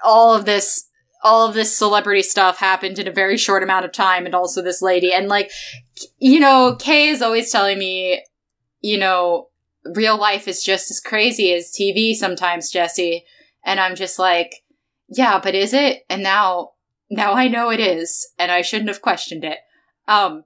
all 0.04 0.34
of 0.34 0.46
this 0.46 0.90
all 1.24 1.48
of 1.48 1.56
this 1.56 1.76
celebrity 1.76 2.22
stuff 2.22 2.58
happened 2.60 3.00
in 3.00 3.08
a 3.08 3.12
very 3.12 3.36
short 3.36 3.64
amount 3.64 3.84
of 3.84 3.92
time 3.92 4.28
and 4.28 4.36
also 4.36 4.62
this 4.62 4.82
lady 4.82 5.12
and 5.12 5.28
like 5.28 5.50
you 6.20 6.40
know, 6.40 6.76
Kay 6.80 7.08
is 7.08 7.22
always 7.22 7.52
telling 7.52 7.80
me, 7.80 8.24
you 8.82 8.98
know, 8.98 9.50
real 9.94 10.18
life 10.18 10.48
is 10.48 10.64
just 10.64 10.90
as 10.92 11.00
crazy 11.00 11.54
as 11.54 11.72
TV 11.72 12.16
sometimes, 12.16 12.72
Jesse. 12.72 13.26
And 13.64 13.80
I'm 13.80 13.96
just 13.96 14.20
like, 14.20 14.64
yeah, 15.08 15.40
but 15.40 15.56
is 15.56 15.74
it? 15.74 16.04
And 16.10 16.24
now, 16.24 16.72
now 17.10 17.34
I 17.34 17.48
know 17.48 17.70
it 17.70 17.80
is, 17.80 18.28
and 18.40 18.52
I 18.52 18.62
shouldn't 18.62 18.90
have 18.90 19.02
questioned 19.02 19.44
it. 19.44 19.60
Um, 20.08 20.44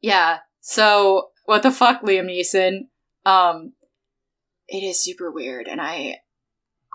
yeah. 0.00 0.38
So, 0.60 1.30
what 1.44 1.62
the 1.62 1.70
fuck, 1.70 2.02
Liam 2.02 2.26
Neeson? 2.26 2.88
Um, 3.26 3.72
it 4.66 4.82
is 4.82 4.98
super 4.98 5.30
weird, 5.30 5.68
and 5.68 5.80
I, 5.80 6.20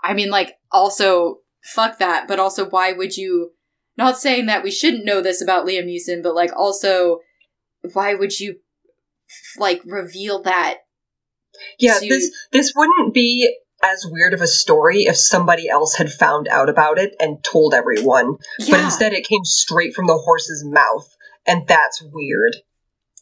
I 0.02 0.14
mean, 0.14 0.30
like, 0.30 0.58
also, 0.72 1.38
fuck 1.62 1.98
that, 1.98 2.26
but 2.28 2.38
also, 2.38 2.68
why 2.68 2.92
would 2.92 3.16
you, 3.16 3.52
not 3.96 4.18
saying 4.18 4.46
that 4.46 4.62
we 4.62 4.70
shouldn't 4.70 5.04
know 5.04 5.20
this 5.20 5.42
about 5.42 5.66
Liam 5.66 5.86
Neeson, 5.86 6.22
but 6.22 6.34
like, 6.34 6.52
also, 6.56 7.20
why 7.92 8.14
would 8.14 8.38
you, 8.38 8.56
like, 9.58 9.82
reveal 9.84 10.42
that 10.42 10.78
Yeah, 11.78 11.98
to- 11.98 12.08
this 12.08 12.30
this 12.52 12.72
wouldn't 12.74 13.14
be 13.14 13.54
as 13.82 14.06
weird 14.06 14.34
of 14.34 14.42
a 14.42 14.46
story 14.46 15.04
if 15.04 15.16
somebody 15.16 15.68
else 15.68 15.94
had 15.94 16.12
found 16.12 16.46
out 16.48 16.68
about 16.68 16.98
it 16.98 17.14
and 17.18 17.42
told 17.42 17.72
everyone. 17.72 18.36
But 18.58 18.80
instead 18.80 19.12
it 19.14 19.26
came 19.26 19.44
straight 19.44 19.94
from 19.94 20.06
the 20.06 20.18
horse's 20.18 20.62
mouth. 20.64 21.08
And 21.46 21.66
that's 21.66 22.02
weird. 22.02 22.56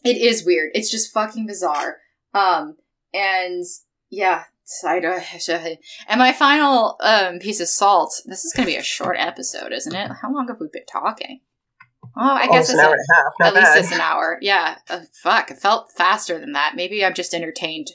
It 0.05 0.17
is 0.17 0.45
weird. 0.45 0.73
It's 0.75 0.91
just 0.91 1.13
fucking 1.13 1.47
bizarre. 1.47 1.99
Um, 2.35 2.77
and 3.15 3.65
yeah, 4.11 4.45
And 6.09 6.19
my 6.19 6.33
final 6.33 6.97
um 7.01 7.39
piece 7.39 7.61
of 7.61 7.69
salt. 7.69 8.21
This 8.27 8.45
is 8.45 8.53
gonna 8.53 8.67
be 8.67 8.77
a 8.77 8.83
short 8.83 9.17
episode, 9.19 9.73
isn't 9.73 9.95
it? 9.95 10.11
How 10.23 10.33
long 10.33 10.49
have 10.49 10.59
we 10.61 10.69
been 10.73 10.87
talking? 10.87 11.41
Oh, 12.17 12.21
I 12.21 12.47
Oh, 12.49 12.53
guess 12.53 12.69
it's 12.71 12.79
an 12.79 12.81
hour 12.81 12.91
a- 12.91 12.93
and 12.93 13.01
a 13.11 13.15
half. 13.15 13.33
Not 13.41 13.47
at 13.49 13.55
least 13.55 13.77
it's 13.85 13.93
an 13.95 14.01
hour. 14.01 14.39
Yeah. 14.41 14.79
Uh, 14.89 15.01
fuck. 15.23 15.51
It 15.51 15.59
felt 15.59 15.93
faster 15.93 16.39
than 16.39 16.53
that. 16.53 16.75
Maybe 16.77 17.05
I'm 17.05 17.15
just 17.15 17.35
entertained. 17.35 17.89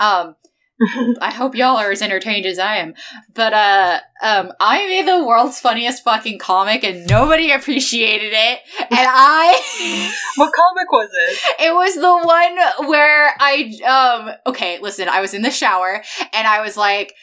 Um, 0.00 0.36
I 1.20 1.30
hope 1.30 1.54
y'all 1.54 1.76
are 1.76 1.92
as 1.92 2.02
entertained 2.02 2.46
as 2.46 2.58
I 2.58 2.76
am. 2.76 2.94
But 3.32 3.52
uh 3.52 4.00
um 4.22 4.52
I 4.58 4.86
made 4.88 5.06
the 5.06 5.24
world's 5.24 5.60
funniest 5.60 6.02
fucking 6.02 6.38
comic 6.38 6.82
and 6.82 7.08
nobody 7.08 7.52
appreciated 7.52 8.32
it. 8.32 8.58
And 8.80 8.88
I 8.92 10.12
what 10.36 10.52
comic 10.52 10.90
was 10.90 11.10
it? 11.12 11.66
it 11.66 11.74
was 11.74 11.94
the 11.94 12.82
one 12.82 12.88
where 12.88 13.34
I 13.38 13.72
um 13.86 14.52
okay, 14.52 14.78
listen, 14.80 15.08
I 15.08 15.20
was 15.20 15.34
in 15.34 15.42
the 15.42 15.50
shower 15.50 16.02
and 16.32 16.46
I 16.46 16.60
was 16.60 16.76
like 16.76 17.14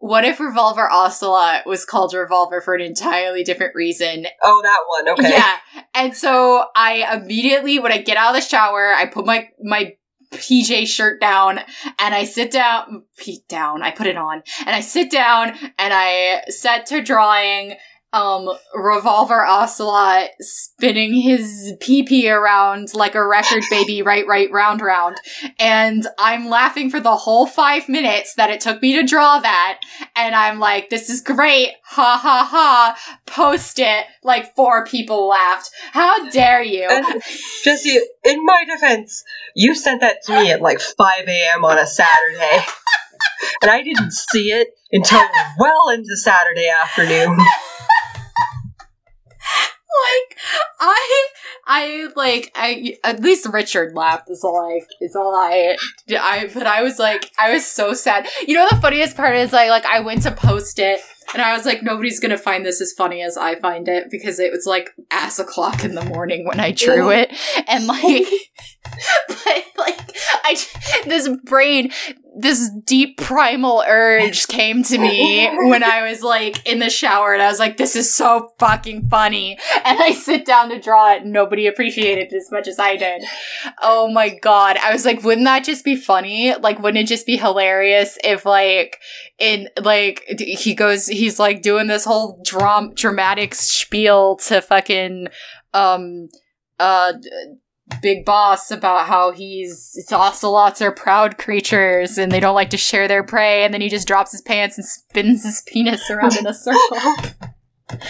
what 0.00 0.24
if 0.24 0.40
Revolver 0.40 0.90
Ocelot 0.90 1.66
was 1.66 1.84
called 1.84 2.14
Revolver 2.14 2.62
for 2.62 2.74
an 2.74 2.80
entirely 2.80 3.44
different 3.44 3.74
reason? 3.74 4.26
Oh, 4.42 4.60
that 4.62 4.78
one. 4.88 5.08
Okay. 5.10 5.28
Yeah. 5.28 5.56
And 5.94 6.16
so 6.16 6.64
I 6.74 7.18
immediately, 7.20 7.78
when 7.78 7.92
I 7.92 7.98
get 7.98 8.16
out 8.16 8.34
of 8.34 8.40
the 8.40 8.48
shower, 8.48 8.94
I 8.94 9.04
put 9.04 9.26
my, 9.26 9.50
my 9.62 9.94
PJ 10.32 10.86
shirt 10.86 11.20
down 11.20 11.58
and 11.98 12.14
I 12.14 12.24
sit 12.24 12.50
down, 12.52 13.04
pe- 13.16 13.38
down, 13.48 13.82
I 13.82 13.90
put 13.90 14.06
it 14.06 14.16
on 14.16 14.42
and 14.60 14.70
I 14.70 14.80
sit 14.80 15.10
down 15.10 15.50
and 15.78 15.92
I 15.92 16.42
set 16.48 16.86
to 16.86 17.02
drawing, 17.02 17.74
um, 18.12 18.50
Revolver 18.74 19.44
Ocelot 19.44 20.30
spinning 20.40 21.14
his 21.14 21.74
pee-pee 21.80 22.28
around 22.28 22.92
like 22.94 23.14
a 23.14 23.24
record 23.24 23.62
baby, 23.70 24.02
right, 24.02 24.26
right, 24.26 24.50
round, 24.50 24.80
round. 24.80 25.16
And 25.58 26.06
I'm 26.18 26.48
laughing 26.48 26.90
for 26.90 27.00
the 27.00 27.14
whole 27.14 27.46
five 27.46 27.88
minutes 27.88 28.34
that 28.34 28.50
it 28.50 28.60
took 28.60 28.82
me 28.82 28.94
to 28.94 29.06
draw 29.06 29.38
that. 29.38 29.80
And 30.16 30.34
I'm 30.34 30.58
like, 30.58 30.90
this 30.90 31.08
is 31.08 31.20
great. 31.20 31.70
Ha 31.84 32.18
ha 32.20 32.48
ha. 32.50 33.18
Post 33.26 33.78
it. 33.78 34.06
Like 34.22 34.54
four 34.56 34.84
people 34.84 35.28
laughed. 35.28 35.70
How 35.92 36.28
dare 36.30 36.62
you? 36.62 36.88
And 36.90 37.22
Jesse, 37.64 37.98
in 38.24 38.44
my 38.44 38.64
defense, 38.66 39.24
you 39.54 39.74
sent 39.74 40.00
that 40.00 40.22
to 40.24 40.32
me 40.32 40.50
at 40.50 40.60
like 40.60 40.80
5 40.80 41.28
a.m. 41.28 41.64
on 41.64 41.78
a 41.78 41.86
Saturday. 41.86 42.64
and 43.62 43.70
I 43.70 43.82
didn't 43.82 44.12
see 44.12 44.50
it 44.50 44.68
until 44.92 45.20
well 45.58 45.90
into 45.94 46.16
Saturday 46.16 46.68
afternoon. 46.68 47.38
Like 50.06 50.38
I 50.80 51.26
I 51.66 52.08
like 52.16 52.52
I 52.54 52.96
at 53.04 53.20
least 53.20 53.46
Richard 53.46 53.94
laughed 53.94 54.30
is 54.30 54.42
all 54.44 54.58
I 54.58 54.80
is 55.00 55.14
all 55.16 55.34
I 55.34 55.76
I 56.10 56.50
but 56.52 56.66
I 56.66 56.82
was 56.82 56.98
like 56.98 57.30
I 57.38 57.52
was 57.52 57.66
so 57.66 57.92
sad. 57.94 58.28
You 58.46 58.54
know 58.54 58.66
the 58.70 58.76
funniest 58.76 59.16
part 59.16 59.36
is 59.36 59.52
like 59.52 59.70
like 59.70 59.86
I 59.86 60.00
went 60.00 60.22
to 60.22 60.30
post 60.30 60.78
it 60.78 61.00
and 61.32 61.42
I 61.42 61.56
was 61.56 61.66
like 61.66 61.82
nobody's 61.82 62.20
gonna 62.20 62.38
find 62.38 62.64
this 62.64 62.80
as 62.80 62.92
funny 62.92 63.22
as 63.22 63.36
I 63.36 63.58
find 63.60 63.88
it 63.88 64.10
because 64.10 64.38
it 64.38 64.50
was 64.52 64.66
like 64.66 64.90
ass 65.10 65.38
o'clock 65.38 65.84
in 65.84 65.94
the 65.94 66.04
morning 66.04 66.46
when 66.46 66.60
I 66.60 66.72
drew 66.72 67.10
it 67.10 67.32
and 67.66 67.86
like 67.86 68.26
but 69.28 69.64
like 69.76 70.16
I 70.44 70.56
this 71.06 71.28
brain 71.44 71.90
this 72.36 72.70
deep 72.84 73.18
primal 73.18 73.82
urge 73.86 74.46
came 74.46 74.82
to 74.84 74.98
me 74.98 75.48
when 75.68 75.82
I 75.82 76.08
was 76.08 76.22
like 76.22 76.64
in 76.66 76.78
the 76.78 76.88
shower 76.88 77.32
and 77.32 77.42
I 77.42 77.48
was 77.48 77.58
like, 77.58 77.76
this 77.76 77.96
is 77.96 78.12
so 78.12 78.50
fucking 78.58 79.08
funny. 79.08 79.58
And 79.84 79.98
I 80.00 80.12
sit 80.12 80.46
down 80.46 80.70
to 80.70 80.80
draw 80.80 81.12
it 81.12 81.22
and 81.22 81.32
nobody 81.32 81.66
appreciated 81.66 82.32
it 82.32 82.36
as 82.36 82.50
much 82.50 82.68
as 82.68 82.78
I 82.78 82.96
did. 82.96 83.24
Oh 83.82 84.10
my 84.10 84.30
god. 84.30 84.76
I 84.78 84.92
was 84.92 85.04
like, 85.04 85.22
wouldn't 85.22 85.44
that 85.46 85.64
just 85.64 85.84
be 85.84 85.96
funny? 85.96 86.54
Like, 86.54 86.78
wouldn't 86.80 87.02
it 87.02 87.08
just 87.08 87.26
be 87.26 87.36
hilarious 87.36 88.16
if 88.22 88.46
like 88.46 88.98
in 89.38 89.68
like 89.82 90.24
he 90.38 90.74
goes 90.74 91.08
he's 91.08 91.38
like 91.38 91.62
doing 91.62 91.88
this 91.88 92.04
whole 92.04 92.40
dram- 92.44 92.94
dramatic 92.94 93.54
spiel 93.54 94.36
to 94.36 94.60
fucking 94.60 95.28
um 95.74 96.28
uh 96.78 97.12
big 98.02 98.24
boss 98.24 98.70
about 98.70 99.06
how 99.06 99.32
he's 99.32 99.96
ocelots 100.12 100.80
are 100.80 100.92
proud 100.92 101.38
creatures 101.38 102.18
and 102.18 102.32
they 102.32 102.40
don't 102.40 102.54
like 102.54 102.70
to 102.70 102.76
share 102.76 103.08
their 103.08 103.22
prey 103.22 103.64
and 103.64 103.72
then 103.72 103.80
he 103.80 103.88
just 103.88 104.06
drops 104.06 104.32
his 104.32 104.42
pants 104.42 104.78
and 104.78 104.86
spins 104.86 105.44
his 105.44 105.62
penis 105.66 106.10
around 106.10 106.36
in 106.36 106.46
a 106.46 106.54
circle 106.54 106.98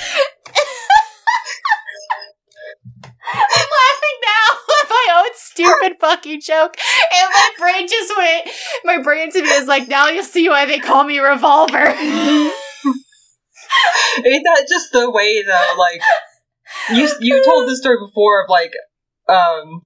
I'm 3.32 3.69
laughing 3.78 4.19
now 4.24 4.47
at 4.82 4.89
my 4.90 5.07
own 5.19 5.31
stupid 5.35 5.97
fucking 6.01 6.40
joke. 6.40 6.77
And 7.15 7.31
my 7.35 7.51
brain 7.59 7.86
just 7.89 8.16
went, 8.16 8.48
my 8.85 8.98
brain 9.02 9.31
to 9.32 9.43
me 9.43 9.48
is 9.48 9.66
like, 9.66 9.89
now 9.89 10.09
you'll 10.09 10.24
see 10.24 10.48
why 10.48 10.66
they 10.66 10.78
call 10.78 11.05
me 11.05 11.19
Revolver. 11.19 11.94
Ain't 14.24 14.44
that 14.44 14.66
just 14.69 14.93
the 14.93 15.11
way 15.11 15.43
though? 15.43 15.74
Like 15.78 16.02
you 16.93 17.09
you 17.20 17.44
told 17.44 17.69
this 17.69 17.78
story 17.78 17.98
before 18.05 18.43
of 18.43 18.51
like 18.51 18.73
um 19.31 19.82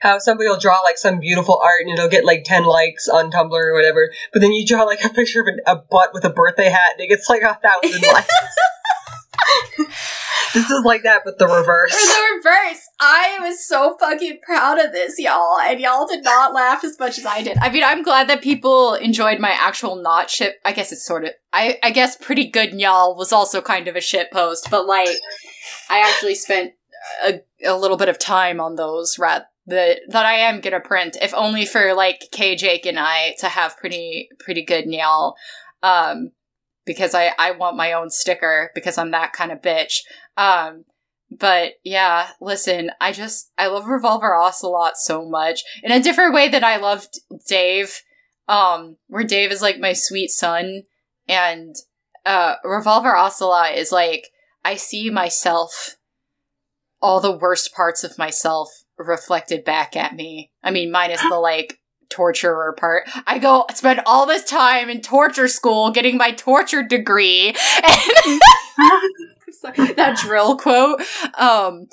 how 0.00 0.18
somebody 0.18 0.48
will 0.48 0.58
draw 0.58 0.80
like 0.80 0.98
some 0.98 1.20
beautiful 1.20 1.60
art 1.62 1.82
and 1.82 1.90
it'll 1.90 2.08
get 2.08 2.24
like 2.24 2.44
ten 2.44 2.64
likes 2.64 3.08
on 3.08 3.30
Tumblr 3.30 3.52
or 3.52 3.74
whatever, 3.74 4.10
but 4.32 4.40
then 4.40 4.52
you 4.52 4.66
draw 4.66 4.82
like 4.84 5.04
a 5.04 5.08
picture 5.10 5.40
of 5.40 5.46
an, 5.46 5.60
a 5.66 5.76
butt 5.76 6.10
with 6.12 6.24
a 6.24 6.30
birthday 6.30 6.68
hat 6.68 6.92
and 6.92 7.00
it 7.00 7.08
gets 7.08 7.28
like 7.28 7.42
a 7.42 7.58
thousand 7.62 8.02
likes. 8.12 8.28
this 10.54 10.70
is 10.70 10.84
like 10.84 11.02
that, 11.02 11.22
but 11.24 11.38
the 11.38 11.46
reverse. 11.46 11.92
Or 11.92 12.06
the 12.06 12.36
reverse. 12.36 12.88
I 13.00 13.38
was 13.42 13.64
so 13.66 13.96
fucking 13.98 14.40
proud 14.42 14.78
of 14.78 14.92
this, 14.92 15.18
y'all, 15.18 15.58
and 15.58 15.80
y'all 15.80 16.06
did 16.06 16.22
not 16.22 16.54
laugh 16.54 16.84
as 16.84 16.98
much 16.98 17.18
as 17.18 17.26
I 17.26 17.42
did. 17.42 17.58
I 17.58 17.70
mean, 17.70 17.84
I'm 17.84 18.02
glad 18.02 18.28
that 18.28 18.42
people 18.42 18.94
enjoyed 18.94 19.40
my 19.40 19.50
actual 19.50 19.96
not 19.96 20.30
shit. 20.30 20.56
I 20.64 20.72
guess 20.72 20.92
it's 20.92 21.04
sort 21.04 21.24
of. 21.24 21.30
I 21.52 21.78
I 21.82 21.90
guess 21.90 22.16
pretty 22.16 22.46
good, 22.46 22.78
y'all 22.78 23.16
was 23.16 23.32
also 23.32 23.60
kind 23.60 23.88
of 23.88 23.96
a 23.96 24.00
shit 24.00 24.30
post, 24.30 24.68
but 24.70 24.86
like, 24.86 25.08
I 25.90 26.00
actually 26.00 26.34
spent 26.34 26.72
a, 27.24 27.40
a 27.64 27.76
little 27.76 27.96
bit 27.96 28.08
of 28.08 28.18
time 28.18 28.60
on 28.60 28.76
those 28.76 29.18
rat 29.18 29.50
that 29.66 30.00
that 30.08 30.26
I 30.26 30.34
am 30.34 30.60
gonna 30.60 30.80
print, 30.80 31.16
if 31.20 31.32
only 31.34 31.64
for 31.64 31.94
like 31.94 32.28
K 32.32 32.54
Jake 32.56 32.86
and 32.86 32.98
I 32.98 33.34
to 33.38 33.48
have 33.48 33.76
pretty 33.76 34.28
pretty 34.38 34.64
good 34.64 34.86
nail. 34.86 35.34
Um 35.82 36.32
because 36.86 37.14
I, 37.14 37.32
I 37.38 37.52
want 37.52 37.78
my 37.78 37.94
own 37.94 38.10
sticker 38.10 38.70
because 38.74 38.98
I'm 38.98 39.10
that 39.12 39.32
kind 39.32 39.50
of 39.50 39.62
bitch. 39.62 40.00
Um 40.36 40.84
but 41.30 41.74
yeah, 41.82 42.28
listen, 42.40 42.90
I 43.00 43.12
just 43.12 43.50
I 43.56 43.68
love 43.68 43.86
Revolver 43.86 44.34
Ocelot 44.34 44.96
so 44.96 45.28
much. 45.28 45.62
In 45.82 45.92
a 45.92 46.02
different 46.02 46.34
way 46.34 46.48
that 46.48 46.64
I 46.64 46.76
loved 46.76 47.20
Dave. 47.48 48.00
Um, 48.46 48.98
where 49.06 49.24
Dave 49.24 49.50
is 49.50 49.62
like 49.62 49.78
my 49.78 49.94
sweet 49.94 50.28
son 50.30 50.82
and 51.26 51.74
uh 52.26 52.56
Revolver 52.62 53.16
Ocelot 53.16 53.74
is 53.74 53.90
like 53.90 54.28
I 54.62 54.76
see 54.76 55.08
myself 55.08 55.96
all 57.04 57.20
the 57.20 57.36
worst 57.36 57.74
parts 57.74 58.02
of 58.02 58.16
myself 58.16 58.70
reflected 58.96 59.62
back 59.62 59.94
at 59.94 60.16
me. 60.16 60.50
I 60.62 60.70
mean, 60.70 60.90
minus 60.90 61.20
the 61.20 61.34
like 61.40 61.78
torturer 62.08 62.74
part. 62.78 63.08
I 63.26 63.38
go 63.38 63.66
spend 63.74 64.00
all 64.06 64.24
this 64.24 64.44
time 64.44 64.88
in 64.88 65.02
torture 65.02 65.48
school 65.48 65.90
getting 65.90 66.16
my 66.16 66.32
torture 66.32 66.82
degree. 66.82 67.54
And 69.76 69.96
that 69.96 70.18
drill 70.18 70.58
quote. 70.58 71.00
Um, 71.38 71.86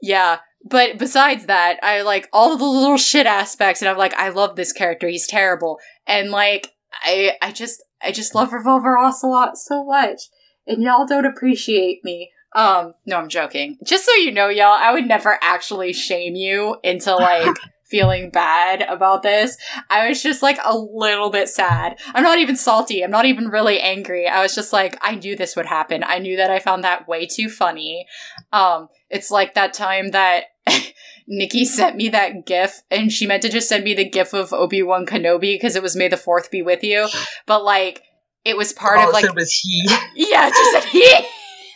yeah. 0.00 0.38
But 0.64 0.98
besides 0.98 1.46
that, 1.46 1.78
I 1.82 2.02
like 2.02 2.28
all 2.32 2.56
the 2.56 2.64
little 2.64 2.96
shit 2.96 3.26
aspects, 3.26 3.82
and 3.82 3.88
I'm 3.88 3.98
like, 3.98 4.14
I 4.14 4.30
love 4.30 4.56
this 4.56 4.72
character. 4.72 5.08
He's 5.08 5.26
terrible, 5.26 5.78
and 6.06 6.30
like, 6.30 6.72
I, 7.02 7.32
I 7.40 7.52
just, 7.52 7.84
I 8.02 8.12
just 8.12 8.34
love 8.34 8.52
Revolver 8.52 8.96
Ocelot 8.98 9.56
so 9.56 9.84
much, 9.84 10.22
and 10.66 10.82
y'all 10.82 11.06
don't 11.06 11.26
appreciate 11.26 12.02
me. 12.02 12.30
Um, 12.58 12.94
no, 13.06 13.18
I'm 13.18 13.28
joking. 13.28 13.78
Just 13.84 14.04
so 14.04 14.12
you 14.14 14.32
know, 14.32 14.48
y'all, 14.48 14.76
I 14.76 14.92
would 14.92 15.06
never 15.06 15.38
actually 15.40 15.92
shame 15.92 16.34
you 16.34 16.76
into 16.82 17.14
like 17.14 17.56
feeling 17.84 18.30
bad 18.30 18.82
about 18.82 19.22
this. 19.22 19.56
I 19.88 20.08
was 20.08 20.20
just 20.20 20.42
like 20.42 20.58
a 20.64 20.76
little 20.76 21.30
bit 21.30 21.48
sad. 21.48 22.00
I'm 22.14 22.24
not 22.24 22.40
even 22.40 22.56
salty. 22.56 23.04
I'm 23.04 23.12
not 23.12 23.26
even 23.26 23.46
really 23.46 23.78
angry. 23.78 24.26
I 24.26 24.42
was 24.42 24.56
just 24.56 24.72
like, 24.72 24.98
I 25.00 25.14
knew 25.14 25.36
this 25.36 25.54
would 25.54 25.66
happen. 25.66 26.02
I 26.02 26.18
knew 26.18 26.36
that 26.36 26.50
I 26.50 26.58
found 26.58 26.82
that 26.82 27.06
way 27.06 27.26
too 27.26 27.48
funny. 27.48 28.06
Um, 28.52 28.88
it's 29.08 29.30
like 29.30 29.54
that 29.54 29.72
time 29.72 30.10
that 30.10 30.46
Nikki 31.28 31.64
sent 31.64 31.94
me 31.94 32.08
that 32.08 32.44
gif 32.44 32.82
and 32.90 33.12
she 33.12 33.28
meant 33.28 33.42
to 33.42 33.48
just 33.48 33.68
send 33.68 33.84
me 33.84 33.94
the 33.94 34.08
gif 34.08 34.34
of 34.34 34.52
Obi-Wan 34.52 35.06
Kenobi 35.06 35.54
because 35.54 35.76
it 35.76 35.82
was 35.82 35.94
May 35.94 36.08
the 36.08 36.16
4th 36.16 36.50
be 36.50 36.62
with 36.62 36.82
you. 36.82 37.08
But 37.46 37.62
like, 37.62 38.02
it 38.44 38.56
was 38.56 38.72
part 38.72 38.98
oh, 38.98 39.06
of 39.06 39.12
like. 39.12 39.24
so 39.24 39.30
it 39.30 39.36
was 39.36 39.52
he. 39.52 39.88
Yeah, 40.16 40.48
just 40.50 40.72
said 40.72 40.84
he. 40.90 41.24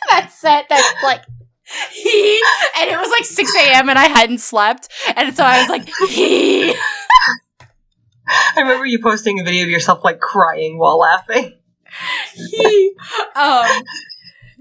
That's 0.09 0.43
it. 0.43 0.65
that 0.69 0.99
like 1.03 1.23
he 1.93 2.41
and 2.79 2.89
it 2.89 2.97
was 2.97 3.09
like 3.09 3.25
6 3.25 3.55
a.m 3.55 3.89
and 3.89 3.97
i 3.97 4.05
hadn't 4.05 4.39
slept 4.39 4.89
and 5.15 5.35
so 5.35 5.43
i 5.43 5.59
was 5.59 5.69
like 5.69 5.89
he 6.09 6.73
I 8.55 8.61
remember 8.61 8.85
you 8.85 8.99
posting 9.01 9.39
a 9.39 9.43
video 9.43 9.63
of 9.63 9.69
yourself 9.69 10.03
like 10.03 10.19
crying 10.19 10.77
while 10.77 10.97
laughing. 10.97 11.57
he 12.35 12.93
um 13.35 13.65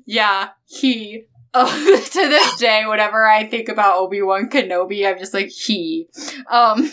yeah 0.06 0.50
he 0.66 1.24
oh, 1.54 2.00
to 2.12 2.28
this 2.28 2.56
day 2.56 2.84
whenever 2.86 3.26
i 3.26 3.46
think 3.46 3.68
about 3.68 3.98
obi-wan 3.98 4.48
kenobi 4.48 5.06
i'm 5.06 5.18
just 5.18 5.34
like 5.34 5.48
he 5.48 6.08
um 6.50 6.92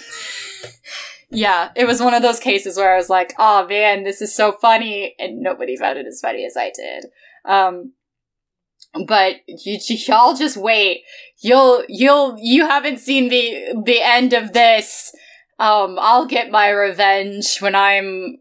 yeah 1.29 1.71
it 1.75 1.85
was 1.85 2.01
one 2.01 2.13
of 2.13 2.21
those 2.21 2.39
cases 2.39 2.77
where 2.77 2.93
i 2.93 2.97
was 2.97 3.09
like 3.09 3.33
oh 3.37 3.67
man 3.67 4.03
this 4.03 4.21
is 4.21 4.33
so 4.33 4.51
funny 4.53 5.15
and 5.19 5.41
nobody 5.41 5.75
found 5.75 5.97
it 5.97 6.07
as 6.07 6.21
funny 6.21 6.45
as 6.45 6.55
i 6.57 6.71
did 6.71 7.05
um 7.45 7.91
but 9.07 9.35
you, 9.47 9.79
y'all 10.07 10.35
just 10.35 10.57
wait. 10.57 11.03
You'll 11.41 11.83
you'll 11.87 12.35
you 12.39 12.65
haven't 12.65 12.99
seen 12.99 13.29
the 13.29 13.81
the 13.85 14.01
end 14.01 14.33
of 14.33 14.53
this. 14.53 15.13
Um, 15.59 15.97
I'll 15.99 16.25
get 16.25 16.51
my 16.51 16.69
revenge 16.69 17.59
when 17.59 17.75
I'm 17.75 18.37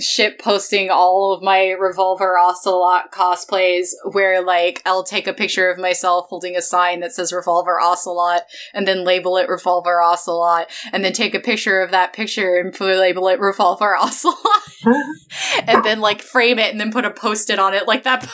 ship 0.00 0.40
posting 0.40 0.90
all 0.90 1.32
of 1.32 1.42
my 1.42 1.70
Revolver 1.70 2.36
Ocelot 2.36 3.12
cosplays 3.12 3.90
where 4.10 4.44
like 4.44 4.82
I'll 4.84 5.04
take 5.04 5.28
a 5.28 5.32
picture 5.32 5.70
of 5.70 5.78
myself 5.78 6.26
holding 6.28 6.56
a 6.56 6.62
sign 6.62 6.98
that 7.00 7.12
says 7.12 7.32
Revolver 7.32 7.80
Ocelot 7.80 8.42
and 8.72 8.88
then 8.88 9.04
label 9.04 9.36
it 9.36 9.48
Revolver 9.48 10.02
Ocelot 10.02 10.66
and 10.92 11.04
then 11.04 11.12
take 11.12 11.36
a 11.36 11.40
picture 11.40 11.80
of 11.80 11.92
that 11.92 12.12
picture 12.12 12.56
and 12.56 12.78
label 12.80 13.28
it 13.28 13.38
Revolver 13.38 13.96
Ocelot 14.00 14.36
and 15.68 15.84
then 15.84 16.00
like 16.00 16.20
frame 16.20 16.58
it 16.58 16.72
and 16.72 16.80
then 16.80 16.90
put 16.90 17.04
a 17.04 17.10
post-it 17.10 17.60
on 17.60 17.74
it 17.74 17.86
like 17.86 18.02
that 18.02 18.28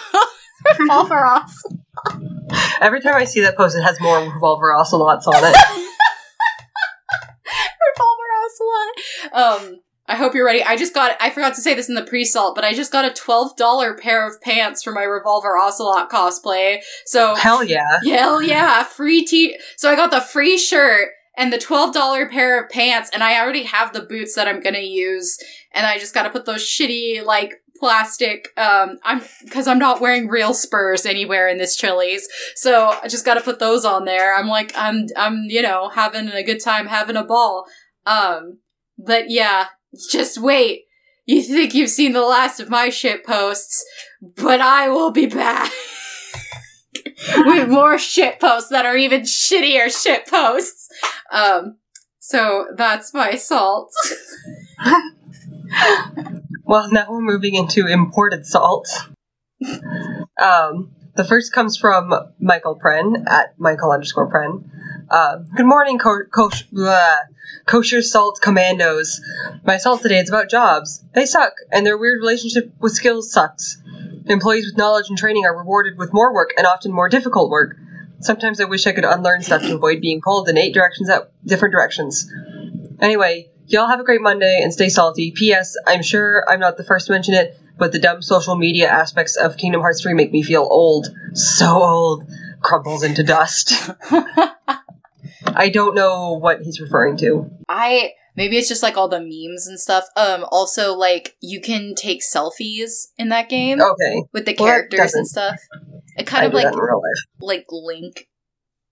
Revolver 0.79 1.27
Ocelot. 1.27 1.79
Every 2.81 3.01
time 3.01 3.15
I 3.15 3.25
see 3.25 3.41
that 3.43 3.57
post, 3.57 3.77
it 3.77 3.83
has 3.83 4.01
more 4.01 4.19
Revolver 4.21 4.75
Ocelots 4.75 5.27
on 5.27 5.35
it. 5.37 5.57
Revolver 7.97 8.29
Ocelot. 8.45 8.93
Um, 9.33 9.81
I 10.09 10.17
hope 10.17 10.35
you're 10.35 10.45
ready. 10.45 10.63
I 10.65 10.77
just 10.77 10.93
got, 10.93 11.17
I 11.21 11.31
forgot 11.31 11.55
to 11.55 11.61
say 11.61 11.75
this 11.75 11.89
in 11.89 11.95
the 11.95 12.03
pre-salt, 12.03 12.57
but 12.57 12.65
I 12.65 12.75
just 12.75 12.91
got 12.91 13.05
a 13.05 13.11
$12 13.11 14.01
pair 14.01 14.27
of 14.27 14.41
pants 14.41 14.83
for 14.83 14.93
my 14.93 15.03
Revolver 15.05 15.57
Ocelot 15.57 16.11
cosplay. 16.11 16.81
So. 17.07 17.37
Hell 17.37 17.63
yeah. 17.63 18.01
Hell 18.05 18.43
yeah. 18.43 18.83
Free 18.83 19.25
t- 19.25 19.57
So 19.77 19.89
I 19.91 19.95
got 19.95 20.11
the 20.11 20.21
free 20.21 20.59
shirt 20.59 21.11
and 21.37 21.53
the 21.53 21.59
$12 21.59 22.29
pair 22.31 22.61
of 22.63 22.71
pants, 22.71 23.11
and 23.15 23.23
I 23.23 23.41
already 23.41 23.63
have 23.63 23.93
the 23.93 24.03
boots 24.03 24.35
that 24.35 24.49
I'm 24.49 24.61
gonna 24.61 24.81
use, 24.81 25.39
and 25.73 25.87
I 25.87 25.97
just 25.97 26.13
gotta 26.13 26.29
put 26.29 26.45
those 26.45 26.63
shitty, 26.63 27.25
like, 27.25 27.63
plastic 27.81 28.49
um 28.59 28.99
i'm 29.05 29.23
because 29.43 29.67
i'm 29.67 29.79
not 29.79 30.03
wearing 30.03 30.29
real 30.29 30.53
spurs 30.53 31.07
anywhere 31.07 31.49
in 31.49 31.57
this 31.57 31.75
chili's. 31.75 32.29
So 32.55 32.95
i 33.03 33.09
just 33.09 33.25
gotta 33.25 33.41
put 33.41 33.59
those 33.59 33.87
on 33.87 34.05
there. 34.05 34.37
I'm 34.37 34.47
like 34.47 34.73
i'm 34.77 35.07
i'm 35.17 35.45
you 35.49 35.63
know 35.63 35.89
having 35.89 36.29
a 36.29 36.45
good 36.45 36.63
time 36.63 36.87
having 36.87 37.17
a 37.17 37.25
ball. 37.25 37.67
Um 38.07 38.59
but 38.99 39.31
yeah 39.31 39.69
just 40.11 40.39
wait. 40.39 40.83
You 41.27 41.43
think 41.43 41.75
you've 41.75 41.91
seen 41.91 42.13
the 42.13 42.21
last 42.21 42.61
of 42.61 42.69
my 42.69 42.91
shit 42.91 43.25
posts 43.25 43.85
but 44.37 44.61
i 44.61 44.89
will 44.91 45.11
be 45.11 45.25
back 45.25 45.73
with 47.47 47.69
more 47.71 47.99
shit 47.99 48.39
posts 48.39 48.69
that 48.69 48.85
are 48.85 48.97
even 48.97 49.23
shittier 49.23 49.91
shit 49.91 50.27
posts. 50.27 50.89
Um 51.33 51.79
so 52.19 52.67
that's 52.77 53.15
my 53.15 53.37
salt 53.37 53.91
Well, 56.71 56.89
now 56.93 57.07
we're 57.09 57.21
moving 57.21 57.57
into 57.57 57.89
imported 57.89 58.47
salt. 58.47 58.87
Um, 60.41 60.93
the 61.17 61.25
first 61.25 61.53
comes 61.53 61.77
from 61.77 62.15
Michael 62.39 62.79
Pren 62.79 63.29
at 63.29 63.59
Michael 63.59 63.91
underscore 63.91 64.31
Pren. 64.31 64.71
Uh, 65.11 65.39
good 65.57 65.67
morning, 65.67 65.99
co- 65.99 66.27
co- 66.33 67.17
kosher 67.67 68.03
salt 68.03 68.39
commandos. 68.41 69.21
My 69.65 69.79
salt 69.79 70.03
today 70.03 70.21
is 70.21 70.29
about 70.29 70.49
jobs. 70.49 71.05
They 71.13 71.27
suck, 71.27 71.55
and 71.73 71.85
their 71.85 71.99
weird 71.99 72.21
relationship 72.21 72.73
with 72.79 72.93
skills 72.93 73.33
sucks. 73.33 73.79
Employees 74.27 74.67
with 74.67 74.79
knowledge 74.79 75.09
and 75.09 75.19
training 75.19 75.47
are 75.47 75.59
rewarded 75.59 75.99
with 75.99 76.13
more 76.13 76.33
work 76.33 76.51
and 76.57 76.69
often 76.69 76.93
more 76.93 77.09
difficult 77.09 77.51
work. 77.51 77.79
Sometimes 78.21 78.61
I 78.61 78.67
wish 78.67 78.87
I 78.87 78.93
could 78.93 79.05
unlearn 79.05 79.43
stuff 79.43 79.63
to 79.63 79.75
avoid 79.75 80.01
being 80.01 80.21
pulled 80.23 80.49
in 80.49 80.57
eight 80.57 80.73
directions 80.73 81.11
at 81.11 81.33
different 81.45 81.73
directions. 81.73 82.33
Anyway, 83.01 83.51
Y'all 83.71 83.87
have 83.87 84.01
a 84.01 84.05
great 84.05 84.21
Monday 84.21 84.61
and 84.63 84.73
stay 84.73 84.89
salty. 84.89 85.31
P.S. 85.31 85.75
I'm 85.87 86.03
sure 86.03 86.45
I'm 86.49 86.59
not 86.59 86.77
the 86.77 86.83
first 86.83 87.07
to 87.07 87.13
mention 87.13 87.35
it, 87.35 87.57
but 87.79 87.93
the 87.93 88.01
dumb 88.01 88.21
social 88.21 88.57
media 88.57 88.89
aspects 88.89 89.37
of 89.37 89.57
Kingdom 89.57 89.81
Hearts 89.81 90.03
3 90.03 90.13
make 90.15 90.33
me 90.33 90.43
feel 90.43 90.67
old. 90.69 91.07
So 91.35 91.67
old. 91.69 92.25
Crumbles 92.63 93.05
into 93.05 93.23
dust. 93.23 93.73
I 95.47 95.69
don't 95.71 95.95
know 95.95 96.33
what 96.33 96.63
he's 96.63 96.81
referring 96.81 97.17
to. 97.19 97.51
I 97.69 98.11
maybe 98.37 98.57
it's 98.59 98.69
just 98.69 98.83
like 98.83 98.97
all 98.97 99.09
the 99.09 99.21
memes 99.21 99.67
and 99.67 99.79
stuff. 99.79 100.05
Um 100.17 100.45
also 100.51 100.95
like 100.95 101.37
you 101.41 101.61
can 101.61 101.95
take 101.95 102.23
selfies 102.23 103.09
in 103.19 103.29
that 103.31 103.49
game 103.49 103.81
Okay. 103.81 104.25
with 104.33 104.47
the 104.47 104.57
Well, 104.59 104.69
characters 104.69 105.15
and 105.15 105.27
stuff. 105.27 105.57
It 106.17 106.27
kind 106.27 106.43
I 106.45 106.47
of 106.49 106.55
like 106.55 106.65
that 106.65 106.73
in 106.75 106.79
real 106.79 106.97
life. 107.01 107.25
like 107.41 107.67
Link 107.71 108.29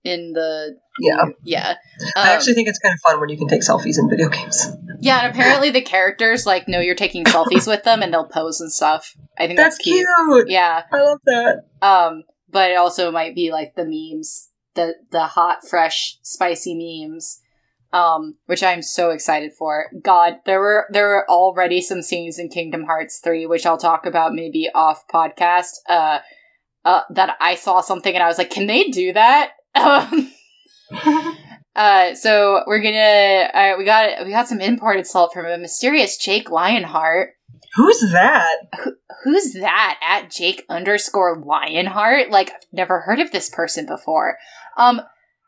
in 0.04 0.32
the 0.32 0.76
Yeah. 1.00 1.24
yeah. 1.44 1.74
I 2.16 2.20
Um, 2.20 2.28
actually 2.36 2.54
think 2.54 2.68
it's 2.68 2.78
kind 2.78 2.92
of 2.94 3.00
fun 3.00 3.20
when 3.20 3.28
you 3.28 3.36
can 3.36 3.48
take 3.48 3.62
selfies 3.62 3.98
in 3.98 4.08
video 4.08 4.28
games. 4.28 4.68
yeah, 5.00 5.24
and 5.24 5.32
apparently 5.32 5.70
the 5.70 5.80
characters 5.82 6.46
like 6.46 6.68
know 6.68 6.80
you're 6.80 6.94
taking 6.94 7.24
selfies 7.24 7.66
with 7.66 7.82
them 7.84 8.02
and 8.02 8.12
they'll 8.12 8.26
pose 8.28 8.60
and 8.60 8.72
stuff. 8.72 9.14
I 9.38 9.46
think 9.46 9.58
that's, 9.58 9.76
That's 9.76 9.84
cute. 9.84 10.48
Yeah. 10.48 10.82
I 10.92 11.00
love 11.02 11.20
that. 11.26 11.64
Um, 11.82 12.22
but 12.50 12.70
it 12.70 12.76
also 12.76 13.10
might 13.10 13.34
be 13.34 13.50
like 13.52 13.74
the 13.76 13.84
memes, 13.84 14.50
the 14.74 14.94
the 15.10 15.26
hot, 15.26 15.58
fresh, 15.68 16.18
spicy 16.22 16.74
memes. 16.74 17.40
Um, 17.90 18.34
which 18.44 18.62
I'm 18.62 18.82
so 18.82 19.10
excited 19.10 19.52
for. 19.58 19.86
God, 20.02 20.34
there 20.44 20.60
were 20.60 20.86
there 20.92 21.06
were 21.08 21.30
already 21.30 21.80
some 21.80 22.02
scenes 22.02 22.38
in 22.38 22.50
Kingdom 22.50 22.84
Hearts 22.84 23.18
3, 23.24 23.46
which 23.46 23.64
I'll 23.64 23.78
talk 23.78 24.04
about 24.04 24.34
maybe 24.34 24.68
off 24.74 25.04
podcast, 25.08 25.70
uh, 25.88 26.18
uh 26.84 27.00
that 27.14 27.36
I 27.40 27.54
saw 27.54 27.80
something 27.80 28.12
and 28.14 28.22
I 28.22 28.26
was 28.26 28.36
like, 28.36 28.50
can 28.50 28.66
they 28.66 28.84
do 28.84 29.14
that? 29.14 29.52
Um 29.78 30.32
Uh, 31.78 32.12
so 32.16 32.64
we're 32.66 32.82
gonna 32.82 33.48
uh, 33.54 33.74
we 33.78 33.84
got 33.84 34.24
we 34.24 34.32
got 34.32 34.48
some 34.48 34.60
imported 34.60 35.06
salt 35.06 35.32
from 35.32 35.46
a 35.46 35.56
mysterious 35.56 36.16
Jake 36.16 36.50
Lionheart. 36.50 37.34
Who's 37.76 38.00
that? 38.00 38.56
Who's 39.22 39.52
that 39.52 40.00
at 40.02 40.28
Jake 40.28 40.64
underscore 40.68 41.40
Lionheart? 41.40 42.30
Like, 42.30 42.50
I've 42.50 42.66
never 42.72 43.02
heard 43.02 43.20
of 43.20 43.30
this 43.30 43.48
person 43.48 43.86
before. 43.86 44.38
Um, 44.76 45.02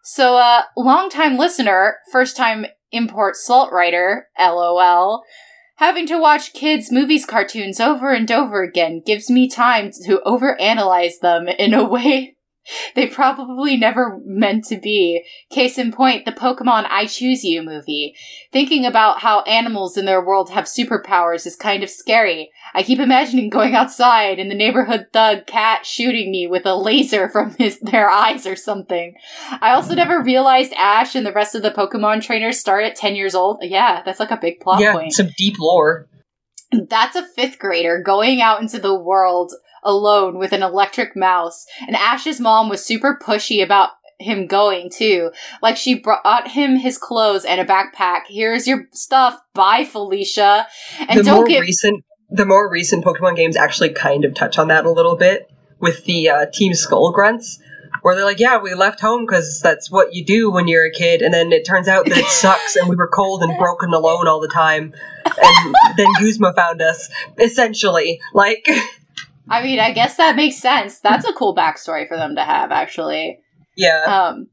So, 0.04 0.36
a 0.36 0.58
uh, 0.58 0.62
longtime 0.76 1.36
listener, 1.36 1.98
first 2.12 2.36
time 2.36 2.66
import 2.92 3.34
salt 3.34 3.72
writer, 3.72 4.28
lol. 4.38 5.24
Having 5.76 6.06
to 6.08 6.18
watch 6.18 6.52
kids' 6.52 6.92
movies 6.92 7.26
cartoons 7.26 7.80
over 7.80 8.12
and 8.12 8.30
over 8.30 8.62
again 8.62 9.02
gives 9.04 9.28
me 9.30 9.48
time 9.48 9.90
to 10.04 10.20
overanalyze 10.24 11.18
them 11.20 11.48
in 11.48 11.74
a 11.74 11.84
way 11.84 12.36
they 12.94 13.06
probably 13.06 13.76
never 13.76 14.20
meant 14.24 14.64
to 14.66 14.78
be. 14.78 15.24
Case 15.50 15.78
in 15.78 15.92
point, 15.92 16.24
the 16.24 16.32
Pokemon 16.32 16.86
I 16.88 17.06
Choose 17.06 17.44
You 17.44 17.62
movie. 17.62 18.14
Thinking 18.52 18.86
about 18.86 19.20
how 19.20 19.42
animals 19.42 19.96
in 19.96 20.04
their 20.04 20.24
world 20.24 20.50
have 20.50 20.64
superpowers 20.64 21.46
is 21.46 21.56
kind 21.56 21.82
of 21.82 21.90
scary. 21.90 22.50
I 22.74 22.82
keep 22.82 22.98
imagining 22.98 23.50
going 23.50 23.74
outside 23.74 24.38
and 24.38 24.50
the 24.50 24.54
neighborhood 24.54 25.06
thug 25.12 25.46
cat 25.46 25.86
shooting 25.86 26.30
me 26.30 26.46
with 26.46 26.66
a 26.66 26.74
laser 26.74 27.28
from 27.28 27.54
his 27.58 27.78
their 27.80 28.08
eyes 28.08 28.46
or 28.46 28.56
something. 28.56 29.14
I 29.60 29.72
also 29.72 29.94
never 29.94 30.22
realized 30.22 30.72
Ash 30.74 31.14
and 31.14 31.26
the 31.26 31.32
rest 31.32 31.54
of 31.54 31.62
the 31.62 31.70
Pokemon 31.70 32.22
trainers 32.22 32.58
start 32.58 32.84
at 32.84 32.96
10 32.96 33.16
years 33.16 33.34
old. 33.34 33.58
Yeah, 33.62 34.02
that's 34.04 34.20
like 34.20 34.30
a 34.30 34.38
big 34.40 34.60
plot 34.60 34.80
yeah, 34.80 34.92
point. 34.92 35.12
some 35.12 35.30
deep 35.36 35.56
lore. 35.58 36.08
That's 36.72 37.16
a 37.16 37.26
fifth 37.26 37.58
grader 37.58 38.00
going 38.00 38.40
out 38.40 38.60
into 38.60 38.78
the 38.78 38.94
world 38.94 39.52
alone 39.82 40.38
with 40.38 40.52
an 40.52 40.62
electric 40.62 41.16
mouse. 41.16 41.66
And 41.86 41.96
Ash's 41.96 42.40
mom 42.40 42.68
was 42.68 42.84
super 42.84 43.18
pushy 43.20 43.62
about 43.62 43.90
him 44.20 44.46
going 44.46 44.90
too. 44.90 45.30
Like 45.62 45.76
she 45.76 45.94
brought 45.94 46.48
him 46.48 46.76
his 46.76 46.98
clothes 46.98 47.44
and 47.44 47.60
a 47.60 47.64
backpack. 47.64 48.22
Here's 48.28 48.68
your 48.68 48.86
stuff. 48.92 49.40
Bye, 49.54 49.84
Felicia. 49.84 50.66
And 51.08 51.18
the 51.18 51.24
don't 51.24 51.36
more 51.36 51.46
get 51.46 51.60
recent, 51.60 52.04
the 52.30 52.46
more 52.46 52.70
recent 52.70 53.04
Pokemon 53.04 53.36
games 53.36 53.56
actually 53.56 53.90
kind 53.90 54.24
of 54.24 54.34
touch 54.34 54.58
on 54.58 54.68
that 54.68 54.84
a 54.84 54.90
little 54.90 55.16
bit 55.16 55.50
with 55.80 56.04
the 56.04 56.28
uh, 56.28 56.46
Team 56.52 56.74
Skull 56.74 57.10
grunts, 57.12 57.58
where 58.02 58.14
they're 58.14 58.24
like, 58.24 58.38
"Yeah, 58.38 58.58
we 58.58 58.74
left 58.74 59.00
home 59.00 59.24
because 59.26 59.60
that's 59.60 59.90
what 59.90 60.14
you 60.14 60.24
do 60.24 60.50
when 60.50 60.68
you're 60.68 60.86
a 60.86 60.92
kid," 60.92 61.22
and 61.22 61.32
then 61.32 61.52
it 61.52 61.64
turns 61.66 61.88
out 61.88 62.04
that 62.04 62.18
it 62.18 62.26
sucks, 62.28 62.76
and 62.76 62.88
we 62.88 62.96
were 62.96 63.08
cold 63.08 63.42
and 63.42 63.58
broken 63.58 63.92
alone 63.92 64.28
all 64.28 64.40
the 64.40 64.48
time, 64.48 64.92
and 65.24 65.74
then 65.96 66.06
Guzma 66.18 66.52
found 66.54 66.82
us. 66.82 67.10
Essentially, 67.38 68.20
like. 68.32 68.66
I 69.50 69.62
mean, 69.62 69.80
I 69.80 69.92
guess 69.92 70.16
that 70.16 70.36
makes 70.36 70.56
sense. 70.56 71.00
That's 71.00 71.28
a 71.28 71.32
cool 71.32 71.54
backstory 71.54 72.06
for 72.06 72.16
them 72.16 72.36
to 72.36 72.42
have, 72.42 72.70
actually. 72.70 73.40
Yeah. 73.76 74.04
Um, 74.04 74.46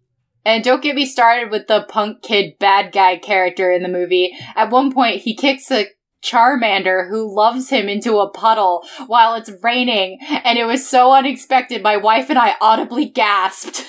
and 0.43 0.63
don't 0.63 0.81
get 0.81 0.95
me 0.95 1.05
started 1.05 1.51
with 1.51 1.67
the 1.67 1.85
punk 1.89 2.23
kid 2.23 2.57
bad 2.59 2.91
guy 2.91 3.17
character 3.17 3.71
in 3.71 3.83
the 3.83 3.89
movie. 3.89 4.35
At 4.55 4.71
one 4.71 4.93
point, 4.93 5.21
he 5.21 5.35
kicks 5.35 5.69
a 5.71 5.87
Charmander 6.23 7.07
who 7.09 7.33
loves 7.33 7.69
him 7.69 7.87
into 7.87 8.17
a 8.17 8.29
puddle 8.29 8.83
while 9.05 9.35
it's 9.35 9.51
raining, 9.61 10.19
and 10.43 10.57
it 10.57 10.65
was 10.65 10.87
so 10.87 11.13
unexpected. 11.13 11.83
My 11.83 11.97
wife 11.97 12.29
and 12.29 12.39
I 12.39 12.55
audibly 12.59 13.05
gasped. 13.05 13.85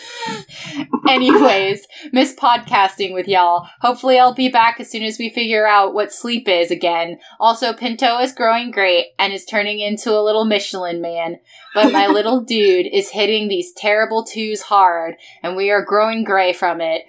Anyways, 1.08 1.86
miss 2.12 2.34
podcasting 2.34 3.14
with 3.14 3.28
y'all. 3.28 3.66
Hopefully, 3.80 4.18
I'll 4.18 4.34
be 4.34 4.50
back 4.50 4.78
as 4.78 4.90
soon 4.90 5.02
as 5.02 5.18
we 5.18 5.30
figure 5.30 5.66
out 5.66 5.94
what 5.94 6.12
sleep 6.12 6.48
is 6.48 6.70
again. 6.70 7.18
Also, 7.40 7.72
Pinto 7.72 8.18
is 8.18 8.32
growing 8.32 8.70
great 8.70 9.06
and 9.18 9.32
is 9.32 9.46
turning 9.46 9.80
into 9.80 10.12
a 10.12 10.22
little 10.22 10.44
Michelin 10.44 11.00
man. 11.00 11.38
But 11.74 11.92
my 11.92 12.06
little 12.08 12.40
dude 12.40 12.86
is 12.86 13.10
hitting 13.10 13.48
these 13.48 13.72
terrible 13.72 14.24
twos 14.24 14.62
hard, 14.62 15.14
and 15.42 15.56
we 15.56 15.70
are 15.70 15.84
growing 15.84 16.24
gray 16.24 16.52
from 16.52 16.80
it. 16.80 17.02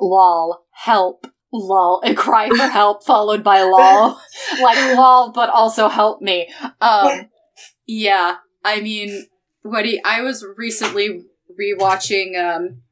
Lol. 0.00 0.64
Help 0.70 1.26
lol 1.52 2.00
and 2.02 2.16
cry 2.16 2.48
for 2.48 2.68
help 2.68 3.04
followed 3.04 3.44
by 3.44 3.62
lol. 3.62 4.18
Like 4.60 4.96
lol 4.96 5.32
but 5.32 5.50
also 5.50 5.88
help 5.88 6.20
me. 6.22 6.52
Um 6.80 7.28
yeah 7.86 8.36
i 8.64 8.80
mean 8.80 9.26
what 9.62 9.84
he, 9.84 10.02
i 10.04 10.20
was 10.22 10.44
recently 10.56 11.22
rewatching 11.60 12.38
um 12.38 12.82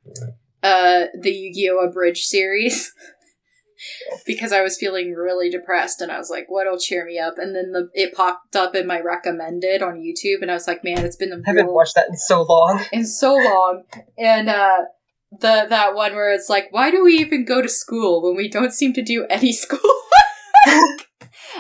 uh 0.62 1.07
the 1.19 1.31
yu-gi-oh! 1.31 1.78
Abridged 1.89 2.24
series 2.24 2.93
because 4.27 4.53
i 4.53 4.62
was 4.62 4.77
feeling 4.77 5.15
really 5.15 5.49
depressed 5.49 6.01
and 6.01 6.12
i 6.12 6.19
was 6.19 6.28
like 6.28 6.47
what'll 6.49 6.78
cheer 6.78 7.07
me 7.07 7.19
up? 7.19 7.39
And 7.39 7.55
then 7.55 7.73
the 7.73 7.89
it 7.95 8.15
popped 8.15 8.57
up 8.57 8.74
in 8.74 8.87
my 8.87 9.01
recommended 9.01 9.82
on 9.82 9.95
youtube 9.95 10.43
and 10.43 10.51
i 10.51 10.55
was 10.55 10.66
like 10.66 10.85
man 10.85 11.05
it's 11.05 11.16
been 11.16 11.32
I 11.32 11.41
haven't 11.47 11.73
watched 11.73 11.95
that 11.95 12.09
in 12.09 12.16
so 12.16 12.43
long. 12.43 12.85
in 12.93 13.07
so 13.07 13.35
long. 13.35 13.85
And 14.19 14.49
uh 14.49 14.82
the 15.32 15.66
that 15.69 15.94
one 15.94 16.15
where 16.15 16.32
it's 16.32 16.48
like 16.48 16.69
why 16.70 16.90
do 16.90 17.05
we 17.05 17.15
even 17.15 17.44
go 17.44 17.62
to 17.62 17.69
school 17.69 18.23
when 18.23 18.36
we 18.36 18.48
don't 18.48 18.73
seem 18.73 18.93
to 18.93 19.02
do 19.02 19.27
any 19.31 19.52
school 19.65 19.78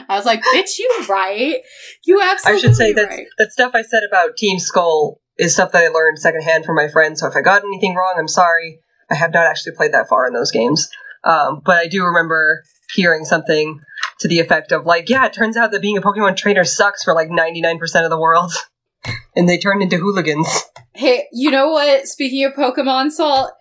i 0.08 0.16
was 0.16 0.26
like 0.26 0.40
bitch 0.52 0.78
you 0.78 1.06
right 1.08 1.60
you 2.04 2.20
absolutely. 2.20 2.58
I 2.58 2.60
should 2.60 2.76
say 2.76 2.92
that 2.94 3.08
right 3.08 3.26
that 3.38 3.52
stuff 3.52 3.72
I 3.74 3.82
said 3.82 4.02
about 4.08 4.36
Team 4.36 4.58
Skull 4.58 5.20
is 5.38 5.54
stuff 5.54 5.72
that 5.72 5.84
I 5.84 5.88
learned 5.88 6.18
secondhand 6.18 6.64
from 6.64 6.76
my 6.76 6.88
friends. 6.88 7.20
So 7.20 7.26
if 7.26 7.34
I 7.34 7.40
got 7.40 7.62
anything 7.64 7.94
wrong, 7.94 8.14
I'm 8.18 8.28
sorry. 8.28 8.80
I 9.10 9.14
have 9.14 9.32
not 9.32 9.46
actually 9.46 9.72
played 9.72 9.92
that 9.94 10.08
far 10.08 10.26
in 10.26 10.34
those 10.34 10.52
games, 10.52 10.88
um, 11.24 11.62
but 11.64 11.78
I 11.78 11.88
do 11.88 12.04
remember 12.04 12.62
hearing 12.94 13.24
something 13.24 13.80
to 14.20 14.28
the 14.28 14.40
effect 14.40 14.70
of 14.70 14.86
like, 14.86 15.08
yeah, 15.08 15.26
it 15.26 15.32
turns 15.32 15.56
out 15.56 15.72
that 15.72 15.82
being 15.82 15.96
a 15.96 16.02
Pokemon 16.02 16.36
trainer 16.36 16.62
sucks 16.64 17.02
for 17.02 17.14
like 17.14 17.28
99% 17.28 17.80
of 18.04 18.10
the 18.10 18.20
world, 18.20 18.52
and 19.36 19.48
they 19.48 19.58
turn 19.58 19.82
into 19.82 19.96
hooligans. 19.96 20.64
hey 20.94 21.26
you 21.32 21.50
know 21.50 21.70
what 21.70 22.06
speaking 22.06 22.44
of 22.44 22.52
pokemon 22.52 23.10
salt 23.10 23.52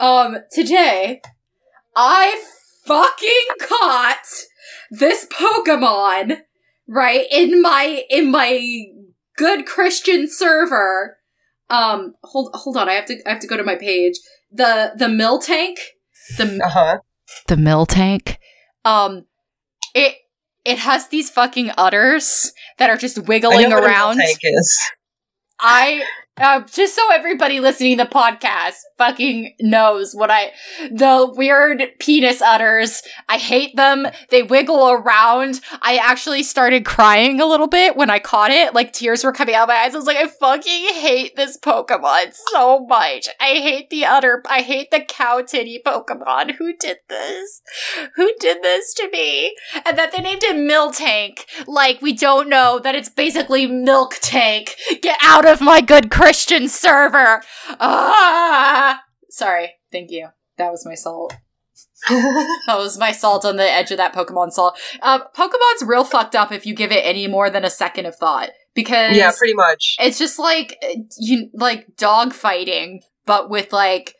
um 0.00 0.36
today 0.52 1.20
i 1.96 2.42
fucking 2.84 3.46
caught 3.60 4.44
this 4.90 5.26
pokemon 5.26 6.38
right 6.86 7.26
in 7.30 7.60
my 7.60 8.04
in 8.10 8.30
my 8.30 8.84
good 9.36 9.66
christian 9.66 10.28
server 10.28 11.18
um 11.70 12.14
hold 12.24 12.50
hold 12.54 12.76
on 12.76 12.88
i 12.88 12.92
have 12.92 13.06
to 13.06 13.16
i 13.26 13.30
have 13.30 13.40
to 13.40 13.46
go 13.46 13.56
to 13.56 13.64
my 13.64 13.76
page 13.76 14.14
the 14.50 14.92
the 14.96 15.06
Miltank 15.06 15.76
the 16.38 16.60
Uh 16.64 16.68
huh. 16.68 16.98
the 17.46 17.56
Miltank 17.56 18.36
um 18.84 19.24
it 19.94 20.16
it 20.64 20.78
has 20.78 21.08
these 21.08 21.30
fucking 21.30 21.70
udders 21.78 22.52
that 22.78 22.90
are 22.90 22.96
just 22.96 23.18
wiggling 23.20 23.68
know 23.68 23.76
what 23.76 23.84
a 23.84 23.86
around 23.86 24.16
tank 24.18 24.38
is. 24.42 24.80
I 25.60 26.04
uh, 26.40 26.60
just 26.62 26.94
so 26.94 27.02
everybody 27.12 27.60
listening 27.60 27.98
to 27.98 28.04
the 28.04 28.10
podcast 28.10 28.74
fucking 28.98 29.54
knows 29.60 30.12
what 30.14 30.30
I 30.30 30.50
the 30.90 31.32
weird 31.34 31.82
penis 31.98 32.42
udders. 32.42 33.02
I 33.28 33.38
hate 33.38 33.76
them. 33.76 34.06
They 34.30 34.42
wiggle 34.42 34.90
around. 34.90 35.60
I 35.80 35.96
actually 35.96 36.42
started 36.42 36.84
crying 36.84 37.40
a 37.40 37.46
little 37.46 37.68
bit 37.68 37.96
when 37.96 38.10
I 38.10 38.18
caught 38.18 38.50
it. 38.50 38.74
Like 38.74 38.92
tears 38.92 39.24
were 39.24 39.32
coming 39.32 39.54
out 39.54 39.62
of 39.64 39.68
my 39.68 39.76
eyes. 39.76 39.94
I 39.94 39.98
was 39.98 40.06
like, 40.06 40.16
I 40.16 40.26
fucking 40.26 40.94
hate 40.94 41.36
this 41.36 41.56
Pokemon 41.56 42.34
so 42.52 42.84
much. 42.86 43.28
I 43.40 43.54
hate 43.54 43.88
the 43.90 44.04
udder. 44.04 44.42
I 44.48 44.62
hate 44.62 44.90
the 44.90 45.00
cow 45.00 45.40
titty 45.42 45.80
Pokemon. 45.84 46.56
Who 46.56 46.74
did 46.76 46.98
this? 47.08 47.62
Who 48.16 48.32
did 48.40 48.62
this 48.62 48.92
to 48.94 49.08
me? 49.10 49.54
And 49.86 49.96
that 49.96 50.12
they 50.12 50.20
named 50.20 50.42
it 50.42 50.56
Miltank. 50.56 51.44
Like 51.66 52.02
we 52.02 52.12
don't 52.12 52.48
know 52.48 52.80
that 52.80 52.96
it's 52.96 53.08
basically 53.08 53.66
Milk 53.66 54.16
Tank. 54.20 54.74
Get 55.00 55.18
out 55.22 55.46
of 55.46 55.60
my 55.60 55.80
good 55.80 56.10
Christian 56.28 56.68
server. 56.68 57.42
Ah! 57.80 59.02
Sorry. 59.30 59.76
Thank 59.90 60.10
you. 60.10 60.28
That 60.58 60.70
was 60.70 60.84
my 60.84 60.94
salt. 60.94 61.34
That 62.10 62.76
was 62.76 62.98
my 62.98 63.12
salt 63.12 63.46
on 63.46 63.56
the 63.56 63.70
edge 63.70 63.90
of 63.90 63.96
that 63.96 64.14
Pokemon 64.14 64.52
salt. 64.52 64.78
Uh, 65.00 65.20
Pokemon's 65.34 65.84
real 65.86 66.04
fucked 66.04 66.36
up 66.36 66.52
if 66.52 66.66
you 66.66 66.74
give 66.74 66.92
it 66.92 67.04
any 67.04 67.26
more 67.26 67.48
than 67.48 67.64
a 67.64 67.70
second 67.70 68.04
of 68.04 68.14
thought 68.14 68.50
because 68.74 69.16
yeah, 69.16 69.32
pretty 69.36 69.54
much. 69.54 69.96
it's 69.98 70.18
just 70.18 70.38
like 70.38 70.76
uh, 70.82 71.00
you 71.18 71.48
like 71.54 71.96
dog 71.96 72.34
fighting, 72.34 73.00
but 73.24 73.48
with 73.48 73.72
like 73.72 74.14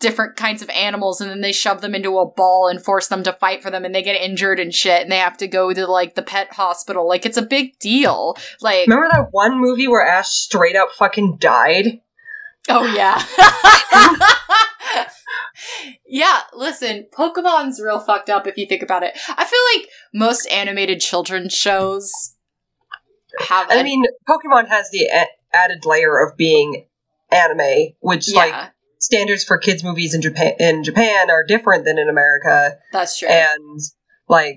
different 0.00 0.34
kinds 0.36 0.62
of 0.62 0.70
animals, 0.70 1.20
and 1.20 1.30
then 1.30 1.40
they 1.42 1.52
shove 1.52 1.80
them 1.82 1.94
into 1.94 2.18
a 2.18 2.26
ball 2.26 2.66
and 2.68 2.82
force 2.82 3.06
them 3.08 3.22
to 3.22 3.32
fight 3.34 3.62
for 3.62 3.70
them, 3.70 3.84
and 3.84 3.94
they 3.94 4.02
get 4.02 4.20
injured 4.20 4.58
and 4.58 4.74
shit, 4.74 5.02
and 5.02 5.12
they 5.12 5.18
have 5.18 5.36
to 5.36 5.46
go 5.46 5.72
to 5.72 5.86
like 5.86 6.14
the 6.16 6.22
pet 6.22 6.52
hospital. 6.54 7.06
Like 7.06 7.24
it's 7.24 7.36
a 7.36 7.42
big 7.42 7.78
deal. 7.78 8.36
Like 8.60 8.88
Remember 8.88 9.08
that 9.12 9.28
one 9.30 9.60
movie 9.60 9.86
where 9.86 10.04
Ash 10.04 10.30
straight 10.30 10.74
up 10.76 10.90
fucking 10.92 11.36
died? 11.38 12.00
Oh 12.68 12.84
yeah. 12.84 13.22
yeah, 16.06 16.40
listen, 16.54 17.06
Pokemon's 17.12 17.80
real 17.80 18.00
fucked 18.00 18.30
up 18.30 18.46
if 18.46 18.56
you 18.56 18.66
think 18.66 18.82
about 18.82 19.02
it. 19.02 19.16
I 19.28 19.44
feel 19.44 19.60
like 19.76 19.88
most 20.12 20.46
animated 20.50 21.00
children's 21.00 21.54
shows 21.54 22.10
have 23.48 23.70
I 23.70 23.76
an- 23.76 23.84
mean, 23.84 24.04
Pokemon 24.28 24.68
has 24.68 24.90
the 24.90 25.04
a- 25.12 25.26
added 25.56 25.84
layer 25.84 26.18
of 26.24 26.36
being 26.36 26.86
anime, 27.30 27.90
which 28.00 28.32
like 28.34 28.50
yeah, 28.50 28.68
standards 29.00 29.42
for 29.42 29.58
kids 29.58 29.82
movies 29.82 30.14
in 30.14 30.22
Japan 30.22 30.54
in 30.60 30.84
Japan 30.84 31.30
are 31.30 31.44
different 31.44 31.84
than 31.84 31.98
in 31.98 32.08
America, 32.08 32.78
that's 32.92 33.18
true. 33.18 33.28
and 33.28 33.80
like 34.28 34.56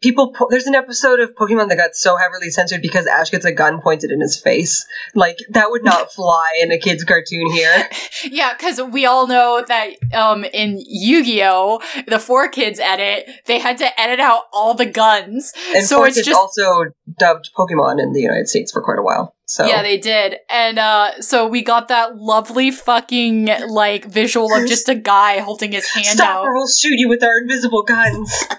people. 0.00 0.32
Po- 0.32 0.48
there's 0.50 0.66
an 0.66 0.74
episode 0.74 1.20
of 1.20 1.34
Pokemon 1.34 1.68
that 1.68 1.76
got 1.76 1.94
so 1.94 2.16
heavily 2.16 2.50
censored 2.50 2.82
because 2.82 3.06
Ash 3.06 3.30
gets 3.30 3.44
a 3.44 3.52
gun 3.52 3.80
pointed 3.80 4.10
in 4.10 4.20
his 4.20 4.38
face. 4.40 4.86
Like 5.14 5.38
that 5.50 5.70
would 5.70 5.84
not 5.84 6.12
fly 6.14 6.46
in 6.62 6.72
a 6.72 6.78
kids' 6.78 7.04
cartoon 7.04 7.50
here. 7.52 7.88
Yeah, 8.24 8.52
because 8.52 8.80
we 8.82 9.06
all 9.06 9.28
know 9.28 9.64
that 9.66 9.90
um, 10.12 10.44
in 10.44 10.82
Yu 10.84 11.24
Gi 11.24 11.44
Oh, 11.44 11.80
the 12.08 12.18
four 12.18 12.48
kids 12.48 12.80
edit, 12.80 13.30
they 13.46 13.58
had 13.60 13.78
to 13.78 14.00
edit 14.00 14.18
out 14.18 14.42
all 14.52 14.74
the 14.74 14.86
guns. 14.86 15.52
And 15.74 15.84
so 15.86 16.02
it's 16.04 16.16
just 16.16 16.30
also 16.36 16.86
dubbed 17.18 17.50
Pokemon 17.56 18.02
in 18.02 18.12
the 18.12 18.20
United 18.20 18.48
States 18.48 18.72
for 18.72 18.82
quite 18.82 18.98
a 18.98 19.02
while. 19.02 19.36
So 19.46 19.66
Yeah, 19.66 19.82
they 19.82 19.98
did. 19.98 20.36
And 20.50 20.78
uh 20.80 21.20
so 21.20 21.46
we 21.46 21.62
got 21.62 21.88
that 21.88 22.16
lovely 22.16 22.70
fucking 22.72 23.48
like 23.68 24.04
visual 24.04 24.52
of 24.52 24.66
just 24.66 24.88
a 24.88 24.94
guy 24.96 25.38
holding 25.38 25.70
his 25.72 25.88
hand 25.88 26.06
stop 26.06 26.28
out. 26.38 26.44
or 26.44 26.54
we'll 26.54 26.66
shoot 26.68 26.98
you 26.98 27.08
with 27.08 27.22
our 27.22 27.38
invisible 27.38 27.84
guns. 27.84 28.46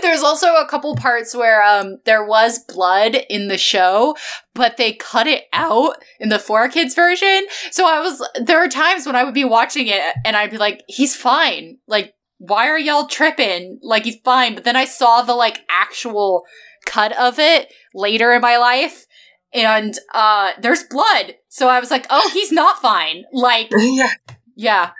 There's 0.00 0.22
also 0.22 0.54
a 0.56 0.66
couple 0.66 0.94
parts 0.96 1.34
where 1.34 1.62
um 1.62 1.98
there 2.04 2.24
was 2.24 2.58
blood 2.60 3.16
in 3.28 3.48
the 3.48 3.58
show, 3.58 4.16
but 4.54 4.76
they 4.76 4.92
cut 4.92 5.26
it 5.26 5.44
out 5.52 6.02
in 6.20 6.28
the 6.28 6.38
four 6.38 6.68
kids 6.68 6.94
version. 6.94 7.46
So 7.70 7.86
I 7.86 8.00
was 8.00 8.26
there 8.40 8.62
are 8.62 8.68
times 8.68 9.06
when 9.06 9.16
I 9.16 9.24
would 9.24 9.34
be 9.34 9.44
watching 9.44 9.88
it 9.88 10.14
and 10.24 10.36
I'd 10.36 10.50
be 10.50 10.58
like, 10.58 10.82
he's 10.88 11.16
fine. 11.16 11.78
Like, 11.86 12.14
why 12.38 12.68
are 12.68 12.78
y'all 12.78 13.06
tripping? 13.06 13.78
Like 13.82 14.04
he's 14.04 14.18
fine. 14.24 14.54
But 14.54 14.64
then 14.64 14.76
I 14.76 14.84
saw 14.84 15.22
the 15.22 15.34
like 15.34 15.64
actual 15.68 16.44
cut 16.86 17.16
of 17.18 17.38
it 17.38 17.72
later 17.94 18.32
in 18.32 18.40
my 18.40 18.56
life. 18.56 19.06
And 19.52 19.94
uh 20.14 20.52
there's 20.60 20.84
blood. 20.84 21.34
So 21.48 21.68
I 21.68 21.80
was 21.80 21.90
like, 21.90 22.06
oh, 22.08 22.30
he's 22.32 22.52
not 22.52 22.80
fine. 22.80 23.24
Like, 23.32 23.68
yeah. 23.76 24.12
yeah. 24.54 24.90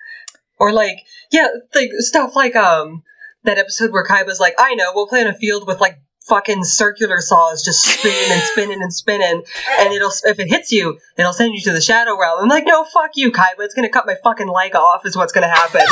Or 0.58 0.72
like, 0.72 0.98
yeah, 1.30 1.48
like 1.74 1.90
stuff 1.98 2.36
like 2.36 2.54
um 2.56 3.02
that 3.44 3.58
episode 3.58 3.92
where 3.92 4.04
Kaiba's 4.04 4.40
like, 4.40 4.54
I 4.58 4.74
know, 4.74 4.92
we'll 4.94 5.08
play 5.08 5.20
in 5.20 5.26
a 5.26 5.34
field 5.34 5.66
with 5.66 5.80
like 5.80 5.98
fucking 6.28 6.64
circular 6.64 7.20
saws 7.20 7.64
just 7.64 7.82
spinning 7.82 8.30
and 8.30 8.42
spinning 8.42 8.82
and 8.82 8.92
spinning, 8.92 9.42
and 9.80 9.92
it'll 9.92 10.12
if 10.24 10.38
it 10.38 10.48
hits 10.48 10.72
you, 10.72 10.98
it'll 11.16 11.32
send 11.32 11.54
you 11.54 11.60
to 11.62 11.72
the 11.72 11.80
shadow 11.80 12.18
realm. 12.18 12.42
I'm 12.42 12.48
like, 12.48 12.66
no, 12.66 12.84
fuck 12.84 13.10
you, 13.14 13.32
Kaiba. 13.32 13.60
It's 13.60 13.74
gonna 13.74 13.88
cut 13.88 14.06
my 14.06 14.16
fucking 14.22 14.48
leg 14.48 14.74
off. 14.74 15.04
Is 15.06 15.16
what's 15.16 15.32
gonna 15.32 15.48
happen. 15.48 15.82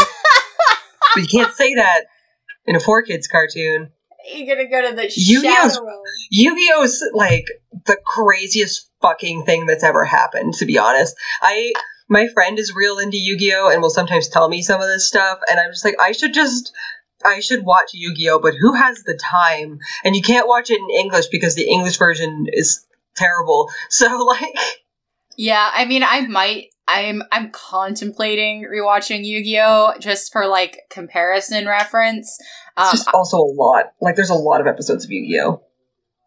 but 1.14 1.22
you 1.22 1.28
can't 1.28 1.52
say 1.54 1.74
that 1.74 2.04
in 2.66 2.76
a 2.76 2.80
four 2.80 3.02
kids 3.02 3.26
cartoon. 3.26 3.90
You're 4.32 4.54
gonna 4.54 4.68
go 4.68 4.88
to 4.88 4.94
the 4.94 5.10
Yu-Gi-Oh's- 5.14 5.74
shadow 5.74 5.86
realm. 5.86 6.02
Yu-Gi-Oh's 6.30 7.02
like 7.14 7.46
the 7.86 7.96
craziest 8.04 8.88
fucking 9.00 9.44
thing 9.44 9.66
that's 9.66 9.82
ever 9.82 10.04
happened, 10.04 10.54
to 10.54 10.66
be 10.66 10.78
honest. 10.78 11.16
I 11.40 11.72
my 12.08 12.26
friend 12.34 12.58
is 12.58 12.74
real 12.74 12.98
into 12.98 13.16
Yu-Gi-Oh 13.16 13.70
and 13.70 13.80
will 13.80 13.90
sometimes 13.90 14.28
tell 14.28 14.48
me 14.48 14.62
some 14.62 14.80
of 14.80 14.88
this 14.88 15.08
stuff 15.08 15.38
and 15.48 15.58
I'm 15.58 15.70
just 15.70 15.84
like 15.84 15.96
I 16.00 16.12
should 16.12 16.34
just 16.34 16.72
I 17.24 17.40
should 17.40 17.64
watch 17.64 17.90
Yu-Gi-Oh, 17.92 18.38
but 18.40 18.54
who 18.54 18.74
has 18.74 19.02
the 19.02 19.18
time? 19.18 19.78
And 20.04 20.16
you 20.16 20.22
can't 20.22 20.48
watch 20.48 20.70
it 20.70 20.78
in 20.80 20.90
English 21.00 21.26
because 21.26 21.54
the 21.54 21.68
English 21.68 21.98
version 21.98 22.46
is 22.48 22.86
terrible. 23.16 23.70
So 23.90 24.06
like 24.24 24.56
Yeah, 25.36 25.70
I 25.72 25.84
mean, 25.84 26.02
I 26.02 26.26
might. 26.26 26.66
I'm 26.88 27.22
I'm 27.30 27.50
contemplating 27.50 28.64
rewatching 28.64 29.24
Yu-Gi-Oh 29.24 29.94
just 30.00 30.32
for 30.32 30.46
like 30.46 30.80
comparison 30.90 31.66
reference. 31.66 32.36
it's 32.76 32.86
Um, 32.86 32.90
just 32.90 33.08
also 33.14 33.38
a 33.38 33.52
lot. 33.52 33.92
Like 34.00 34.16
there's 34.16 34.30
a 34.30 34.34
lot 34.34 34.60
of 34.60 34.66
episodes 34.66 35.04
of 35.04 35.10
Yu-Gi-Oh. 35.10 35.62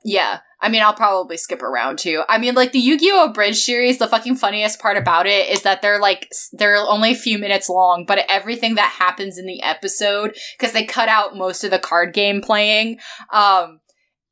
Yeah, 0.05 0.39
I 0.59 0.69
mean, 0.69 0.81
I'll 0.81 0.93
probably 0.93 1.37
skip 1.37 1.61
around 1.61 1.99
too. 1.99 2.23
I 2.29 2.37
mean, 2.37 2.55
like 2.55 2.71
the 2.71 2.79
Yu-Gi-Oh 2.79 3.25
Abridged 3.25 3.57
series. 3.57 3.97
The 3.97 4.07
fucking 4.07 4.35
funniest 4.37 4.79
part 4.79 4.97
about 4.97 5.27
it 5.27 5.49
is 5.49 5.63
that 5.63 5.81
they're 5.81 5.99
like 5.99 6.31
they're 6.53 6.77
only 6.77 7.11
a 7.11 7.15
few 7.15 7.37
minutes 7.37 7.69
long, 7.69 8.05
but 8.07 8.25
everything 8.29 8.75
that 8.75 8.95
happens 8.97 9.37
in 9.37 9.45
the 9.45 9.61
episode 9.61 10.35
because 10.57 10.73
they 10.73 10.85
cut 10.85 11.09
out 11.09 11.35
most 11.35 11.63
of 11.63 11.71
the 11.71 11.79
card 11.79 12.13
game 12.13 12.41
playing. 12.41 12.99
Um, 13.31 13.81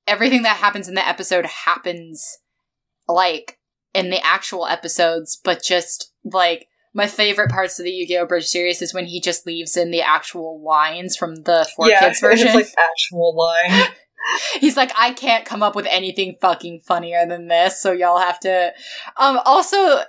everything 0.08 0.44
that 0.44 0.58
happens 0.58 0.88
in 0.88 0.96
the 0.96 1.08
episode 1.08 1.46
happens 1.46 2.40
like 3.08 3.58
in 3.94 4.10
the 4.10 4.26
actual 4.26 4.66
episodes, 4.66 5.40
but 5.44 5.62
just 5.62 6.14
like 6.24 6.68
my 6.94 7.08
favorite 7.08 7.50
parts 7.50 7.80
of 7.80 7.86
the 7.86 7.92
Yu-Gi-Oh! 7.92 8.24
Abridged 8.24 8.48
series 8.48 8.82
is 8.82 8.94
when 8.94 9.06
he 9.06 9.22
just 9.22 9.46
leaves 9.46 9.78
in 9.78 9.92
the 9.92 10.02
actual 10.02 10.62
lines 10.64 11.16
from 11.16 11.36
the 11.44 11.68
Four 11.76 11.90
yeah, 11.90 12.02
Kids 12.02 12.20
version. 12.20 12.48
it's 12.54 12.56
like 12.56 12.68
actual 12.78 13.36
line. 13.36 13.88
He's 14.60 14.78
like, 14.78 14.92
I 14.98 15.14
can't 15.14 15.46
come 15.46 15.64
up 15.64 15.76
with 15.76 15.86
anything 15.90 16.38
fucking 16.42 16.82
funnier 16.82 17.26
than 17.26 17.48
this, 17.48 17.82
so 17.82 17.92
y'all 17.92 18.20
have 18.20 18.40
to. 18.42 18.74
Um, 19.18 19.40
also, 19.46 20.02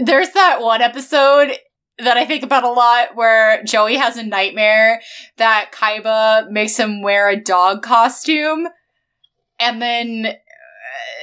there's 0.00 0.30
that 0.30 0.60
one 0.60 0.82
episode 0.82 1.56
that 1.98 2.16
I 2.16 2.26
think 2.26 2.42
about 2.42 2.64
a 2.64 2.70
lot 2.70 3.16
where 3.16 3.62
Joey 3.64 3.96
has 3.96 4.16
a 4.16 4.22
nightmare 4.22 5.00
that 5.38 5.72
Kaiba 5.72 6.50
makes 6.50 6.76
him 6.76 7.02
wear 7.02 7.28
a 7.28 7.40
dog 7.40 7.82
costume, 7.82 8.68
and 9.58 9.80
then 9.80 10.34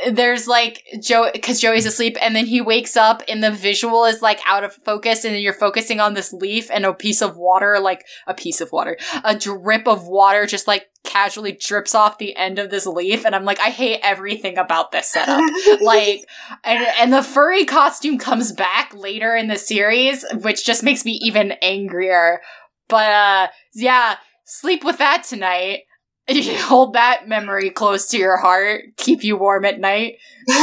there's 0.10 0.48
like 0.48 0.84
Joe 1.02 1.30
because 1.31 1.60
Joey's 1.60 1.85
asleep, 1.85 2.18
and 2.22 2.35
then 2.35 2.45
he 2.45 2.61
wakes 2.61 2.98
up, 2.98 3.23
and 3.27 3.44
the 3.44 3.52
visual 3.52 4.06
is 4.06 4.22
like 4.22 4.40
out 4.45 4.64
of 4.64 4.73
focus, 4.73 5.23
and 5.23 5.34
then 5.34 5.41
you're 5.41 5.53
focusing 5.53 5.99
on 5.99 6.14
this 6.14 6.34
leaf 6.34 6.69
and 6.72 6.85
a 6.85 6.94
piece 6.94 7.22
of 7.22 7.38
water, 7.38 7.80
like 7.80 8.06
a 8.27 8.34
piece 8.34 8.61
of 8.61 8.72
water, 8.72 8.98
a 9.23 9.35
drip 9.35 9.88
of 9.88 10.07
water, 10.07 10.45
just 10.45 10.68
like 10.68 10.90
casually 11.03 11.52
drips 11.52 11.94
off 11.94 12.18
the 12.18 12.35
end 12.35 12.60
of 12.60 12.69
this 12.69 12.85
leaf, 12.85 13.26
and 13.26 13.35
I'm 13.35 13.45
like, 13.45 13.60
I 13.60 13.69
hate 13.69 13.99
everything 14.03 14.57
about 14.57 14.91
this 14.91 15.10
setup. 15.10 15.44
like, 15.81 16.26
and 16.64 16.85
and 16.99 17.14
the 17.14 17.23
furry 17.23 17.65
costume 17.65 18.18
comes 18.18 18.52
back 18.52 18.94
later 18.94 19.35
in 19.35 19.48
the 19.48 19.57
series, 19.57 20.26
which 20.41 20.65
just 20.65 20.84
makes 20.84 21.06
me 21.06 21.19
even 21.22 21.53
angrier. 21.61 22.41
But 22.88 23.11
uh, 23.11 23.48
yeah, 23.73 24.18
sleep 24.45 24.84
with 24.84 24.98
that 24.98 25.23
tonight. 25.23 25.84
You 26.28 26.58
hold 26.58 26.94
that 26.94 27.28
memory 27.28 27.70
close 27.70 28.08
to 28.08 28.18
your 28.18 28.38
heart, 28.38 28.95
keep 28.95 29.24
you 29.24 29.36
warm 29.36 29.66
at 29.66 29.80
night. 29.80 30.20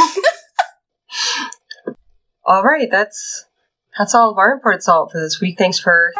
All 2.45 2.63
right, 2.63 2.89
that's 2.89 3.45
that's 3.97 4.15
all 4.15 4.31
of 4.31 4.37
our 4.39 4.53
imported 4.53 4.81
salt 4.81 5.11
for 5.11 5.19
this 5.21 5.39
week. 5.39 5.59
Thanks 5.59 5.77
for 5.77 6.13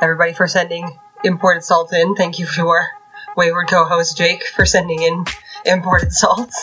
everybody 0.00 0.32
for 0.32 0.46
sending 0.46 0.88
imported 1.24 1.64
salt 1.64 1.92
in. 1.92 2.14
Thank 2.14 2.38
you 2.38 2.46
to 2.46 2.68
our 2.68 2.86
wayward 3.36 3.68
co-host 3.68 4.16
Jake 4.16 4.44
for 4.44 4.64
sending 4.64 5.02
in 5.02 5.24
imported 5.64 6.12
salt. 6.12 6.52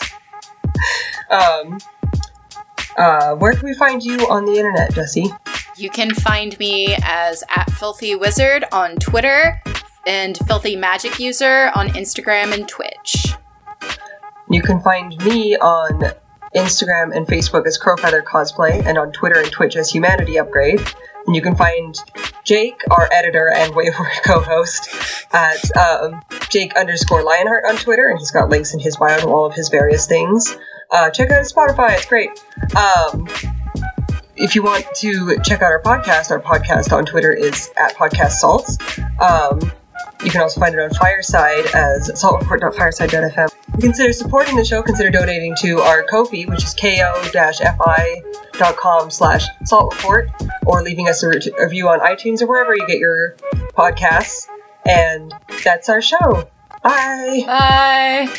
Um, 1.30 1.80
uh, 2.98 3.36
where 3.36 3.54
can 3.54 3.68
we 3.68 3.74
find 3.74 4.04
you 4.04 4.18
on 4.30 4.46
the 4.46 4.54
internet, 4.54 4.94
Jesse? 4.94 5.34
You 5.78 5.90
can 5.90 6.14
find 6.14 6.58
me 6.60 6.96
as 7.02 7.44
at 7.56 7.72
Filthy 7.72 8.16
Wizard 8.16 8.66
on 8.72 8.98
Twitter 8.98 9.60
and 10.06 10.38
Filthy 10.48 10.76
Magic 10.76 11.20
User 11.20 11.72
on 11.76 11.90
Instagram 11.90 12.54
and 12.54 12.68
Twitch. 12.68 13.34
You 14.50 14.62
can 14.62 14.82
find 14.82 15.18
me 15.26 15.56
on 15.58 16.14
Instagram 16.56 17.16
and 17.16 17.26
Facebook 17.26 17.66
as 17.66 17.80
Crowfeather 17.80 18.24
Cosplay, 18.24 18.86
and 18.86 18.98
on 18.98 19.12
Twitter 19.12 19.40
and 19.40 19.52
Twitch 19.52 19.76
as 19.76 19.90
Humanity 19.90 20.38
Upgrade. 20.38 20.82
And 21.26 21.36
you 21.36 21.42
can 21.42 21.56
find 21.56 21.98
Jake, 22.44 22.82
our 22.92 23.10
editor 23.12 23.50
and 23.50 23.74
wayward 23.76 24.12
co-host, 24.26 24.90
at 25.34 25.78
um, 25.78 26.22
Jake 26.50 26.76
underscore 26.76 27.24
Lionheart 27.24 27.64
on 27.68 27.78
Twitter, 27.78 28.10
and 28.10 28.20
he's 28.20 28.32
got 28.32 28.50
links 28.50 28.74
in 28.74 28.80
his 28.80 28.98
bio 28.98 29.20
to 29.20 29.28
all 29.28 29.46
of 29.46 29.54
his 29.54 29.70
various 29.70 30.06
things. 30.06 30.56
Uh, 30.92 31.10
check 31.10 31.32
out 31.32 31.40
his 31.40 31.52
Spotify; 31.52 31.94
it's 31.94 32.06
great. 32.06 32.30
Um, 32.76 33.28
if 34.36 34.56
you 34.56 34.64
want 34.64 34.86
to 34.98 35.40
check 35.44 35.62
out 35.62 35.72
our 35.72 35.82
podcast, 35.82 36.32
our 36.32 36.42
podcast 36.42 36.92
on 36.92 37.06
Twitter 37.06 37.32
is 37.32 37.72
at 37.78 37.96
Podcast 37.96 38.32
Salts. 38.32 38.78
Um, 39.20 39.60
you 40.24 40.32
can 40.32 40.42
also 40.42 40.60
find 40.60 40.74
it 40.76 40.80
on 40.80 40.90
Fireside 40.92 41.66
as 41.74 42.10
saltreport.fireside.fm. 42.12 43.50
Consider 43.80 44.14
supporting 44.14 44.56
the 44.56 44.66
show. 44.66 44.82
Consider 44.82 45.10
donating 45.10 45.56
to 45.60 45.80
our 45.80 46.04
Ko-fi, 46.04 46.46
which 46.46 46.64
is 46.64 46.74
ko-fi.com 46.74 47.52
slash 49.12 49.46
salt 49.66 49.96
report, 49.96 50.30
or 50.66 50.82
leaving 50.82 51.08
us 51.08 51.24
a 51.24 51.30
review 51.60 51.90
on 51.90 52.00
iTunes 52.00 52.42
or 52.42 52.48
wherever 52.48 52.76
you 52.76 52.86
get 52.88 53.00
your 53.00 53.36
podcasts. 53.78 54.48
And 54.86 55.34
that's 55.64 55.90
our 55.90 56.02
show. 56.02 56.50
Bye. 56.84 57.44
Bye. 57.46 58.34